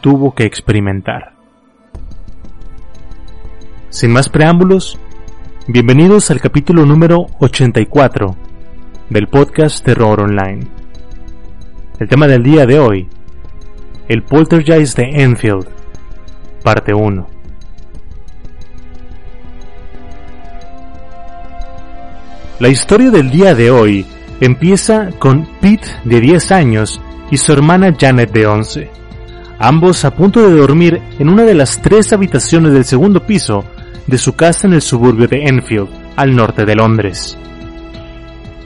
tuvo 0.00 0.34
que 0.34 0.44
experimentar. 0.44 1.34
Sin 3.90 4.14
más 4.14 4.30
preámbulos, 4.30 4.98
bienvenidos 5.66 6.30
al 6.30 6.40
capítulo 6.40 6.86
número 6.86 7.26
84 7.40 8.34
del 9.10 9.28
podcast 9.28 9.84
Terror 9.84 10.22
Online. 10.22 10.66
El 11.98 12.08
tema 12.08 12.26
del 12.26 12.42
día 12.42 12.64
de 12.64 12.78
hoy, 12.78 13.10
el 14.08 14.22
poltergeist 14.22 14.96
de 14.96 15.22
Enfield, 15.22 15.68
parte 16.62 16.94
1. 16.94 17.41
La 22.62 22.68
historia 22.68 23.10
del 23.10 23.28
día 23.28 23.56
de 23.56 23.72
hoy 23.72 24.06
empieza 24.40 25.08
con 25.18 25.48
Pete 25.60 25.88
de 26.04 26.20
10 26.20 26.52
años 26.52 27.00
y 27.28 27.36
su 27.36 27.52
hermana 27.52 27.92
Janet 27.98 28.30
de 28.30 28.46
11, 28.46 28.88
ambos 29.58 30.04
a 30.04 30.14
punto 30.14 30.48
de 30.48 30.56
dormir 30.56 31.02
en 31.18 31.28
una 31.28 31.42
de 31.42 31.54
las 31.54 31.82
tres 31.82 32.12
habitaciones 32.12 32.72
del 32.72 32.84
segundo 32.84 33.26
piso 33.26 33.64
de 34.06 34.16
su 34.16 34.34
casa 34.34 34.68
en 34.68 34.74
el 34.74 34.80
suburbio 34.80 35.26
de 35.26 35.42
Enfield, 35.48 35.88
al 36.14 36.36
norte 36.36 36.64
de 36.64 36.76
Londres. 36.76 37.36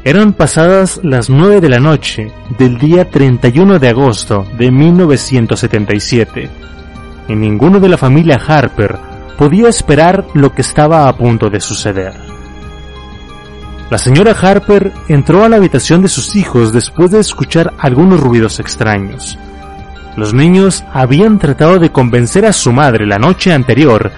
Eran 0.05 0.35
pasadas 0.35 1.01
las 1.02 1.31
9 1.31 1.62
de 1.62 1.68
la 1.70 1.81
noche 1.81 2.31
del 2.59 2.77
día 2.77 3.09
31 3.09 3.78
de 3.78 3.89
agosto 3.89 4.47
de 4.59 4.70
1977, 4.70 6.51
y 7.28 7.35
ninguno 7.35 7.81
de 7.81 7.89
la 7.89 7.97
familia 7.97 8.39
Harper 8.47 8.98
podía 9.39 9.70
esperar 9.70 10.27
lo 10.35 10.52
que 10.52 10.60
estaba 10.60 11.09
a 11.09 11.16
punto 11.16 11.48
de 11.48 11.60
suceder. 11.60 12.26
La 13.90 13.98
señora 13.98 14.32
Harper 14.32 14.92
entró 15.08 15.44
a 15.44 15.48
la 15.48 15.56
habitación 15.56 16.02
de 16.02 16.08
sus 16.08 16.34
hijos 16.34 16.72
después 16.72 17.12
de 17.12 17.20
escuchar 17.20 17.72
algunos 17.78 18.20
ruidos 18.20 18.58
extraños. 18.58 19.38
Los 20.16 20.34
niños 20.34 20.84
habían 20.92 21.38
tratado 21.38 21.78
de 21.78 21.92
convencer 21.92 22.46
a 22.46 22.52
su 22.52 22.72
madre 22.72 23.06
la 23.06 23.18
noche 23.18 23.52
anterior 23.52 24.10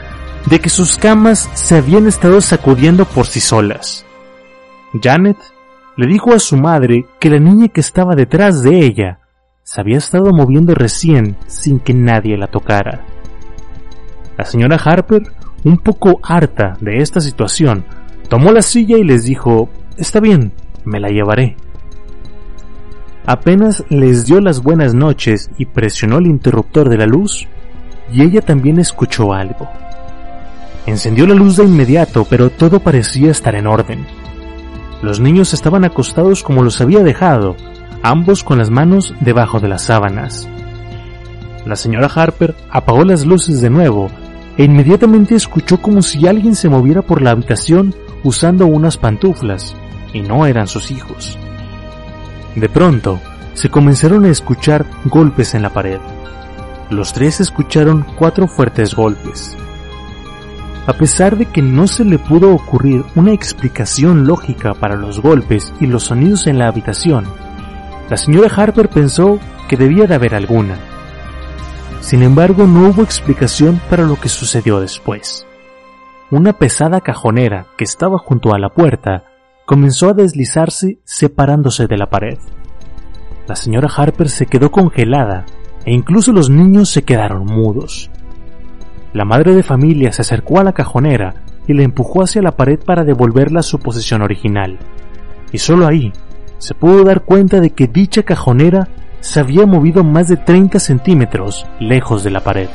de 0.46 0.60
que 0.60 0.70
sus 0.70 0.96
camas 0.96 1.50
se 1.52 1.76
habían 1.76 2.06
estado 2.06 2.40
sacudiendo 2.40 3.04
por 3.04 3.26
sí 3.26 3.40
solas. 3.40 4.06
Janet 5.02 5.36
le 5.96 6.06
dijo 6.06 6.32
a 6.32 6.38
su 6.38 6.56
madre 6.56 7.04
que 7.20 7.28
la 7.28 7.38
niña 7.38 7.68
que 7.68 7.80
estaba 7.80 8.14
detrás 8.14 8.62
de 8.62 8.78
ella 8.78 9.18
se 9.64 9.82
había 9.82 9.98
estado 9.98 10.32
moviendo 10.32 10.74
recién 10.74 11.36
sin 11.46 11.78
que 11.78 11.92
nadie 11.92 12.38
la 12.38 12.46
tocara. 12.46 13.04
La 14.38 14.46
señora 14.46 14.76
Harper, 14.76 15.24
un 15.64 15.76
poco 15.76 16.20
harta 16.22 16.78
de 16.80 17.02
esta 17.02 17.20
situación, 17.20 17.84
tomó 18.28 18.52
la 18.52 18.62
silla 18.62 18.96
y 18.98 19.04
les 19.04 19.24
dijo, 19.24 19.68
Está 19.96 20.20
bien, 20.20 20.52
me 20.84 21.00
la 21.00 21.08
llevaré. 21.08 21.56
Apenas 23.26 23.84
les 23.90 24.24
dio 24.24 24.40
las 24.40 24.62
buenas 24.62 24.94
noches 24.94 25.50
y 25.58 25.66
presionó 25.66 26.18
el 26.18 26.26
interruptor 26.26 26.88
de 26.88 26.96
la 26.96 27.06
luz, 27.06 27.46
y 28.12 28.22
ella 28.22 28.40
también 28.40 28.78
escuchó 28.78 29.34
algo. 29.34 29.68
Encendió 30.86 31.26
la 31.26 31.34
luz 31.34 31.56
de 31.56 31.64
inmediato, 31.64 32.26
pero 32.30 32.48
todo 32.48 32.80
parecía 32.80 33.30
estar 33.30 33.54
en 33.54 33.66
orden. 33.66 34.06
Los 35.02 35.20
niños 35.20 35.52
estaban 35.52 35.84
acostados 35.84 36.42
como 36.42 36.62
los 36.62 36.80
había 36.80 37.00
dejado, 37.00 37.54
ambos 38.02 38.42
con 38.42 38.58
las 38.58 38.70
manos 38.70 39.14
debajo 39.20 39.60
de 39.60 39.68
las 39.68 39.82
sábanas. 39.82 40.48
La 41.66 41.76
señora 41.76 42.06
Harper 42.06 42.54
apagó 42.70 43.04
las 43.04 43.26
luces 43.26 43.60
de 43.60 43.68
nuevo 43.68 44.08
e 44.56 44.64
inmediatamente 44.64 45.34
escuchó 45.34 45.82
como 45.82 46.00
si 46.00 46.26
alguien 46.26 46.54
se 46.54 46.68
moviera 46.70 47.02
por 47.02 47.20
la 47.20 47.32
habitación 47.32 47.94
usando 48.24 48.66
unas 48.66 48.96
pantuflas, 48.96 49.74
y 50.12 50.20
no 50.20 50.46
eran 50.46 50.66
sus 50.66 50.90
hijos. 50.90 51.38
De 52.54 52.68
pronto, 52.68 53.20
se 53.54 53.70
comenzaron 53.70 54.24
a 54.24 54.30
escuchar 54.30 54.86
golpes 55.04 55.54
en 55.54 55.62
la 55.62 55.70
pared. 55.70 55.98
Los 56.90 57.12
tres 57.12 57.40
escucharon 57.40 58.06
cuatro 58.16 58.46
fuertes 58.46 58.94
golpes. 58.94 59.56
A 60.86 60.94
pesar 60.94 61.36
de 61.36 61.46
que 61.46 61.60
no 61.60 61.86
se 61.86 62.04
le 62.04 62.18
pudo 62.18 62.54
ocurrir 62.54 63.04
una 63.14 63.32
explicación 63.32 64.26
lógica 64.26 64.74
para 64.74 64.96
los 64.96 65.20
golpes 65.20 65.72
y 65.80 65.86
los 65.86 66.04
sonidos 66.04 66.46
en 66.46 66.58
la 66.58 66.68
habitación, 66.68 67.26
la 68.08 68.16
señora 68.16 68.48
Harper 68.54 68.88
pensó 68.88 69.38
que 69.68 69.76
debía 69.76 70.06
de 70.06 70.14
haber 70.14 70.34
alguna. 70.34 70.78
Sin 72.00 72.22
embargo, 72.22 72.66
no 72.66 72.88
hubo 72.88 73.02
explicación 73.02 73.80
para 73.90 74.04
lo 74.04 74.18
que 74.18 74.28
sucedió 74.28 74.80
después. 74.80 75.47
Una 76.30 76.52
pesada 76.52 77.00
cajonera 77.00 77.68
que 77.78 77.84
estaba 77.84 78.18
junto 78.18 78.52
a 78.52 78.58
la 78.58 78.68
puerta 78.68 79.24
comenzó 79.64 80.10
a 80.10 80.12
deslizarse 80.12 80.98
separándose 81.02 81.86
de 81.86 81.96
la 81.96 82.10
pared. 82.10 82.36
La 83.46 83.56
señora 83.56 83.88
Harper 83.96 84.28
se 84.28 84.44
quedó 84.44 84.70
congelada 84.70 85.46
e 85.86 85.94
incluso 85.94 86.32
los 86.32 86.50
niños 86.50 86.90
se 86.90 87.02
quedaron 87.02 87.46
mudos. 87.46 88.10
La 89.14 89.24
madre 89.24 89.54
de 89.54 89.62
familia 89.62 90.12
se 90.12 90.20
acercó 90.20 90.60
a 90.60 90.64
la 90.64 90.74
cajonera 90.74 91.44
y 91.66 91.72
la 91.72 91.82
empujó 91.82 92.22
hacia 92.22 92.42
la 92.42 92.52
pared 92.52 92.78
para 92.78 93.04
devolverla 93.04 93.60
a 93.60 93.62
su 93.62 93.78
posición 93.78 94.20
original. 94.20 94.78
Y 95.50 95.56
solo 95.56 95.86
ahí 95.86 96.12
se 96.58 96.74
pudo 96.74 97.04
dar 97.04 97.24
cuenta 97.24 97.58
de 97.60 97.70
que 97.70 97.86
dicha 97.86 98.22
cajonera 98.22 98.86
se 99.20 99.40
había 99.40 99.64
movido 99.64 100.04
más 100.04 100.28
de 100.28 100.36
30 100.36 100.78
centímetros 100.78 101.64
lejos 101.80 102.22
de 102.22 102.32
la 102.32 102.40
pared. 102.40 102.68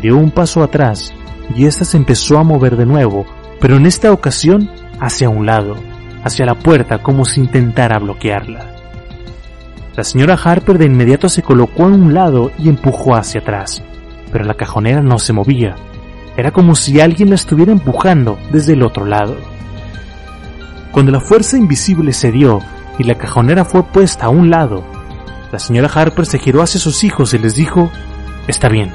Dio 0.00 0.16
un 0.16 0.30
paso 0.30 0.62
atrás 0.62 1.12
y 1.54 1.66
ésta 1.66 1.84
se 1.84 1.96
empezó 1.96 2.38
a 2.38 2.44
mover 2.44 2.76
de 2.76 2.86
nuevo, 2.86 3.26
pero 3.60 3.76
en 3.76 3.86
esta 3.86 4.12
ocasión 4.12 4.70
hacia 5.00 5.28
un 5.28 5.46
lado, 5.46 5.76
hacia 6.22 6.46
la 6.46 6.54
puerta 6.54 7.02
como 7.02 7.24
si 7.24 7.40
intentara 7.40 7.98
bloquearla. 7.98 8.74
La 9.96 10.02
señora 10.02 10.34
Harper 10.34 10.78
de 10.78 10.86
inmediato 10.86 11.28
se 11.28 11.42
colocó 11.42 11.86
en 11.86 11.94
un 11.94 12.14
lado 12.14 12.50
y 12.58 12.68
empujó 12.68 13.14
hacia 13.14 13.40
atrás, 13.40 13.82
pero 14.32 14.44
la 14.44 14.54
cajonera 14.54 15.02
no 15.02 15.18
se 15.18 15.32
movía. 15.32 15.76
Era 16.36 16.50
como 16.50 16.74
si 16.74 17.00
alguien 17.00 17.28
la 17.28 17.36
estuviera 17.36 17.70
empujando 17.70 18.38
desde 18.50 18.72
el 18.72 18.82
otro 18.82 19.06
lado. 19.06 19.36
Cuando 20.90 21.12
la 21.12 21.20
fuerza 21.20 21.56
invisible 21.56 22.12
cedió 22.12 22.60
y 22.98 23.04
la 23.04 23.14
cajonera 23.16 23.64
fue 23.64 23.84
puesta 23.84 24.26
a 24.26 24.30
un 24.30 24.50
lado, 24.50 24.82
la 25.52 25.60
señora 25.60 25.88
Harper 25.94 26.26
se 26.26 26.40
giró 26.40 26.62
hacia 26.62 26.80
sus 26.80 27.04
hijos 27.04 27.32
y 27.32 27.38
les 27.38 27.54
dijo, 27.54 27.88
Está 28.48 28.68
bien, 28.68 28.90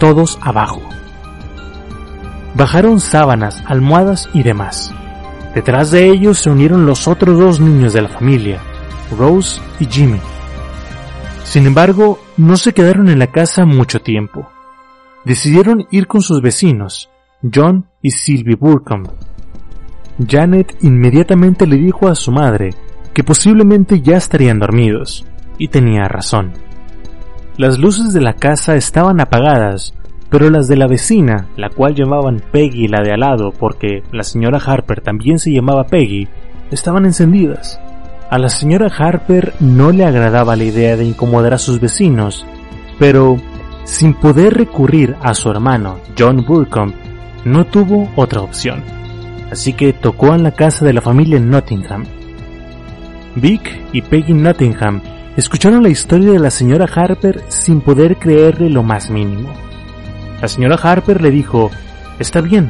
todos 0.00 0.38
abajo. 0.40 0.80
Bajaron 2.54 3.00
sábanas, 3.00 3.62
almohadas 3.66 4.28
y 4.32 4.44
demás. 4.44 4.94
Detrás 5.54 5.90
de 5.90 6.08
ellos 6.08 6.38
se 6.38 6.50
unieron 6.50 6.86
los 6.86 7.08
otros 7.08 7.38
dos 7.38 7.58
niños 7.58 7.92
de 7.92 8.02
la 8.02 8.08
familia, 8.08 8.60
Rose 9.16 9.60
y 9.80 9.86
Jimmy. 9.86 10.20
Sin 11.42 11.66
embargo, 11.66 12.20
no 12.36 12.56
se 12.56 12.72
quedaron 12.72 13.08
en 13.08 13.18
la 13.18 13.28
casa 13.28 13.64
mucho 13.64 14.00
tiempo. 14.00 14.48
Decidieron 15.24 15.86
ir 15.90 16.06
con 16.06 16.22
sus 16.22 16.42
vecinos, 16.42 17.10
John 17.52 17.86
y 18.02 18.12
Sylvie 18.12 18.56
Burkham. 18.56 19.04
Janet 20.28 20.76
inmediatamente 20.82 21.66
le 21.66 21.76
dijo 21.76 22.08
a 22.08 22.14
su 22.14 22.30
madre 22.30 22.70
que 23.12 23.24
posiblemente 23.24 24.00
ya 24.00 24.16
estarían 24.16 24.60
dormidos, 24.60 25.26
y 25.58 25.68
tenía 25.68 26.08
razón. 26.08 26.52
Las 27.56 27.78
luces 27.78 28.12
de 28.12 28.20
la 28.20 28.34
casa 28.34 28.74
estaban 28.74 29.20
apagadas, 29.20 29.94
pero 30.34 30.50
las 30.50 30.66
de 30.66 30.74
la 30.74 30.88
vecina, 30.88 31.46
la 31.56 31.70
cual 31.70 31.94
llamaban 31.94 32.42
Peggy 32.50 32.88
la 32.88 33.04
de 33.04 33.12
al 33.12 33.20
lado 33.20 33.52
porque 33.56 34.02
la 34.10 34.24
señora 34.24 34.58
Harper 34.58 35.00
también 35.00 35.38
se 35.38 35.52
llamaba 35.52 35.84
Peggy, 35.84 36.26
estaban 36.72 37.04
encendidas. 37.04 37.78
A 38.30 38.38
la 38.38 38.48
señora 38.48 38.88
Harper 38.88 39.54
no 39.60 39.92
le 39.92 40.04
agradaba 40.04 40.56
la 40.56 40.64
idea 40.64 40.96
de 40.96 41.04
incomodar 41.04 41.54
a 41.54 41.58
sus 41.58 41.78
vecinos, 41.78 42.44
pero 42.98 43.36
sin 43.84 44.14
poder 44.14 44.54
recurrir 44.54 45.14
a 45.22 45.34
su 45.34 45.50
hermano, 45.50 45.98
John 46.18 46.44
Burcombe, 46.44 46.96
no 47.44 47.64
tuvo 47.66 48.10
otra 48.16 48.40
opción. 48.40 48.82
Así 49.52 49.72
que 49.72 49.92
tocó 49.92 50.34
en 50.34 50.42
la 50.42 50.50
casa 50.50 50.84
de 50.84 50.94
la 50.94 51.00
familia 51.00 51.38
Nottingham. 51.38 52.06
Vic 53.36 53.70
y 53.92 54.02
Peggy 54.02 54.34
Nottingham 54.34 55.00
escucharon 55.36 55.84
la 55.84 55.90
historia 55.90 56.32
de 56.32 56.40
la 56.40 56.50
señora 56.50 56.88
Harper 56.92 57.40
sin 57.46 57.80
poder 57.80 58.16
creerle 58.16 58.68
lo 58.68 58.82
más 58.82 59.10
mínimo. 59.10 59.50
La 60.44 60.48
señora 60.48 60.76
Harper 60.76 61.22
le 61.22 61.30
dijo, 61.30 61.70
Está 62.18 62.42
bien, 62.42 62.68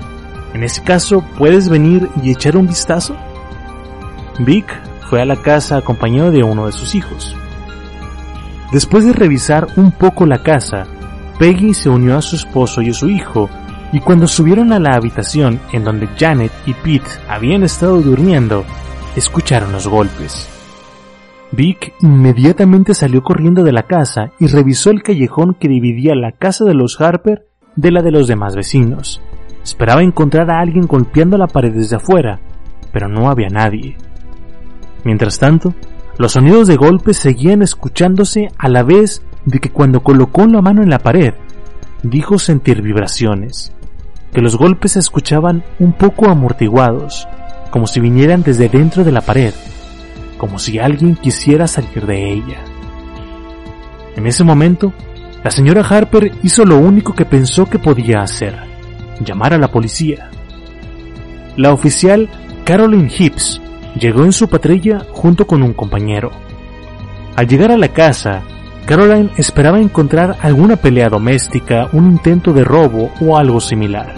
en 0.52 0.62
ese 0.62 0.80
caso, 0.84 1.24
¿puedes 1.36 1.68
venir 1.68 2.08
y 2.22 2.30
echar 2.30 2.56
un 2.56 2.68
vistazo? 2.68 3.16
Vic 4.38 4.64
fue 5.10 5.20
a 5.20 5.24
la 5.24 5.34
casa 5.42 5.78
acompañado 5.78 6.30
de 6.30 6.44
uno 6.44 6.66
de 6.66 6.72
sus 6.72 6.94
hijos. 6.94 7.34
Después 8.70 9.04
de 9.04 9.12
revisar 9.12 9.66
un 9.74 9.90
poco 9.90 10.24
la 10.24 10.40
casa, 10.40 10.86
Peggy 11.40 11.74
se 11.74 11.88
unió 11.88 12.16
a 12.16 12.22
su 12.22 12.36
esposo 12.36 12.80
y 12.80 12.90
a 12.90 12.94
su 12.94 13.08
hijo, 13.08 13.50
y 13.92 13.98
cuando 13.98 14.28
subieron 14.28 14.72
a 14.72 14.78
la 14.78 14.94
habitación 14.94 15.58
en 15.72 15.82
donde 15.82 16.06
Janet 16.16 16.52
y 16.66 16.74
Pete 16.74 17.10
habían 17.28 17.64
estado 17.64 18.00
durmiendo, 18.00 18.64
escucharon 19.16 19.72
los 19.72 19.88
golpes. 19.88 20.48
Vic 21.50 21.92
inmediatamente 22.02 22.94
salió 22.94 23.24
corriendo 23.24 23.64
de 23.64 23.72
la 23.72 23.82
casa 23.82 24.30
y 24.38 24.46
revisó 24.46 24.90
el 24.90 25.02
callejón 25.02 25.54
que 25.54 25.66
dividía 25.66 26.14
la 26.14 26.30
casa 26.30 26.64
de 26.64 26.74
los 26.74 27.00
Harper 27.00 27.48
de 27.76 27.90
la 27.90 28.02
de 28.02 28.10
los 28.10 28.26
demás 28.26 28.56
vecinos. 28.56 29.20
Esperaba 29.62 30.02
encontrar 30.02 30.50
a 30.50 30.60
alguien 30.60 30.86
golpeando 30.86 31.38
la 31.38 31.46
pared 31.46 31.72
desde 31.72 31.96
afuera, 31.96 32.40
pero 32.92 33.08
no 33.08 33.30
había 33.30 33.48
nadie. 33.48 33.96
Mientras 35.04 35.38
tanto, 35.38 35.74
los 36.18 36.32
sonidos 36.32 36.68
de 36.68 36.76
golpes 36.76 37.16
seguían 37.16 37.62
escuchándose 37.62 38.48
a 38.56 38.68
la 38.68 38.82
vez 38.82 39.22
de 39.44 39.58
que 39.58 39.70
cuando 39.70 40.02
colocó 40.02 40.46
la 40.46 40.62
mano 40.62 40.82
en 40.82 40.90
la 40.90 40.98
pared, 40.98 41.34
dijo 42.02 42.38
sentir 42.38 42.82
vibraciones, 42.82 43.72
que 44.32 44.40
los 44.40 44.56
golpes 44.56 44.92
se 44.92 44.98
escuchaban 44.98 45.64
un 45.78 45.92
poco 45.92 46.28
amortiguados, 46.28 47.26
como 47.70 47.86
si 47.86 48.00
vinieran 48.00 48.42
desde 48.42 48.68
dentro 48.68 49.02
de 49.02 49.12
la 49.12 49.20
pared, 49.20 49.54
como 50.38 50.58
si 50.58 50.78
alguien 50.78 51.16
quisiera 51.16 51.66
salir 51.66 52.06
de 52.06 52.32
ella. 52.32 52.64
En 54.16 54.26
ese 54.26 54.44
momento, 54.44 54.92
la 55.44 55.50
señora 55.50 55.82
Harper 55.82 56.32
hizo 56.42 56.64
lo 56.64 56.78
único 56.78 57.14
que 57.14 57.26
pensó 57.26 57.66
que 57.66 57.78
podía 57.78 58.22
hacer, 58.22 58.58
llamar 59.20 59.52
a 59.52 59.58
la 59.58 59.68
policía. 59.68 60.30
La 61.56 61.70
oficial 61.74 62.30
Caroline 62.64 63.12
Hibbs 63.14 63.60
llegó 64.00 64.24
en 64.24 64.32
su 64.32 64.48
patrulla 64.48 65.04
junto 65.12 65.46
con 65.46 65.62
un 65.62 65.74
compañero. 65.74 66.30
Al 67.36 67.46
llegar 67.46 67.70
a 67.72 67.76
la 67.76 67.88
casa, 67.88 68.42
Caroline 68.86 69.32
esperaba 69.36 69.78
encontrar 69.78 70.38
alguna 70.40 70.76
pelea 70.76 71.10
doméstica, 71.10 71.90
un 71.92 72.06
intento 72.06 72.54
de 72.54 72.64
robo 72.64 73.12
o 73.20 73.36
algo 73.36 73.60
similar. 73.60 74.14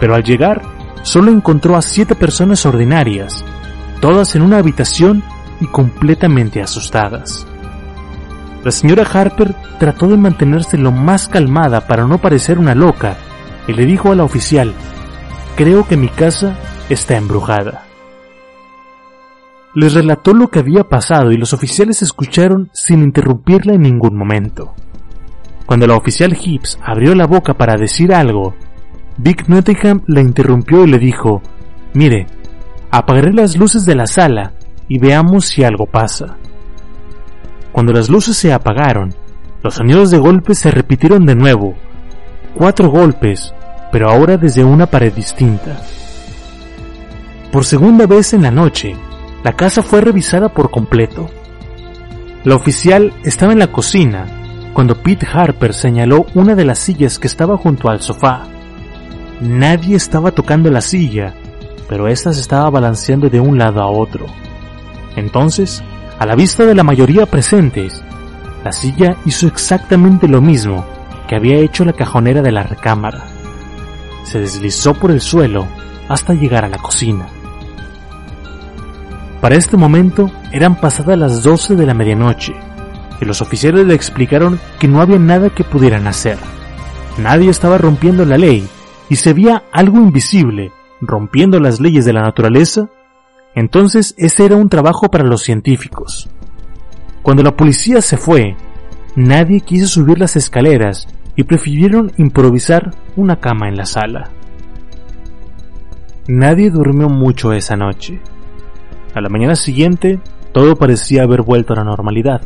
Pero 0.00 0.16
al 0.16 0.24
llegar, 0.24 0.62
solo 1.02 1.30
encontró 1.30 1.76
a 1.76 1.82
siete 1.82 2.16
personas 2.16 2.66
ordinarias, 2.66 3.44
todas 4.00 4.34
en 4.34 4.42
una 4.42 4.58
habitación 4.58 5.22
y 5.60 5.66
completamente 5.66 6.60
asustadas. 6.60 7.46
La 8.64 8.70
señora 8.72 9.04
Harper 9.04 9.54
trató 9.78 10.08
de 10.08 10.16
mantenerse 10.16 10.76
lo 10.78 10.90
más 10.90 11.28
calmada 11.28 11.86
para 11.86 12.06
no 12.06 12.18
parecer 12.18 12.58
una 12.58 12.74
loca 12.74 13.16
y 13.68 13.72
le 13.72 13.86
dijo 13.86 14.10
a 14.10 14.16
la 14.16 14.24
oficial, 14.24 14.72
creo 15.56 15.86
que 15.86 15.96
mi 15.96 16.08
casa 16.08 16.56
está 16.88 17.16
embrujada. 17.16 17.84
Les 19.74 19.94
relató 19.94 20.32
lo 20.32 20.48
que 20.48 20.58
había 20.58 20.84
pasado 20.84 21.30
y 21.30 21.36
los 21.36 21.52
oficiales 21.52 22.02
escucharon 22.02 22.70
sin 22.72 23.00
interrumpirla 23.02 23.74
en 23.74 23.82
ningún 23.82 24.16
momento. 24.16 24.74
Cuando 25.66 25.86
la 25.86 25.96
oficial 25.96 26.36
Hibbs 26.40 26.78
abrió 26.82 27.14
la 27.14 27.26
boca 27.26 27.54
para 27.54 27.76
decir 27.76 28.12
algo, 28.12 28.54
Vic 29.18 29.48
Nottingham 29.48 30.02
la 30.06 30.20
interrumpió 30.20 30.84
y 30.84 30.90
le 30.90 30.98
dijo, 30.98 31.42
Mire, 31.92 32.26
apagaré 32.90 33.32
las 33.32 33.56
luces 33.56 33.84
de 33.84 33.94
la 33.94 34.06
sala 34.06 34.54
y 34.88 34.98
veamos 34.98 35.44
si 35.44 35.64
algo 35.64 35.86
pasa. 35.86 36.38
Cuando 37.72 37.92
las 37.92 38.08
luces 38.08 38.36
se 38.36 38.52
apagaron, 38.52 39.14
los 39.62 39.74
sonidos 39.74 40.10
de 40.10 40.18
golpes 40.18 40.58
se 40.58 40.70
repitieron 40.70 41.26
de 41.26 41.34
nuevo. 41.34 41.74
Cuatro 42.54 42.90
golpes, 42.90 43.52
pero 43.92 44.10
ahora 44.10 44.36
desde 44.36 44.64
una 44.64 44.86
pared 44.86 45.12
distinta. 45.12 45.80
Por 47.52 47.64
segunda 47.64 48.06
vez 48.06 48.34
en 48.34 48.42
la 48.42 48.50
noche, 48.50 48.94
la 49.42 49.52
casa 49.52 49.82
fue 49.82 50.00
revisada 50.00 50.48
por 50.48 50.70
completo. 50.70 51.28
La 52.44 52.56
oficial 52.56 53.12
estaba 53.24 53.52
en 53.52 53.58
la 53.58 53.72
cocina 53.72 54.26
cuando 54.72 54.96
Pete 54.96 55.26
Harper 55.26 55.74
señaló 55.74 56.26
una 56.34 56.54
de 56.54 56.64
las 56.64 56.78
sillas 56.78 57.18
que 57.18 57.26
estaba 57.26 57.56
junto 57.56 57.88
al 57.88 58.00
sofá. 58.00 58.46
Nadie 59.40 59.96
estaba 59.96 60.30
tocando 60.30 60.70
la 60.70 60.80
silla, 60.80 61.34
pero 61.88 62.06
ésta 62.06 62.32
se 62.32 62.40
estaba 62.40 62.70
balanceando 62.70 63.28
de 63.28 63.40
un 63.40 63.58
lado 63.58 63.80
a 63.80 63.88
otro. 63.88 64.26
Entonces, 65.16 65.82
a 66.18 66.26
la 66.26 66.34
vista 66.34 66.66
de 66.66 66.74
la 66.74 66.82
mayoría 66.82 67.26
presentes, 67.26 68.02
la 68.64 68.72
silla 68.72 69.16
hizo 69.24 69.46
exactamente 69.46 70.28
lo 70.28 70.40
mismo 70.40 70.84
que 71.28 71.36
había 71.36 71.58
hecho 71.58 71.84
la 71.84 71.92
cajonera 71.92 72.42
de 72.42 72.52
la 72.52 72.62
recámara. 72.62 73.24
Se 74.24 74.40
deslizó 74.40 74.94
por 74.94 75.10
el 75.10 75.20
suelo 75.20 75.66
hasta 76.08 76.34
llegar 76.34 76.64
a 76.64 76.68
la 76.68 76.78
cocina. 76.78 77.28
Para 79.40 79.56
este 79.56 79.76
momento 79.76 80.30
eran 80.50 80.80
pasadas 80.80 81.18
las 81.18 81.42
12 81.42 81.76
de 81.76 81.86
la 81.86 81.94
medianoche 81.94 82.54
y 83.20 83.24
los 83.24 83.40
oficiales 83.40 83.86
le 83.86 83.94
explicaron 83.94 84.58
que 84.78 84.88
no 84.88 85.00
había 85.00 85.18
nada 85.18 85.50
que 85.50 85.64
pudieran 85.64 86.06
hacer. 86.06 86.38
Nadie 87.18 87.50
estaba 87.50 87.78
rompiendo 87.78 88.24
la 88.24 88.38
ley 88.38 88.68
y 89.08 89.16
se 89.16 89.32
veía 89.32 89.64
algo 89.72 89.98
invisible 89.98 90.72
rompiendo 91.00 91.60
las 91.60 91.80
leyes 91.80 92.04
de 92.04 92.12
la 92.12 92.22
naturaleza, 92.22 92.88
entonces 93.58 94.14
ese 94.18 94.44
era 94.44 94.56
un 94.56 94.68
trabajo 94.68 95.08
para 95.08 95.24
los 95.24 95.42
científicos. 95.42 96.28
Cuando 97.22 97.42
la 97.42 97.56
policía 97.56 98.00
se 98.00 98.16
fue, 98.16 98.56
nadie 99.16 99.60
quiso 99.60 99.86
subir 99.86 100.18
las 100.18 100.36
escaleras 100.36 101.08
y 101.34 101.42
prefirieron 101.42 102.12
improvisar 102.18 102.94
una 103.16 103.40
cama 103.40 103.68
en 103.68 103.76
la 103.76 103.84
sala. 103.84 104.30
Nadie 106.28 106.70
durmió 106.70 107.08
mucho 107.08 107.52
esa 107.52 107.76
noche. 107.76 108.20
A 109.14 109.20
la 109.20 109.28
mañana 109.28 109.56
siguiente, 109.56 110.20
todo 110.52 110.76
parecía 110.76 111.24
haber 111.24 111.42
vuelto 111.42 111.72
a 111.72 111.76
la 111.76 111.84
normalidad. 111.84 112.42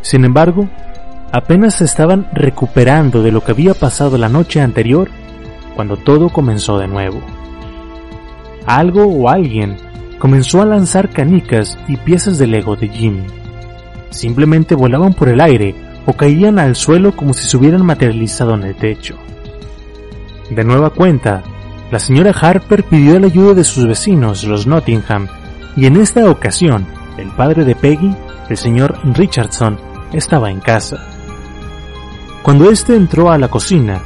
Sin 0.00 0.24
embargo, 0.24 0.68
apenas 1.30 1.76
se 1.76 1.84
estaban 1.84 2.28
recuperando 2.32 3.22
de 3.22 3.32
lo 3.32 3.42
que 3.42 3.52
había 3.52 3.74
pasado 3.74 4.18
la 4.18 4.28
noche 4.28 4.60
anterior 4.60 5.08
cuando 5.76 5.96
todo 5.96 6.30
comenzó 6.30 6.78
de 6.78 6.88
nuevo. 6.88 7.20
Algo 8.66 9.04
o 9.04 9.28
alguien 9.28 9.76
comenzó 10.24 10.62
a 10.62 10.64
lanzar 10.64 11.10
canicas 11.10 11.78
y 11.86 11.98
piezas 11.98 12.38
de 12.38 12.46
Lego 12.46 12.76
de 12.76 12.88
Jimmy. 12.88 13.26
Simplemente 14.08 14.74
volaban 14.74 15.12
por 15.12 15.28
el 15.28 15.38
aire 15.38 15.74
o 16.06 16.14
caían 16.14 16.58
al 16.58 16.76
suelo 16.76 17.14
como 17.14 17.34
si 17.34 17.46
se 17.46 17.58
hubieran 17.58 17.84
materializado 17.84 18.54
en 18.54 18.62
el 18.62 18.74
techo. 18.74 19.18
De 20.48 20.64
nueva 20.64 20.88
cuenta, 20.88 21.42
la 21.90 21.98
señora 21.98 22.30
Harper 22.30 22.84
pidió 22.84 23.20
la 23.20 23.26
ayuda 23.26 23.52
de 23.52 23.64
sus 23.64 23.86
vecinos, 23.86 24.44
los 24.44 24.66
Nottingham, 24.66 25.28
y 25.76 25.84
en 25.84 25.96
esta 25.96 26.30
ocasión, 26.30 26.86
el 27.18 27.28
padre 27.28 27.66
de 27.66 27.74
Peggy, 27.74 28.16
el 28.48 28.56
señor 28.56 28.98
Richardson, 29.04 29.78
estaba 30.14 30.50
en 30.50 30.60
casa. 30.60 31.04
Cuando 32.42 32.70
éste 32.70 32.96
entró 32.96 33.30
a 33.30 33.36
la 33.36 33.48
cocina, 33.48 34.00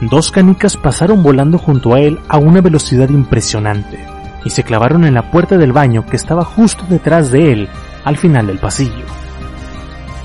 Dos 0.00 0.32
canicas 0.32 0.76
pasaron 0.78 1.22
volando 1.22 1.58
junto 1.58 1.94
a 1.94 2.00
él 2.00 2.18
a 2.26 2.38
una 2.38 2.60
velocidad 2.60 3.10
impresionante 3.10 4.09
y 4.44 4.50
se 4.50 4.64
clavaron 4.64 5.04
en 5.04 5.14
la 5.14 5.30
puerta 5.30 5.56
del 5.58 5.72
baño 5.72 6.06
que 6.06 6.16
estaba 6.16 6.44
justo 6.44 6.84
detrás 6.88 7.30
de 7.30 7.52
él, 7.52 7.68
al 8.04 8.16
final 8.16 8.46
del 8.46 8.58
pasillo. 8.58 9.04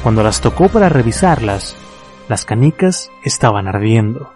Cuando 0.04 0.24
las 0.24 0.42
tocó 0.42 0.70
para 0.70 0.90
revisarlas, 0.90 1.76
las 2.30 2.46
canicas 2.46 3.10
estaban 3.24 3.68
ardiendo. 3.68 4.32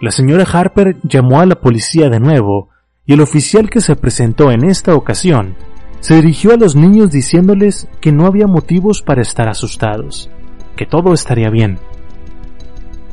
La 0.00 0.10
señora 0.10 0.44
Harper 0.50 0.96
llamó 1.02 1.40
a 1.40 1.46
la 1.46 1.56
policía 1.56 2.08
de 2.08 2.20
nuevo 2.20 2.70
y 3.04 3.14
el 3.14 3.20
oficial 3.20 3.68
que 3.70 3.80
se 3.80 3.96
presentó 3.96 4.50
en 4.52 4.64
esta 4.64 4.94
ocasión 4.94 5.56
se 6.00 6.14
dirigió 6.14 6.52
a 6.52 6.56
los 6.56 6.76
niños 6.76 7.10
diciéndoles 7.10 7.88
que 8.00 8.12
no 8.12 8.26
había 8.26 8.46
motivos 8.46 9.02
para 9.02 9.22
estar 9.22 9.48
asustados, 9.48 10.30
que 10.76 10.86
todo 10.86 11.12
estaría 11.12 11.50
bien. 11.50 11.78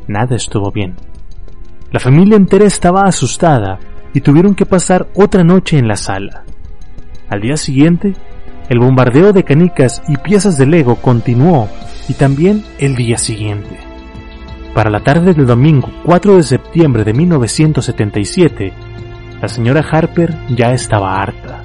Nada 0.06 0.36
estuvo 0.36 0.70
bien. 0.70 0.94
La 1.90 1.98
familia 1.98 2.36
entera 2.36 2.66
estaba 2.66 3.02
asustada 3.02 3.80
y 4.16 4.22
tuvieron 4.22 4.54
que 4.54 4.64
pasar 4.64 5.08
otra 5.12 5.44
noche 5.44 5.76
en 5.76 5.88
la 5.88 5.96
sala. 5.96 6.42
Al 7.28 7.42
día 7.42 7.58
siguiente, 7.58 8.14
el 8.70 8.78
bombardeo 8.78 9.34
de 9.34 9.44
canicas 9.44 10.02
y 10.08 10.16
piezas 10.16 10.56
de 10.56 10.64
Lego 10.64 10.96
continuó 10.96 11.68
y 12.08 12.14
también 12.14 12.64
el 12.78 12.96
día 12.96 13.18
siguiente. 13.18 13.76
Para 14.74 14.88
la 14.88 15.00
tarde 15.00 15.34
del 15.34 15.44
domingo 15.44 15.90
4 16.06 16.36
de 16.36 16.42
septiembre 16.44 17.04
de 17.04 17.12
1977, 17.12 18.72
la 19.42 19.48
señora 19.48 19.84
Harper 19.86 20.34
ya 20.48 20.72
estaba 20.72 21.20
harta. 21.20 21.62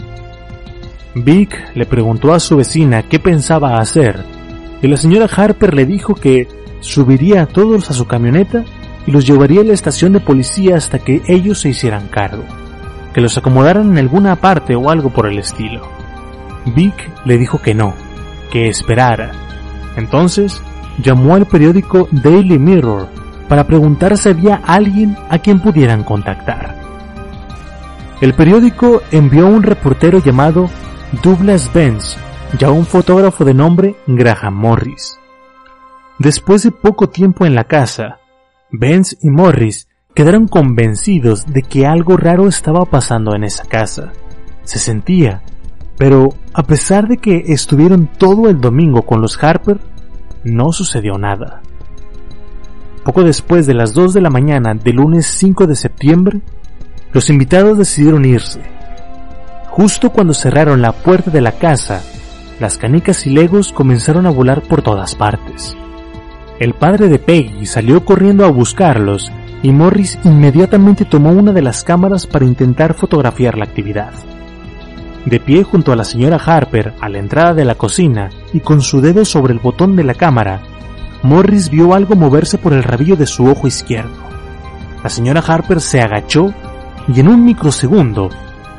Vic 1.15 1.57
le 1.73 1.85
preguntó 1.85 2.33
a 2.33 2.41
su 2.41 2.57
vecina 2.57 3.03
qué 3.03 3.19
pensaba 3.19 3.79
hacer 3.79 4.25
y 4.81 4.89
la 4.89 4.97
señora 4.97 5.29
Harper 5.33 5.73
le 5.73 5.85
dijo 5.85 6.15
que 6.15 6.49
subiría 6.81 7.43
a 7.43 7.47
todos 7.47 7.89
a 7.89 7.93
su 7.93 8.07
camioneta 8.07 8.65
y 9.05 9.11
los 9.11 9.25
llevaría 9.25 9.61
a 9.61 9.63
la 9.63 9.73
estación 9.73 10.13
de 10.13 10.19
policía 10.19 10.77
hasta 10.77 10.99
que 10.99 11.21
ellos 11.27 11.59
se 11.59 11.69
hicieran 11.69 12.07
cargo, 12.07 12.43
que 13.13 13.21
los 13.21 13.37
acomodaran 13.37 13.91
en 13.91 13.97
alguna 13.97 14.35
parte 14.35 14.75
o 14.75 14.89
algo 14.89 15.09
por 15.09 15.27
el 15.27 15.39
estilo. 15.39 15.81
Vic 16.65 17.09
le 17.25 17.37
dijo 17.37 17.61
que 17.61 17.73
no, 17.73 17.93
que 18.51 18.67
esperara. 18.69 19.31
Entonces 19.97 20.61
llamó 21.01 21.35
al 21.35 21.47
periódico 21.47 22.07
Daily 22.11 22.59
Mirror 22.59 23.07
para 23.47 23.65
preguntar 23.65 24.17
si 24.17 24.29
había 24.29 24.61
alguien 24.65 25.17
a 25.29 25.39
quien 25.39 25.59
pudieran 25.59 26.03
contactar. 26.03 26.79
El 28.21 28.33
periódico 28.33 29.01
envió 29.11 29.47
a 29.47 29.49
un 29.49 29.63
reportero 29.63 30.19
llamado 30.19 30.69
Douglas 31.23 31.71
Benz 31.73 32.17
y 32.57 32.63
a 32.63 32.69
un 32.69 32.85
fotógrafo 32.85 33.43
de 33.43 33.53
nombre 33.53 33.95
Graham 34.07 34.53
Morris. 34.53 35.19
Después 36.19 36.63
de 36.63 36.71
poco 36.71 37.09
tiempo 37.09 37.45
en 37.45 37.55
la 37.55 37.63
casa, 37.63 38.20
Benz 38.71 39.17
y 39.21 39.29
Morris 39.29 39.89
quedaron 40.15 40.47
convencidos 40.47 41.45
de 41.45 41.61
que 41.61 41.85
algo 41.85 42.15
raro 42.15 42.47
estaba 42.47 42.85
pasando 42.85 43.35
en 43.35 43.43
esa 43.43 43.65
casa. 43.65 44.13
Se 44.63 44.79
sentía, 44.79 45.41
pero 45.97 46.29
a 46.53 46.63
pesar 46.63 47.07
de 47.07 47.17
que 47.17 47.43
estuvieron 47.47 48.07
todo 48.07 48.49
el 48.49 48.61
domingo 48.61 49.01
con 49.01 49.21
los 49.21 49.41
Harper, 49.43 49.79
no 50.43 50.71
sucedió 50.71 51.17
nada. 51.17 51.61
Poco 53.03 53.23
después 53.23 53.65
de 53.65 53.73
las 53.73 53.93
2 53.93 54.13
de 54.13 54.21
la 54.21 54.29
mañana 54.29 54.73
del 54.73 54.95
lunes 54.95 55.25
5 55.25 55.67
de 55.67 55.75
septiembre, 55.75 56.41
los 57.11 57.29
invitados 57.29 57.77
decidieron 57.77 58.23
irse. 58.23 58.61
Justo 59.69 60.11
cuando 60.11 60.33
cerraron 60.33 60.81
la 60.81 60.93
puerta 60.93 61.29
de 61.29 61.41
la 61.41 61.53
casa, 61.53 62.03
las 62.59 62.77
canicas 62.77 63.25
y 63.27 63.31
legos 63.31 63.73
comenzaron 63.73 64.27
a 64.27 64.29
volar 64.29 64.61
por 64.61 64.81
todas 64.81 65.15
partes. 65.15 65.75
El 66.61 66.75
padre 66.75 67.09
de 67.09 67.17
Peggy 67.17 67.65
salió 67.65 68.05
corriendo 68.05 68.45
a 68.45 68.51
buscarlos 68.51 69.31
y 69.63 69.71
Morris 69.71 70.19
inmediatamente 70.23 71.05
tomó 71.05 71.31
una 71.31 71.53
de 71.53 71.63
las 71.63 71.83
cámaras 71.83 72.27
para 72.27 72.45
intentar 72.45 72.93
fotografiar 72.93 73.57
la 73.57 73.65
actividad. 73.65 74.11
De 75.25 75.39
pie 75.39 75.63
junto 75.63 75.91
a 75.91 75.95
la 75.95 76.03
señora 76.03 76.35
Harper 76.37 76.93
a 77.01 77.09
la 77.09 77.17
entrada 77.17 77.55
de 77.55 77.65
la 77.65 77.73
cocina 77.73 78.29
y 78.53 78.59
con 78.59 78.81
su 78.81 79.01
dedo 79.01 79.25
sobre 79.25 79.53
el 79.53 79.59
botón 79.59 79.95
de 79.95 80.03
la 80.03 80.13
cámara, 80.13 80.61
Morris 81.23 81.71
vio 81.71 81.95
algo 81.95 82.15
moverse 82.15 82.59
por 82.59 82.73
el 82.73 82.83
rabillo 82.83 83.15
de 83.15 83.25
su 83.25 83.47
ojo 83.47 83.65
izquierdo. 83.65 84.13
La 85.03 85.09
señora 85.09 85.41
Harper 85.41 85.81
se 85.81 85.99
agachó 85.99 86.53
y 87.07 87.21
en 87.21 87.27
un 87.27 87.43
microsegundo 87.43 88.29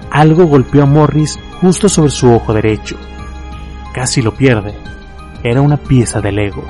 algo 0.09 0.46
golpeó 0.46 0.84
a 0.84 0.86
Morris 0.86 1.36
justo 1.60 1.88
sobre 1.88 2.12
su 2.12 2.30
ojo 2.30 2.54
derecho. 2.54 2.96
Casi 3.92 4.22
lo 4.22 4.32
pierde. 4.34 4.72
Era 5.42 5.62
una 5.62 5.78
pieza 5.78 6.20
de 6.20 6.30
Lego. 6.30 6.62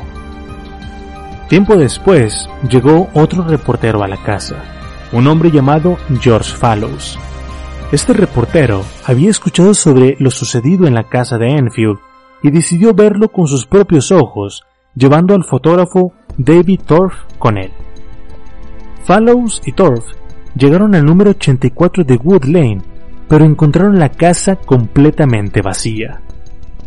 Tiempo 1.53 1.77
después 1.77 2.49
llegó 2.67 3.11
otro 3.13 3.47
reportero 3.47 4.03
a 4.03 4.09
la 4.09 4.17
casa, 4.17 4.65
un 5.13 5.27
hombre 5.27 5.51
llamado 5.51 5.99
George 6.19 6.51
Fallows. 6.51 7.19
Este 7.93 8.15
reportero 8.15 8.81
había 9.05 9.29
escuchado 9.29 9.75
sobre 9.75 10.17
lo 10.19 10.31
sucedido 10.31 10.87
en 10.87 10.95
la 10.95 11.11
casa 11.11 11.37
de 11.37 11.51
Enfield 11.51 11.99
y 12.43 12.51
decidió 12.51 12.95
verlo 12.95 13.29
con 13.29 13.47
sus 13.47 13.67
propios 13.67 14.11
ojos, 14.13 14.65
llevando 14.95 15.35
al 15.35 15.45
fotógrafo 15.45 16.15
David 16.39 16.81
Torf 16.87 17.17
con 17.39 17.59
él. 17.59 17.71
Fallows 19.05 19.61
y 19.67 19.73
Torf 19.73 20.07
llegaron 20.57 20.95
al 20.95 21.05
número 21.05 21.33
84 21.33 22.05
de 22.05 22.17
Wood 22.17 22.45
Lane, 22.45 22.81
pero 23.29 23.45
encontraron 23.45 23.99
la 23.99 24.09
casa 24.09 24.57
completamente 24.57 25.61
vacía. 25.61 26.23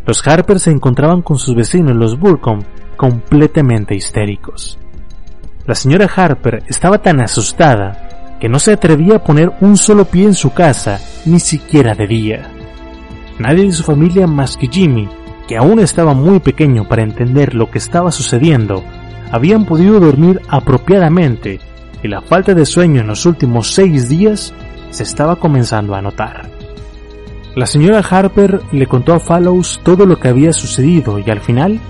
Los 0.04 0.26
Harper 0.26 0.58
se 0.58 0.72
encontraban 0.72 1.22
con 1.22 1.38
sus 1.38 1.54
vecinos 1.54 1.94
los 1.94 2.18
Burcombe 2.18 2.66
completamente 2.96 3.94
histéricos. 3.94 4.78
La 5.66 5.74
señora 5.74 6.08
Harper 6.14 6.62
estaba 6.68 6.98
tan 6.98 7.20
asustada 7.20 8.36
que 8.40 8.48
no 8.48 8.58
se 8.58 8.72
atrevía 8.72 9.16
a 9.16 9.24
poner 9.24 9.52
un 9.60 9.76
solo 9.76 10.04
pie 10.04 10.24
en 10.24 10.34
su 10.34 10.52
casa, 10.52 11.00
ni 11.24 11.40
siquiera 11.40 11.94
de 11.94 12.06
día. 12.06 12.50
Nadie 13.38 13.64
de 13.64 13.72
su 13.72 13.82
familia 13.82 14.26
más 14.26 14.56
que 14.56 14.68
Jimmy, 14.68 15.08
que 15.48 15.56
aún 15.56 15.80
estaba 15.80 16.14
muy 16.14 16.40
pequeño 16.40 16.88
para 16.88 17.02
entender 17.02 17.54
lo 17.54 17.70
que 17.70 17.78
estaba 17.78 18.12
sucediendo, 18.12 18.84
habían 19.30 19.64
podido 19.64 20.00
dormir 20.00 20.40
apropiadamente 20.48 21.60
y 22.02 22.08
la 22.08 22.22
falta 22.22 22.54
de 22.54 22.66
sueño 22.66 23.00
en 23.00 23.08
los 23.08 23.26
últimos 23.26 23.72
seis 23.72 24.08
días 24.08 24.54
se 24.90 25.02
estaba 25.02 25.36
comenzando 25.36 25.94
a 25.94 26.02
notar. 26.02 26.48
La 27.54 27.66
señora 27.66 28.00
Harper 28.08 28.60
le 28.72 28.86
contó 28.86 29.14
a 29.14 29.20
Fallows 29.20 29.80
todo 29.82 30.04
lo 30.04 30.18
que 30.18 30.28
había 30.28 30.52
sucedido 30.52 31.18
y 31.18 31.30
al 31.30 31.40
final 31.40 31.80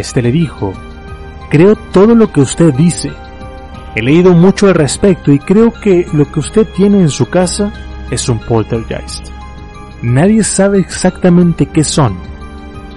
este 0.00 0.22
le 0.22 0.32
dijo, 0.32 0.72
creo 1.50 1.76
todo 1.76 2.14
lo 2.14 2.32
que 2.32 2.40
usted 2.40 2.74
dice. 2.74 3.12
He 3.94 4.02
leído 4.02 4.32
mucho 4.32 4.68
al 4.68 4.74
respecto 4.74 5.32
y 5.32 5.38
creo 5.38 5.72
que 5.72 6.06
lo 6.12 6.30
que 6.30 6.40
usted 6.40 6.66
tiene 6.76 7.00
en 7.00 7.10
su 7.10 7.28
casa 7.28 7.72
es 8.10 8.28
un 8.28 8.38
poltergeist. 8.38 9.26
Nadie 10.02 10.42
sabe 10.44 10.78
exactamente 10.78 11.66
qué 11.66 11.84
son. 11.84 12.18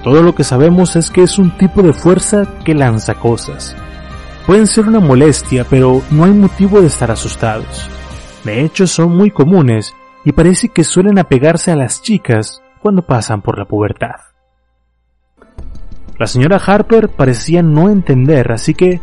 Todo 0.04 0.22
lo 0.22 0.36
que 0.36 0.44
sabemos 0.44 0.96
es 0.96 1.10
que 1.10 1.24
es 1.24 1.38
un 1.40 1.58
tipo 1.58 1.82
de 1.82 1.94
fuerza 1.94 2.46
que 2.64 2.74
lanza 2.74 3.16
cosas. 3.16 3.76
Pueden 4.46 4.68
ser 4.68 4.88
una 4.88 5.00
molestia, 5.00 5.66
pero 5.70 6.02
no 6.12 6.26
hay 6.26 6.32
motivo 6.32 6.82
de 6.82 6.88
estar 6.88 7.10
asustados. 7.10 7.90
De 8.44 8.62
hecho, 8.62 8.88
son 8.88 9.16
muy 9.16 9.32
comunes 9.32 9.94
y 10.26 10.34
parece 10.34 10.70
que 10.70 10.84
suelen 10.84 11.18
apegarse 11.18 11.72
a 11.72 11.76
las 11.76 12.02
chicas 12.02 12.62
cuando 12.82 13.02
pasan 13.02 13.42
por 13.42 13.58
la 13.58 13.66
pubertad. 13.66 14.33
La 16.24 16.28
señora 16.28 16.56
Harper 16.56 17.10
parecía 17.10 17.62
no 17.62 17.90
entender, 17.90 18.54
así 18.54 18.74
que 18.74 19.02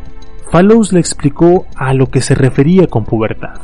Fallows 0.51 0.91
le 0.95 1.01
explicó 1.01 1.67
a 1.77 1.93
lo 1.93 2.07
que 2.07 2.23
se 2.23 2.35
refería 2.35 2.87
con 2.87 3.05
pubertad. 3.05 3.61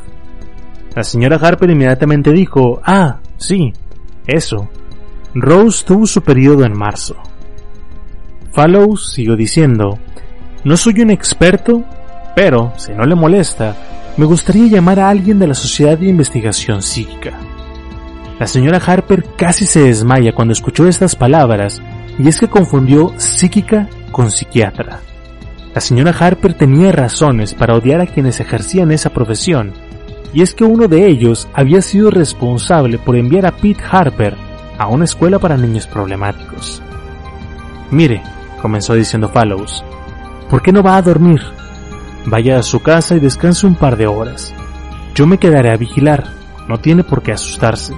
La 0.95 1.03
señora 1.03 1.37
Harper 1.37 1.71
inmediatamente 1.71 2.33
dijo, 2.33 2.83
ah, 2.85 3.21
sí, 3.39 3.73
eso. 4.27 4.69
Rose 5.33 5.87
tuvo 5.87 6.07
su 6.07 6.21
periodo 6.21 6.67
en 6.67 6.77
marzo. 6.77 7.17
Fallows 8.53 9.15
siguió 9.15 9.37
diciendo, 9.37 9.99
no 10.63 10.77
soy 10.77 11.01
un 11.01 11.11
experto, 11.11 11.83
pero, 12.35 12.75
si 12.77 12.93
no 12.93 13.07
le 13.07 13.15
molesta, 13.15 13.75
me 14.19 14.27
gustaría 14.27 14.67
llamar 14.67 15.01
a 15.01 15.09
alguien 15.09 15.39
de 15.39 15.47
la 15.47 15.55
Sociedad 15.55 15.97
de 15.97 16.09
Investigación 16.09 16.83
Psíquica. 16.83 17.33
La 18.39 18.47
señora 18.47 18.83
Harper 18.87 19.25
casi 19.35 19.65
se 19.65 19.81
desmaya 19.81 20.35
cuando 20.35 20.53
escuchó 20.53 20.87
estas 20.87 21.17
palabras, 21.17 21.81
y 22.19 22.29
es 22.29 22.41
que 22.41 22.49
confundió 22.49 23.13
psíquica 23.17 23.89
con 24.13 24.31
psiquiatra. 24.31 25.01
La 25.75 25.81
señora 25.81 26.15
Harper 26.19 26.55
tenía 26.55 26.91
razones 26.91 27.55
para 27.55 27.75
odiar 27.75 28.01
a 28.01 28.07
quienes 28.07 28.41
ejercían 28.41 28.91
esa 28.91 29.11
profesión, 29.11 29.73
y 30.33 30.43
es 30.43 30.55
que 30.55 30.65
uno 30.65 30.89
de 30.89 31.07
ellos 31.07 31.49
había 31.53 31.83
sido 31.83 32.11
responsable 32.11 32.99
por 32.99 33.17
enviar 33.17 33.47
a 33.47 33.53
Pete 33.53 33.83
Harper 33.91 34.37
a 34.79 34.87
una 34.89 35.05
escuela 35.05 35.39
para 35.39 35.57
niños 35.57 35.87
problemáticos. 35.87 36.83
Mire, 37.91 38.23
comenzó 38.61 38.95
diciendo 38.95 39.29
Fallows, 39.29 39.85
¿por 40.51 40.63
qué 40.63 40.73
no 40.73 40.83
va 40.83 40.97
a 40.97 41.03
dormir? 41.03 41.41
Vaya 42.27 42.59
a 42.59 42.63
su 42.63 42.81
casa 42.81 43.15
y 43.15 43.21
descanse 43.21 43.67
un 43.67 43.77
par 43.77 43.97
de 43.97 44.07
horas. 44.07 44.53
Yo 45.15 45.27
me 45.27 45.39
quedaré 45.39 45.73
a 45.73 45.77
vigilar, 45.77 46.25
no 46.69 46.79
tiene 46.79 47.05
por 47.05 47.23
qué 47.23 47.33
asustarse. 47.33 47.95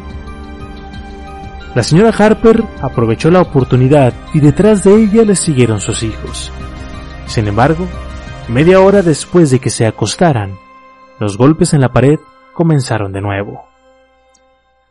La 1.74 1.82
señora 1.82 2.10
Harper 2.16 2.64
aprovechó 2.80 3.30
la 3.30 3.42
oportunidad 3.42 4.14
y 4.32 4.40
detrás 4.40 4.84
de 4.84 4.94
ella 4.94 5.24
le 5.24 5.36
siguieron 5.36 5.80
sus 5.80 6.02
hijos. 6.02 6.50
Sin 7.26 7.46
embargo, 7.46 7.86
media 8.48 8.80
hora 8.80 9.02
después 9.02 9.50
de 9.50 9.58
que 9.58 9.70
se 9.70 9.86
acostaran, 9.86 10.56
los 11.20 11.36
golpes 11.36 11.74
en 11.74 11.80
la 11.80 11.92
pared 11.92 12.18
comenzaron 12.54 13.12
de 13.12 13.20
nuevo. 13.20 13.64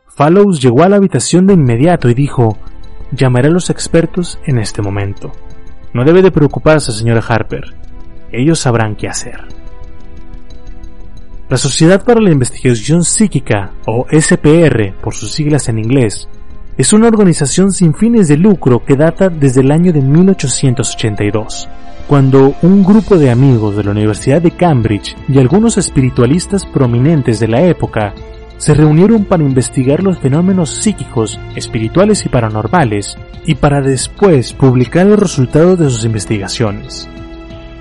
Fallows 0.07 0.61
llegó 0.61 0.83
a 0.83 0.89
la 0.89 0.97
habitación 0.97 1.47
de 1.47 1.53
inmediato 1.53 2.09
y 2.09 2.13
dijo, 2.13 2.57
llamaré 3.11 3.47
a 3.47 3.51
los 3.51 3.69
expertos 3.69 4.39
en 4.45 4.59
este 4.59 4.81
momento. 4.81 5.31
No 5.93 6.03
debe 6.03 6.21
de 6.21 6.31
preocuparse, 6.31 6.91
señora 6.91 7.23
Harper. 7.27 7.75
Ellos 8.31 8.59
sabrán 8.59 8.95
qué 8.95 9.07
hacer. 9.07 9.47
La 11.49 11.57
Sociedad 11.57 12.03
para 12.03 12.19
la 12.19 12.31
Investigación 12.31 13.03
Psíquica, 13.03 13.71
o 13.85 14.05
SPR 14.11 14.93
por 15.01 15.13
sus 15.13 15.31
siglas 15.31 15.69
en 15.69 15.79
inglés, 15.79 16.27
es 16.77 16.93
una 16.93 17.07
organización 17.07 17.71
sin 17.71 17.95
fines 17.95 18.27
de 18.27 18.37
lucro 18.37 18.85
que 18.85 18.95
data 18.95 19.29
desde 19.29 19.61
el 19.61 19.71
año 19.71 19.91
de 19.91 20.01
1882, 20.01 21.67
cuando 22.07 22.55
un 22.61 22.83
grupo 22.83 23.17
de 23.17 23.31
amigos 23.31 23.75
de 23.75 23.83
la 23.83 23.91
Universidad 23.91 24.41
de 24.41 24.51
Cambridge 24.51 25.15
y 25.27 25.39
algunos 25.39 25.77
espiritualistas 25.77 26.65
prominentes 26.65 27.39
de 27.39 27.47
la 27.47 27.61
época 27.61 28.13
se 28.57 28.73
reunieron 28.73 29.25
para 29.25 29.43
investigar 29.43 30.03
los 30.03 30.19
fenómenos 30.19 30.69
psíquicos, 30.69 31.39
espirituales 31.55 32.25
y 32.25 32.29
paranormales, 32.29 33.17
y 33.45 33.55
para 33.55 33.81
después 33.81 34.53
publicar 34.53 35.05
los 35.05 35.19
resultados 35.19 35.79
de 35.79 35.89
sus 35.89 36.05
investigaciones. 36.05 37.07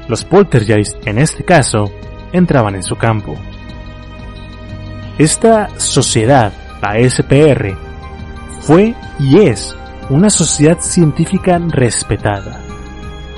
Los 0.08 0.24
poltergeist, 0.24 1.06
en 1.06 1.18
este 1.18 1.44
caso, 1.44 1.90
entraban 2.32 2.74
en 2.76 2.82
su 2.82 2.96
campo. 2.96 3.34
Esta 5.18 5.70
sociedad, 5.78 6.52
la 6.82 6.98
SPR, 7.08 7.85
fue 8.66 8.96
y 9.20 9.38
es 9.38 9.76
una 10.10 10.28
sociedad 10.28 10.80
científica 10.80 11.58
respetada. 11.68 12.60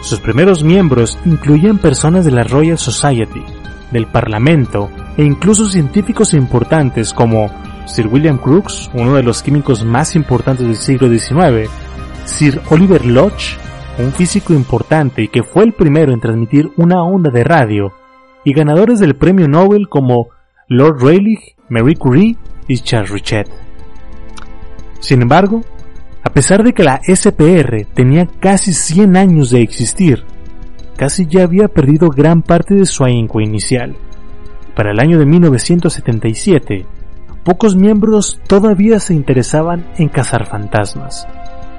Sus 0.00 0.20
primeros 0.20 0.64
miembros 0.64 1.18
incluían 1.26 1.76
personas 1.76 2.24
de 2.24 2.30
la 2.30 2.44
Royal 2.44 2.78
Society, 2.78 3.42
del 3.90 4.06
Parlamento 4.06 4.88
e 5.18 5.24
incluso 5.24 5.66
científicos 5.66 6.32
importantes 6.32 7.12
como 7.12 7.50
Sir 7.84 8.06
William 8.06 8.38
Crookes, 8.38 8.90
uno 8.94 9.16
de 9.16 9.22
los 9.22 9.42
químicos 9.42 9.84
más 9.84 10.16
importantes 10.16 10.66
del 10.66 10.76
siglo 10.76 11.10
XIX, 11.10 11.70
Sir 12.24 12.62
Oliver 12.70 13.04
Lodge, 13.04 13.58
un 13.98 14.12
físico 14.12 14.54
importante 14.54 15.22
y 15.22 15.28
que 15.28 15.42
fue 15.42 15.64
el 15.64 15.74
primero 15.74 16.12
en 16.14 16.20
transmitir 16.20 16.70
una 16.76 17.02
onda 17.02 17.30
de 17.30 17.44
radio, 17.44 17.92
y 18.44 18.54
ganadores 18.54 18.98
del 18.98 19.14
premio 19.14 19.46
Nobel 19.46 19.90
como 19.90 20.28
Lord 20.68 21.02
Rayleigh, 21.02 21.56
Marie 21.68 21.96
Curie 21.96 22.36
y 22.66 22.78
Charles 22.78 23.10
Richet. 23.10 23.67
Sin 25.00 25.22
embargo, 25.22 25.62
a 26.22 26.30
pesar 26.30 26.62
de 26.62 26.72
que 26.72 26.82
la 26.82 27.00
SPR 27.02 27.86
tenía 27.94 28.26
casi 28.40 28.72
100 28.72 29.16
años 29.16 29.50
de 29.50 29.62
existir, 29.62 30.24
casi 30.96 31.26
ya 31.26 31.44
había 31.44 31.68
perdido 31.68 32.08
gran 32.08 32.42
parte 32.42 32.74
de 32.74 32.86
su 32.86 33.04
ahínco 33.04 33.40
inicial. 33.40 33.96
Para 34.74 34.90
el 34.90 35.00
año 35.00 35.18
de 35.18 35.26
1977, 35.26 36.86
pocos 37.44 37.76
miembros 37.76 38.40
todavía 38.46 39.00
se 39.00 39.14
interesaban 39.14 39.86
en 39.96 40.08
cazar 40.08 40.46
fantasmas, 40.46 41.26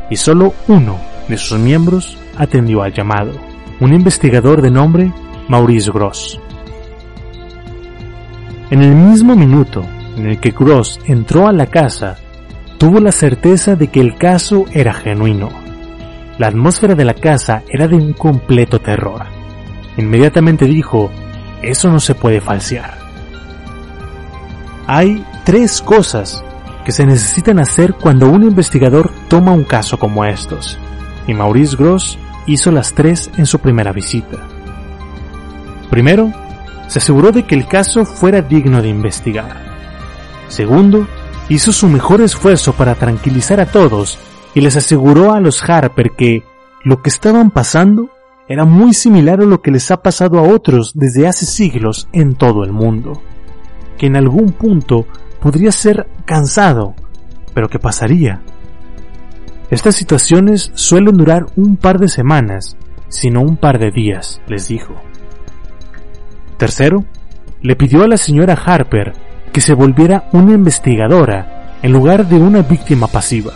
y 0.09 0.15
solo 0.15 0.53
uno 0.67 0.97
de 1.27 1.37
sus 1.37 1.59
miembros 1.59 2.17
atendió 2.37 2.81
al 2.81 2.93
llamado, 2.93 3.33
un 3.79 3.93
investigador 3.93 4.61
de 4.61 4.71
nombre 4.71 5.13
Maurice 5.47 5.91
Gross. 5.91 6.39
En 8.71 8.81
el 8.81 8.95
mismo 8.95 9.35
minuto 9.35 9.83
en 10.15 10.27
el 10.27 10.39
que 10.39 10.51
Gross 10.51 10.99
entró 11.05 11.47
a 11.47 11.51
la 11.51 11.67
casa 11.67 12.17
tuvo 12.79 13.01
la 13.01 13.11
certeza 13.11 13.75
de 13.75 13.89
que 13.89 13.99
el 13.99 14.15
caso 14.15 14.65
era 14.71 14.93
genuino. 14.93 15.49
La 16.37 16.47
atmósfera 16.47 16.95
de 16.95 17.03
la 17.03 17.13
casa 17.13 17.61
era 17.67 17.89
de 17.89 17.95
un 17.95 18.13
completo 18.13 18.79
terror. 18.79 19.25
Inmediatamente 19.97 20.65
dijo, 20.65 21.11
eso 21.61 21.91
no 21.91 21.99
se 21.99 22.15
puede 22.15 22.39
falsear. 22.39 22.97
Hay 24.87 25.23
tres 25.43 25.81
cosas 25.81 26.41
que 26.85 26.93
se 26.93 27.05
necesitan 27.05 27.59
hacer 27.59 27.93
cuando 27.95 28.29
un 28.29 28.43
investigador 28.43 29.11
toma 29.27 29.51
un 29.51 29.65
caso 29.65 29.99
como 29.99 30.23
estos, 30.23 30.79
y 31.27 31.33
Maurice 31.33 31.75
Gross 31.75 32.17
hizo 32.47 32.71
las 32.71 32.93
tres 32.93 33.29
en 33.37 33.45
su 33.45 33.59
primera 33.59 33.91
visita. 33.91 34.37
Primero, 35.89 36.31
se 36.87 36.99
aseguró 36.99 37.33
de 37.33 37.43
que 37.43 37.55
el 37.55 37.67
caso 37.67 38.05
fuera 38.05 38.41
digno 38.41 38.81
de 38.81 38.87
investigar. 38.87 39.57
Segundo, 40.47 41.07
hizo 41.49 41.71
su 41.71 41.87
mejor 41.87 42.21
esfuerzo 42.21 42.73
para 42.73 42.95
tranquilizar 42.95 43.59
a 43.59 43.65
todos 43.65 44.19
y 44.53 44.61
les 44.61 44.75
aseguró 44.75 45.33
a 45.33 45.39
los 45.39 45.67
Harper 45.67 46.11
que 46.11 46.43
lo 46.83 47.01
que 47.01 47.09
estaban 47.09 47.51
pasando 47.51 48.09
era 48.47 48.65
muy 48.65 48.93
similar 48.93 49.41
a 49.41 49.45
lo 49.45 49.61
que 49.61 49.71
les 49.71 49.91
ha 49.91 50.01
pasado 50.01 50.39
a 50.39 50.43
otros 50.43 50.93
desde 50.95 51.27
hace 51.27 51.45
siglos 51.45 52.07
en 52.13 52.35
todo 52.35 52.63
el 52.63 52.71
mundo, 52.71 53.21
que 53.97 54.07
en 54.07 54.15
algún 54.15 54.53
punto 54.53 55.05
podría 55.39 55.71
ser 55.71 56.07
cansado, 56.25 56.95
pero 57.53 57.67
que 57.67 57.79
pasaría. 57.79 58.41
Estas 59.69 59.95
situaciones 59.95 60.71
suelen 60.73 61.17
durar 61.17 61.45
un 61.55 61.77
par 61.77 61.99
de 61.99 62.09
semanas, 62.09 62.75
sino 63.07 63.41
un 63.41 63.57
par 63.57 63.77
de 63.77 63.91
días, 63.91 64.41
les 64.47 64.67
dijo. 64.67 64.95
Tercero, 66.57 67.05
le 67.61 67.75
pidió 67.75 68.03
a 68.03 68.07
la 68.07 68.17
señora 68.17 68.53
Harper 68.53 69.13
que 69.59 69.65
se 69.65 69.73
volviera 69.73 70.23
una 70.31 70.53
investigadora 70.53 71.75
en 71.81 71.91
lugar 71.91 72.25
de 72.29 72.37
una 72.37 72.61
víctima 72.61 73.07
pasiva. 73.07 73.51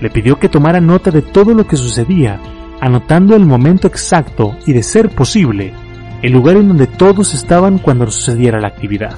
Le 0.00 0.10
pidió 0.10 0.36
que 0.40 0.48
tomara 0.48 0.80
nota 0.80 1.12
de 1.12 1.22
todo 1.22 1.54
lo 1.54 1.64
que 1.64 1.76
sucedía, 1.76 2.40
anotando 2.80 3.36
el 3.36 3.46
momento 3.46 3.86
exacto 3.86 4.56
y, 4.66 4.72
de 4.72 4.82
ser 4.82 5.10
posible, 5.10 5.74
el 6.22 6.32
lugar 6.32 6.56
en 6.56 6.66
donde 6.66 6.88
todos 6.88 7.34
estaban 7.34 7.78
cuando 7.78 8.10
sucediera 8.10 8.58
la 8.58 8.66
actividad. 8.66 9.16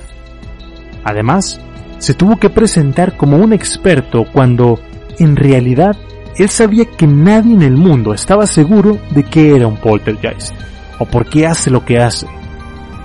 Además, 1.05 1.59
se 1.97 2.13
tuvo 2.13 2.37
que 2.37 2.51
presentar 2.51 3.17
como 3.17 3.39
un 3.39 3.55
experto 3.55 4.27
cuando, 4.31 4.79
en 5.19 5.37
realidad, 5.37 5.97
él 6.37 6.51
sabía 6.51 6.85
que 6.85 7.07
nadie 7.07 7.55
en 7.55 7.63
el 7.63 7.79
mundo 7.79 8.13
estaba 8.13 8.47
seguro 8.47 8.99
de 9.09 9.23
que 9.23 9.57
era 9.57 9.67
un 9.67 9.79
poltergeist, 9.79 10.53
o 10.99 11.07
por 11.07 11.25
qué 11.31 11.47
hace 11.47 11.71
lo 11.71 11.83
que 11.83 11.99
hace, 11.99 12.27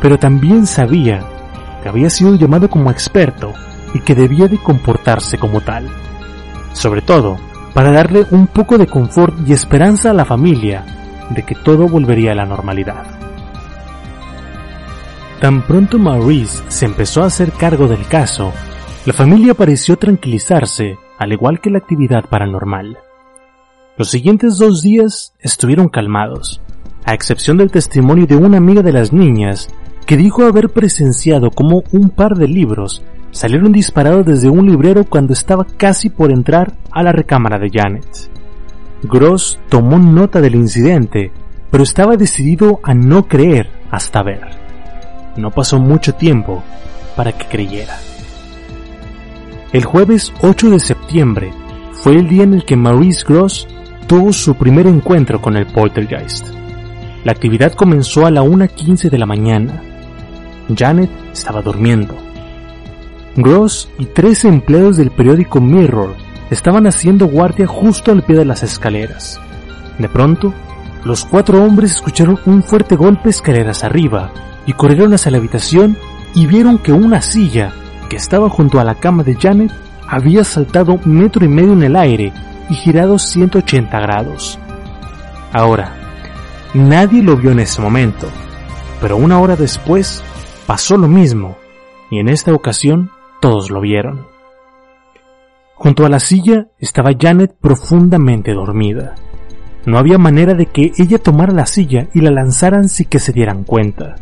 pero 0.01 0.19
también 0.19 0.65
sabía 0.65 1.23
que 1.81 1.89
había 1.89 2.09
sido 2.09 2.35
llamado 2.35 2.69
como 2.69 2.91
experto 2.91 3.53
y 3.93 3.99
que 3.99 4.15
debía 4.15 4.47
de 4.47 4.57
comportarse 4.57 5.37
como 5.37 5.61
tal. 5.61 5.87
Sobre 6.73 7.01
todo, 7.01 7.37
para 7.73 7.91
darle 7.91 8.25
un 8.31 8.47
poco 8.47 8.77
de 8.77 8.87
confort 8.87 9.35
y 9.47 9.53
esperanza 9.53 10.11
a 10.11 10.13
la 10.13 10.25
familia 10.25 10.85
de 11.29 11.43
que 11.43 11.55
todo 11.55 11.87
volvería 11.87 12.31
a 12.31 12.35
la 12.35 12.45
normalidad. 12.45 13.05
Tan 15.39 15.61
pronto 15.61 15.97
Maurice 15.97 16.63
se 16.67 16.85
empezó 16.85 17.23
a 17.23 17.27
hacer 17.27 17.51
cargo 17.51 17.87
del 17.87 18.05
caso, 18.07 18.51
la 19.05 19.13
familia 19.13 19.53
pareció 19.53 19.95
tranquilizarse, 19.97 20.97
al 21.17 21.31
igual 21.31 21.61
que 21.61 21.69
la 21.69 21.77
actividad 21.77 22.25
paranormal. 22.25 22.97
Los 23.97 24.09
siguientes 24.09 24.57
dos 24.57 24.81
días 24.81 25.33
estuvieron 25.39 25.87
calmados, 25.87 26.61
a 27.05 27.13
excepción 27.13 27.57
del 27.57 27.71
testimonio 27.71 28.27
de 28.27 28.35
una 28.35 28.57
amiga 28.57 28.81
de 28.81 28.91
las 28.91 29.13
niñas 29.13 29.69
que 30.09 30.17
dijo 30.17 30.43
haber 30.43 30.69
presenciado 30.69 31.51
como 31.51 31.83
un 31.91 32.09
par 32.09 32.35
de 32.35 32.47
libros 32.47 33.03
salieron 33.29 33.71
disparados 33.71 34.25
desde 34.25 34.49
un 34.49 34.65
librero 34.65 35.03
cuando 35.03 35.33
estaba 35.33 35.67
casi 35.77 36.09
por 36.09 36.31
entrar 36.31 36.73
a 36.89 37.03
la 37.03 37.11
recámara 37.11 37.59
de 37.59 37.69
Janet. 37.71 38.07
Gross 39.03 39.59
tomó 39.69 39.99
nota 39.99 40.41
del 40.41 40.55
incidente, 40.55 41.31
pero 41.69 41.83
estaba 41.83 42.17
decidido 42.17 42.79
a 42.81 42.95
no 42.95 43.27
creer 43.27 43.69
hasta 43.91 44.23
ver. 44.23 44.41
No 45.37 45.51
pasó 45.51 45.77
mucho 45.77 46.15
tiempo 46.15 46.63
para 47.15 47.31
que 47.33 47.45
creyera. 47.45 47.95
El 49.73 49.85
jueves 49.85 50.33
8 50.41 50.71
de 50.71 50.79
septiembre 50.79 51.51
fue 51.91 52.13
el 52.13 52.27
día 52.27 52.45
en 52.45 52.55
el 52.55 52.65
que 52.65 52.75
Maurice 52.75 53.23
Gross 53.27 53.67
tuvo 54.07 54.33
su 54.33 54.55
primer 54.55 54.87
encuentro 54.87 55.39
con 55.39 55.55
el 55.55 55.67
poltergeist. 55.67 56.47
La 57.23 57.31
actividad 57.31 57.73
comenzó 57.73 58.25
a 58.25 58.31
la 58.31 58.41
1.15 58.41 59.11
de 59.11 59.17
la 59.19 59.27
mañana. 59.27 59.83
Janet 60.75 61.09
estaba 61.31 61.61
durmiendo. 61.61 62.15
Gross 63.35 63.89
y 63.97 64.05
tres 64.05 64.45
empleados 64.45 64.97
del 64.97 65.11
periódico 65.11 65.61
Mirror 65.61 66.15
estaban 66.49 66.87
haciendo 66.87 67.27
guardia 67.27 67.67
justo 67.67 68.11
al 68.11 68.23
pie 68.23 68.37
de 68.37 68.45
las 68.45 68.63
escaleras. 68.63 69.39
De 69.97 70.09
pronto, 70.09 70.53
los 71.03 71.25
cuatro 71.25 71.63
hombres 71.63 71.91
escucharon 71.91 72.39
un 72.45 72.63
fuerte 72.63 72.95
golpe 72.95 73.29
escaleras 73.29 73.83
arriba 73.83 74.31
y 74.65 74.73
corrieron 74.73 75.13
hacia 75.13 75.31
la 75.31 75.37
habitación 75.37 75.97
y 76.33 76.45
vieron 76.47 76.77
que 76.77 76.91
una 76.91 77.21
silla 77.21 77.71
que 78.09 78.17
estaba 78.17 78.49
junto 78.49 78.79
a 78.79 78.83
la 78.83 78.95
cama 78.95 79.23
de 79.23 79.35
Janet 79.35 79.71
había 80.07 80.43
saltado 80.43 80.99
metro 81.05 81.45
y 81.45 81.47
medio 81.47 81.73
en 81.73 81.83
el 81.83 81.95
aire 81.95 82.33
y 82.69 82.75
girado 82.75 83.19
180 83.19 83.99
grados. 83.99 84.59
Ahora, 85.53 85.95
nadie 86.73 87.23
lo 87.23 87.37
vio 87.37 87.51
en 87.51 87.59
ese 87.59 87.81
momento, 87.81 88.27
pero 89.01 89.17
una 89.17 89.39
hora 89.39 89.55
después 89.55 90.23
pasó 90.69 90.97
lo 90.97 91.07
mismo 91.07 91.57
y 92.11 92.19
en 92.19 92.29
esta 92.29 92.53
ocasión 92.53 93.09
todos 93.41 93.71
lo 93.71 93.81
vieron. 93.81 94.27
Junto 95.73 96.05
a 96.05 96.09
la 96.09 96.19
silla 96.19 96.67
estaba 96.77 97.09
Janet 97.19 97.55
profundamente 97.59 98.53
dormida. 98.53 99.15
No 99.87 99.97
había 99.97 100.19
manera 100.19 100.53
de 100.53 100.67
que 100.67 100.91
ella 100.99 101.17
tomara 101.17 101.53
la 101.53 101.65
silla 101.65 102.09
y 102.13 102.21
la 102.21 102.29
lanzaran 102.29 102.87
sin 102.87 103.07
que 103.07 103.17
se 103.17 103.31
dieran 103.31 103.63
cuenta. 103.63 104.17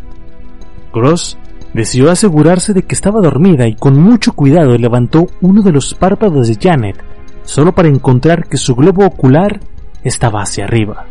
Gross 0.93 1.37
decidió 1.73 2.11
asegurarse 2.11 2.71
de 2.73 2.83
que 2.83 2.95
estaba 2.95 3.19
dormida 3.19 3.67
y 3.67 3.75
con 3.75 3.99
mucho 3.99 4.31
cuidado 4.31 4.77
levantó 4.77 5.27
uno 5.41 5.61
de 5.61 5.73
los 5.73 5.95
párpados 5.95 6.47
de 6.47 6.55
Janet, 6.55 7.03
solo 7.43 7.75
para 7.75 7.89
encontrar 7.89 8.47
que 8.47 8.55
su 8.55 8.73
globo 8.73 9.05
ocular 9.05 9.59
estaba 10.01 10.43
hacia 10.43 10.63
arriba. 10.63 11.07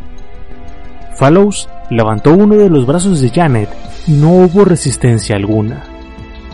Fallows 1.15 1.69
levantó 1.89 2.33
uno 2.33 2.55
de 2.55 2.69
los 2.69 2.85
brazos 2.85 3.21
de 3.21 3.29
Janet 3.29 3.69
y 4.07 4.11
no 4.13 4.31
hubo 4.31 4.65
resistencia 4.65 5.35
alguna. 5.35 5.83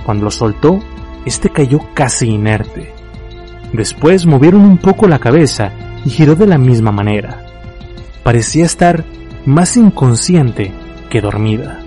Cuando 0.05 0.25
lo 0.25 0.31
soltó, 0.31 0.79
este 1.25 1.49
cayó 1.49 1.79
casi 1.93 2.27
inerte. 2.27 2.93
Después 3.71 4.25
movieron 4.25 4.61
un 4.61 4.77
poco 4.77 5.07
la 5.07 5.19
cabeza 5.19 5.71
y 6.05 6.09
giró 6.09 6.35
de 6.35 6.47
la 6.47 6.57
misma 6.57 6.91
manera. 6.91 7.41
Parecía 8.23 8.65
estar 8.65 9.03
más 9.45 9.77
inconsciente 9.77 10.71
que 11.09 11.21
dormida. 11.21 11.79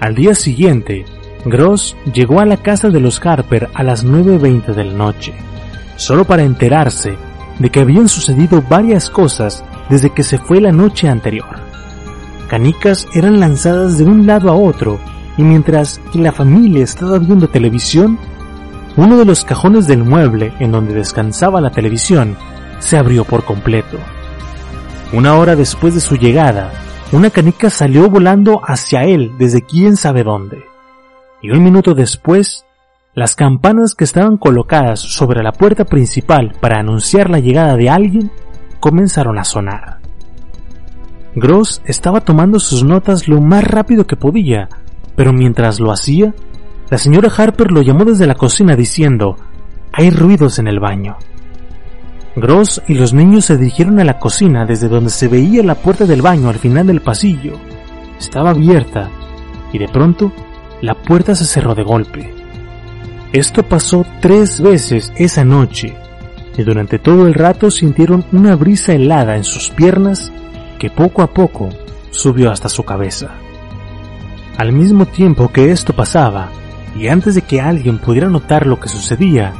Al 0.00 0.14
día 0.14 0.34
siguiente, 0.34 1.04
Gross 1.44 1.96
llegó 2.12 2.40
a 2.40 2.46
la 2.46 2.56
casa 2.56 2.88
de 2.90 3.00
los 3.00 3.24
Harper 3.24 3.68
a 3.74 3.82
las 3.82 4.04
9.20 4.04 4.74
de 4.74 4.84
la 4.84 4.92
noche, 4.92 5.32
solo 5.96 6.24
para 6.24 6.42
enterarse 6.42 7.16
de 7.58 7.70
que 7.70 7.80
habían 7.80 8.08
sucedido 8.08 8.62
varias 8.68 9.10
cosas 9.10 9.64
desde 9.88 10.10
que 10.10 10.22
se 10.22 10.38
fue 10.38 10.60
la 10.60 10.72
noche 10.72 11.08
anterior. 11.08 11.71
Canicas 12.52 13.08
eran 13.14 13.40
lanzadas 13.40 13.96
de 13.96 14.04
un 14.04 14.26
lado 14.26 14.50
a 14.50 14.54
otro 14.54 15.00
y 15.38 15.42
mientras 15.42 16.02
que 16.12 16.18
la 16.18 16.32
familia 16.32 16.84
estaba 16.84 17.18
viendo 17.18 17.48
televisión, 17.48 18.18
uno 18.94 19.16
de 19.16 19.24
los 19.24 19.42
cajones 19.42 19.86
del 19.86 20.04
mueble 20.04 20.52
en 20.58 20.70
donde 20.70 20.92
descansaba 20.92 21.62
la 21.62 21.70
televisión 21.70 22.36
se 22.78 22.98
abrió 22.98 23.24
por 23.24 23.46
completo. 23.46 23.96
Una 25.14 25.36
hora 25.38 25.56
después 25.56 25.94
de 25.94 26.00
su 26.00 26.16
llegada, 26.16 26.70
una 27.10 27.30
canica 27.30 27.70
salió 27.70 28.10
volando 28.10 28.60
hacia 28.62 29.04
él 29.04 29.32
desde 29.38 29.62
quién 29.62 29.96
sabe 29.96 30.22
dónde. 30.22 30.62
Y 31.40 31.52
un 31.52 31.64
minuto 31.64 31.94
después, 31.94 32.66
las 33.14 33.34
campanas 33.34 33.94
que 33.94 34.04
estaban 34.04 34.36
colocadas 34.36 35.00
sobre 35.00 35.42
la 35.42 35.52
puerta 35.52 35.86
principal 35.86 36.52
para 36.60 36.80
anunciar 36.80 37.30
la 37.30 37.38
llegada 37.38 37.78
de 37.78 37.88
alguien 37.88 38.30
comenzaron 38.78 39.38
a 39.38 39.44
sonar. 39.44 40.01
Gross 41.34 41.82
estaba 41.86 42.20
tomando 42.20 42.58
sus 42.58 42.84
notas 42.84 43.28
lo 43.28 43.40
más 43.40 43.64
rápido 43.64 44.06
que 44.06 44.16
podía 44.16 44.68
pero 45.16 45.32
mientras 45.32 45.80
lo 45.80 45.92
hacía, 45.92 46.34
la 46.90 46.98
señora 46.98 47.30
Harper 47.36 47.70
lo 47.70 47.82
llamó 47.82 48.04
desde 48.04 48.26
la 48.26 48.34
cocina 48.34 48.76
diciendo, 48.76 49.36
hay 49.92 50.10
ruidos 50.10 50.58
en 50.58 50.68
el 50.68 50.80
baño. 50.80 51.16
Gross 52.34 52.82
y 52.88 52.94
los 52.94 53.12
niños 53.12 53.44
se 53.44 53.58
dirigieron 53.58 54.00
a 54.00 54.04
la 54.04 54.18
cocina 54.18 54.64
desde 54.64 54.88
donde 54.88 55.10
se 55.10 55.28
veía 55.28 55.62
la 55.62 55.74
puerta 55.74 56.06
del 56.06 56.22
baño 56.22 56.48
al 56.48 56.58
final 56.58 56.86
del 56.86 57.02
pasillo. 57.02 57.58
Estaba 58.18 58.50
abierta 58.50 59.10
y 59.72 59.78
de 59.78 59.88
pronto 59.88 60.32
la 60.80 60.94
puerta 60.94 61.34
se 61.34 61.44
cerró 61.44 61.74
de 61.74 61.82
golpe. 61.82 62.32
Esto 63.32 63.62
pasó 63.62 64.06
tres 64.20 64.60
veces 64.60 65.12
esa 65.16 65.44
noche 65.44 65.94
y 66.56 66.62
durante 66.62 66.98
todo 66.98 67.26
el 67.26 67.34
rato 67.34 67.70
sintieron 67.70 68.24
una 68.32 68.56
brisa 68.56 68.94
helada 68.94 69.36
en 69.36 69.44
sus 69.44 69.70
piernas 69.70 70.32
que 70.82 70.90
poco 70.90 71.22
a 71.22 71.28
poco 71.28 71.68
subió 72.10 72.50
hasta 72.50 72.68
su 72.68 72.82
cabeza. 72.82 73.28
Al 74.58 74.72
mismo 74.72 75.06
tiempo 75.06 75.52
que 75.52 75.70
esto 75.70 75.92
pasaba, 75.92 76.48
y 76.98 77.06
antes 77.06 77.36
de 77.36 77.42
que 77.42 77.60
alguien 77.60 77.98
pudiera 77.98 78.26
notar 78.26 78.66
lo 78.66 78.80
que 78.80 78.88
sucedía, 78.88 79.52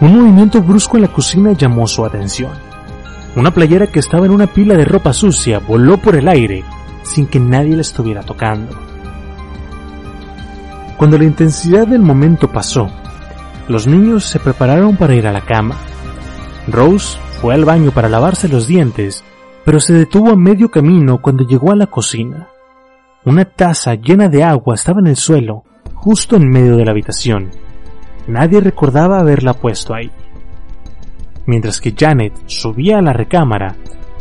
un 0.00 0.18
movimiento 0.18 0.60
brusco 0.60 0.96
en 0.96 1.04
la 1.04 1.12
cocina 1.12 1.52
llamó 1.52 1.86
su 1.86 2.04
atención. 2.04 2.50
Una 3.36 3.52
playera 3.52 3.86
que 3.86 4.00
estaba 4.00 4.26
en 4.26 4.32
una 4.32 4.48
pila 4.48 4.74
de 4.74 4.84
ropa 4.84 5.12
sucia 5.12 5.60
voló 5.60 5.98
por 5.98 6.16
el 6.16 6.26
aire 6.26 6.64
sin 7.04 7.28
que 7.28 7.38
nadie 7.38 7.76
la 7.76 7.82
estuviera 7.82 8.22
tocando. 8.22 8.76
Cuando 10.96 11.16
la 11.16 11.26
intensidad 11.26 11.86
del 11.86 12.02
momento 12.02 12.50
pasó, 12.50 12.90
los 13.68 13.86
niños 13.86 14.24
se 14.24 14.40
prepararon 14.40 14.96
para 14.96 15.14
ir 15.14 15.28
a 15.28 15.32
la 15.32 15.42
cama. 15.42 15.76
Rose 16.66 17.18
fue 17.40 17.54
al 17.54 17.64
baño 17.64 17.92
para 17.92 18.08
lavarse 18.08 18.48
los 18.48 18.66
dientes, 18.66 19.22
pero 19.66 19.80
se 19.80 19.92
detuvo 19.92 20.30
a 20.30 20.36
medio 20.36 20.70
camino 20.70 21.20
cuando 21.20 21.44
llegó 21.44 21.72
a 21.72 21.76
la 21.76 21.88
cocina. 21.88 22.46
Una 23.24 23.44
taza 23.44 23.96
llena 23.96 24.28
de 24.28 24.44
agua 24.44 24.76
estaba 24.76 25.00
en 25.00 25.08
el 25.08 25.16
suelo, 25.16 25.64
justo 25.92 26.36
en 26.36 26.48
medio 26.48 26.76
de 26.76 26.84
la 26.84 26.92
habitación. 26.92 27.50
Nadie 28.28 28.60
recordaba 28.60 29.18
haberla 29.18 29.54
puesto 29.54 29.92
ahí. 29.92 30.08
Mientras 31.46 31.80
que 31.80 31.92
Janet 31.98 32.32
subía 32.46 32.98
a 32.98 33.02
la 33.02 33.12
recámara, 33.12 33.74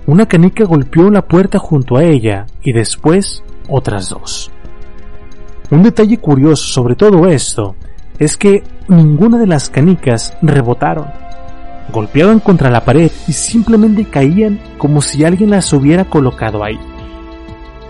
una 0.08 0.26
canica 0.26 0.66
golpeó 0.66 1.12
la 1.12 1.28
puerta 1.28 1.60
junto 1.60 1.98
a 1.98 2.04
ella 2.04 2.48
y 2.64 2.74
después 2.74 3.44
otras 3.70 4.10
dos. 4.10 4.52
Un 5.70 5.84
detalle 5.84 6.18
curioso 6.18 6.66
sobre 6.66 6.96
todo 6.96 7.28
esto 7.28 7.76
es 8.18 8.36
que 8.36 8.64
ninguna 8.88 9.38
de 9.38 9.46
las 9.46 9.70
canicas 9.70 10.36
rebotaron. 10.42 11.06
Golpeaban 11.96 12.42
contra 12.42 12.70
la 12.70 12.84
pared 12.84 13.10
y 13.26 13.32
simplemente 13.32 14.04
caían 14.04 14.60
como 14.78 15.02
si 15.02 15.24
alguien 15.24 15.52
las 15.52 15.72
hubiera 15.72 16.04
colocado 16.04 16.62
ahí. 16.62 16.78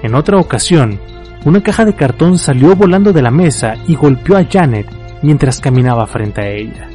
En 0.04 0.14
otra 0.14 0.38
ocasión, 0.38 1.00
una 1.44 1.64
caja 1.64 1.86
de 1.86 1.96
cartón 1.96 2.38
salió 2.38 2.76
volando 2.76 3.14
de 3.14 3.24
la 3.24 3.32
mesa 3.32 3.74
y 3.88 3.96
golpeó 3.96 4.38
a 4.38 4.46
Janet 4.46 4.86
mientras 5.24 5.60
caminaba 5.60 6.06
frente 6.06 6.42
a 6.42 6.50
ella. 6.52 6.88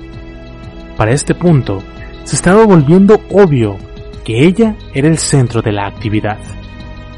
Para 0.97 1.11
este 1.11 1.35
punto, 1.35 1.83
se 2.23 2.37
estaba 2.37 2.65
volviendo 2.65 3.21
obvio 3.33 3.77
que 4.23 4.47
ella 4.47 4.77
era 4.95 5.09
el 5.09 5.19
centro 5.19 5.63
de 5.63 5.73
la 5.73 5.89
actividad. 5.89 6.39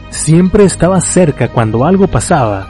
Siempre 0.09 0.64
estaba 0.64 1.02
cerca 1.02 1.48
cuando 1.48 1.85
algo 1.85 2.06
pasaba, 2.06 2.69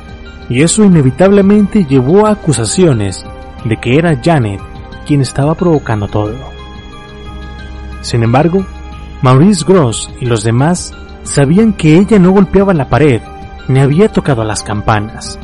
y 0.48 0.62
eso 0.62 0.82
inevitablemente 0.82 1.84
llevó 1.84 2.26
a 2.26 2.32
acusaciones 2.32 3.24
de 3.64 3.76
que 3.76 3.94
era 3.94 4.20
Janet 4.20 4.60
quien 5.06 5.20
estaba 5.20 5.54
provocando 5.54 6.08
todo. 6.08 6.61
Sin 8.02 8.22
embargo, 8.22 8.64
Maurice 9.22 9.64
Gross 9.66 10.10
y 10.20 10.26
los 10.26 10.44
demás 10.44 10.94
sabían 11.22 11.72
que 11.72 11.96
ella 11.96 12.18
no 12.18 12.32
golpeaba 12.32 12.74
la 12.74 12.88
pared 12.88 13.22
ni 13.68 13.80
había 13.80 14.08
tocado 14.08 14.44
las 14.44 14.62
campanas, 14.62 15.38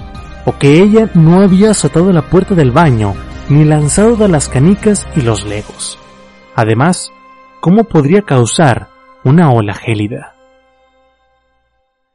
o 0.45 0.59
que 0.59 0.83
ella 0.83 1.09
no 1.15 1.41
había 1.41 1.71
azotado 1.71 2.13
la 2.13 2.23
puerta 2.23 2.55
del 2.55 2.73
baño 2.73 3.15
ni 3.49 3.65
lanzado 3.65 4.29
las 4.29 4.49
canicas 4.49 5.07
y 5.17 5.23
los 5.23 5.45
legos. 5.47 5.99
Además, 6.55 7.13
¿cómo 7.61 7.85
podría 7.85 8.23
causar 8.23 8.89
una 9.25 9.53
ola 9.53 9.75
gélida? 9.75 10.35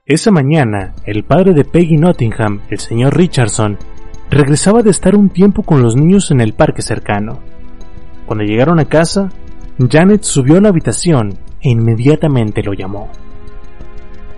Esa 0.05 0.31
mañana, 0.31 0.93
el 1.05 1.23
padre 1.23 1.53
de 1.53 1.63
Peggy 1.63 1.95
Nottingham, 1.95 2.61
el 2.69 2.79
señor 2.79 3.15
Richardson, 3.15 3.77
regresaba 4.29 4.83
de 4.83 4.89
estar 4.89 5.15
un 5.15 5.29
tiempo 5.29 5.63
con 5.63 5.81
los 5.81 5.95
niños 5.95 6.29
en 6.31 6.41
el 6.41 6.53
parque 6.53 6.81
cercano. 6.81 7.39
Cuando 8.25 8.43
llegaron 8.43 8.79
a 8.79 8.85
casa, 8.85 9.29
Janet 9.77 10.23
subió 10.23 10.57
a 10.57 10.61
la 10.61 10.69
habitación 10.69 11.37
e 11.61 11.69
inmediatamente 11.69 12.61
lo 12.61 12.73
llamó. 12.73 13.09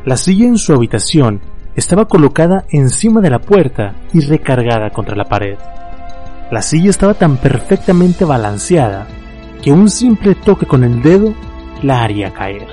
La 0.06 0.18
silla 0.18 0.46
en 0.46 0.58
su 0.58 0.74
habitación 0.74 1.42
estaba 1.76 2.08
colocada 2.08 2.66
encima 2.70 3.20
de 3.22 3.30
la 3.30 3.40
puerta 3.40 3.96
y 4.14 4.22
recargada 4.22 4.92
contra 4.92 5.16
la 5.16 5.26
pared. 5.26 5.58
La 6.52 6.62
silla 6.62 6.90
estaba 6.90 7.16
tan 7.16 7.38
perfectamente 7.38 8.24
balanceada 8.24 9.08
que 9.62 9.72
un 9.72 9.90
simple 9.90 10.36
toque 10.36 10.66
con 10.66 10.84
el 10.84 11.02
dedo 11.02 11.34
la 11.82 12.04
haría 12.04 12.32
caer. 12.32 12.68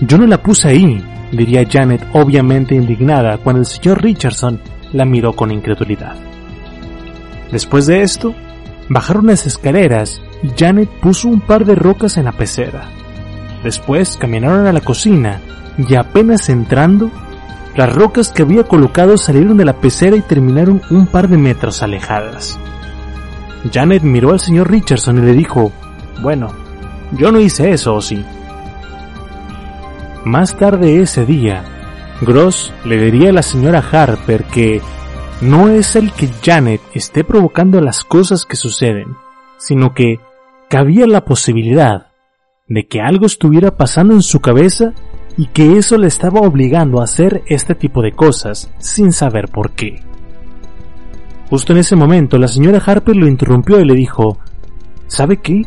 Yo 0.00 0.18
no 0.18 0.26
la 0.26 0.42
puse 0.42 0.68
ahí, 0.68 1.02
diría 1.32 1.66
Janet 1.68 2.04
obviamente 2.12 2.74
indignada 2.74 3.38
cuando 3.38 3.60
el 3.60 3.66
señor 3.66 4.02
Richardson 4.02 4.60
la 4.92 5.04
miró 5.04 5.32
con 5.32 5.50
incredulidad. 5.50 6.16
Después 7.50 7.86
de 7.86 8.02
esto, 8.02 8.34
bajaron 8.88 9.26
las 9.28 9.46
escaleras 9.46 10.20
Janet 10.56 10.88
puso 11.00 11.28
un 11.28 11.40
par 11.40 11.64
de 11.64 11.74
rocas 11.74 12.16
en 12.16 12.24
la 12.24 12.32
pecera. 12.32 12.88
Después 13.64 14.16
caminaron 14.16 14.66
a 14.66 14.72
la 14.72 14.80
cocina 14.80 15.40
y 15.76 15.94
apenas 15.96 16.48
entrando, 16.48 17.10
las 17.76 17.92
rocas 17.92 18.30
que 18.30 18.42
había 18.42 18.64
colocado 18.64 19.16
salieron 19.18 19.56
de 19.56 19.64
la 19.64 19.74
pecera 19.74 20.16
y 20.16 20.22
terminaron 20.22 20.82
un 20.90 21.06
par 21.06 21.28
de 21.28 21.38
metros 21.38 21.82
alejadas. 21.82 22.58
Janet 23.72 24.02
miró 24.02 24.32
al 24.32 24.40
señor 24.40 24.70
Richardson 24.70 25.18
y 25.18 25.22
le 25.22 25.32
dijo, 25.32 25.72
bueno, 26.22 26.52
yo 27.12 27.32
no 27.32 27.40
hice 27.40 27.70
eso, 27.70 27.94
¿o 27.94 28.00
sí? 28.00 28.24
Más 30.24 30.56
tarde 30.56 31.00
ese 31.00 31.24
día, 31.24 31.64
Gross 32.20 32.72
le 32.84 32.98
diría 32.98 33.30
a 33.30 33.32
la 33.32 33.42
señora 33.42 33.82
Harper 33.90 34.44
que 34.44 34.80
no 35.40 35.68
es 35.68 35.96
el 35.96 36.12
que 36.12 36.28
Janet 36.42 36.80
esté 36.94 37.24
provocando 37.24 37.80
las 37.80 38.04
cosas 38.04 38.44
que 38.44 38.56
suceden, 38.56 39.16
sino 39.56 39.94
que 39.94 40.20
cabía 40.68 41.06
la 41.06 41.24
posibilidad 41.24 42.08
de 42.68 42.86
que 42.86 43.00
algo 43.00 43.26
estuviera 43.26 43.76
pasando 43.76 44.14
en 44.14 44.22
su 44.22 44.40
cabeza 44.40 44.92
y 45.36 45.46
que 45.46 45.78
eso 45.78 45.96
le 45.96 46.08
estaba 46.08 46.40
obligando 46.40 47.00
a 47.00 47.04
hacer 47.04 47.42
este 47.46 47.74
tipo 47.74 48.02
de 48.02 48.12
cosas 48.12 48.70
sin 48.78 49.12
saber 49.12 49.48
por 49.48 49.70
qué. 49.72 50.02
Justo 51.48 51.72
en 51.72 51.78
ese 51.78 51.96
momento 51.96 52.38
la 52.38 52.48
señora 52.48 52.82
Harper 52.84 53.16
lo 53.16 53.26
interrumpió 53.26 53.80
y 53.80 53.84
le 53.84 53.94
dijo, 53.94 54.38
¿sabe 55.06 55.38
qué? 55.38 55.62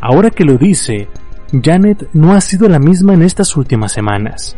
Ahora 0.00 0.30
que 0.30 0.44
lo 0.44 0.58
dice, 0.58 1.08
Janet 1.52 2.08
no 2.12 2.34
ha 2.34 2.40
sido 2.40 2.68
la 2.68 2.78
misma 2.78 3.14
en 3.14 3.22
estas 3.22 3.56
últimas 3.56 3.92
semanas. 3.92 4.56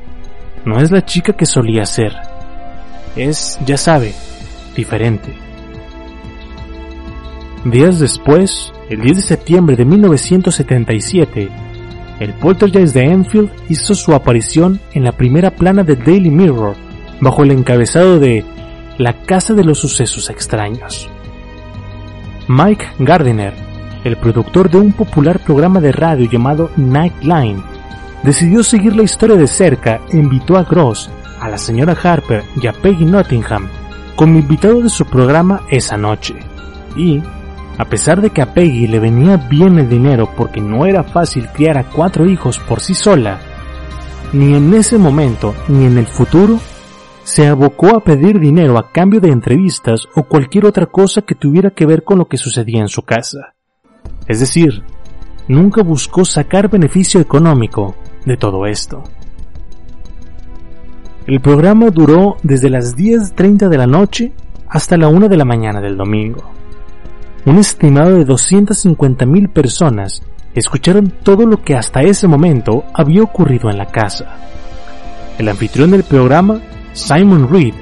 No 0.64 0.80
es 0.80 0.90
la 0.90 1.04
chica 1.04 1.34
que 1.34 1.46
solía 1.46 1.86
ser. 1.86 2.12
Es, 3.14 3.60
ya 3.64 3.76
sabe, 3.76 4.14
diferente. 4.76 5.51
Días 7.64 8.00
después, 8.00 8.72
el 8.90 9.00
10 9.02 9.16
de 9.16 9.22
septiembre 9.22 9.76
de 9.76 9.84
1977, 9.84 11.48
el 12.18 12.34
poltergeist 12.34 12.92
de 12.92 13.04
Enfield 13.04 13.50
hizo 13.68 13.94
su 13.94 14.14
aparición 14.14 14.80
en 14.94 15.04
la 15.04 15.12
primera 15.12 15.52
plana 15.52 15.84
de 15.84 15.94
Daily 15.94 16.30
Mirror 16.30 16.74
bajo 17.20 17.44
el 17.44 17.52
encabezado 17.52 18.18
de 18.18 18.44
La 18.98 19.12
Casa 19.22 19.54
de 19.54 19.62
los 19.62 19.78
Sucesos 19.78 20.28
Extraños. 20.28 21.08
Mike 22.48 22.84
Gardiner, 22.98 23.54
el 24.02 24.16
productor 24.16 24.68
de 24.68 24.78
un 24.78 24.92
popular 24.92 25.38
programa 25.38 25.80
de 25.80 25.92
radio 25.92 26.28
llamado 26.28 26.70
Nightline, 26.76 27.62
decidió 28.24 28.64
seguir 28.64 28.96
la 28.96 29.04
historia 29.04 29.36
de 29.36 29.46
cerca 29.46 30.00
e 30.12 30.16
invitó 30.16 30.56
a 30.56 30.64
Gross, 30.64 31.10
a 31.40 31.48
la 31.48 31.58
señora 31.58 31.96
Harper 32.02 32.42
y 32.60 32.66
a 32.66 32.72
Peggy 32.72 33.04
Nottingham 33.04 33.68
como 34.16 34.38
invitado 34.38 34.82
de 34.82 34.88
su 34.88 35.04
programa 35.04 35.62
esa 35.70 35.96
noche. 35.96 36.34
Y, 36.96 37.22
a 37.78 37.84
pesar 37.84 38.20
de 38.20 38.30
que 38.30 38.42
a 38.42 38.54
Peggy 38.54 38.86
le 38.86 38.98
venía 38.98 39.36
bien 39.36 39.78
el 39.78 39.88
dinero 39.88 40.30
porque 40.36 40.60
no 40.60 40.86
era 40.86 41.02
fácil 41.02 41.48
criar 41.48 41.78
a 41.78 41.84
cuatro 41.84 42.26
hijos 42.26 42.58
por 42.58 42.80
sí 42.80 42.94
sola, 42.94 43.40
ni 44.32 44.54
en 44.54 44.72
ese 44.74 44.98
momento 44.98 45.54
ni 45.68 45.86
en 45.86 45.98
el 45.98 46.06
futuro 46.06 46.58
se 47.24 47.46
abocó 47.46 47.96
a 47.96 48.00
pedir 48.00 48.40
dinero 48.40 48.78
a 48.78 48.90
cambio 48.90 49.20
de 49.20 49.30
entrevistas 49.30 50.08
o 50.14 50.24
cualquier 50.24 50.66
otra 50.66 50.86
cosa 50.86 51.22
que 51.22 51.34
tuviera 51.34 51.70
que 51.70 51.86
ver 51.86 52.02
con 52.02 52.18
lo 52.18 52.26
que 52.26 52.36
sucedía 52.36 52.80
en 52.80 52.88
su 52.88 53.02
casa. 53.02 53.54
Es 54.26 54.40
decir, 54.40 54.82
nunca 55.48 55.82
buscó 55.82 56.24
sacar 56.24 56.68
beneficio 56.68 57.20
económico 57.20 57.94
de 58.24 58.36
todo 58.36 58.66
esto. 58.66 59.02
El 61.26 61.40
programa 61.40 61.90
duró 61.90 62.36
desde 62.42 62.68
las 62.68 62.96
10.30 62.96 63.68
de 63.68 63.78
la 63.78 63.86
noche 63.86 64.32
hasta 64.68 64.96
la 64.96 65.08
1 65.08 65.28
de 65.28 65.36
la 65.36 65.44
mañana 65.44 65.80
del 65.80 65.96
domingo. 65.96 66.50
Un 67.44 67.58
estimado 67.58 68.14
de 68.14 68.24
250.000 68.24 69.52
personas 69.52 70.22
escucharon 70.54 71.12
todo 71.24 71.44
lo 71.44 71.60
que 71.60 71.74
hasta 71.74 72.02
ese 72.02 72.28
momento 72.28 72.84
había 72.94 73.22
ocurrido 73.22 73.68
en 73.68 73.78
la 73.78 73.86
casa. 73.86 74.36
El 75.38 75.48
anfitrión 75.48 75.90
del 75.90 76.04
programa, 76.04 76.60
Simon 76.92 77.48
Reed, 77.50 77.74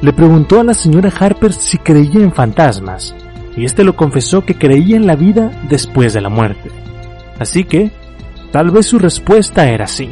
le 0.00 0.12
preguntó 0.12 0.58
a 0.58 0.64
la 0.64 0.74
señora 0.74 1.12
Harper 1.16 1.52
si 1.52 1.78
creía 1.78 2.20
en 2.20 2.32
fantasmas, 2.32 3.14
y 3.56 3.64
éste 3.64 3.84
lo 3.84 3.94
confesó 3.94 4.44
que 4.44 4.56
creía 4.56 4.96
en 4.96 5.06
la 5.06 5.14
vida 5.14 5.52
después 5.68 6.12
de 6.12 6.20
la 6.20 6.28
muerte. 6.28 6.68
Así 7.38 7.62
que, 7.62 7.92
tal 8.50 8.72
vez 8.72 8.86
su 8.86 8.98
respuesta 8.98 9.68
era 9.68 9.86
sí. 9.86 10.10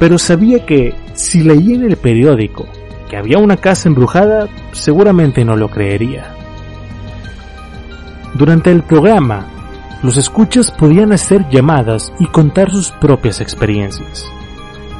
Pero 0.00 0.18
sabía 0.18 0.66
que, 0.66 0.94
si 1.14 1.44
leía 1.44 1.76
en 1.76 1.84
el 1.84 1.96
periódico 1.96 2.66
que 3.08 3.16
había 3.16 3.38
una 3.38 3.56
casa 3.56 3.88
embrujada, 3.88 4.48
seguramente 4.72 5.44
no 5.44 5.54
lo 5.54 5.68
creería. 5.68 6.43
Durante 8.34 8.72
el 8.72 8.82
programa, 8.82 9.46
los 10.02 10.16
escuchas 10.16 10.72
podían 10.72 11.12
hacer 11.12 11.48
llamadas 11.48 12.12
y 12.18 12.26
contar 12.26 12.68
sus 12.70 12.90
propias 12.90 13.40
experiencias, 13.40 14.26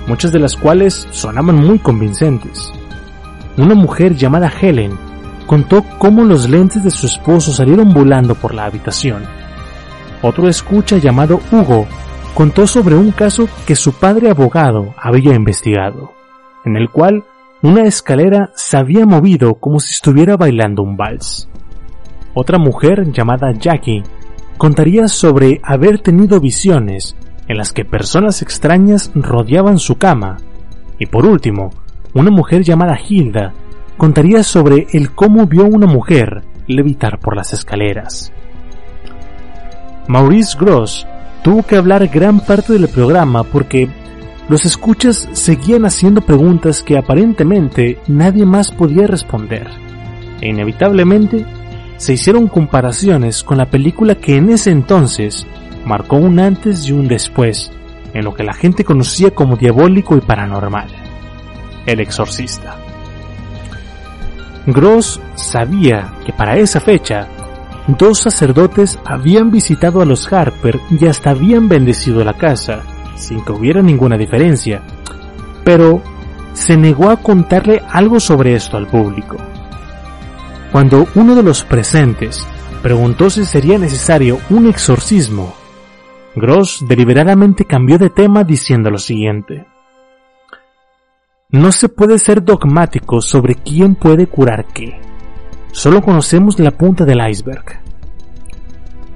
muchas 0.07 0.31
de 0.31 0.39
las 0.39 0.57
cuales 0.57 1.09
sonaban 1.11 1.57
muy 1.57 1.81
convincentes. 1.81 2.73
Una 3.57 3.75
mujer 3.75 4.15
llamada 4.15 4.49
Helen 4.49 4.97
contó 5.47 5.85
cómo 5.99 6.25
los 6.25 6.49
lentes 6.49 6.85
de 6.85 6.93
su 6.93 7.07
esposo 7.07 7.53
salieron 7.53 7.93
volando 7.93 8.37
por 8.37 8.55
la 8.55 8.67
habitación. 8.67 9.25
Otro 10.23 10.49
escucha 10.49 10.99
llamado 10.99 11.41
Hugo 11.51 11.87
contó 12.35 12.69
sobre 12.69 12.95
un 12.95 13.11
caso 13.11 13.49
que 13.67 13.75
su 13.75 13.95
padre 13.95 14.31
abogado 14.31 14.95
había 14.97 15.35
investigado, 15.35 16.13
en 16.65 16.77
el 16.77 16.89
cual 16.89 17.25
una 17.63 17.83
escalera 17.83 18.51
se 18.55 18.77
había 18.77 19.07
movido 19.07 19.55
como 19.55 19.81
si 19.81 19.93
estuviera 19.93 20.37
bailando 20.37 20.83
un 20.83 20.97
vals. 20.97 21.49
Otra 22.35 22.59
mujer 22.59 23.13
llamada 23.13 23.53
Jackie 23.53 24.03
contaría 24.59 25.09
sobre 25.09 25.61
haber 25.63 26.01
tenido 26.01 26.41
visiones 26.41 27.17
en 27.47 27.57
las 27.57 27.73
que 27.73 27.85
personas 27.85 28.43
extrañas 28.43 29.11
rodeaban 29.15 29.79
su 29.79 29.97
cama. 29.97 30.39
Y 30.99 31.07
por 31.07 31.27
último, 31.27 31.71
una 32.13 32.31
mujer 32.31 32.63
llamada 32.63 32.99
Hilda 32.99 33.53
contaría 33.97 34.43
sobre 34.43 34.89
el 34.93 35.13
cómo 35.13 35.47
vio 35.47 35.65
una 35.65 35.87
mujer 35.87 36.43
levitar 36.67 37.19
por 37.21 37.37
las 37.37 37.53
escaleras. 37.53 38.33
Maurice 40.09 40.57
Gross 40.59 41.07
tuvo 41.43 41.63
que 41.63 41.77
hablar 41.77 42.09
gran 42.09 42.41
parte 42.41 42.73
del 42.73 42.89
programa 42.89 43.45
porque 43.45 43.89
los 44.49 44.65
escuchas 44.65 45.29
seguían 45.33 45.87
haciendo 45.87 46.21
preguntas 46.21 46.83
que 46.83 46.99
aparentemente 46.99 47.99
nadie 48.09 48.45
más 48.45 48.71
podía 48.71 49.07
responder. 49.07 49.69
E 50.41 50.49
inevitablemente 50.49 51.47
se 51.97 52.15
hicieron 52.15 52.49
comparaciones 52.49 53.43
con 53.43 53.59
la 53.59 53.67
película 53.67 54.17
que 54.17 54.37
en 54.37 54.51
ese 54.51 54.71
entonces 54.71 55.47
marcó 55.85 56.17
un 56.17 56.41
antes 56.41 56.87
y 56.87 56.93
un 56.93 57.09
después 57.09 57.71
en 58.13 58.25
lo 58.25 58.35
que 58.35 58.45
la 58.45 58.53
gente 58.53 58.85
conocía 58.85 59.33
como 59.33 59.57
diabólico 59.57 60.17
y 60.17 60.21
paranormal, 60.21 60.89
El 61.87 62.01
Exorcista. 62.01 62.77
Gross 64.67 65.21
sabía 65.35 66.15
que 66.25 66.33
para 66.33 66.57
esa 66.57 66.81
fecha 66.81 67.29
dos 67.87 68.21
sacerdotes 68.21 68.99
habían 69.05 69.51
visitado 69.51 70.01
a 70.01 70.07
los 70.07 70.33
Harper 70.33 70.81
y 70.91 71.07
hasta 71.07 71.31
habían 71.31 71.69
bendecido 71.69 72.25
la 72.25 72.35
casa, 72.35 72.81
sin 73.17 73.45
que 73.45 73.53
hubiera 73.53 73.83
ninguna 73.83 74.17
diferencia, 74.17 74.81
pero 75.65 76.03
se 76.55 76.77
negó 76.77 77.11
a 77.11 77.19
contarle 77.19 77.83
algo 77.91 78.21
sobre 78.21 78.55
esto 78.55 78.77
al 78.77 78.87
público. 78.87 79.37
Cuando 80.75 81.07
uno 81.15 81.37
de 81.37 81.45
los 81.45 81.63
presentes 81.63 82.45
preguntó 82.83 83.31
si 83.31 83.45
sería 83.45 83.79
necesario 83.79 84.41
un 84.51 84.67
exorcismo, 84.67 85.55
Gross 86.35 86.85
deliberadamente 86.89 87.65
cambió 87.65 87.97
de 87.97 88.11
tema 88.11 88.43
diciendo 88.43 88.91
lo 88.91 88.99
siguiente. 88.99 89.67
No 91.51 91.71
se 91.71 91.89
puede 91.89 92.19
ser 92.19 92.43
dogmático 92.43 93.21
sobre 93.21 93.55
quién 93.55 93.95
puede 93.95 94.27
curar 94.27 94.67
qué. 94.75 95.01
Solo 95.71 96.03
conocemos 96.03 96.59
la 96.59 96.73
punta 96.73 97.05
del 97.05 97.25
iceberg. 97.25 97.81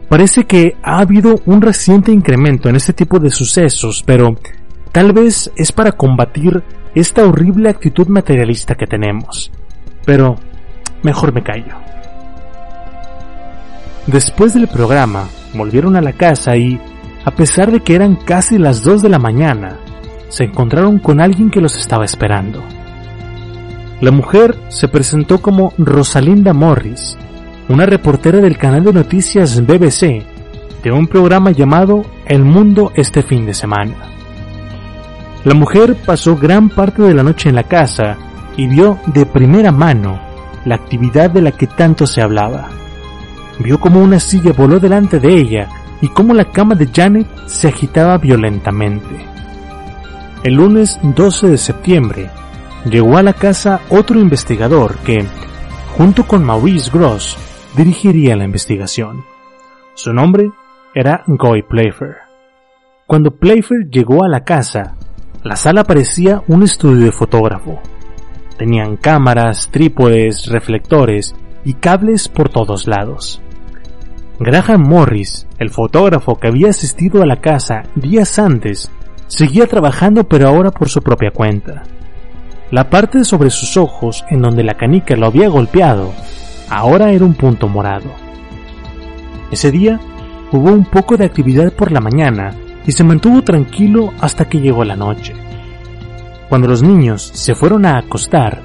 Parece 0.09 0.45
que 0.45 0.77
ha 0.81 1.01
habido 1.01 1.41
un 1.45 1.61
reciente 1.61 2.13
incremento 2.13 2.69
en 2.69 2.77
este 2.77 2.93
tipo 2.93 3.19
de 3.19 3.31
sucesos, 3.31 4.05
pero 4.07 4.37
tal 4.93 5.13
vez 5.13 5.51
es 5.57 5.73
para 5.73 5.91
combatir 5.91 6.63
esta 6.95 7.25
horrible 7.25 7.69
actitud 7.69 8.07
materialista 8.07 8.77
que 8.77 8.87
tenemos. 8.87 9.51
Pero 10.07 10.37
mejor 11.03 11.33
me 11.33 11.43
callo. 11.43 11.77
Después 14.07 14.55
del 14.55 14.69
programa, 14.69 15.29
volvieron 15.55 15.97
a 15.97 16.01
la 16.01 16.13
casa 16.13 16.57
y, 16.57 16.81
a 17.25 17.31
pesar 17.33 17.71
de 17.71 17.81
que 17.81 17.95
eran 17.95 18.17
casi 18.17 18.57
las 18.57 18.83
2 18.83 19.03
de 19.03 19.09
la 19.09 19.19
mañana, 19.19 19.77
se 20.29 20.45
encontraron 20.45 20.99
con 20.99 21.21
alguien 21.21 21.51
que 21.51 21.61
los 21.61 21.77
estaba 21.77 22.05
esperando. 22.05 22.63
La 24.01 24.11
mujer 24.11 24.57
se 24.69 24.89
presentó 24.89 25.43
como 25.43 25.73
Rosalinda 25.77 26.53
Morris 26.53 27.19
una 27.69 27.85
reportera 27.85 28.39
del 28.39 28.57
canal 28.57 28.85
de 28.85 28.93
noticias 28.93 29.61
BBC, 29.61 30.25
de 30.83 30.93
un 30.93 31.07
programa 31.07 31.51
llamado 31.51 32.05
El 32.25 32.45
Mundo 32.45 32.93
este 32.95 33.23
fin 33.23 33.45
de 33.45 33.53
semana. 33.53 33.95
La 35.45 35.55
mujer 35.55 35.97
pasó 36.07 36.37
gran 36.37 36.71
parte 36.71 37.03
de 37.03 37.13
la 37.13 37.23
noche 37.23 37.49
en 37.49 37.57
la 37.57 37.65
casa 37.65 38.17
y 38.57 38.67
vio 38.67 38.99
de 39.07 39.27
primera 39.27 39.71
mano 39.71 40.28
la 40.65 40.77
actividad 40.77 41.31
de 41.31 41.43
la 41.43 41.53
que 41.53 41.67
tanto 41.67 42.07
se 42.07 42.23
hablaba. 42.23 42.69
Vio 43.59 43.81
cómo 43.81 44.01
una 44.01 44.21
silla 44.21 44.53
voló 44.53 44.79
delante 44.79 45.19
de 45.19 45.35
ella 45.35 45.69
y 46.01 46.09
cómo 46.09 46.35
la 46.35 46.47
cama 46.47 46.75
de 46.75 46.89
Janet 46.93 47.27
se 47.47 47.69
agitaba 47.69 48.19
violentamente. 48.19 49.27
El 50.45 50.55
lunes 50.55 50.99
12 51.03 51.49
de 51.49 51.59
septiembre 51.59 52.31
llegó 52.89 53.17
a 53.17 53.23
la 53.23 53.33
casa 53.33 53.81
otro 53.91 54.21
investigador 54.21 54.97
que, 54.99 55.27
junto 55.97 56.25
con 56.25 56.45
Maurice 56.45 56.91
Gross, 56.93 57.37
dirigiría 57.77 58.37
la 58.37 58.45
investigación. 58.45 59.25
Su 59.95 60.13
nombre 60.13 60.51
era 60.95 61.25
Guy 61.27 61.63
Playfair. 61.63 62.17
Cuando 63.07 63.33
Playfair 63.33 63.89
llegó 63.91 64.23
a 64.23 64.29
la 64.29 64.45
casa, 64.45 64.95
la 65.43 65.57
sala 65.57 65.83
parecía 65.85 66.43
un 66.47 66.63
estudio 66.63 67.07
de 67.07 67.13
fotógrafo. 67.13 67.81
Tenían 68.59 68.97
cámaras, 68.97 69.69
trípodes, 69.71 70.47
reflectores 70.47 71.35
y 71.65 71.75
cables 71.75 72.29
por 72.29 72.49
todos 72.49 72.89
lados. 72.89 73.41
Graham 74.41 74.83
Morris, 74.83 75.47
el 75.59 75.71
fotógrafo 75.71 76.37
que 76.39 76.49
había 76.49 76.71
asistido 76.71 77.23
a 77.23 77.27
la 77.27 77.37
casa 77.37 77.85
días 77.95 78.39
antes, 78.39 78.91
seguía 79.29 79.67
trabajando 79.67 80.25
pero 80.25 80.49
ahora 80.49 80.73
por 80.73 80.89
su 80.89 81.01
propia 81.03 81.31
cuenta. 81.31 81.85
La 82.73 82.91
parte 82.91 83.25
sobre 83.25 83.51
sus 83.51 83.77
ojos 83.77 84.25
en 84.29 84.43
donde 84.43 84.65
la 84.65 84.75
canica 84.75 85.17
lo 85.17 85.27
había 85.27 85.49
golpeado, 85.49 86.13
ahora 86.69 87.13
era 87.13 87.25
un 87.25 87.35
punto 87.35 87.69
morado. 87.69 88.11
Ese 89.53 89.71
día 89.71 90.01
hubo 90.51 90.73
un 90.73 90.85
poco 90.85 91.17
de 91.17 91.27
actividad 91.27 91.73
por 91.73 91.93
la 91.93 92.01
mañana 92.01 92.55
y 92.87 92.93
se 92.93 93.05
mantuvo 93.05 93.43
tranquilo 93.43 94.13
hasta 94.21 94.47
que 94.47 94.61
llegó 94.61 94.85
la 94.85 94.97
noche. 94.97 95.35
Cuando 96.49 96.67
los 96.67 96.83
niños 96.83 97.31
se 97.35 97.55
fueron 97.55 97.85
a 97.85 97.99
acostar, 97.99 98.63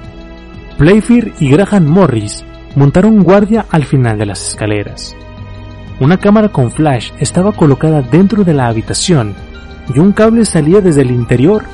Playfair 0.78 1.34
y 1.38 1.50
Graham 1.50 1.84
Morris 1.84 2.44
montaron 2.76 3.22
guardia 3.22 3.66
al 3.70 3.84
final 3.84 4.18
de 4.18 4.26
las 4.26 4.48
escaleras. 4.48 5.14
Una 6.00 6.16
cámara 6.16 6.48
con 6.48 6.70
flash 6.70 7.12
estaba 7.20 7.52
colocada 7.52 8.00
dentro 8.00 8.42
de 8.42 8.54
la 8.54 8.68
habitación 8.68 9.34
y 9.94 9.98
un 9.98 10.12
cable 10.12 10.44
salía 10.44 10.80
desde 10.80 11.02
el 11.02 11.10
interior 11.10 11.64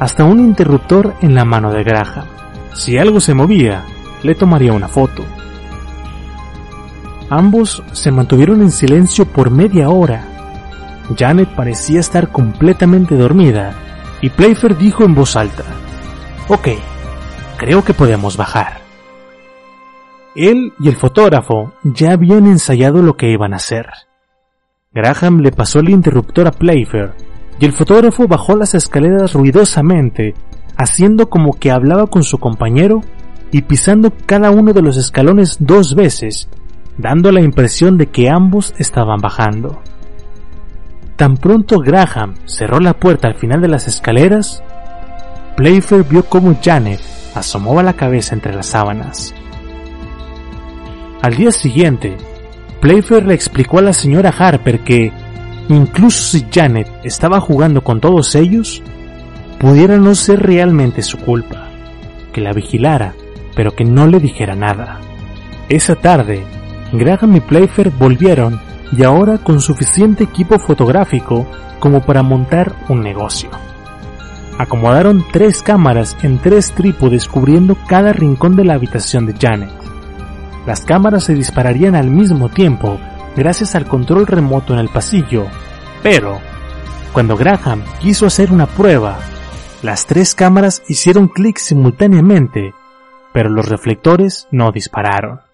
hasta 0.00 0.24
un 0.24 0.40
interruptor 0.40 1.14
en 1.20 1.34
la 1.34 1.44
mano 1.44 1.70
de 1.70 1.84
Graham. 1.84 2.24
Si 2.72 2.96
algo 2.96 3.20
se 3.20 3.34
movía, 3.34 3.84
le 4.22 4.34
tomaría 4.34 4.72
una 4.72 4.88
foto. 4.88 5.22
Ambos 7.28 7.82
se 7.92 8.10
mantuvieron 8.10 8.62
en 8.62 8.70
silencio 8.70 9.26
por 9.26 9.50
media 9.50 9.90
hora. 9.90 10.24
Janet 11.16 11.54
parecía 11.54 12.00
estar 12.00 12.28
completamente 12.28 13.16
dormida 13.16 13.74
y 14.20 14.30
Playfair 14.30 14.76
dijo 14.76 15.04
en 15.04 15.14
voz 15.14 15.36
alta, 15.36 15.64
Ok, 16.48 16.68
creo 17.56 17.84
que 17.84 17.94
podemos 17.94 18.36
bajar. 18.36 18.80
Él 20.34 20.72
y 20.80 20.88
el 20.88 20.96
fotógrafo 20.96 21.72
ya 21.82 22.12
habían 22.12 22.46
ensayado 22.46 23.02
lo 23.02 23.16
que 23.16 23.30
iban 23.30 23.52
a 23.52 23.56
hacer. 23.56 23.86
Graham 24.92 25.40
le 25.40 25.52
pasó 25.52 25.80
el 25.80 25.90
interruptor 25.90 26.46
a 26.46 26.52
Playfair 26.52 27.12
y 27.60 27.64
el 27.64 27.72
fotógrafo 27.72 28.26
bajó 28.26 28.56
las 28.56 28.74
escaleras 28.74 29.34
ruidosamente, 29.34 30.34
haciendo 30.76 31.28
como 31.28 31.52
que 31.54 31.70
hablaba 31.70 32.06
con 32.06 32.22
su 32.22 32.38
compañero 32.38 33.02
y 33.50 33.62
pisando 33.62 34.12
cada 34.26 34.50
uno 34.50 34.72
de 34.72 34.82
los 34.82 34.96
escalones 34.96 35.56
dos 35.60 35.94
veces, 35.94 36.48
dando 36.96 37.32
la 37.32 37.40
impresión 37.40 37.98
de 37.98 38.06
que 38.06 38.30
ambos 38.30 38.74
estaban 38.78 39.20
bajando. 39.20 39.82
Tan 41.18 41.36
pronto 41.36 41.80
Graham 41.80 42.34
cerró 42.44 42.78
la 42.78 42.94
puerta 42.94 43.26
al 43.26 43.34
final 43.34 43.60
de 43.60 43.66
las 43.66 43.88
escaleras, 43.88 44.62
Playfair 45.56 46.04
vio 46.04 46.22
cómo 46.22 46.56
Janet 46.62 47.00
asomaba 47.34 47.82
la 47.82 47.94
cabeza 47.94 48.36
entre 48.36 48.54
las 48.54 48.66
sábanas. 48.66 49.34
Al 51.20 51.34
día 51.34 51.50
siguiente, 51.50 52.16
Playfair 52.80 53.26
le 53.26 53.34
explicó 53.34 53.80
a 53.80 53.82
la 53.82 53.92
señora 53.92 54.30
Harper 54.30 54.78
que, 54.84 55.10
incluso 55.68 56.22
si 56.22 56.46
Janet 56.52 56.88
estaba 57.02 57.40
jugando 57.40 57.82
con 57.82 58.00
todos 58.00 58.36
ellos, 58.36 58.80
pudiera 59.58 59.96
no 59.96 60.14
ser 60.14 60.40
realmente 60.40 61.02
su 61.02 61.18
culpa, 61.18 61.66
que 62.32 62.40
la 62.40 62.52
vigilara, 62.52 63.14
pero 63.56 63.74
que 63.74 63.84
no 63.84 64.06
le 64.06 64.20
dijera 64.20 64.54
nada. 64.54 65.00
Esa 65.68 65.96
tarde, 65.96 66.44
Graham 66.92 67.34
y 67.34 67.40
Playfair 67.40 67.90
volvieron 67.90 68.67
y 68.92 69.04
ahora 69.04 69.38
con 69.38 69.60
suficiente 69.60 70.24
equipo 70.24 70.58
fotográfico 70.58 71.46
como 71.78 72.00
para 72.00 72.22
montar 72.22 72.74
un 72.88 73.02
negocio. 73.02 73.50
Acomodaron 74.58 75.24
tres 75.32 75.62
cámaras 75.62 76.16
en 76.22 76.38
tres 76.38 76.72
trípodes 76.72 77.28
cubriendo 77.28 77.76
cada 77.86 78.12
rincón 78.12 78.56
de 78.56 78.64
la 78.64 78.74
habitación 78.74 79.26
de 79.26 79.34
Janet. 79.38 79.70
Las 80.66 80.84
cámaras 80.84 81.24
se 81.24 81.34
dispararían 81.34 81.94
al 81.94 82.10
mismo 82.10 82.48
tiempo 82.48 82.98
gracias 83.36 83.76
al 83.76 83.86
control 83.86 84.26
remoto 84.26 84.72
en 84.72 84.80
el 84.80 84.88
pasillo, 84.88 85.46
pero 86.02 86.40
cuando 87.12 87.36
Graham 87.36 87.82
quiso 88.00 88.26
hacer 88.26 88.52
una 88.52 88.66
prueba, 88.66 89.18
las 89.82 90.06
tres 90.06 90.34
cámaras 90.34 90.82
hicieron 90.88 91.28
clic 91.28 91.58
simultáneamente, 91.58 92.74
pero 93.32 93.48
los 93.48 93.68
reflectores 93.68 94.48
no 94.50 94.72
dispararon. 94.72 95.47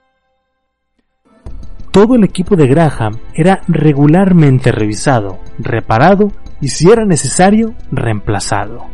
Todo 1.95 2.17
el 2.17 2.25
equipo 2.25 2.57
de 2.57 2.67
Graham 2.67 3.19
era 3.35 3.63
regularmente 3.69 4.73
revisado, 4.73 5.39
reparado 5.61 6.33
y 6.61 6.67
si 6.67 6.91
era 6.91 7.05
necesario, 7.05 7.77
reemplazado. 7.93 8.87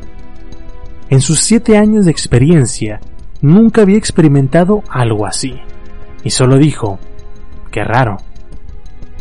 En 1.09 1.23
sus 1.23 1.41
siete 1.41 1.79
años 1.79 2.05
de 2.05 2.11
experiencia, 2.11 3.01
nunca 3.41 3.81
había 3.81 3.97
experimentado 3.97 4.83
algo 4.91 5.25
así 5.25 5.55
y 6.25 6.29
solo 6.29 6.59
dijo, 6.59 6.99
qué 7.71 7.85
raro. 7.85 8.19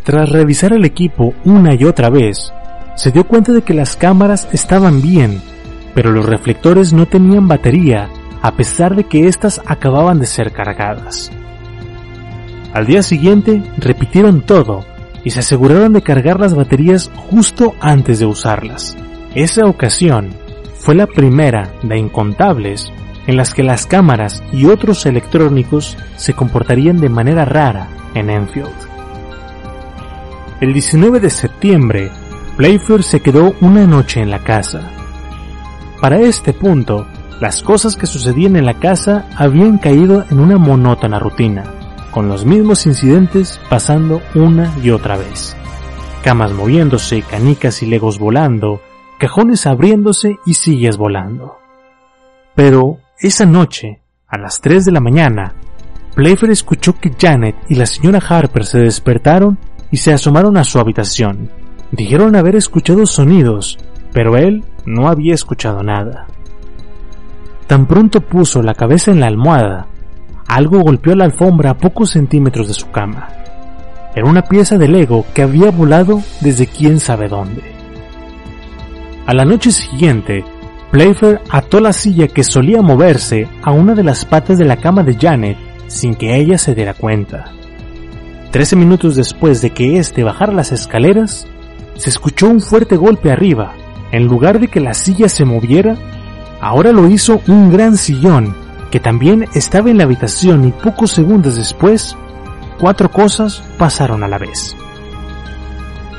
Tras 0.04 0.30
revisar 0.30 0.74
el 0.74 0.84
equipo 0.84 1.34
una 1.46 1.74
y 1.74 1.86
otra 1.86 2.10
vez, 2.10 2.52
se 2.98 3.12
dio 3.12 3.26
cuenta 3.26 3.54
de 3.54 3.62
que 3.62 3.74
las 3.74 3.96
cámaras 3.96 4.50
estaban 4.52 5.02
bien, 5.02 5.42
pero 5.96 6.12
los 6.12 6.26
reflectores 6.26 6.92
no 6.92 7.06
tenían 7.06 7.48
batería 7.48 8.10
a 8.42 8.58
pesar 8.58 8.98
de 8.98 9.06
que 9.06 9.30
éstas 9.30 9.62
acababan 9.66 10.20
de 10.20 10.26
ser 10.26 10.52
cargadas. 10.52 11.32
Al 12.74 12.86
día 12.86 13.02
siguiente 13.02 13.64
repitieron 13.78 14.42
todo 14.42 14.86
y 15.24 15.32
se 15.32 15.40
aseguraron 15.40 15.94
de 15.94 16.02
cargar 16.02 16.40
las 16.40 16.54
baterías 16.54 17.12
justo 17.16 17.76
antes 17.80 18.20
de 18.20 18.26
usarlas. 18.26 18.96
Esa 19.36 19.66
ocasión 19.66 20.30
fue 20.76 20.96
la 20.96 21.08
primera 21.08 21.74
de 21.84 21.98
incontables 21.98 22.92
en 23.28 23.38
las 23.38 23.54
que 23.54 23.64
las 23.64 23.86
cámaras 23.86 24.44
y 24.52 24.66
otros 24.66 25.06
electrónicos 25.06 25.98
se 26.16 26.34
comportarían 26.34 26.98
de 26.98 27.10
manera 27.10 27.46
rara 27.46 27.90
en 28.16 28.30
Enfield. 28.30 28.72
El 30.62 30.74
19 30.74 31.20
de 31.20 31.30
septiembre, 31.30 32.12
Playfair 32.58 33.04
se 33.04 33.22
quedó 33.22 33.56
una 33.62 33.86
noche 33.86 34.22
en 34.22 34.30
la 34.30 34.40
casa. 34.40 34.82
Para 36.02 36.20
este 36.20 36.54
punto, 36.54 37.08
las 37.40 37.62
cosas 37.62 37.96
que 37.96 38.08
sucedían 38.08 38.56
en 38.56 38.66
la 38.66 38.80
casa 38.80 39.26
habían 39.36 39.78
caído 39.78 40.26
en 40.30 40.40
una 40.40 40.58
monótona 40.58 41.20
rutina, 41.20 41.64
con 42.20 42.28
los 42.28 42.44
mismos 42.44 42.86
incidentes 42.86 43.62
pasando 43.70 44.22
una 44.36 44.76
y 44.84 44.90
otra 44.90 45.16
vez. 45.16 45.56
Camas 46.22 46.52
moviéndose, 46.52 47.22
canicas 47.22 47.82
y 47.82 47.86
legos 47.86 48.20
volando, 48.20 48.82
cajones 49.18 49.66
abriéndose 49.66 50.38
y 50.46 50.56
sillas 50.56 50.98
volando. 50.98 51.60
Pero 52.56 52.98
esa 53.18 53.46
noche, 53.46 54.02
a 54.28 54.38
las 54.38 54.60
3 54.60 54.84
de 54.84 54.92
la 54.92 55.00
mañana, 55.00 55.54
Playfair 56.14 56.52
escuchó 56.52 57.00
que 57.00 57.14
Janet 57.18 57.56
y 57.70 57.76
la 57.76 57.86
señora 57.86 58.20
Harper 58.20 58.66
se 58.66 58.80
despertaron 58.80 59.58
y 59.90 59.96
se 59.96 60.12
asomaron 60.12 60.58
a 60.58 60.66
su 60.66 60.78
habitación. 60.78 61.50
Dijeron 61.94 62.36
haber 62.36 62.58
escuchado 62.58 63.06
sonidos, 63.06 63.80
pero 64.12 64.36
él 64.36 64.66
no 64.86 65.08
había 65.08 65.36
escuchado 65.36 65.84
nada. 65.84 66.28
Tan 67.68 67.86
pronto 67.86 68.20
puso 68.20 68.62
la 68.62 68.74
cabeza 68.74 69.10
en 69.12 69.22
la 69.22 69.28
almohada, 69.28 69.88
algo 70.50 70.82
golpeó 70.82 71.16
la 71.16 71.26
alfombra 71.26 71.70
a 71.70 71.78
pocos 71.78 72.10
centímetros 72.10 72.68
de 72.68 72.74
su 72.74 72.90
cama. 72.90 73.28
Era 74.16 74.28
una 74.28 74.42
pieza 74.42 74.80
de 74.80 74.88
Lego 74.88 75.24
que 75.34 75.44
había 75.44 75.70
volado 75.70 76.22
desde 76.42 76.66
quién 76.66 77.00
sabe 77.00 77.28
dónde. 77.28 77.62
A 79.28 79.34
la 79.36 79.46
noche 79.46 79.72
siguiente, 79.72 80.44
Playfair 80.92 81.40
ató 81.52 81.80
la 81.80 81.94
silla 81.94 82.28
que 82.28 82.44
solía 82.44 82.82
moverse 82.82 83.48
a 83.62 83.72
una 83.72 83.94
de 83.94 84.04
las 84.04 84.26
patas 84.26 84.58
de 84.58 84.66
la 84.66 84.78
cama 84.78 85.04
de 85.04 85.16
Janet 85.16 85.58
sin 85.86 86.16
que 86.16 86.36
ella 86.36 86.58
se 86.58 86.74
diera 86.74 86.96
cuenta. 86.96 87.52
Trece 88.50 88.76
minutos 88.76 89.16
después 89.16 89.62
de 89.62 89.70
que 89.70 90.00
éste 90.00 90.24
bajara 90.24 90.52
las 90.52 90.72
escaleras, 90.72 91.48
se 91.96 92.10
escuchó 92.10 92.50
un 92.50 92.60
fuerte 92.60 92.98
golpe 92.98 93.32
arriba. 93.32 93.76
En 94.12 94.26
lugar 94.26 94.60
de 94.60 94.68
que 94.68 94.80
la 94.80 94.96
silla 94.96 95.30
se 95.30 95.46
moviera, 95.46 95.96
ahora 96.60 96.92
lo 96.92 97.08
hizo 97.08 97.40
un 97.48 97.72
gran 97.72 97.96
sillón 97.96 98.56
que 98.92 99.00
también 99.00 99.48
estaba 99.54 99.90
en 99.90 99.98
la 99.98 100.04
habitación 100.04 100.68
y 100.68 100.72
pocos 100.72 101.12
segundos 101.12 101.56
después 101.56 102.16
cuatro 102.80 103.12
cosas 103.12 103.64
pasaron 103.78 104.24
a 104.24 104.28
la 104.28 104.38
vez. 104.38 104.76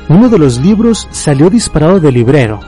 Uno 0.09 0.29
de 0.29 0.37
los 0.37 0.59
libros 0.59 1.07
salió 1.11 1.49
disparado 1.49 1.99
del 1.99 2.13
librero. 2.13 2.59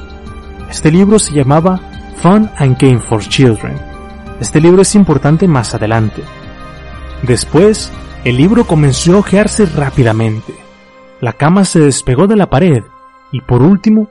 Este 0.69 0.91
libro 0.91 1.19
se 1.19 1.33
llamaba 1.33 1.79
Fun 2.17 2.49
and 2.57 2.77
Game 2.79 2.99
for 2.99 3.21
Children. 3.21 3.77
Este 4.39 4.59
libro 4.59 4.81
es 4.81 4.95
importante 4.95 5.47
más 5.47 5.75
adelante. 5.75 6.23
Después, 7.21 7.91
el 8.23 8.37
libro 8.37 8.65
comenzó 8.65 9.15
a 9.15 9.19
ojearse 9.19 9.65
rápidamente. 9.65 10.53
La 11.21 11.33
cama 11.33 11.65
se 11.65 11.79
despegó 11.79 12.27
de 12.27 12.35
la 12.35 12.49
pared 12.49 12.83
y 13.31 13.41
por 13.41 13.61
último, 13.61 14.09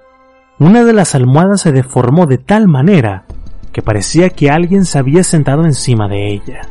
una 0.58 0.84
de 0.84 0.92
las 0.92 1.14
almohadas 1.14 1.62
se 1.62 1.72
deformó 1.72 2.26
de 2.26 2.38
tal 2.38 2.68
manera 2.68 3.24
que 3.72 3.82
parecía 3.82 4.30
que 4.30 4.50
alguien 4.50 4.84
se 4.84 4.98
había 4.98 5.24
sentado 5.24 5.64
encima 5.64 6.08
de 6.08 6.32
ella. 6.32 6.68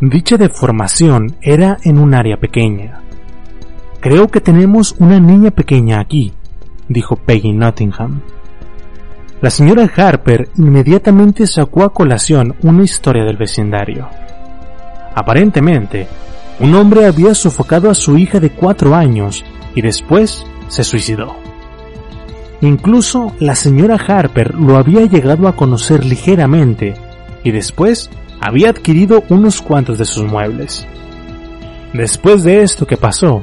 Dicha 0.00 0.36
deformación 0.36 1.36
era 1.40 1.78
en 1.82 1.98
un 1.98 2.14
área 2.14 2.36
pequeña. 2.36 3.00
Creo 4.00 4.28
que 4.28 4.40
tenemos 4.40 4.94
una 4.98 5.18
niña 5.18 5.50
pequeña 5.50 6.00
aquí, 6.00 6.34
dijo 6.88 7.16
Peggy 7.16 7.52
Nottingham. 7.52 8.20
La 9.40 9.50
señora 9.50 9.90
Harper 9.96 10.48
inmediatamente 10.56 11.46
sacó 11.46 11.84
a 11.84 11.92
colación 11.92 12.54
una 12.62 12.82
historia 12.82 13.24
del 13.24 13.36
vecindario. 13.36 14.08
Aparentemente, 15.14 16.08
un 16.60 16.74
hombre 16.74 17.06
había 17.06 17.34
sofocado 17.34 17.90
a 17.90 17.94
su 17.94 18.16
hija 18.16 18.40
de 18.40 18.50
cuatro 18.50 18.94
años 18.94 19.44
y 19.74 19.80
después 19.80 20.44
se 20.68 20.84
suicidó. 20.84 21.43
Incluso 22.64 23.34
la 23.40 23.54
señora 23.54 23.96
Harper 23.96 24.54
lo 24.54 24.78
había 24.78 25.02
llegado 25.02 25.48
a 25.48 25.54
conocer 25.54 26.02
ligeramente 26.02 26.94
y 27.42 27.50
después 27.50 28.08
había 28.40 28.70
adquirido 28.70 29.22
unos 29.28 29.60
cuantos 29.60 29.98
de 29.98 30.06
sus 30.06 30.24
muebles. 30.24 30.86
Después 31.92 32.42
de 32.42 32.62
esto 32.62 32.86
que 32.86 32.96
pasó, 32.96 33.42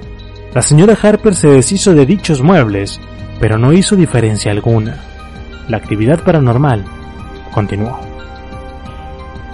la 0.56 0.64
señora 0.64 0.98
Harper 1.00 1.36
se 1.36 1.50
deshizo 1.50 1.94
de 1.94 2.08
dichos 2.08 2.42
muebles, 2.42 3.00
pero 3.40 3.60
no 3.60 3.74
hizo 3.74 3.96
diferencia 3.96 4.52
alguna. 4.52 4.98
La 5.70 5.78
actividad 5.78 6.24
paranormal 6.24 6.84
continuó. 7.54 8.00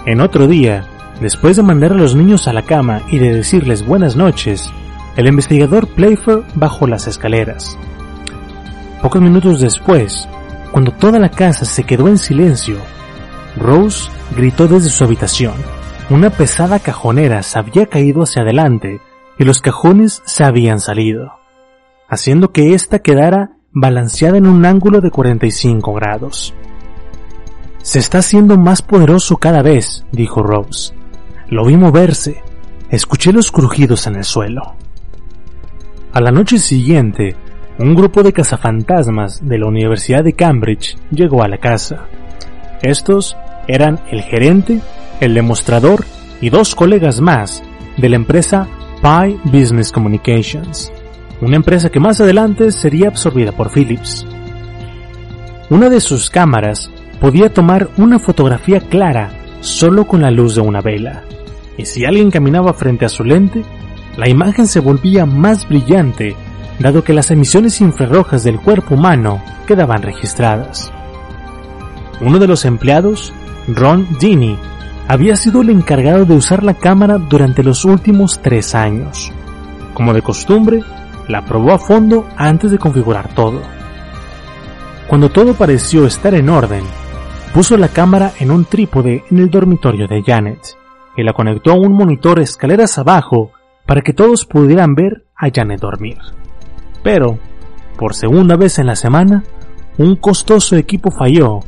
En 0.06 0.22
otro 0.22 0.48
día, 0.48 0.86
después 1.20 1.58
de 1.58 1.62
mandar 1.62 1.92
a 1.92 1.96
los 1.96 2.14
niños 2.14 2.48
a 2.48 2.54
la 2.54 2.62
cama 2.62 3.02
y 3.10 3.18
de 3.18 3.34
decirles 3.34 3.84
buenas 3.84 4.16
noches, 4.16 4.72
el 5.18 5.26
investigador 5.26 5.88
Playfair 5.88 6.42
bajó 6.54 6.86
las 6.86 7.06
escaleras. 7.06 7.76
Pocos 9.02 9.22
minutos 9.22 9.60
después, 9.60 10.28
cuando 10.72 10.90
toda 10.92 11.18
la 11.18 11.30
casa 11.30 11.64
se 11.64 11.84
quedó 11.84 12.08
en 12.08 12.18
silencio, 12.18 12.78
Rose 13.56 14.10
gritó 14.36 14.66
desde 14.66 14.90
su 14.90 15.04
habitación. 15.04 15.54
Una 16.10 16.30
pesada 16.30 16.80
cajonera 16.80 17.42
se 17.42 17.58
había 17.58 17.86
caído 17.86 18.22
hacia 18.22 18.42
adelante 18.42 19.00
y 19.38 19.44
los 19.44 19.60
cajones 19.60 20.22
se 20.24 20.42
habían 20.42 20.80
salido, 20.80 21.32
haciendo 22.08 22.50
que 22.50 22.74
ésta 22.74 22.98
quedara 22.98 23.52
balanceada 23.72 24.36
en 24.36 24.46
un 24.46 24.64
ángulo 24.66 25.00
de 25.00 25.10
45 25.10 25.92
grados. 25.94 26.54
Se 27.82 28.00
está 28.00 28.18
haciendo 28.18 28.58
más 28.58 28.82
poderoso 28.82 29.36
cada 29.36 29.62
vez, 29.62 30.04
dijo 30.10 30.42
Rose. 30.42 30.92
Lo 31.48 31.64
vi 31.64 31.76
moverse. 31.76 32.42
Escuché 32.90 33.32
los 33.32 33.52
crujidos 33.52 34.06
en 34.06 34.16
el 34.16 34.24
suelo. 34.24 34.74
A 36.12 36.20
la 36.20 36.30
noche 36.30 36.58
siguiente, 36.58 37.36
un 37.78 37.94
grupo 37.94 38.24
de 38.24 38.32
cazafantasmas 38.32 39.46
de 39.46 39.58
la 39.58 39.66
Universidad 39.66 40.24
de 40.24 40.32
Cambridge 40.32 40.96
llegó 41.12 41.44
a 41.44 41.48
la 41.48 41.58
casa. 41.58 42.06
Estos 42.82 43.36
eran 43.68 44.00
el 44.10 44.22
gerente, 44.22 44.80
el 45.20 45.34
demostrador 45.34 46.04
y 46.40 46.50
dos 46.50 46.74
colegas 46.74 47.20
más 47.20 47.62
de 47.96 48.08
la 48.08 48.16
empresa 48.16 48.66
Pi 49.00 49.38
Business 49.44 49.92
Communications, 49.92 50.92
una 51.40 51.56
empresa 51.56 51.88
que 51.88 52.00
más 52.00 52.20
adelante 52.20 52.72
sería 52.72 53.08
absorbida 53.08 53.52
por 53.52 53.70
Philips. 53.70 54.26
Una 55.70 55.88
de 55.88 56.00
sus 56.00 56.30
cámaras 56.30 56.90
podía 57.20 57.52
tomar 57.52 57.90
una 57.96 58.18
fotografía 58.18 58.80
clara 58.80 59.30
solo 59.60 60.04
con 60.04 60.22
la 60.22 60.32
luz 60.32 60.56
de 60.56 60.62
una 60.62 60.80
vela, 60.80 61.22
y 61.76 61.84
si 61.84 62.04
alguien 62.04 62.32
caminaba 62.32 62.72
frente 62.74 63.04
a 63.04 63.08
su 63.08 63.22
lente, 63.22 63.62
la 64.16 64.28
imagen 64.28 64.66
se 64.66 64.80
volvía 64.80 65.26
más 65.26 65.68
brillante 65.68 66.34
dado 66.78 67.02
que 67.04 67.12
las 67.12 67.30
emisiones 67.30 67.80
infrarrojas 67.80 68.44
del 68.44 68.60
cuerpo 68.60 68.94
humano 68.94 69.42
quedaban 69.66 70.02
registradas. 70.02 70.92
Uno 72.20 72.38
de 72.38 72.48
los 72.48 72.64
empleados, 72.64 73.32
Ron 73.68 74.06
Dini, 74.20 74.58
había 75.08 75.36
sido 75.36 75.62
el 75.62 75.70
encargado 75.70 76.24
de 76.24 76.34
usar 76.34 76.62
la 76.62 76.74
cámara 76.74 77.18
durante 77.18 77.62
los 77.62 77.84
últimos 77.84 78.40
tres 78.40 78.74
años. 78.74 79.32
Como 79.94 80.12
de 80.12 80.22
costumbre, 80.22 80.82
la 81.28 81.44
probó 81.44 81.72
a 81.72 81.78
fondo 81.78 82.26
antes 82.36 82.70
de 82.70 82.78
configurar 82.78 83.34
todo. 83.34 83.60
Cuando 85.08 85.30
todo 85.30 85.54
pareció 85.54 86.06
estar 86.06 86.34
en 86.34 86.48
orden, 86.48 86.84
puso 87.54 87.76
la 87.76 87.88
cámara 87.88 88.32
en 88.38 88.50
un 88.50 88.66
trípode 88.66 89.24
en 89.30 89.38
el 89.38 89.50
dormitorio 89.50 90.06
de 90.06 90.22
Janet 90.22 90.60
y 91.16 91.22
la 91.22 91.32
conectó 91.32 91.72
a 91.72 91.78
un 91.78 91.94
monitor 91.94 92.38
escaleras 92.38 92.98
abajo 92.98 93.50
para 93.86 94.02
que 94.02 94.12
todos 94.12 94.44
pudieran 94.44 94.94
ver 94.94 95.24
a 95.34 95.48
Janet 95.52 95.80
dormir. 95.80 96.18
Pero, 97.02 97.38
por 97.98 98.14
segunda 98.14 98.56
vez 98.56 98.78
en 98.78 98.86
la 98.86 98.96
semana, 98.96 99.44
un 99.98 100.16
costoso 100.16 100.76
equipo 100.76 101.10
falló 101.10 101.60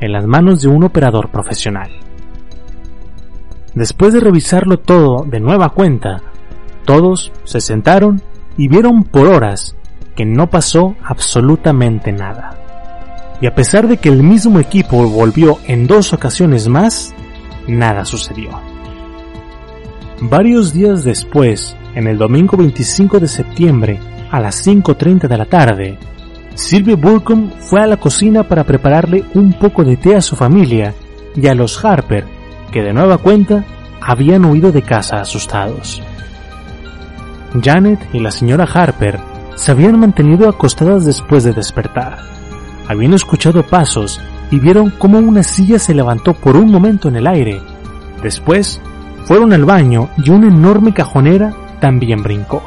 en 0.00 0.12
las 0.12 0.26
manos 0.26 0.60
de 0.62 0.68
un 0.68 0.84
operador 0.84 1.30
profesional. 1.30 1.90
Después 3.74 4.12
de 4.12 4.20
revisarlo 4.20 4.78
todo 4.78 5.24
de 5.24 5.40
nueva 5.40 5.70
cuenta, 5.70 6.22
todos 6.84 7.32
se 7.44 7.60
sentaron 7.60 8.22
y 8.56 8.68
vieron 8.68 9.04
por 9.04 9.28
horas 9.28 9.76
que 10.16 10.24
no 10.24 10.50
pasó 10.50 10.96
absolutamente 11.04 12.12
nada. 12.12 12.58
Y 13.40 13.46
a 13.46 13.54
pesar 13.54 13.86
de 13.86 13.98
que 13.98 14.08
el 14.08 14.22
mismo 14.22 14.58
equipo 14.58 15.08
volvió 15.08 15.58
en 15.66 15.86
dos 15.86 16.12
ocasiones 16.12 16.66
más, 16.66 17.14
nada 17.68 18.04
sucedió. 18.04 18.50
Varios 20.20 20.72
días 20.72 21.04
después, 21.04 21.76
en 21.94 22.08
el 22.08 22.18
domingo 22.18 22.56
25 22.56 23.20
de 23.20 23.28
septiembre, 23.28 24.00
a 24.30 24.40
las 24.40 24.66
5.30 24.66 25.28
de 25.28 25.36
la 25.36 25.44
tarde, 25.44 25.98
Sylvia 26.54 26.96
Burcombe 26.96 27.54
fue 27.60 27.80
a 27.80 27.86
la 27.86 27.96
cocina 27.96 28.42
para 28.42 28.64
prepararle 28.64 29.24
un 29.34 29.52
poco 29.52 29.84
de 29.84 29.96
té 29.96 30.16
a 30.16 30.20
su 30.20 30.34
familia 30.34 30.94
y 31.36 31.46
a 31.46 31.54
los 31.54 31.84
Harper, 31.84 32.24
que 32.72 32.82
de 32.82 32.92
nueva 32.92 33.18
cuenta 33.18 33.64
habían 34.00 34.44
huido 34.44 34.72
de 34.72 34.82
casa 34.82 35.20
asustados. 35.20 36.02
Janet 37.62 38.00
y 38.12 38.20
la 38.20 38.30
señora 38.30 38.64
Harper 38.64 39.20
se 39.54 39.70
habían 39.70 39.98
mantenido 39.98 40.48
acostadas 40.48 41.04
después 41.04 41.44
de 41.44 41.52
despertar. 41.52 42.18
Habían 42.88 43.14
escuchado 43.14 43.62
pasos 43.64 44.20
y 44.50 44.58
vieron 44.58 44.90
cómo 44.90 45.18
una 45.18 45.42
silla 45.42 45.78
se 45.78 45.94
levantó 45.94 46.34
por 46.34 46.56
un 46.56 46.70
momento 46.70 47.08
en 47.08 47.16
el 47.16 47.26
aire. 47.26 47.60
Después, 48.22 48.80
fueron 49.24 49.52
al 49.52 49.64
baño 49.64 50.08
y 50.16 50.30
una 50.30 50.48
enorme 50.48 50.94
cajonera 50.94 51.52
también 51.80 52.22
brincó. 52.22 52.62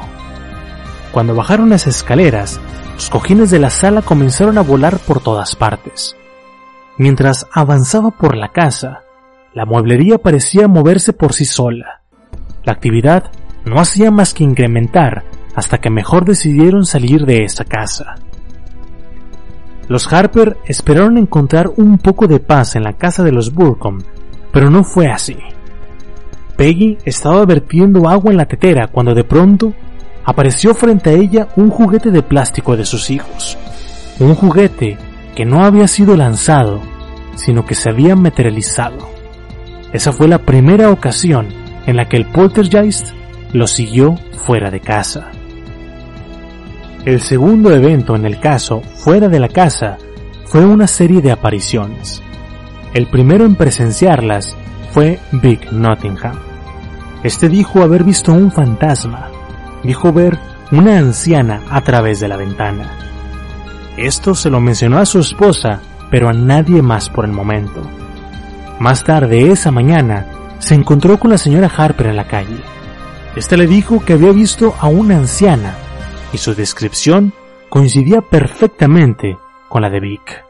Cuando 1.12 1.34
bajaron 1.34 1.68
las 1.68 1.86
escaleras, 1.86 2.58
los 2.94 3.10
cojines 3.10 3.50
de 3.50 3.58
la 3.58 3.68
sala 3.68 4.00
comenzaron 4.00 4.56
a 4.56 4.62
volar 4.62 4.98
por 4.98 5.20
todas 5.20 5.54
partes. 5.54 6.16
Mientras 6.96 7.46
avanzaba 7.52 8.10
por 8.10 8.34
la 8.34 8.48
casa, 8.48 9.02
la 9.52 9.66
mueblería 9.66 10.16
parecía 10.16 10.68
moverse 10.68 11.12
por 11.12 11.34
sí 11.34 11.44
sola. 11.44 12.00
La 12.64 12.72
actividad 12.72 13.30
no 13.66 13.78
hacía 13.78 14.10
más 14.10 14.32
que 14.32 14.44
incrementar 14.44 15.24
hasta 15.54 15.78
que 15.78 15.90
mejor 15.90 16.24
decidieron 16.24 16.86
salir 16.86 17.26
de 17.26 17.44
esa 17.44 17.64
casa. 17.64 18.14
Los 19.88 20.10
Harper 20.10 20.56
esperaron 20.64 21.18
encontrar 21.18 21.70
un 21.76 21.98
poco 21.98 22.26
de 22.26 22.40
paz 22.40 22.74
en 22.74 22.84
la 22.84 22.94
casa 22.94 23.22
de 23.22 23.32
los 23.32 23.52
Burcombe, 23.52 24.06
pero 24.50 24.70
no 24.70 24.82
fue 24.82 25.08
así. 25.08 25.36
Peggy 26.56 26.96
estaba 27.04 27.44
vertiendo 27.44 28.08
agua 28.08 28.30
en 28.30 28.38
la 28.38 28.46
tetera 28.46 28.86
cuando 28.86 29.14
de 29.14 29.24
pronto 29.24 29.74
apareció 30.24 30.74
frente 30.74 31.10
a 31.10 31.12
ella 31.14 31.48
un 31.56 31.70
juguete 31.70 32.10
de 32.10 32.22
plástico 32.22 32.76
de 32.76 32.84
sus 32.84 33.10
hijos. 33.10 33.58
Un 34.18 34.34
juguete 34.34 34.98
que 35.34 35.44
no 35.44 35.64
había 35.64 35.88
sido 35.88 36.16
lanzado, 36.16 36.80
sino 37.34 37.64
que 37.64 37.74
se 37.74 37.90
había 37.90 38.14
materializado. 38.14 39.08
Esa 39.92 40.12
fue 40.12 40.28
la 40.28 40.38
primera 40.38 40.90
ocasión 40.90 41.48
en 41.86 41.96
la 41.96 42.08
que 42.08 42.16
el 42.16 42.26
poltergeist 42.26 43.08
lo 43.52 43.66
siguió 43.66 44.16
fuera 44.44 44.70
de 44.70 44.80
casa. 44.80 45.30
El 47.04 47.20
segundo 47.20 47.74
evento 47.74 48.14
en 48.14 48.24
el 48.24 48.38
caso, 48.38 48.80
fuera 48.80 49.28
de 49.28 49.40
la 49.40 49.48
casa, 49.48 49.98
fue 50.44 50.64
una 50.64 50.86
serie 50.86 51.20
de 51.20 51.32
apariciones. 51.32 52.22
El 52.94 53.06
primero 53.06 53.44
en 53.44 53.56
presenciarlas 53.56 54.56
fue 54.92 55.18
Big 55.32 55.72
Nottingham. 55.72 56.38
Este 57.24 57.48
dijo 57.48 57.82
haber 57.82 58.04
visto 58.04 58.32
un 58.32 58.52
fantasma, 58.52 59.31
dijo 59.82 60.12
ver 60.12 60.38
una 60.70 60.98
anciana 60.98 61.62
a 61.70 61.82
través 61.82 62.20
de 62.20 62.28
la 62.28 62.36
ventana. 62.36 62.90
Esto 63.96 64.34
se 64.34 64.50
lo 64.50 64.60
mencionó 64.60 64.98
a 64.98 65.06
su 65.06 65.18
esposa, 65.18 65.80
pero 66.10 66.28
a 66.28 66.32
nadie 66.32 66.80
más 66.82 67.10
por 67.10 67.24
el 67.24 67.32
momento. 67.32 67.82
Más 68.78 69.04
tarde 69.04 69.50
esa 69.50 69.70
mañana, 69.70 70.26
se 70.58 70.74
encontró 70.74 71.18
con 71.18 71.30
la 71.30 71.38
señora 71.38 71.70
Harper 71.74 72.06
en 72.06 72.16
la 72.16 72.26
calle. 72.26 72.60
Este 73.36 73.56
le 73.56 73.66
dijo 73.66 74.04
que 74.04 74.14
había 74.14 74.32
visto 74.32 74.74
a 74.78 74.88
una 74.88 75.16
anciana 75.16 75.74
y 76.32 76.38
su 76.38 76.54
descripción 76.54 77.32
coincidía 77.68 78.20
perfectamente 78.20 79.38
con 79.68 79.82
la 79.82 79.90
de 79.90 80.00
Vic. 80.00 80.44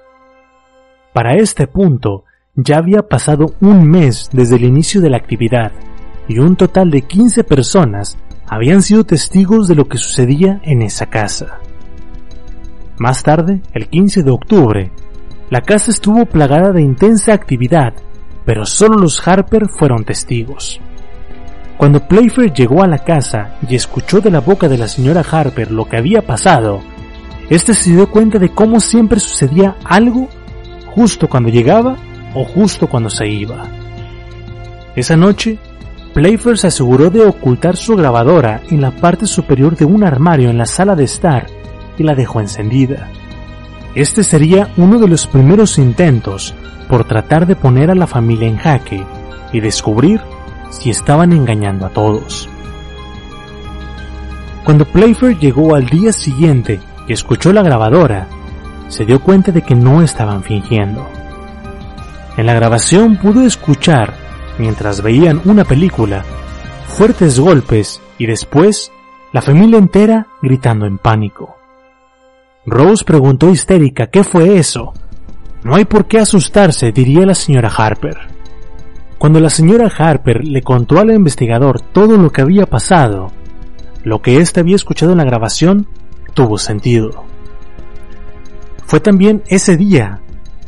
Para 1.13 1.35
este 1.35 1.67
punto, 1.67 2.25
ya 2.55 2.79
había 2.79 3.03
pasado 3.03 3.55
un 3.61 3.89
mes 3.89 4.29
desde 4.33 4.57
el 4.57 4.65
inicio 4.65 5.01
de 5.01 5.11
la 5.11 5.17
actividad 5.17 5.73
y 6.29 6.39
un 6.39 6.57
total 6.57 6.91
de 6.91 7.03
15 7.03 7.45
personas 7.45 8.19
habían 8.53 8.83
sido 8.83 9.05
testigos 9.05 9.67
de 9.67 9.75
lo 9.75 9.89
que 9.89 9.97
sucedía 9.97 10.61
en 10.63 10.83
esa 10.83 11.07
casa. 11.07 11.61
Más 12.99 13.23
tarde, 13.23 13.63
el 13.73 13.89
15 13.89 14.23
de 14.23 14.31
octubre, 14.31 14.93
la 15.49 15.63
casa 15.63 15.91
estuvo 15.91 16.27
plagada 16.27 16.71
de 16.71 16.83
intensa 16.83 17.33
actividad, 17.33 17.95
pero 18.45 18.67
solo 18.67 18.99
los 18.99 19.27
Harper 19.27 19.71
fueron 19.71 20.05
testigos. 20.05 20.83
Cuando 21.79 22.07
Playfair 22.07 22.53
llegó 22.53 22.83
a 22.83 22.89
la 22.89 22.99
casa 22.99 23.57
y 23.67 23.75
escuchó 23.75 24.21
de 24.21 24.31
la 24.31 24.41
boca 24.41 24.69
de 24.69 24.77
la 24.77 24.87
señora 24.87 25.23
Harper 25.23 25.71
lo 25.71 25.87
que 25.87 25.97
había 25.97 26.21
pasado, 26.21 26.83
éste 27.49 27.73
se 27.73 27.93
dio 27.93 28.11
cuenta 28.11 28.39
de 28.39 28.51
cómo 28.51 28.81
siempre 28.81 29.19
sucedía 29.19 29.77
algo 29.83 30.29
justo 30.95 31.27
cuando 31.27 31.49
llegaba 31.49 31.97
o 32.35 32.45
justo 32.45 32.87
cuando 32.87 33.09
se 33.09 33.27
iba. 33.27 33.67
Esa 34.95 35.17
noche, 35.17 35.59
Playfair 36.15 36.59
se 36.59 36.67
aseguró 36.67 37.11
de 37.11 37.25
ocultar 37.25 37.77
su 37.77 37.97
grabadora 37.97 38.61
en 38.71 38.81
la 38.81 38.91
parte 38.91 39.27
superior 39.27 39.77
de 39.77 39.87
un 39.87 40.05
armario 40.05 40.51
en 40.51 40.59
la 40.59 40.67
sala 40.67 40.95
de 40.95 41.05
estar 41.05 41.47
y 41.97 42.03
la 42.03 42.15
dejó 42.15 42.41
encendida. 42.41 43.09
Este 43.95 44.23
sería 44.23 44.69
uno 44.77 44.99
de 44.99 45.09
los 45.09 45.27
primeros 45.27 45.79
intentos 45.79 46.55
por 46.89 47.05
tratar 47.05 47.47
de 47.47 47.57
poner 47.57 47.91
a 47.91 47.95
la 47.95 48.07
familia 48.07 48.49
en 48.49 48.59
jaque 48.59 49.07
y 49.53 49.61
descubrir 49.61 50.21
si 50.71 50.91
estaban 50.91 51.33
engañando 51.33 51.87
a 51.87 51.91
todos. 51.91 52.49
Cuando 54.65 54.85
Playfair 54.85 55.39
llegó 55.39 55.75
al 55.75 55.87
día 55.87 56.13
siguiente 56.13 56.81
y 57.09 57.13
escuchó 57.13 57.53
la 57.53 57.63
grabadora, 57.63 58.29
se 58.89 59.05
dio 59.05 59.21
cuenta 59.21 59.53
de 59.53 59.63
que 59.63 59.75
no 59.75 60.03
estaban 60.03 60.43
fingiendo. 60.43 61.09
En 62.37 62.47
la 62.47 62.55
grabación 62.55 63.17
pudo 63.17 63.45
escuchar, 63.45 64.15
mientras 64.59 65.03
veían 65.03 65.41
una 65.45 65.65
película, 65.65 66.25
fuertes 66.87 67.39
golpes 67.39 68.01
y 68.19 68.27
después 68.27 68.93
la 69.33 69.43
familia 69.43 69.79
entera 69.79 70.27
gritando 70.43 70.87
en 70.87 70.99
pánico. 70.99 71.57
Rose 72.67 73.05
preguntó 73.05 73.51
histérica 73.51 74.09
qué 74.09 74.23
fue 74.23 74.59
eso. 74.59 74.93
No 75.65 75.75
hay 75.75 75.85
por 75.85 76.07
qué 76.07 76.19
asustarse, 76.19 76.93
diría 76.93 77.27
la 77.27 77.35
señora 77.35 77.71
Harper. 77.75 78.19
Cuando 79.19 79.41
la 79.41 79.51
señora 79.51 79.91
Harper 79.97 80.45
le 80.45 80.63
contó 80.63 80.99
al 80.99 81.11
investigador 81.13 81.81
todo 81.81 82.17
lo 82.17 82.31
que 82.31 82.43
había 82.43 82.67
pasado, 82.67 83.33
lo 84.05 84.21
que 84.21 84.39
éste 84.39 84.61
había 84.61 84.77
escuchado 84.77 85.13
en 85.13 85.19
la 85.19 85.25
grabación 85.25 85.87
tuvo 86.35 86.59
sentido. 86.59 87.25
Fue 88.87 89.01
también 89.01 89.43
ese 89.47 89.77
día 89.77 90.21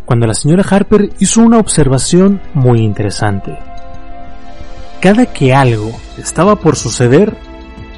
cuando 0.05 0.27
la 0.27 0.35
señora 0.35 0.65
Harper 0.69 1.11
hizo 1.19 1.43
una 1.43 1.59
observación 1.59 2.40
muy 2.55 2.81
interesante. 2.81 3.59
Cada 5.05 5.26
que 5.26 5.52
algo 5.52 5.93
estaba 6.16 6.56
por 6.56 6.76
suceder, 6.76 7.36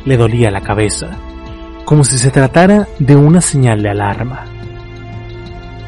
le 0.04 0.16
dolía 0.16 0.50
la 0.50 0.62
cabeza, 0.62 1.10
como 1.84 2.02
si 2.02 2.18
se 2.18 2.32
tratara 2.32 2.88
de 2.98 3.14
una 3.14 3.40
señal 3.40 3.80
de 3.80 3.90
alarma. 3.90 4.44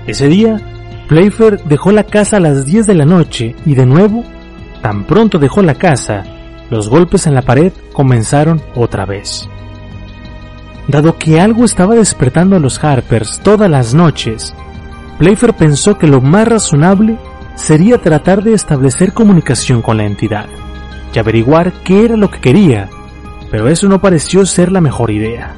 Ese 0.07 0.29
día, 0.29 0.61
Playfair 1.09 1.65
dejó 1.65 1.91
la 1.91 2.05
casa 2.05 2.37
a 2.37 2.41
las 2.41 2.65
10 2.67 2.87
de 2.87 2.95
la 2.95 3.05
noche 3.05 3.57
y 3.67 3.75
de 3.75 3.85
nuevo, 3.85 4.23
tan 4.81 5.09
pronto 5.09 5.41
dejó 5.41 5.61
la 5.61 5.75
casa, 5.75 6.23
los 6.71 6.89
golpes 6.89 7.27
en 7.27 7.35
la 7.35 7.43
pared 7.43 7.73
comenzaron 7.93 8.63
otra 8.77 9.05
vez. 9.05 9.49
Dado 10.87 11.19
que 11.19 11.41
algo 11.41 11.65
estaba 11.65 11.97
despertando 11.97 12.55
a 12.55 12.61
los 12.61 12.85
Harpers 12.85 13.41
todas 13.41 13.69
las 13.69 13.93
noches, 13.93 14.55
Playfair 15.19 15.55
pensó 15.55 15.99
que 15.99 16.07
lo 16.07 16.21
más 16.21 16.47
razonable 16.47 17.19
sería 17.57 17.99
tratar 17.99 18.45
de 18.45 18.53
establecer 18.53 19.13
comunicación 19.13 19.83
con 19.83 19.97
la 19.97 20.05
entidad 20.05 20.47
y 21.13 21.19
averiguar 21.19 21.73
qué 21.85 22.05
era 22.05 22.17
lo 22.17 22.31
que 22.31 22.41
quería, 22.41 22.89
pero 23.51 23.69
eso 23.69 23.89
no 23.89 24.01
pareció 24.01 24.45
ser 24.47 24.71
la 24.71 24.81
mejor 24.81 25.11
idea. 25.11 25.55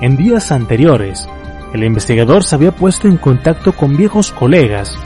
En 0.00 0.16
días 0.16 0.52
anteriores, 0.52 1.28
el 1.72 1.82
investigador 1.82 2.44
se 2.44 2.54
había 2.54 2.72
puesto 2.72 3.08
en 3.08 3.16
contacto 3.16 3.72
con 3.72 3.96
viejos 3.96 4.30
colegas 4.30 4.96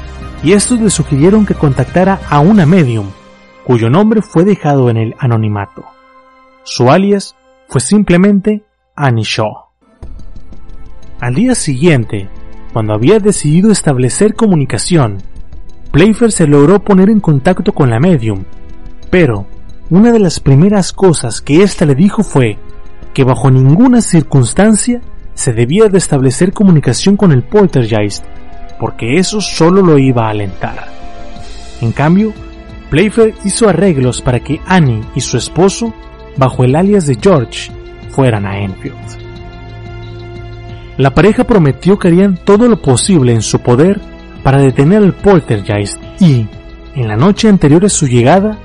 y 0.43 0.53
estos 0.53 0.81
le 0.81 0.91
sugirieron 0.91 1.47
que 1.47 1.55
contactara 1.55 2.21
a 2.29 2.41
una 2.41 2.67
medium, 2.67 3.07
cuyo 3.65 3.91
nombre 3.91 4.23
fue 4.23 4.45
dejado 4.45 4.91
en 4.91 4.97
el 4.97 5.15
anonimato. 5.19 5.85
Su 6.65 6.91
alias 6.91 7.37
fue 7.69 7.81
simplemente 7.81 8.65
Annie 8.95 9.25
Shaw. 9.25 9.69
Al 11.21 11.35
día 11.35 11.55
siguiente, 11.55 12.29
cuando 12.73 12.95
había 12.95 13.19
decidido 13.19 13.73
establecer 13.73 14.35
comunicación, 14.35 15.19
Playfair 15.91 16.33
se 16.33 16.47
logró 16.47 16.81
poner 16.81 17.09
en 17.09 17.21
contacto 17.21 17.73
con 17.73 17.91
la 17.91 17.99
medium, 17.99 18.45
pero 19.11 19.47
una 19.91 20.13
de 20.13 20.19
las 20.19 20.41
primeras 20.41 20.93
cosas 20.93 21.41
que 21.41 21.63
ésta 21.63 21.87
le 21.87 21.95
dijo 21.95 22.23
fue 22.23 22.59
que 23.15 23.25
bajo 23.25 23.51
ninguna 23.51 24.01
circunstancia 24.01 25.01
se 25.35 25.53
debía 25.53 25.89
de 25.89 25.99
establecer 25.99 26.53
comunicación 26.53 27.17
con 27.17 27.33
el 27.33 27.43
poltergeist, 27.43 28.25
porque 28.79 29.17
eso 29.19 29.41
solo 29.41 29.83
lo 29.83 29.99
iba 29.99 30.27
a 30.27 30.31
alentar. 30.31 30.89
En 31.81 31.93
cambio, 31.93 32.33
Playfair 32.91 33.35
hizo 33.45 33.69
arreglos 33.69 34.21
para 34.21 34.41
que 34.41 34.61
Annie 34.67 35.05
y 35.15 35.21
su 35.21 35.37
esposo, 35.37 35.95
bajo 36.37 36.65
el 36.65 36.75
alias 36.75 37.07
de 37.07 37.17
George, 37.21 37.71
fueran 38.11 38.47
a 38.47 38.59
Enfield. 38.61 38.97
La 40.97 41.15
pareja 41.15 41.45
prometió 41.45 41.99
que 41.99 42.09
harían 42.09 42.37
todo 42.45 42.69
lo 42.69 42.83
posible 42.83 43.33
en 43.33 43.43
su 43.43 43.61
poder 43.61 44.01
para 44.43 44.61
detener 44.61 45.03
al 45.03 45.15
poltergeist 45.15 45.99
y, 46.21 46.49
en 46.95 47.09
la 47.09 47.17
noche 47.17 47.49
anterior 47.49 47.85
a 47.85 47.89
su 47.89 48.07
llegada, 48.07 48.59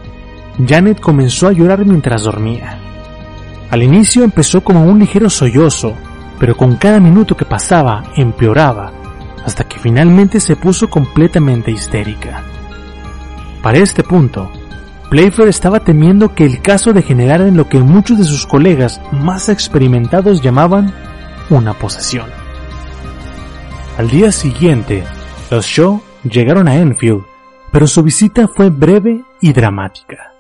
Janet 0.67 0.99
comenzó 0.99 1.47
a 1.47 1.51
llorar 1.51 1.85
mientras 1.85 2.23
dormía. 2.23 2.79
Al 3.71 3.81
inicio 3.81 4.23
empezó 4.23 4.63
como 4.63 4.85
un 4.85 4.99
ligero 4.99 5.29
sollozo, 5.29 5.95
pero 6.39 6.55
con 6.55 6.75
cada 6.75 6.99
minuto 6.99 7.35
que 7.35 7.45
pasaba 7.45 8.03
empeoraba, 8.15 8.91
hasta 9.45 9.63
que 9.63 9.79
finalmente 9.79 10.39
se 10.39 10.55
puso 10.55 10.89
completamente 10.89 11.71
histérica. 11.71 12.43
Para 13.63 13.79
este 13.79 14.03
punto, 14.03 14.51
Playfair 15.09 15.49
estaba 15.49 15.79
temiendo 15.79 16.33
que 16.35 16.45
el 16.45 16.61
caso 16.61 16.93
degenerara 16.93 17.47
en 17.47 17.57
lo 17.57 17.67
que 17.67 17.79
muchos 17.79 18.17
de 18.17 18.23
sus 18.23 18.45
colegas 18.45 19.01
más 19.11 19.49
experimentados 19.49 20.41
llamaban 20.41 20.93
una 21.49 21.73
posesión. 21.73 22.29
Al 23.97 24.09
día 24.09 24.31
siguiente, 24.31 25.03
los 25.51 25.65
Shaw 25.65 26.01
llegaron 26.29 26.67
a 26.67 26.75
Enfield, 26.75 27.23
pero 27.71 27.85
su 27.87 28.01
visita 28.01 28.47
fue 28.47 28.69
breve 28.69 29.23
y 29.39 29.53
dramática. 29.53 30.32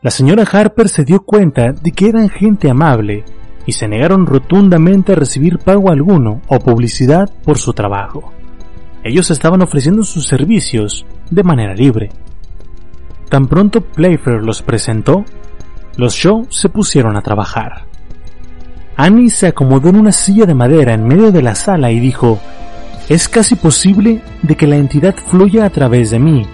La 0.00 0.12
señora 0.12 0.44
Harper 0.44 0.88
se 0.88 1.04
dio 1.04 1.24
cuenta 1.24 1.72
de 1.72 1.90
que 1.90 2.08
eran 2.08 2.28
gente 2.28 2.70
amable 2.70 3.24
y 3.66 3.72
se 3.72 3.88
negaron 3.88 4.26
rotundamente 4.26 5.10
a 5.10 5.16
recibir 5.16 5.58
pago 5.58 5.90
alguno 5.90 6.40
o 6.46 6.60
publicidad 6.60 7.28
por 7.42 7.58
su 7.58 7.72
trabajo. 7.72 8.32
Ellos 9.02 9.32
estaban 9.32 9.60
ofreciendo 9.60 10.04
sus 10.04 10.28
servicios 10.28 11.04
de 11.32 11.42
manera 11.42 11.74
libre. 11.74 12.10
Tan 13.28 13.48
pronto 13.48 13.80
Playfair 13.80 14.40
los 14.40 14.62
presentó, 14.62 15.24
los 15.96 16.14
Shaw 16.14 16.46
se 16.48 16.68
pusieron 16.68 17.16
a 17.16 17.22
trabajar. 17.22 17.86
Annie 18.96 19.30
se 19.30 19.48
acomodó 19.48 19.88
en 19.88 19.96
una 19.96 20.12
silla 20.12 20.46
de 20.46 20.54
madera 20.54 20.94
en 20.94 21.08
medio 21.08 21.32
de 21.32 21.42
la 21.42 21.56
sala 21.56 21.90
y 21.90 21.98
dijo, 21.98 22.38
es 23.08 23.28
casi 23.28 23.56
posible 23.56 24.22
de 24.42 24.56
que 24.56 24.68
la 24.68 24.76
entidad 24.76 25.16
fluya 25.26 25.64
a 25.64 25.70
través 25.70 26.12
de 26.12 26.20
mí, 26.20 26.46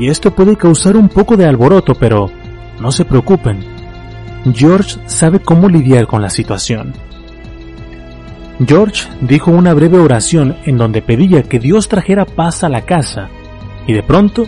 y 0.00 0.08
esto 0.08 0.32
puede 0.32 0.56
causar 0.56 0.96
un 0.96 1.08
poco 1.08 1.36
de 1.36 1.46
alboroto, 1.46 1.94
pero 1.94 2.30
no 2.82 2.92
se 2.92 3.04
preocupen. 3.04 3.64
George 4.52 4.98
sabe 5.06 5.40
cómo 5.40 5.68
lidiar 5.68 6.06
con 6.06 6.20
la 6.20 6.30
situación. 6.30 6.92
George 8.66 9.08
dijo 9.20 9.50
una 9.50 9.72
breve 9.72 9.98
oración 9.98 10.56
en 10.64 10.76
donde 10.76 11.00
pedía 11.00 11.44
que 11.44 11.58
Dios 11.58 11.88
trajera 11.88 12.26
paz 12.26 12.64
a 12.64 12.68
la 12.68 12.82
casa, 12.82 13.28
y 13.86 13.92
de 13.92 14.02
pronto, 14.02 14.46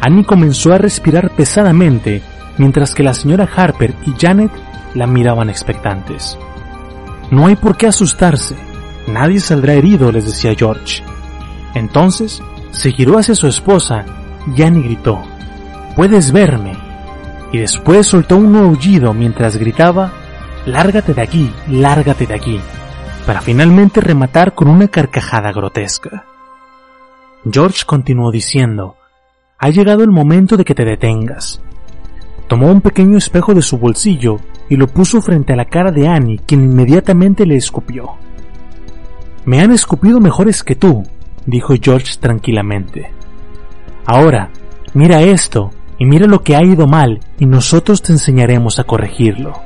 Annie 0.00 0.24
comenzó 0.24 0.72
a 0.72 0.78
respirar 0.78 1.30
pesadamente 1.30 2.22
mientras 2.58 2.94
que 2.94 3.02
la 3.02 3.14
señora 3.14 3.48
Harper 3.56 3.94
y 4.06 4.12
Janet 4.18 4.50
la 4.94 5.06
miraban 5.06 5.48
expectantes. 5.48 6.38
No 7.30 7.46
hay 7.46 7.56
por 7.56 7.76
qué 7.76 7.86
asustarse. 7.86 8.56
Nadie 9.06 9.40
saldrá 9.40 9.74
herido, 9.74 10.12
les 10.12 10.26
decía 10.26 10.54
George. 10.56 11.02
Entonces 11.74 12.42
se 12.70 12.92
giró 12.92 13.18
hacia 13.18 13.34
su 13.34 13.46
esposa 13.46 14.04
y 14.56 14.62
Annie 14.62 14.82
gritó, 14.82 15.22
Puedes 15.96 16.32
verme. 16.32 16.87
Y 17.52 17.58
después 17.58 18.06
soltó 18.06 18.36
un 18.36 18.56
aullido 18.56 19.14
mientras 19.14 19.56
gritaba, 19.56 20.12
Lárgate 20.66 21.14
de 21.14 21.22
aquí, 21.22 21.50
lárgate 21.68 22.26
de 22.26 22.34
aquí, 22.34 22.60
para 23.24 23.40
finalmente 23.40 24.00
rematar 24.02 24.54
con 24.54 24.68
una 24.68 24.88
carcajada 24.88 25.50
grotesca. 25.52 26.26
George 27.50 27.84
continuó 27.86 28.30
diciendo, 28.30 28.96
Ha 29.58 29.70
llegado 29.70 30.02
el 30.02 30.10
momento 30.10 30.56
de 30.56 30.64
que 30.64 30.74
te 30.74 30.84
detengas. 30.84 31.62
Tomó 32.48 32.70
un 32.70 32.80
pequeño 32.80 33.16
espejo 33.16 33.54
de 33.54 33.62
su 33.62 33.78
bolsillo 33.78 34.38
y 34.68 34.76
lo 34.76 34.88
puso 34.88 35.22
frente 35.22 35.52
a 35.52 35.56
la 35.56 35.64
cara 35.64 35.90
de 35.90 36.08
Annie, 36.08 36.40
quien 36.46 36.64
inmediatamente 36.64 37.46
le 37.46 37.56
escupió. 37.56 38.16
Me 39.46 39.60
han 39.60 39.72
escupido 39.72 40.20
mejores 40.20 40.62
que 40.62 40.74
tú, 40.74 41.02
dijo 41.46 41.74
George 41.80 42.16
tranquilamente. 42.20 43.10
Ahora, 44.04 44.50
mira 44.92 45.22
esto, 45.22 45.70
y 45.98 46.06
mira 46.06 46.26
lo 46.26 46.42
que 46.42 46.56
ha 46.56 46.62
ido 46.62 46.86
mal, 46.86 47.20
y 47.38 47.46
nosotros 47.46 48.02
te 48.02 48.12
enseñaremos 48.12 48.78
a 48.78 48.84
corregirlo. 48.84 49.60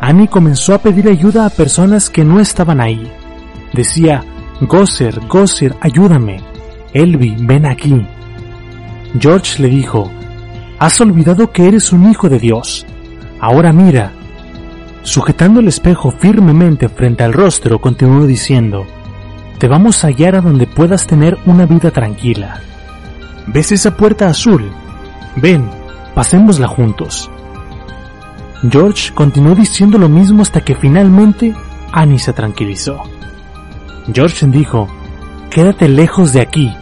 Annie 0.00 0.28
comenzó 0.28 0.74
a 0.74 0.78
pedir 0.78 1.08
ayuda 1.08 1.46
a 1.46 1.50
personas 1.50 2.10
que 2.10 2.24
no 2.24 2.40
estaban 2.40 2.80
ahí. 2.80 3.10
Decía, 3.72 4.24
Gosser, 4.60 5.20
Gosser, 5.26 5.74
ayúdame. 5.80 6.40
Elvi, 6.92 7.36
ven 7.38 7.66
aquí. 7.66 8.06
George 9.18 9.62
le 9.62 9.68
dijo, 9.68 10.10
Has 10.78 11.00
olvidado 11.00 11.50
que 11.50 11.66
eres 11.66 11.92
un 11.92 12.10
hijo 12.10 12.28
de 12.28 12.38
Dios. 12.38 12.86
Ahora 13.40 13.72
mira. 13.72 14.12
Sujetando 15.02 15.60
el 15.60 15.68
espejo 15.68 16.10
firmemente 16.10 16.88
frente 16.88 17.24
al 17.24 17.32
rostro, 17.32 17.80
continuó 17.80 18.26
diciendo, 18.26 18.86
Te 19.58 19.68
vamos 19.68 20.04
a 20.04 20.08
hallar 20.08 20.36
a 20.36 20.40
donde 20.40 20.66
puedas 20.66 21.06
tener 21.06 21.38
una 21.46 21.66
vida 21.66 21.90
tranquila. 21.90 22.60
¿Ves 23.46 23.72
esa 23.72 23.96
puerta 23.96 24.28
azul? 24.28 24.70
Ven, 25.40 25.70
pasémosla 26.14 26.66
juntos. 26.66 27.30
George 28.68 29.14
continuó 29.14 29.54
diciendo 29.54 29.98
lo 29.98 30.08
mismo 30.08 30.42
hasta 30.42 30.62
que 30.62 30.74
finalmente 30.74 31.54
Annie 31.92 32.18
se 32.18 32.32
tranquilizó. 32.32 33.02
George 34.12 34.46
dijo, 34.48 34.88
Quédate 35.50 35.88
lejos 35.88 36.32
de 36.32 36.40
aquí. 36.40 36.74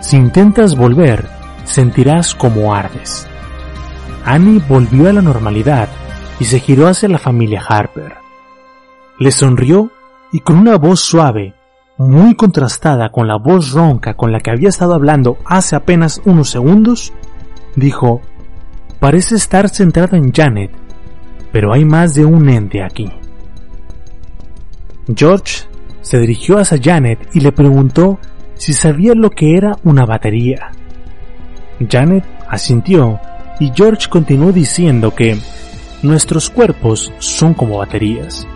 Si 0.00 0.16
intentas 0.16 0.74
volver, 0.74 1.28
sentirás 1.64 2.34
como 2.34 2.74
ardes. 2.74 3.28
Annie 4.24 4.62
volvió 4.68 5.08
a 5.08 5.12
la 5.12 5.22
normalidad 5.22 5.88
y 6.40 6.44
se 6.44 6.60
giró 6.60 6.88
hacia 6.88 7.08
la 7.08 7.18
familia 7.18 7.62
Harper. 7.66 8.14
Le 9.18 9.30
sonrió 9.32 9.90
y 10.32 10.40
con 10.40 10.58
una 10.58 10.76
voz 10.76 11.00
suave, 11.00 11.54
muy 11.98 12.34
contrastada 12.34 13.10
con 13.10 13.28
la 13.28 13.36
voz 13.36 13.72
ronca 13.72 14.14
con 14.14 14.32
la 14.32 14.40
que 14.40 14.50
había 14.50 14.70
estado 14.70 14.94
hablando 14.94 15.36
hace 15.44 15.76
apenas 15.76 16.22
unos 16.24 16.48
segundos, 16.48 17.12
dijo, 17.76 18.20
Parece 19.02 19.34
estar 19.34 19.68
centrada 19.68 20.16
en 20.16 20.32
Janet, 20.32 20.70
pero 21.50 21.72
hay 21.72 21.84
más 21.84 22.14
de 22.14 22.24
un 22.24 22.48
ente 22.48 22.84
aquí. 22.84 23.10
George 25.12 25.64
se 26.02 26.20
dirigió 26.20 26.58
hacia 26.58 26.78
Janet 26.80 27.28
y 27.34 27.40
le 27.40 27.50
preguntó 27.50 28.20
si 28.54 28.72
sabía 28.72 29.14
lo 29.14 29.30
que 29.30 29.56
era 29.56 29.76
una 29.82 30.06
batería. 30.06 30.70
Janet 31.90 32.24
asintió 32.48 33.18
y 33.58 33.72
George 33.74 34.08
continuó 34.08 34.52
diciendo 34.52 35.12
que 35.12 35.36
nuestros 36.02 36.48
cuerpos 36.48 37.12
son 37.18 37.54
como 37.54 37.78
baterías, 37.78 38.46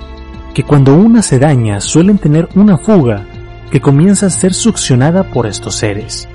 que 0.54 0.62
cuando 0.62 0.94
una 0.94 1.22
se 1.22 1.40
daña 1.40 1.80
suelen 1.80 2.18
tener 2.18 2.48
una 2.54 2.78
fuga 2.78 3.26
que 3.72 3.80
comienza 3.80 4.26
a 4.26 4.30
ser 4.30 4.54
succionada 4.54 5.24
por 5.24 5.46
estos 5.46 5.74
seres, 5.74 6.28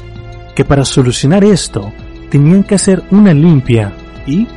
que 0.53 0.65
para 0.65 0.83
solucionar 0.83 1.45
esto 1.45 1.93
tenían 2.31 2.63
que 2.63 2.75
hacer 2.75 3.03
una 3.11 3.33
limpia 3.33 3.91
y, 4.25 4.47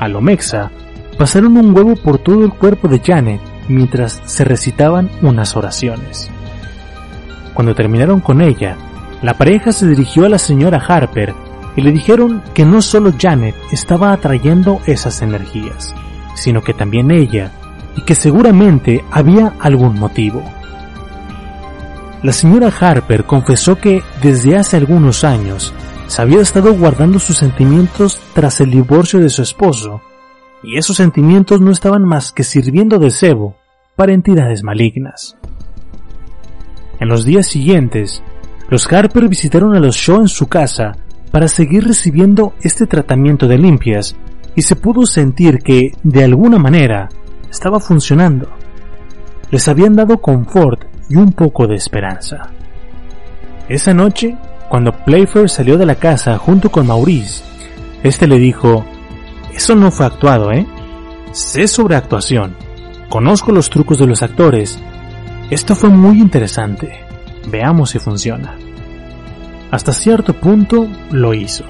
a 0.00 0.08
lo 0.08 0.20
mexa, 0.20 0.72
pasaron 1.18 1.56
un 1.56 1.76
huevo 1.76 1.94
por 1.94 2.18
todo 2.18 2.44
el 2.44 2.52
cuerpo 2.52 2.88
de 2.88 3.00
Janet 3.04 3.40
mientras 3.68 4.20
se 4.24 4.44
recitaban 4.44 5.10
unas 5.22 5.54
oraciones. 5.54 6.30
Cuando 7.52 7.74
terminaron 7.74 8.20
con 8.20 8.40
ella, 8.40 8.76
la 9.22 9.34
pareja 9.34 9.72
se 9.72 9.86
dirigió 9.86 10.24
a 10.24 10.28
la 10.28 10.38
señora 10.38 10.78
Harper 10.78 11.34
y 11.76 11.82
le 11.82 11.92
dijeron 11.92 12.42
que 12.54 12.64
no 12.64 12.80
solo 12.80 13.12
Janet 13.16 13.54
estaba 13.70 14.12
atrayendo 14.12 14.80
esas 14.86 15.20
energías, 15.22 15.94
sino 16.34 16.62
que 16.62 16.72
también 16.72 17.10
ella, 17.10 17.52
y 17.94 18.02
que 18.02 18.14
seguramente 18.14 19.04
había 19.10 19.52
algún 19.60 19.98
motivo. 19.98 20.42
La 22.22 22.32
señora 22.32 22.72
Harper 22.80 23.24
confesó 23.24 23.76
que 23.76 24.02
desde 24.22 24.56
hace 24.56 24.76
algunos 24.76 25.24
años 25.24 25.74
se 26.08 26.22
había 26.22 26.40
estado 26.40 26.74
guardando 26.74 27.18
sus 27.18 27.36
sentimientos 27.36 28.18
tras 28.32 28.60
el 28.60 28.70
divorcio 28.70 29.20
de 29.20 29.28
su 29.28 29.42
esposo, 29.42 30.00
y 30.62 30.76
esos 30.76 30.96
sentimientos 30.96 31.60
no 31.60 31.70
estaban 31.70 32.02
más 32.02 32.32
que 32.32 32.44
sirviendo 32.44 32.98
de 32.98 33.10
cebo 33.10 33.56
para 33.94 34.14
entidades 34.14 34.64
malignas. 34.64 35.36
En 36.98 37.08
los 37.08 37.24
días 37.24 37.46
siguientes, 37.46 38.22
los 38.70 38.90
Harper 38.90 39.28
visitaron 39.28 39.76
a 39.76 39.80
los 39.80 39.96
Shaw 39.96 40.22
en 40.22 40.28
su 40.28 40.48
casa 40.48 40.96
para 41.30 41.46
seguir 41.46 41.84
recibiendo 41.84 42.54
este 42.62 42.86
tratamiento 42.86 43.46
de 43.46 43.58
limpias 43.58 44.16
y 44.56 44.62
se 44.62 44.76
pudo 44.76 45.06
sentir 45.06 45.58
que, 45.58 45.92
de 46.02 46.24
alguna 46.24 46.58
manera, 46.58 47.08
estaba 47.50 47.80
funcionando. 47.80 48.48
Les 49.50 49.68
habían 49.68 49.94
dado 49.94 50.18
confort 50.18 50.84
y 51.08 51.16
un 51.16 51.32
poco 51.32 51.66
de 51.66 51.76
esperanza. 51.76 52.50
Esa 53.68 53.92
noche, 53.92 54.36
cuando 54.68 54.92
Playfair 54.92 55.48
salió 55.48 55.78
de 55.78 55.86
la 55.86 55.94
casa 55.94 56.36
junto 56.38 56.70
con 56.70 56.86
Maurice, 56.86 57.42
este 58.02 58.26
le 58.26 58.38
dijo, 58.38 58.84
eso 59.54 59.74
no 59.74 59.90
fue 59.90 60.06
actuado, 60.06 60.52
¿eh? 60.52 60.66
Sé 61.32 61.66
sobre 61.66 61.96
actuación. 61.96 62.54
Conozco 63.08 63.50
los 63.52 63.70
trucos 63.70 63.98
de 63.98 64.06
los 64.06 64.22
actores. 64.22 64.78
Esto 65.50 65.74
fue 65.74 65.88
muy 65.88 66.20
interesante. 66.20 67.00
Veamos 67.50 67.90
si 67.90 67.98
funciona. 67.98 68.56
Hasta 69.70 69.92
cierto 69.92 70.34
punto 70.34 70.86
lo 71.10 71.34
hizo. 71.34 71.64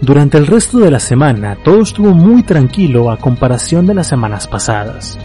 Durante 0.00 0.36
el 0.36 0.46
resto 0.46 0.78
de 0.78 0.90
la 0.90 1.00
semana 1.00 1.56
todo 1.64 1.82
estuvo 1.82 2.12
muy 2.12 2.42
tranquilo 2.42 3.10
a 3.10 3.16
comparación 3.16 3.86
de 3.86 3.94
las 3.94 4.08
semanas 4.08 4.46
pasadas. 4.46 5.18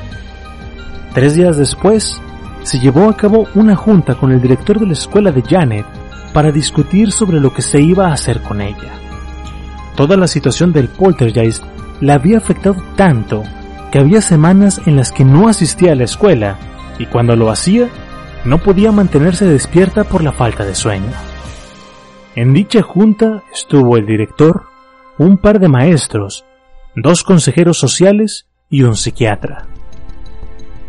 Tres 1.13 1.33
días 1.33 1.57
después, 1.57 2.21
se 2.63 2.79
llevó 2.79 3.09
a 3.09 3.17
cabo 3.17 3.47
una 3.55 3.75
junta 3.75 4.15
con 4.15 4.31
el 4.31 4.41
director 4.41 4.79
de 4.79 4.85
la 4.85 4.93
escuela 4.93 5.31
de 5.31 5.41
Janet 5.41 5.85
para 6.33 6.51
discutir 6.51 7.11
sobre 7.11 7.39
lo 7.39 7.53
que 7.53 7.61
se 7.61 7.81
iba 7.81 8.07
a 8.07 8.13
hacer 8.13 8.41
con 8.41 8.61
ella. 8.61 8.93
Toda 9.95 10.17
la 10.17 10.27
situación 10.27 10.71
del 10.71 10.87
poltergeist 10.87 11.63
la 12.01 12.13
había 12.13 12.37
afectado 12.37 12.81
tanto 12.95 13.43
que 13.91 13.99
había 13.99 14.21
semanas 14.21 14.81
en 14.85 14.95
las 14.95 15.11
que 15.11 15.25
no 15.25 15.47
asistía 15.47 15.93
a 15.93 15.95
la 15.95 16.03
escuela 16.03 16.57
y 16.99 17.05
cuando 17.05 17.35
lo 17.35 17.49
hacía 17.49 17.89
no 18.45 18.59
podía 18.59 18.91
mantenerse 18.91 19.45
despierta 19.45 20.03
por 20.03 20.23
la 20.23 20.31
falta 20.31 20.63
de 20.63 20.75
sueño. 20.75 21.11
En 22.35 22.53
dicha 22.53 22.81
junta 22.81 23.43
estuvo 23.51 23.97
el 23.97 24.05
director, 24.05 24.63
un 25.17 25.37
par 25.37 25.59
de 25.59 25.67
maestros, 25.67 26.45
dos 26.95 27.23
consejeros 27.23 27.77
sociales 27.77 28.47
y 28.69 28.83
un 28.83 28.95
psiquiatra. 28.95 29.65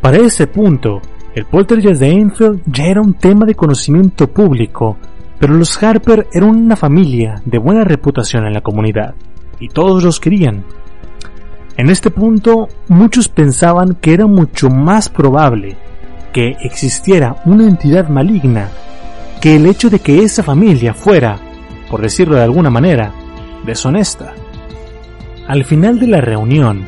Para 0.00 0.18
ese 0.18 0.46
punto, 0.46 1.00
el 1.34 1.46
poltergeist 1.46 2.00
de 2.00 2.10
Enfield 2.10 2.62
ya 2.66 2.84
era 2.86 3.00
un 3.00 3.14
tema 3.14 3.46
de 3.46 3.54
conocimiento 3.54 4.28
público, 4.28 4.98
pero 5.40 5.54
los 5.54 5.82
Harper 5.82 6.28
eran 6.32 6.50
una 6.50 6.76
familia 6.76 7.42
de 7.44 7.58
buena 7.58 7.82
reputación 7.82 8.46
en 8.46 8.52
la 8.52 8.60
comunidad, 8.60 9.14
y 9.58 9.68
todos 9.68 10.04
los 10.04 10.20
querían. 10.20 10.64
En 11.76 11.88
este 11.88 12.10
punto, 12.10 12.68
muchos 12.88 13.28
pensaban 13.28 13.94
que 13.94 14.12
era 14.12 14.26
mucho 14.26 14.68
más 14.68 15.08
probable 15.08 15.76
que 16.32 16.56
existiera 16.62 17.42
una 17.46 17.64
entidad 17.64 18.08
maligna 18.08 18.68
que 19.40 19.56
el 19.56 19.64
hecho 19.66 19.88
de 19.88 20.00
que 20.00 20.22
esa 20.22 20.42
familia 20.42 20.92
fuera, 20.92 21.38
por 21.90 22.02
decirlo 22.02 22.36
de 22.36 22.42
alguna 22.42 22.68
manera, 22.68 23.12
deshonesta. 23.64 24.34
Al 25.48 25.64
final 25.64 25.98
de 25.98 26.06
la 26.06 26.20
reunión, 26.20 26.84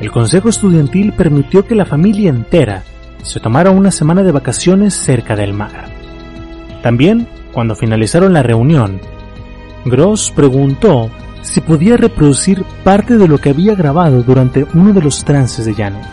el 0.00 0.12
Consejo 0.12 0.48
Estudiantil 0.48 1.12
permitió 1.12 1.66
que 1.66 1.74
la 1.74 1.84
familia 1.84 2.30
entera 2.30 2.84
se 3.22 3.40
tomaron 3.40 3.76
una 3.76 3.90
semana 3.90 4.22
de 4.22 4.30
vacaciones 4.30 4.94
cerca 4.94 5.34
del 5.34 5.52
mar. 5.52 5.86
También, 6.82 7.26
cuando 7.56 7.74
finalizaron 7.74 8.34
la 8.34 8.42
reunión, 8.42 9.00
Gross 9.86 10.30
preguntó 10.30 11.08
si 11.40 11.62
podía 11.62 11.96
reproducir 11.96 12.62
parte 12.84 13.16
de 13.16 13.26
lo 13.26 13.38
que 13.38 13.48
había 13.48 13.74
grabado 13.74 14.22
durante 14.22 14.66
uno 14.74 14.92
de 14.92 15.00
los 15.00 15.24
trances 15.24 15.64
de 15.64 15.72
Janet. 15.72 16.04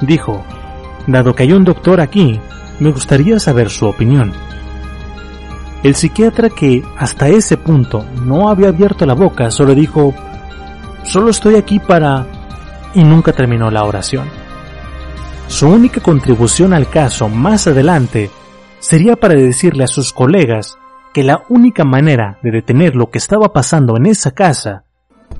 Dijo, 0.00 0.44
dado 1.08 1.34
que 1.34 1.42
hay 1.42 1.52
un 1.54 1.64
doctor 1.64 2.00
aquí, 2.00 2.38
me 2.78 2.92
gustaría 2.92 3.40
saber 3.40 3.68
su 3.68 3.84
opinión. 3.86 4.32
El 5.82 5.96
psiquiatra 5.96 6.50
que 6.50 6.84
hasta 6.96 7.26
ese 7.26 7.56
punto 7.56 8.04
no 8.24 8.48
había 8.48 8.68
abierto 8.68 9.04
la 9.06 9.14
boca 9.14 9.50
solo 9.50 9.74
dijo, 9.74 10.14
solo 11.02 11.30
estoy 11.30 11.56
aquí 11.56 11.80
para... 11.80 12.28
y 12.94 13.02
nunca 13.02 13.32
terminó 13.32 13.72
la 13.72 13.82
oración. 13.82 14.28
Su 15.48 15.68
única 15.68 16.00
contribución 16.00 16.72
al 16.72 16.88
caso 16.88 17.28
más 17.28 17.66
adelante 17.66 18.30
sería 18.80 19.16
para 19.16 19.34
decirle 19.34 19.84
a 19.84 19.88
sus 19.88 20.12
colegas 20.12 20.76
que 21.12 21.22
la 21.22 21.44
única 21.48 21.84
manera 21.84 22.38
de 22.42 22.50
detener 22.50 22.96
lo 22.96 23.10
que 23.10 23.18
estaba 23.18 23.52
pasando 23.52 23.96
en 23.96 24.06
esa 24.06 24.32
casa 24.32 24.84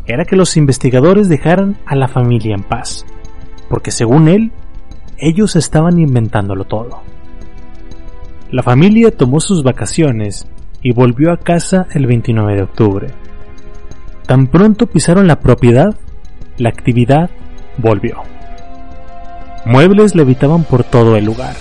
era 0.06 0.24
que 0.24 0.36
los 0.36 0.56
investigadores 0.56 1.28
dejaran 1.28 1.78
a 1.86 1.96
la 1.96 2.08
familia 2.08 2.54
en 2.54 2.62
paz, 2.62 3.04
porque 3.68 3.90
según 3.90 4.28
él, 4.28 4.52
ellos 5.18 5.56
estaban 5.56 5.98
inventándolo 5.98 6.64
todo. 6.64 7.02
La 8.50 8.62
familia 8.62 9.16
tomó 9.16 9.40
sus 9.40 9.62
vacaciones 9.62 10.48
y 10.82 10.92
volvió 10.92 11.32
a 11.32 11.38
casa 11.38 11.86
el 11.92 12.06
29 12.06 12.54
de 12.54 12.62
octubre. 12.62 13.08
tan 14.26 14.46
pronto 14.46 14.86
pisaron 14.86 15.26
la 15.26 15.40
propiedad, 15.40 15.96
la 16.56 16.68
actividad 16.68 17.30
volvió. 17.78 18.22
Muebles 19.66 20.14
levitaban 20.14 20.62
por 20.62 20.84
todo 20.84 21.16
el 21.16 21.24
lugar, 21.24 21.56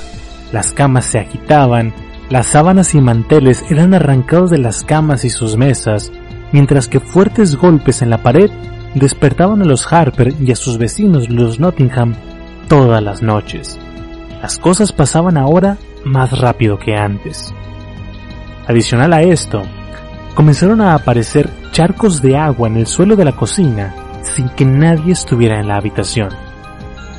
las 0.52 0.72
camas 0.74 1.06
se 1.06 1.20
agitaban, 1.20 1.94
las 2.30 2.48
sábanas 2.48 2.94
y 2.96 3.02
manteles 3.02 3.64
eran 3.70 3.94
arrancados 3.94 4.50
de 4.50 4.58
las 4.58 4.84
camas 4.84 5.26
y 5.26 5.30
sus 5.30 5.58
mesas, 5.58 6.12
mientras 6.52 6.88
que 6.88 7.00
fuertes 7.00 7.56
golpes 7.56 8.02
en 8.02 8.10
la 8.10 8.24
pared 8.24 8.50
despertaban 8.96 9.62
a 9.62 9.66
los 9.66 9.92
Harper 9.92 10.34
y 10.40 10.52
a 10.52 10.56
sus 10.56 10.78
vecinos 10.78 11.30
los 11.30 11.60
Nottingham 11.60 12.16
todas 12.68 13.02
las 13.02 13.22
noches. 13.22 13.80
Las 14.42 14.58
cosas 14.58 14.92
pasaban 14.92 15.38
ahora 15.38 15.78
más 16.06 16.40
rápido 16.40 16.80
que 16.80 16.96
antes. 16.96 17.54
Adicional 18.68 19.14
a 19.14 19.22
esto, 19.22 19.64
comenzaron 20.36 20.82
a 20.82 20.94
aparecer 20.94 21.50
charcos 21.72 22.22
de 22.22 22.38
agua 22.38 22.68
en 22.68 22.78
el 22.78 22.88
suelo 22.88 23.16
de 23.16 23.26
la 23.26 23.34
cocina 23.34 23.94
sin 24.24 24.50
que 24.50 24.66
nadie 24.66 25.14
estuviera 25.14 25.60
en 25.60 25.68
la 25.68 25.78
habitación. 25.78 26.30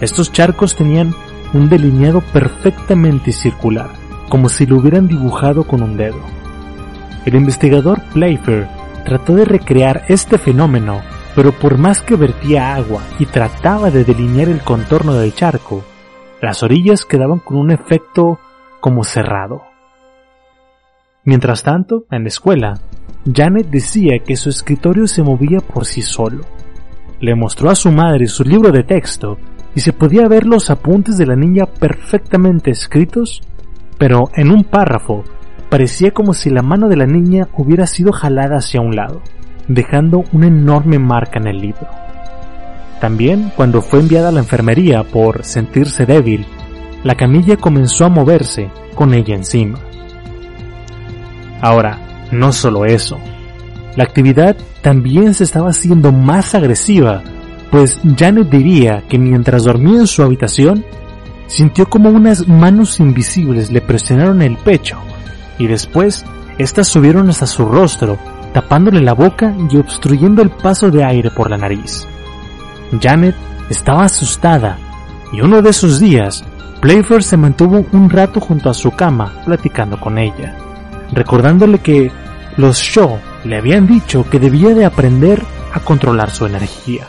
Estos 0.01 0.33
charcos 0.33 0.75
tenían 0.77 1.15
un 1.53 1.69
delineado 1.69 2.21
perfectamente 2.21 3.33
circular, 3.33 3.91
como 4.29 4.49
si 4.49 4.67
lo 4.67 4.77
hubieran 4.77 5.09
dibujado 5.09 5.65
con 5.65 5.83
un 5.83 5.97
dedo. 5.97 6.21
El 7.25 7.35
investigador 7.35 8.01
Playfair 8.13 8.69
trató 9.05 9.35
de 9.35 9.45
recrear 9.45 10.05
este 10.09 10.39
fenómeno, 10.39 11.03
pero 11.35 11.53
por 11.53 11.79
más 11.79 12.01
que 12.01 12.17
vertía 12.17 12.75
agua 12.75 13.03
y 13.19 13.27
trataba 13.27 13.91
de 13.91 14.05
delinear 14.05 14.49
el 14.49 14.61
contorno 14.61 15.15
del 15.15 15.35
charco, 15.35 15.85
las 16.41 16.63
orillas 16.63 17.05
quedaban 17.05 17.39
con 17.41 17.59
un 17.59 17.71
efecto 17.71 18.39
como 18.81 19.05
cerrado. 19.05 19.63
Mientras 21.25 21.63
tanto, 21.63 22.05
en 22.11 22.23
la 22.23 22.29
escuela, 22.29 22.81
Janet 23.31 23.67
decía 23.67 24.19
que 24.25 24.37
su 24.37 24.49
escritorio 24.49 25.07
se 25.07 25.23
movía 25.23 25.61
por 25.61 25.85
sí 25.85 26.01
solo. 26.01 26.45
Le 27.21 27.35
mostró 27.35 27.69
a 27.69 27.75
su 27.75 27.93
madre 27.93 28.27
su 28.27 28.43
libro 28.45 28.73
de 28.73 28.83
texto 28.83 29.39
y 29.75 29.81
se 29.81 29.93
podía 29.93 30.27
ver 30.29 30.47
los 30.47 30.71
apuntes 30.71 31.17
de 31.17 31.27
la 31.27 31.37
niña 31.37 31.67
perfectamente 31.67 32.71
escritos, 32.71 33.43
pero 33.99 34.31
en 34.35 34.51
un 34.51 34.65
párrafo 34.65 35.25
parecía 35.69 36.11
como 36.11 36.35
si 36.35 36.51
la 36.51 36.63
mano 36.63 36.89
de 36.89 36.97
la 36.97 37.07
niña 37.07 37.49
hubiera 37.57 37.87
sido 37.87 38.13
jalada 38.13 38.57
hacia 38.57 38.81
un 38.81 38.97
lado, 38.97 39.23
dejando 39.69 40.25
una 40.33 40.49
enorme 40.49 40.99
marca 40.99 41.39
en 41.39 41.47
el 41.47 41.61
libro. 41.61 41.87
También, 43.01 43.51
cuando 43.57 43.81
fue 43.81 44.01
enviada 44.01 44.29
a 44.29 44.33
la 44.33 44.41
enfermería 44.41 45.05
por 45.05 45.45
sentirse 45.45 46.05
débil, 46.05 46.45
la 47.03 47.15
camilla 47.15 47.57
comenzó 47.57 48.05
a 48.05 48.11
moverse 48.11 48.71
con 48.95 49.15
ella 49.15 49.35
encima. 49.35 49.79
Ahora, 51.63 51.99
no 52.31 52.53
solo 52.53 52.85
eso, 52.85 53.19
la 53.97 54.05
actividad 54.05 54.57
también 54.83 55.35
se 55.35 55.45
estaba 55.45 55.71
haciendo 55.71 56.13
más 56.13 56.55
agresiva, 56.55 57.23
pues 57.71 58.01
Janet 58.17 58.49
diría 58.51 59.05
que 59.09 59.19
mientras 59.19 59.65
dormía 59.65 60.01
en 60.01 60.07
su 60.07 60.23
habitación, 60.23 60.85
sintió 61.47 61.89
como 61.89 62.11
unas 62.11 62.47
manos 62.49 63.01
invisibles 63.01 63.71
le 63.71 63.81
presionaron 63.81 64.43
el 64.43 64.57
pecho 64.57 64.99
y 65.59 65.67
después 65.67 66.25
éstas 66.59 66.89
subieron 66.89 67.29
hasta 67.29 67.47
su 67.47 67.67
rostro, 67.67 68.19
tapándole 68.53 69.01
la 69.01 69.15
boca 69.15 69.55
y 69.71 69.77
obstruyendo 69.77 70.43
el 70.43 70.51
paso 70.51 70.91
de 70.91 71.05
aire 71.05 71.31
por 71.31 71.51
la 71.51 71.57
nariz. 71.57 72.07
Janet 73.01 73.37
estaba 73.69 74.05
asustada 74.05 74.79
y 75.33 75.41
uno 75.41 75.63
de 75.63 75.71
esos 75.71 76.01
días, 76.01 76.45
Playfair 76.81 77.23
se 77.23 77.37
mantuvo 77.37 77.85
un 77.93 78.11
rato 78.11 78.41
junto 78.41 78.71
a 78.71 78.75
su 78.75 78.91
cama 78.93 79.43
platicando 79.45 80.01
con 80.01 80.19
ella, 80.19 80.57
recordándole 81.13 81.79
que 81.79 82.11
los 82.57 82.79
Shaw 82.79 83.19
le 83.45 83.59
habían 83.59 83.87
dicho 83.87 84.29
que 84.29 84.41
debía 84.41 84.75
de 84.75 84.85
aprender 84.85 85.43
a 85.73 85.81
controlar 85.81 86.31
su 86.31 86.47
energía. 86.47 87.07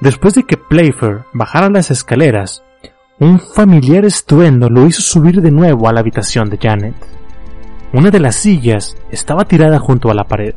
Después 0.00 0.34
de 0.34 0.42
que 0.42 0.58
Playfair 0.58 1.24
bajara 1.32 1.70
las 1.70 1.90
escaleras, 1.90 2.62
un 3.18 3.40
familiar 3.40 4.04
estruendo 4.04 4.68
lo 4.68 4.86
hizo 4.86 5.00
subir 5.00 5.40
de 5.40 5.50
nuevo 5.50 5.88
a 5.88 5.92
la 5.92 6.00
habitación 6.00 6.50
de 6.50 6.58
Janet. 6.58 6.94
Una 7.94 8.10
de 8.10 8.20
las 8.20 8.36
sillas 8.36 8.94
estaba 9.10 9.46
tirada 9.46 9.78
junto 9.78 10.10
a 10.10 10.14
la 10.14 10.24
pared. 10.24 10.54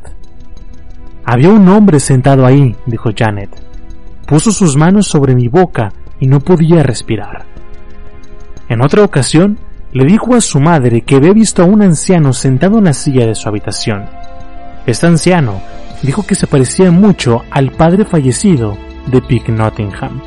Había 1.24 1.48
un 1.48 1.66
hombre 1.68 2.00
sentado 2.00 2.44
ahí, 2.44 2.76
dijo 2.84 3.10
Janet. 3.16 3.50
Puso 4.26 4.50
sus 4.50 4.76
manos 4.76 5.06
sobre 5.06 5.34
mi 5.34 5.48
boca 5.48 5.92
y 6.18 6.26
no 6.26 6.40
podía 6.40 6.82
respirar. 6.82 7.46
En 8.68 8.82
otra 8.82 9.04
ocasión, 9.04 9.58
le 9.92 10.04
dijo 10.04 10.34
a 10.34 10.42
su 10.42 10.60
madre 10.60 11.00
que 11.00 11.16
había 11.16 11.32
visto 11.32 11.62
a 11.62 11.66
un 11.66 11.80
anciano 11.80 12.34
sentado 12.34 12.78
en 12.78 12.84
la 12.84 12.92
silla 12.92 13.26
de 13.26 13.34
su 13.34 13.48
habitación. 13.48 14.04
Este 14.86 15.06
anciano 15.06 15.62
dijo 16.02 16.26
que 16.26 16.34
se 16.34 16.46
parecía 16.46 16.90
mucho 16.90 17.42
al 17.50 17.72
padre 17.72 18.04
fallecido 18.04 18.76
de 19.06 19.20
Pick 19.22 19.48
Nottingham, 19.48 20.20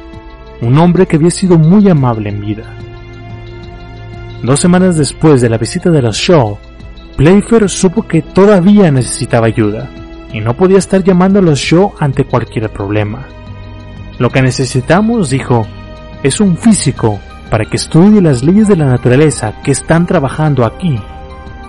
un 0.62 0.78
hombre 0.78 1.06
que 1.06 1.18
había 1.18 1.32
sido 1.32 1.58
muy 1.58 1.90
amable 1.90 2.30
en 2.30 2.42
vida. 2.42 2.64
Dos 4.44 4.60
semanas 4.60 4.98
después 4.98 5.42
de 5.42 5.50
la 5.50 5.58
visita 5.58 5.90
de 5.90 6.02
los 6.02 6.18
Shaw, 6.18 6.58
Playfair 7.16 7.70
supo 7.70 8.04
que 8.04 8.22
todavía 8.22 8.92
necesitaba 8.92 9.48
ayuda 9.48 9.90
y 10.34 10.42
no 10.42 10.56
podía 10.56 10.80
estar 10.80 11.04
llamando 11.04 11.40
a 11.40 11.42
los 11.42 11.60
Shaw 11.60 11.94
ante 12.00 12.26
cualquier 12.26 12.70
problema. 12.70 13.28
Lo 14.20 14.30
que 14.30 14.42
necesitamos, 14.42 15.30
dijo, 15.30 15.66
es 16.24 16.40
un 16.40 16.58
físico 16.58 17.20
para 17.50 17.66
que 17.66 17.78
estudie 17.78 18.22
las 18.22 18.44
leyes 18.44 18.68
de 18.68 18.76
la 18.76 18.86
naturaleza 18.86 19.62
que 19.64 19.72
están 19.72 20.08
trabajando 20.08 20.66
aquí 20.66 21.00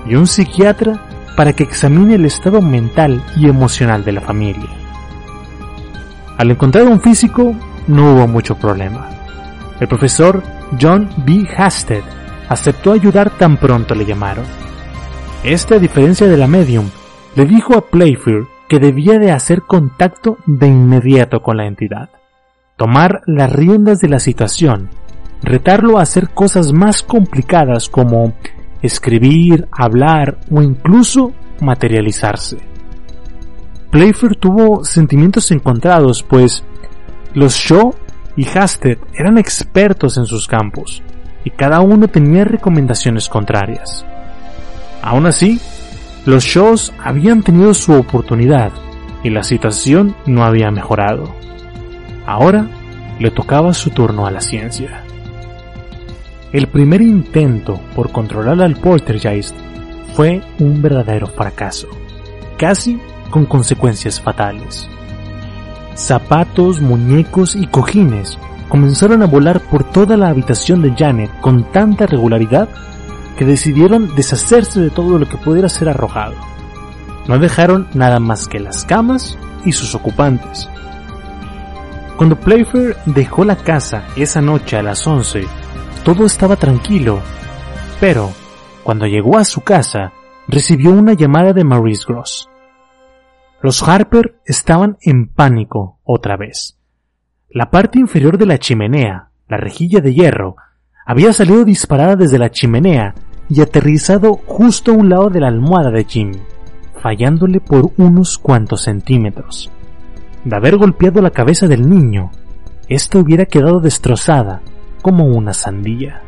y 0.06 0.14
un 0.14 0.26
psiquiatra 0.26 1.00
para 1.36 1.52
que 1.52 1.64
examine 1.64 2.14
el 2.14 2.24
estado 2.24 2.62
mental 2.62 3.22
y 3.36 3.48
emocional 3.48 4.04
de 4.04 4.12
la 4.12 4.20
familia. 4.20 4.83
Al 6.38 6.50
encontrar 6.50 6.84
un 6.84 7.00
físico, 7.00 7.54
no 7.86 8.14
hubo 8.14 8.26
mucho 8.26 8.56
problema. 8.56 9.08
El 9.80 9.88
profesor 9.88 10.42
John 10.80 11.08
B. 11.24 11.46
Hasted 11.56 12.02
aceptó 12.48 12.92
ayudar 12.92 13.30
tan 13.30 13.56
pronto 13.56 13.94
le 13.94 14.04
llamaron. 14.04 14.44
Este, 15.42 15.74
a 15.74 15.78
diferencia 15.78 16.26
de 16.26 16.36
la 16.36 16.46
medium, 16.46 16.88
le 17.36 17.44
dijo 17.44 17.76
a 17.76 17.82
Playfair 17.82 18.46
que 18.68 18.78
debía 18.78 19.18
de 19.18 19.30
hacer 19.30 19.62
contacto 19.62 20.38
de 20.46 20.66
inmediato 20.66 21.40
con 21.40 21.56
la 21.56 21.66
entidad, 21.66 22.08
tomar 22.76 23.22
las 23.26 23.52
riendas 23.52 24.00
de 24.00 24.08
la 24.08 24.18
situación, 24.18 24.88
retarlo 25.42 25.98
a 25.98 26.02
hacer 26.02 26.30
cosas 26.30 26.72
más 26.72 27.02
complicadas 27.02 27.88
como 27.88 28.32
escribir, 28.82 29.68
hablar 29.70 30.38
o 30.50 30.62
incluso 30.62 31.32
materializarse. 31.60 32.73
Playfair 33.94 34.34
tuvo 34.34 34.84
sentimientos 34.84 35.52
encontrados, 35.52 36.24
pues 36.24 36.64
los 37.32 37.54
Shaw 37.54 37.94
y 38.36 38.44
Hasted 38.44 38.98
eran 39.14 39.38
expertos 39.38 40.16
en 40.16 40.26
sus 40.26 40.48
campos, 40.48 41.00
y 41.44 41.50
cada 41.50 41.80
uno 41.80 42.08
tenía 42.08 42.42
recomendaciones 42.42 43.28
contrarias. 43.28 44.04
Aún 45.00 45.26
así, 45.26 45.60
los 46.26 46.42
Shaws 46.42 46.92
habían 47.04 47.44
tenido 47.44 47.72
su 47.72 47.92
oportunidad 47.92 48.72
y 49.22 49.30
la 49.30 49.44
situación 49.44 50.16
no 50.26 50.42
había 50.42 50.72
mejorado. 50.72 51.32
Ahora 52.26 52.66
le 53.20 53.30
tocaba 53.30 53.72
su 53.74 53.90
turno 53.90 54.26
a 54.26 54.32
la 54.32 54.40
ciencia. 54.40 55.04
El 56.52 56.66
primer 56.66 57.00
intento 57.00 57.78
por 57.94 58.10
controlar 58.10 58.60
al 58.60 58.74
poltergeist 58.74 59.54
fue 60.14 60.42
un 60.58 60.82
verdadero 60.82 61.28
fracaso. 61.28 61.86
Casi 62.58 62.98
con 63.30 63.46
consecuencias 63.46 64.20
fatales. 64.20 64.88
Zapatos, 65.94 66.80
muñecos 66.80 67.54
y 67.54 67.66
cojines 67.66 68.38
comenzaron 68.68 69.22
a 69.22 69.26
volar 69.26 69.60
por 69.60 69.84
toda 69.84 70.16
la 70.16 70.28
habitación 70.28 70.82
de 70.82 70.94
Janet 70.96 71.30
con 71.40 71.70
tanta 71.70 72.06
regularidad 72.06 72.68
que 73.38 73.44
decidieron 73.44 74.14
deshacerse 74.14 74.80
de 74.80 74.90
todo 74.90 75.18
lo 75.18 75.28
que 75.28 75.36
pudiera 75.36 75.68
ser 75.68 75.88
arrojado. 75.88 76.34
No 77.28 77.38
dejaron 77.38 77.88
nada 77.94 78.20
más 78.20 78.48
que 78.48 78.60
las 78.60 78.84
camas 78.84 79.38
y 79.64 79.72
sus 79.72 79.94
ocupantes. 79.94 80.68
Cuando 82.16 82.36
Playfair 82.36 82.96
dejó 83.06 83.44
la 83.44 83.56
casa 83.56 84.04
esa 84.16 84.40
noche 84.40 84.76
a 84.76 84.82
las 84.82 85.06
11, 85.06 85.46
todo 86.04 86.26
estaba 86.26 86.56
tranquilo, 86.56 87.20
pero 88.00 88.30
cuando 88.84 89.06
llegó 89.06 89.38
a 89.38 89.44
su 89.44 89.62
casa, 89.62 90.12
recibió 90.46 90.92
una 90.92 91.14
llamada 91.14 91.52
de 91.52 91.64
Maurice 91.64 92.04
Gross. 92.06 92.48
Los 93.64 93.82
Harper 93.82 94.42
estaban 94.44 94.98
en 95.00 95.26
pánico 95.26 95.98
otra 96.04 96.36
vez. 96.36 96.76
La 97.48 97.70
parte 97.70 97.98
inferior 97.98 98.36
de 98.36 98.44
la 98.44 98.58
chimenea, 98.58 99.30
la 99.48 99.56
rejilla 99.56 100.02
de 100.02 100.12
hierro, 100.12 100.56
había 101.06 101.32
salido 101.32 101.64
disparada 101.64 102.14
desde 102.14 102.38
la 102.38 102.50
chimenea 102.50 103.14
y 103.48 103.62
aterrizado 103.62 104.34
justo 104.44 104.90
a 104.90 104.94
un 104.96 105.08
lado 105.08 105.30
de 105.30 105.40
la 105.40 105.48
almohada 105.48 105.90
de 105.90 106.04
Jim, 106.04 106.32
fallándole 107.00 107.58
por 107.58 107.90
unos 107.96 108.36
cuantos 108.36 108.82
centímetros. 108.82 109.70
De 110.44 110.54
haber 110.54 110.76
golpeado 110.76 111.22
la 111.22 111.30
cabeza 111.30 111.66
del 111.66 111.88
niño, 111.88 112.32
ésta 112.90 113.16
hubiera 113.18 113.46
quedado 113.46 113.80
destrozada 113.80 114.60
como 115.00 115.24
una 115.24 115.54
sandía. 115.54 116.20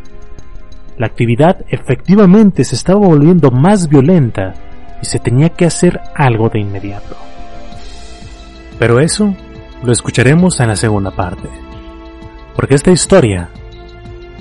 La 0.96 1.08
actividad 1.08 1.66
efectivamente 1.68 2.64
se 2.64 2.76
estaba 2.76 3.00
volviendo 3.06 3.50
más 3.50 3.90
violenta 3.90 4.54
y 5.02 5.06
se 5.06 5.18
tenía 5.18 5.50
que 5.50 5.66
hacer 5.66 6.00
algo 6.14 6.48
de 6.48 6.60
inmediato. 6.60 7.16
Pero 8.78 9.00
eso 9.00 9.34
lo 9.82 9.92
escucharemos 9.92 10.60
en 10.60 10.68
la 10.68 10.76
segunda 10.76 11.10
parte, 11.10 11.48
porque 12.54 12.74
esta 12.74 12.90
historia 12.90 13.50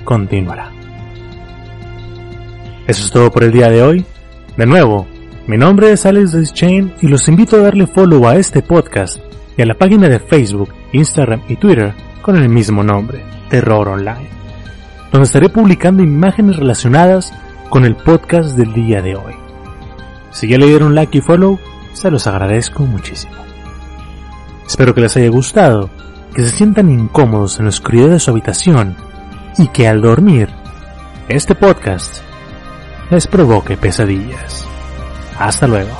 continuará. 0.04 0.70
Eso 2.86 3.04
es 3.04 3.10
todo 3.10 3.30
por 3.30 3.44
el 3.44 3.52
día 3.52 3.68
de 3.68 3.82
hoy. 3.82 4.04
De 4.56 4.64
nuevo, 4.64 5.06
mi 5.46 5.56
nombre 5.56 5.92
es 5.92 6.06
Alex 6.06 6.32
Deschain 6.32 6.92
y 7.00 7.08
los 7.08 7.28
invito 7.28 7.56
a 7.56 7.60
darle 7.60 7.86
follow 7.86 8.26
a 8.26 8.36
este 8.36 8.62
podcast 8.62 9.18
y 9.56 9.62
a 9.62 9.66
la 9.66 9.74
página 9.74 10.08
de 10.08 10.18
Facebook, 10.18 10.72
Instagram 10.92 11.42
y 11.48 11.56
Twitter 11.56 11.94
con 12.22 12.36
el 12.36 12.48
mismo 12.48 12.82
nombre, 12.82 13.22
Terror 13.48 13.88
Online, 13.88 14.28
donde 15.12 15.26
estaré 15.26 15.48
publicando 15.48 16.02
imágenes 16.02 16.56
relacionadas 16.56 17.32
con 17.70 17.84
el 17.84 17.96
podcast 17.96 18.56
del 18.56 18.72
día 18.72 19.02
de 19.02 19.16
hoy. 19.16 19.45
Si 20.36 20.46
ya 20.48 20.58
le 20.58 20.66
dieron 20.66 20.94
like 20.94 21.16
y 21.16 21.22
follow, 21.22 21.58
se 21.94 22.10
los 22.10 22.26
agradezco 22.26 22.82
muchísimo. 22.82 23.32
Espero 24.66 24.94
que 24.94 25.00
les 25.00 25.16
haya 25.16 25.30
gustado, 25.30 25.88
que 26.34 26.42
se 26.42 26.54
sientan 26.54 26.90
incómodos 26.90 27.58
en 27.58 27.64
la 27.64 27.70
oscuridad 27.70 28.10
de 28.10 28.20
su 28.20 28.32
habitación 28.32 28.98
y 29.56 29.68
que 29.68 29.88
al 29.88 30.02
dormir, 30.02 30.50
este 31.30 31.54
podcast 31.54 32.18
les 33.08 33.26
provoque 33.26 33.78
pesadillas. 33.78 34.66
Hasta 35.38 35.66
luego. 35.66 35.96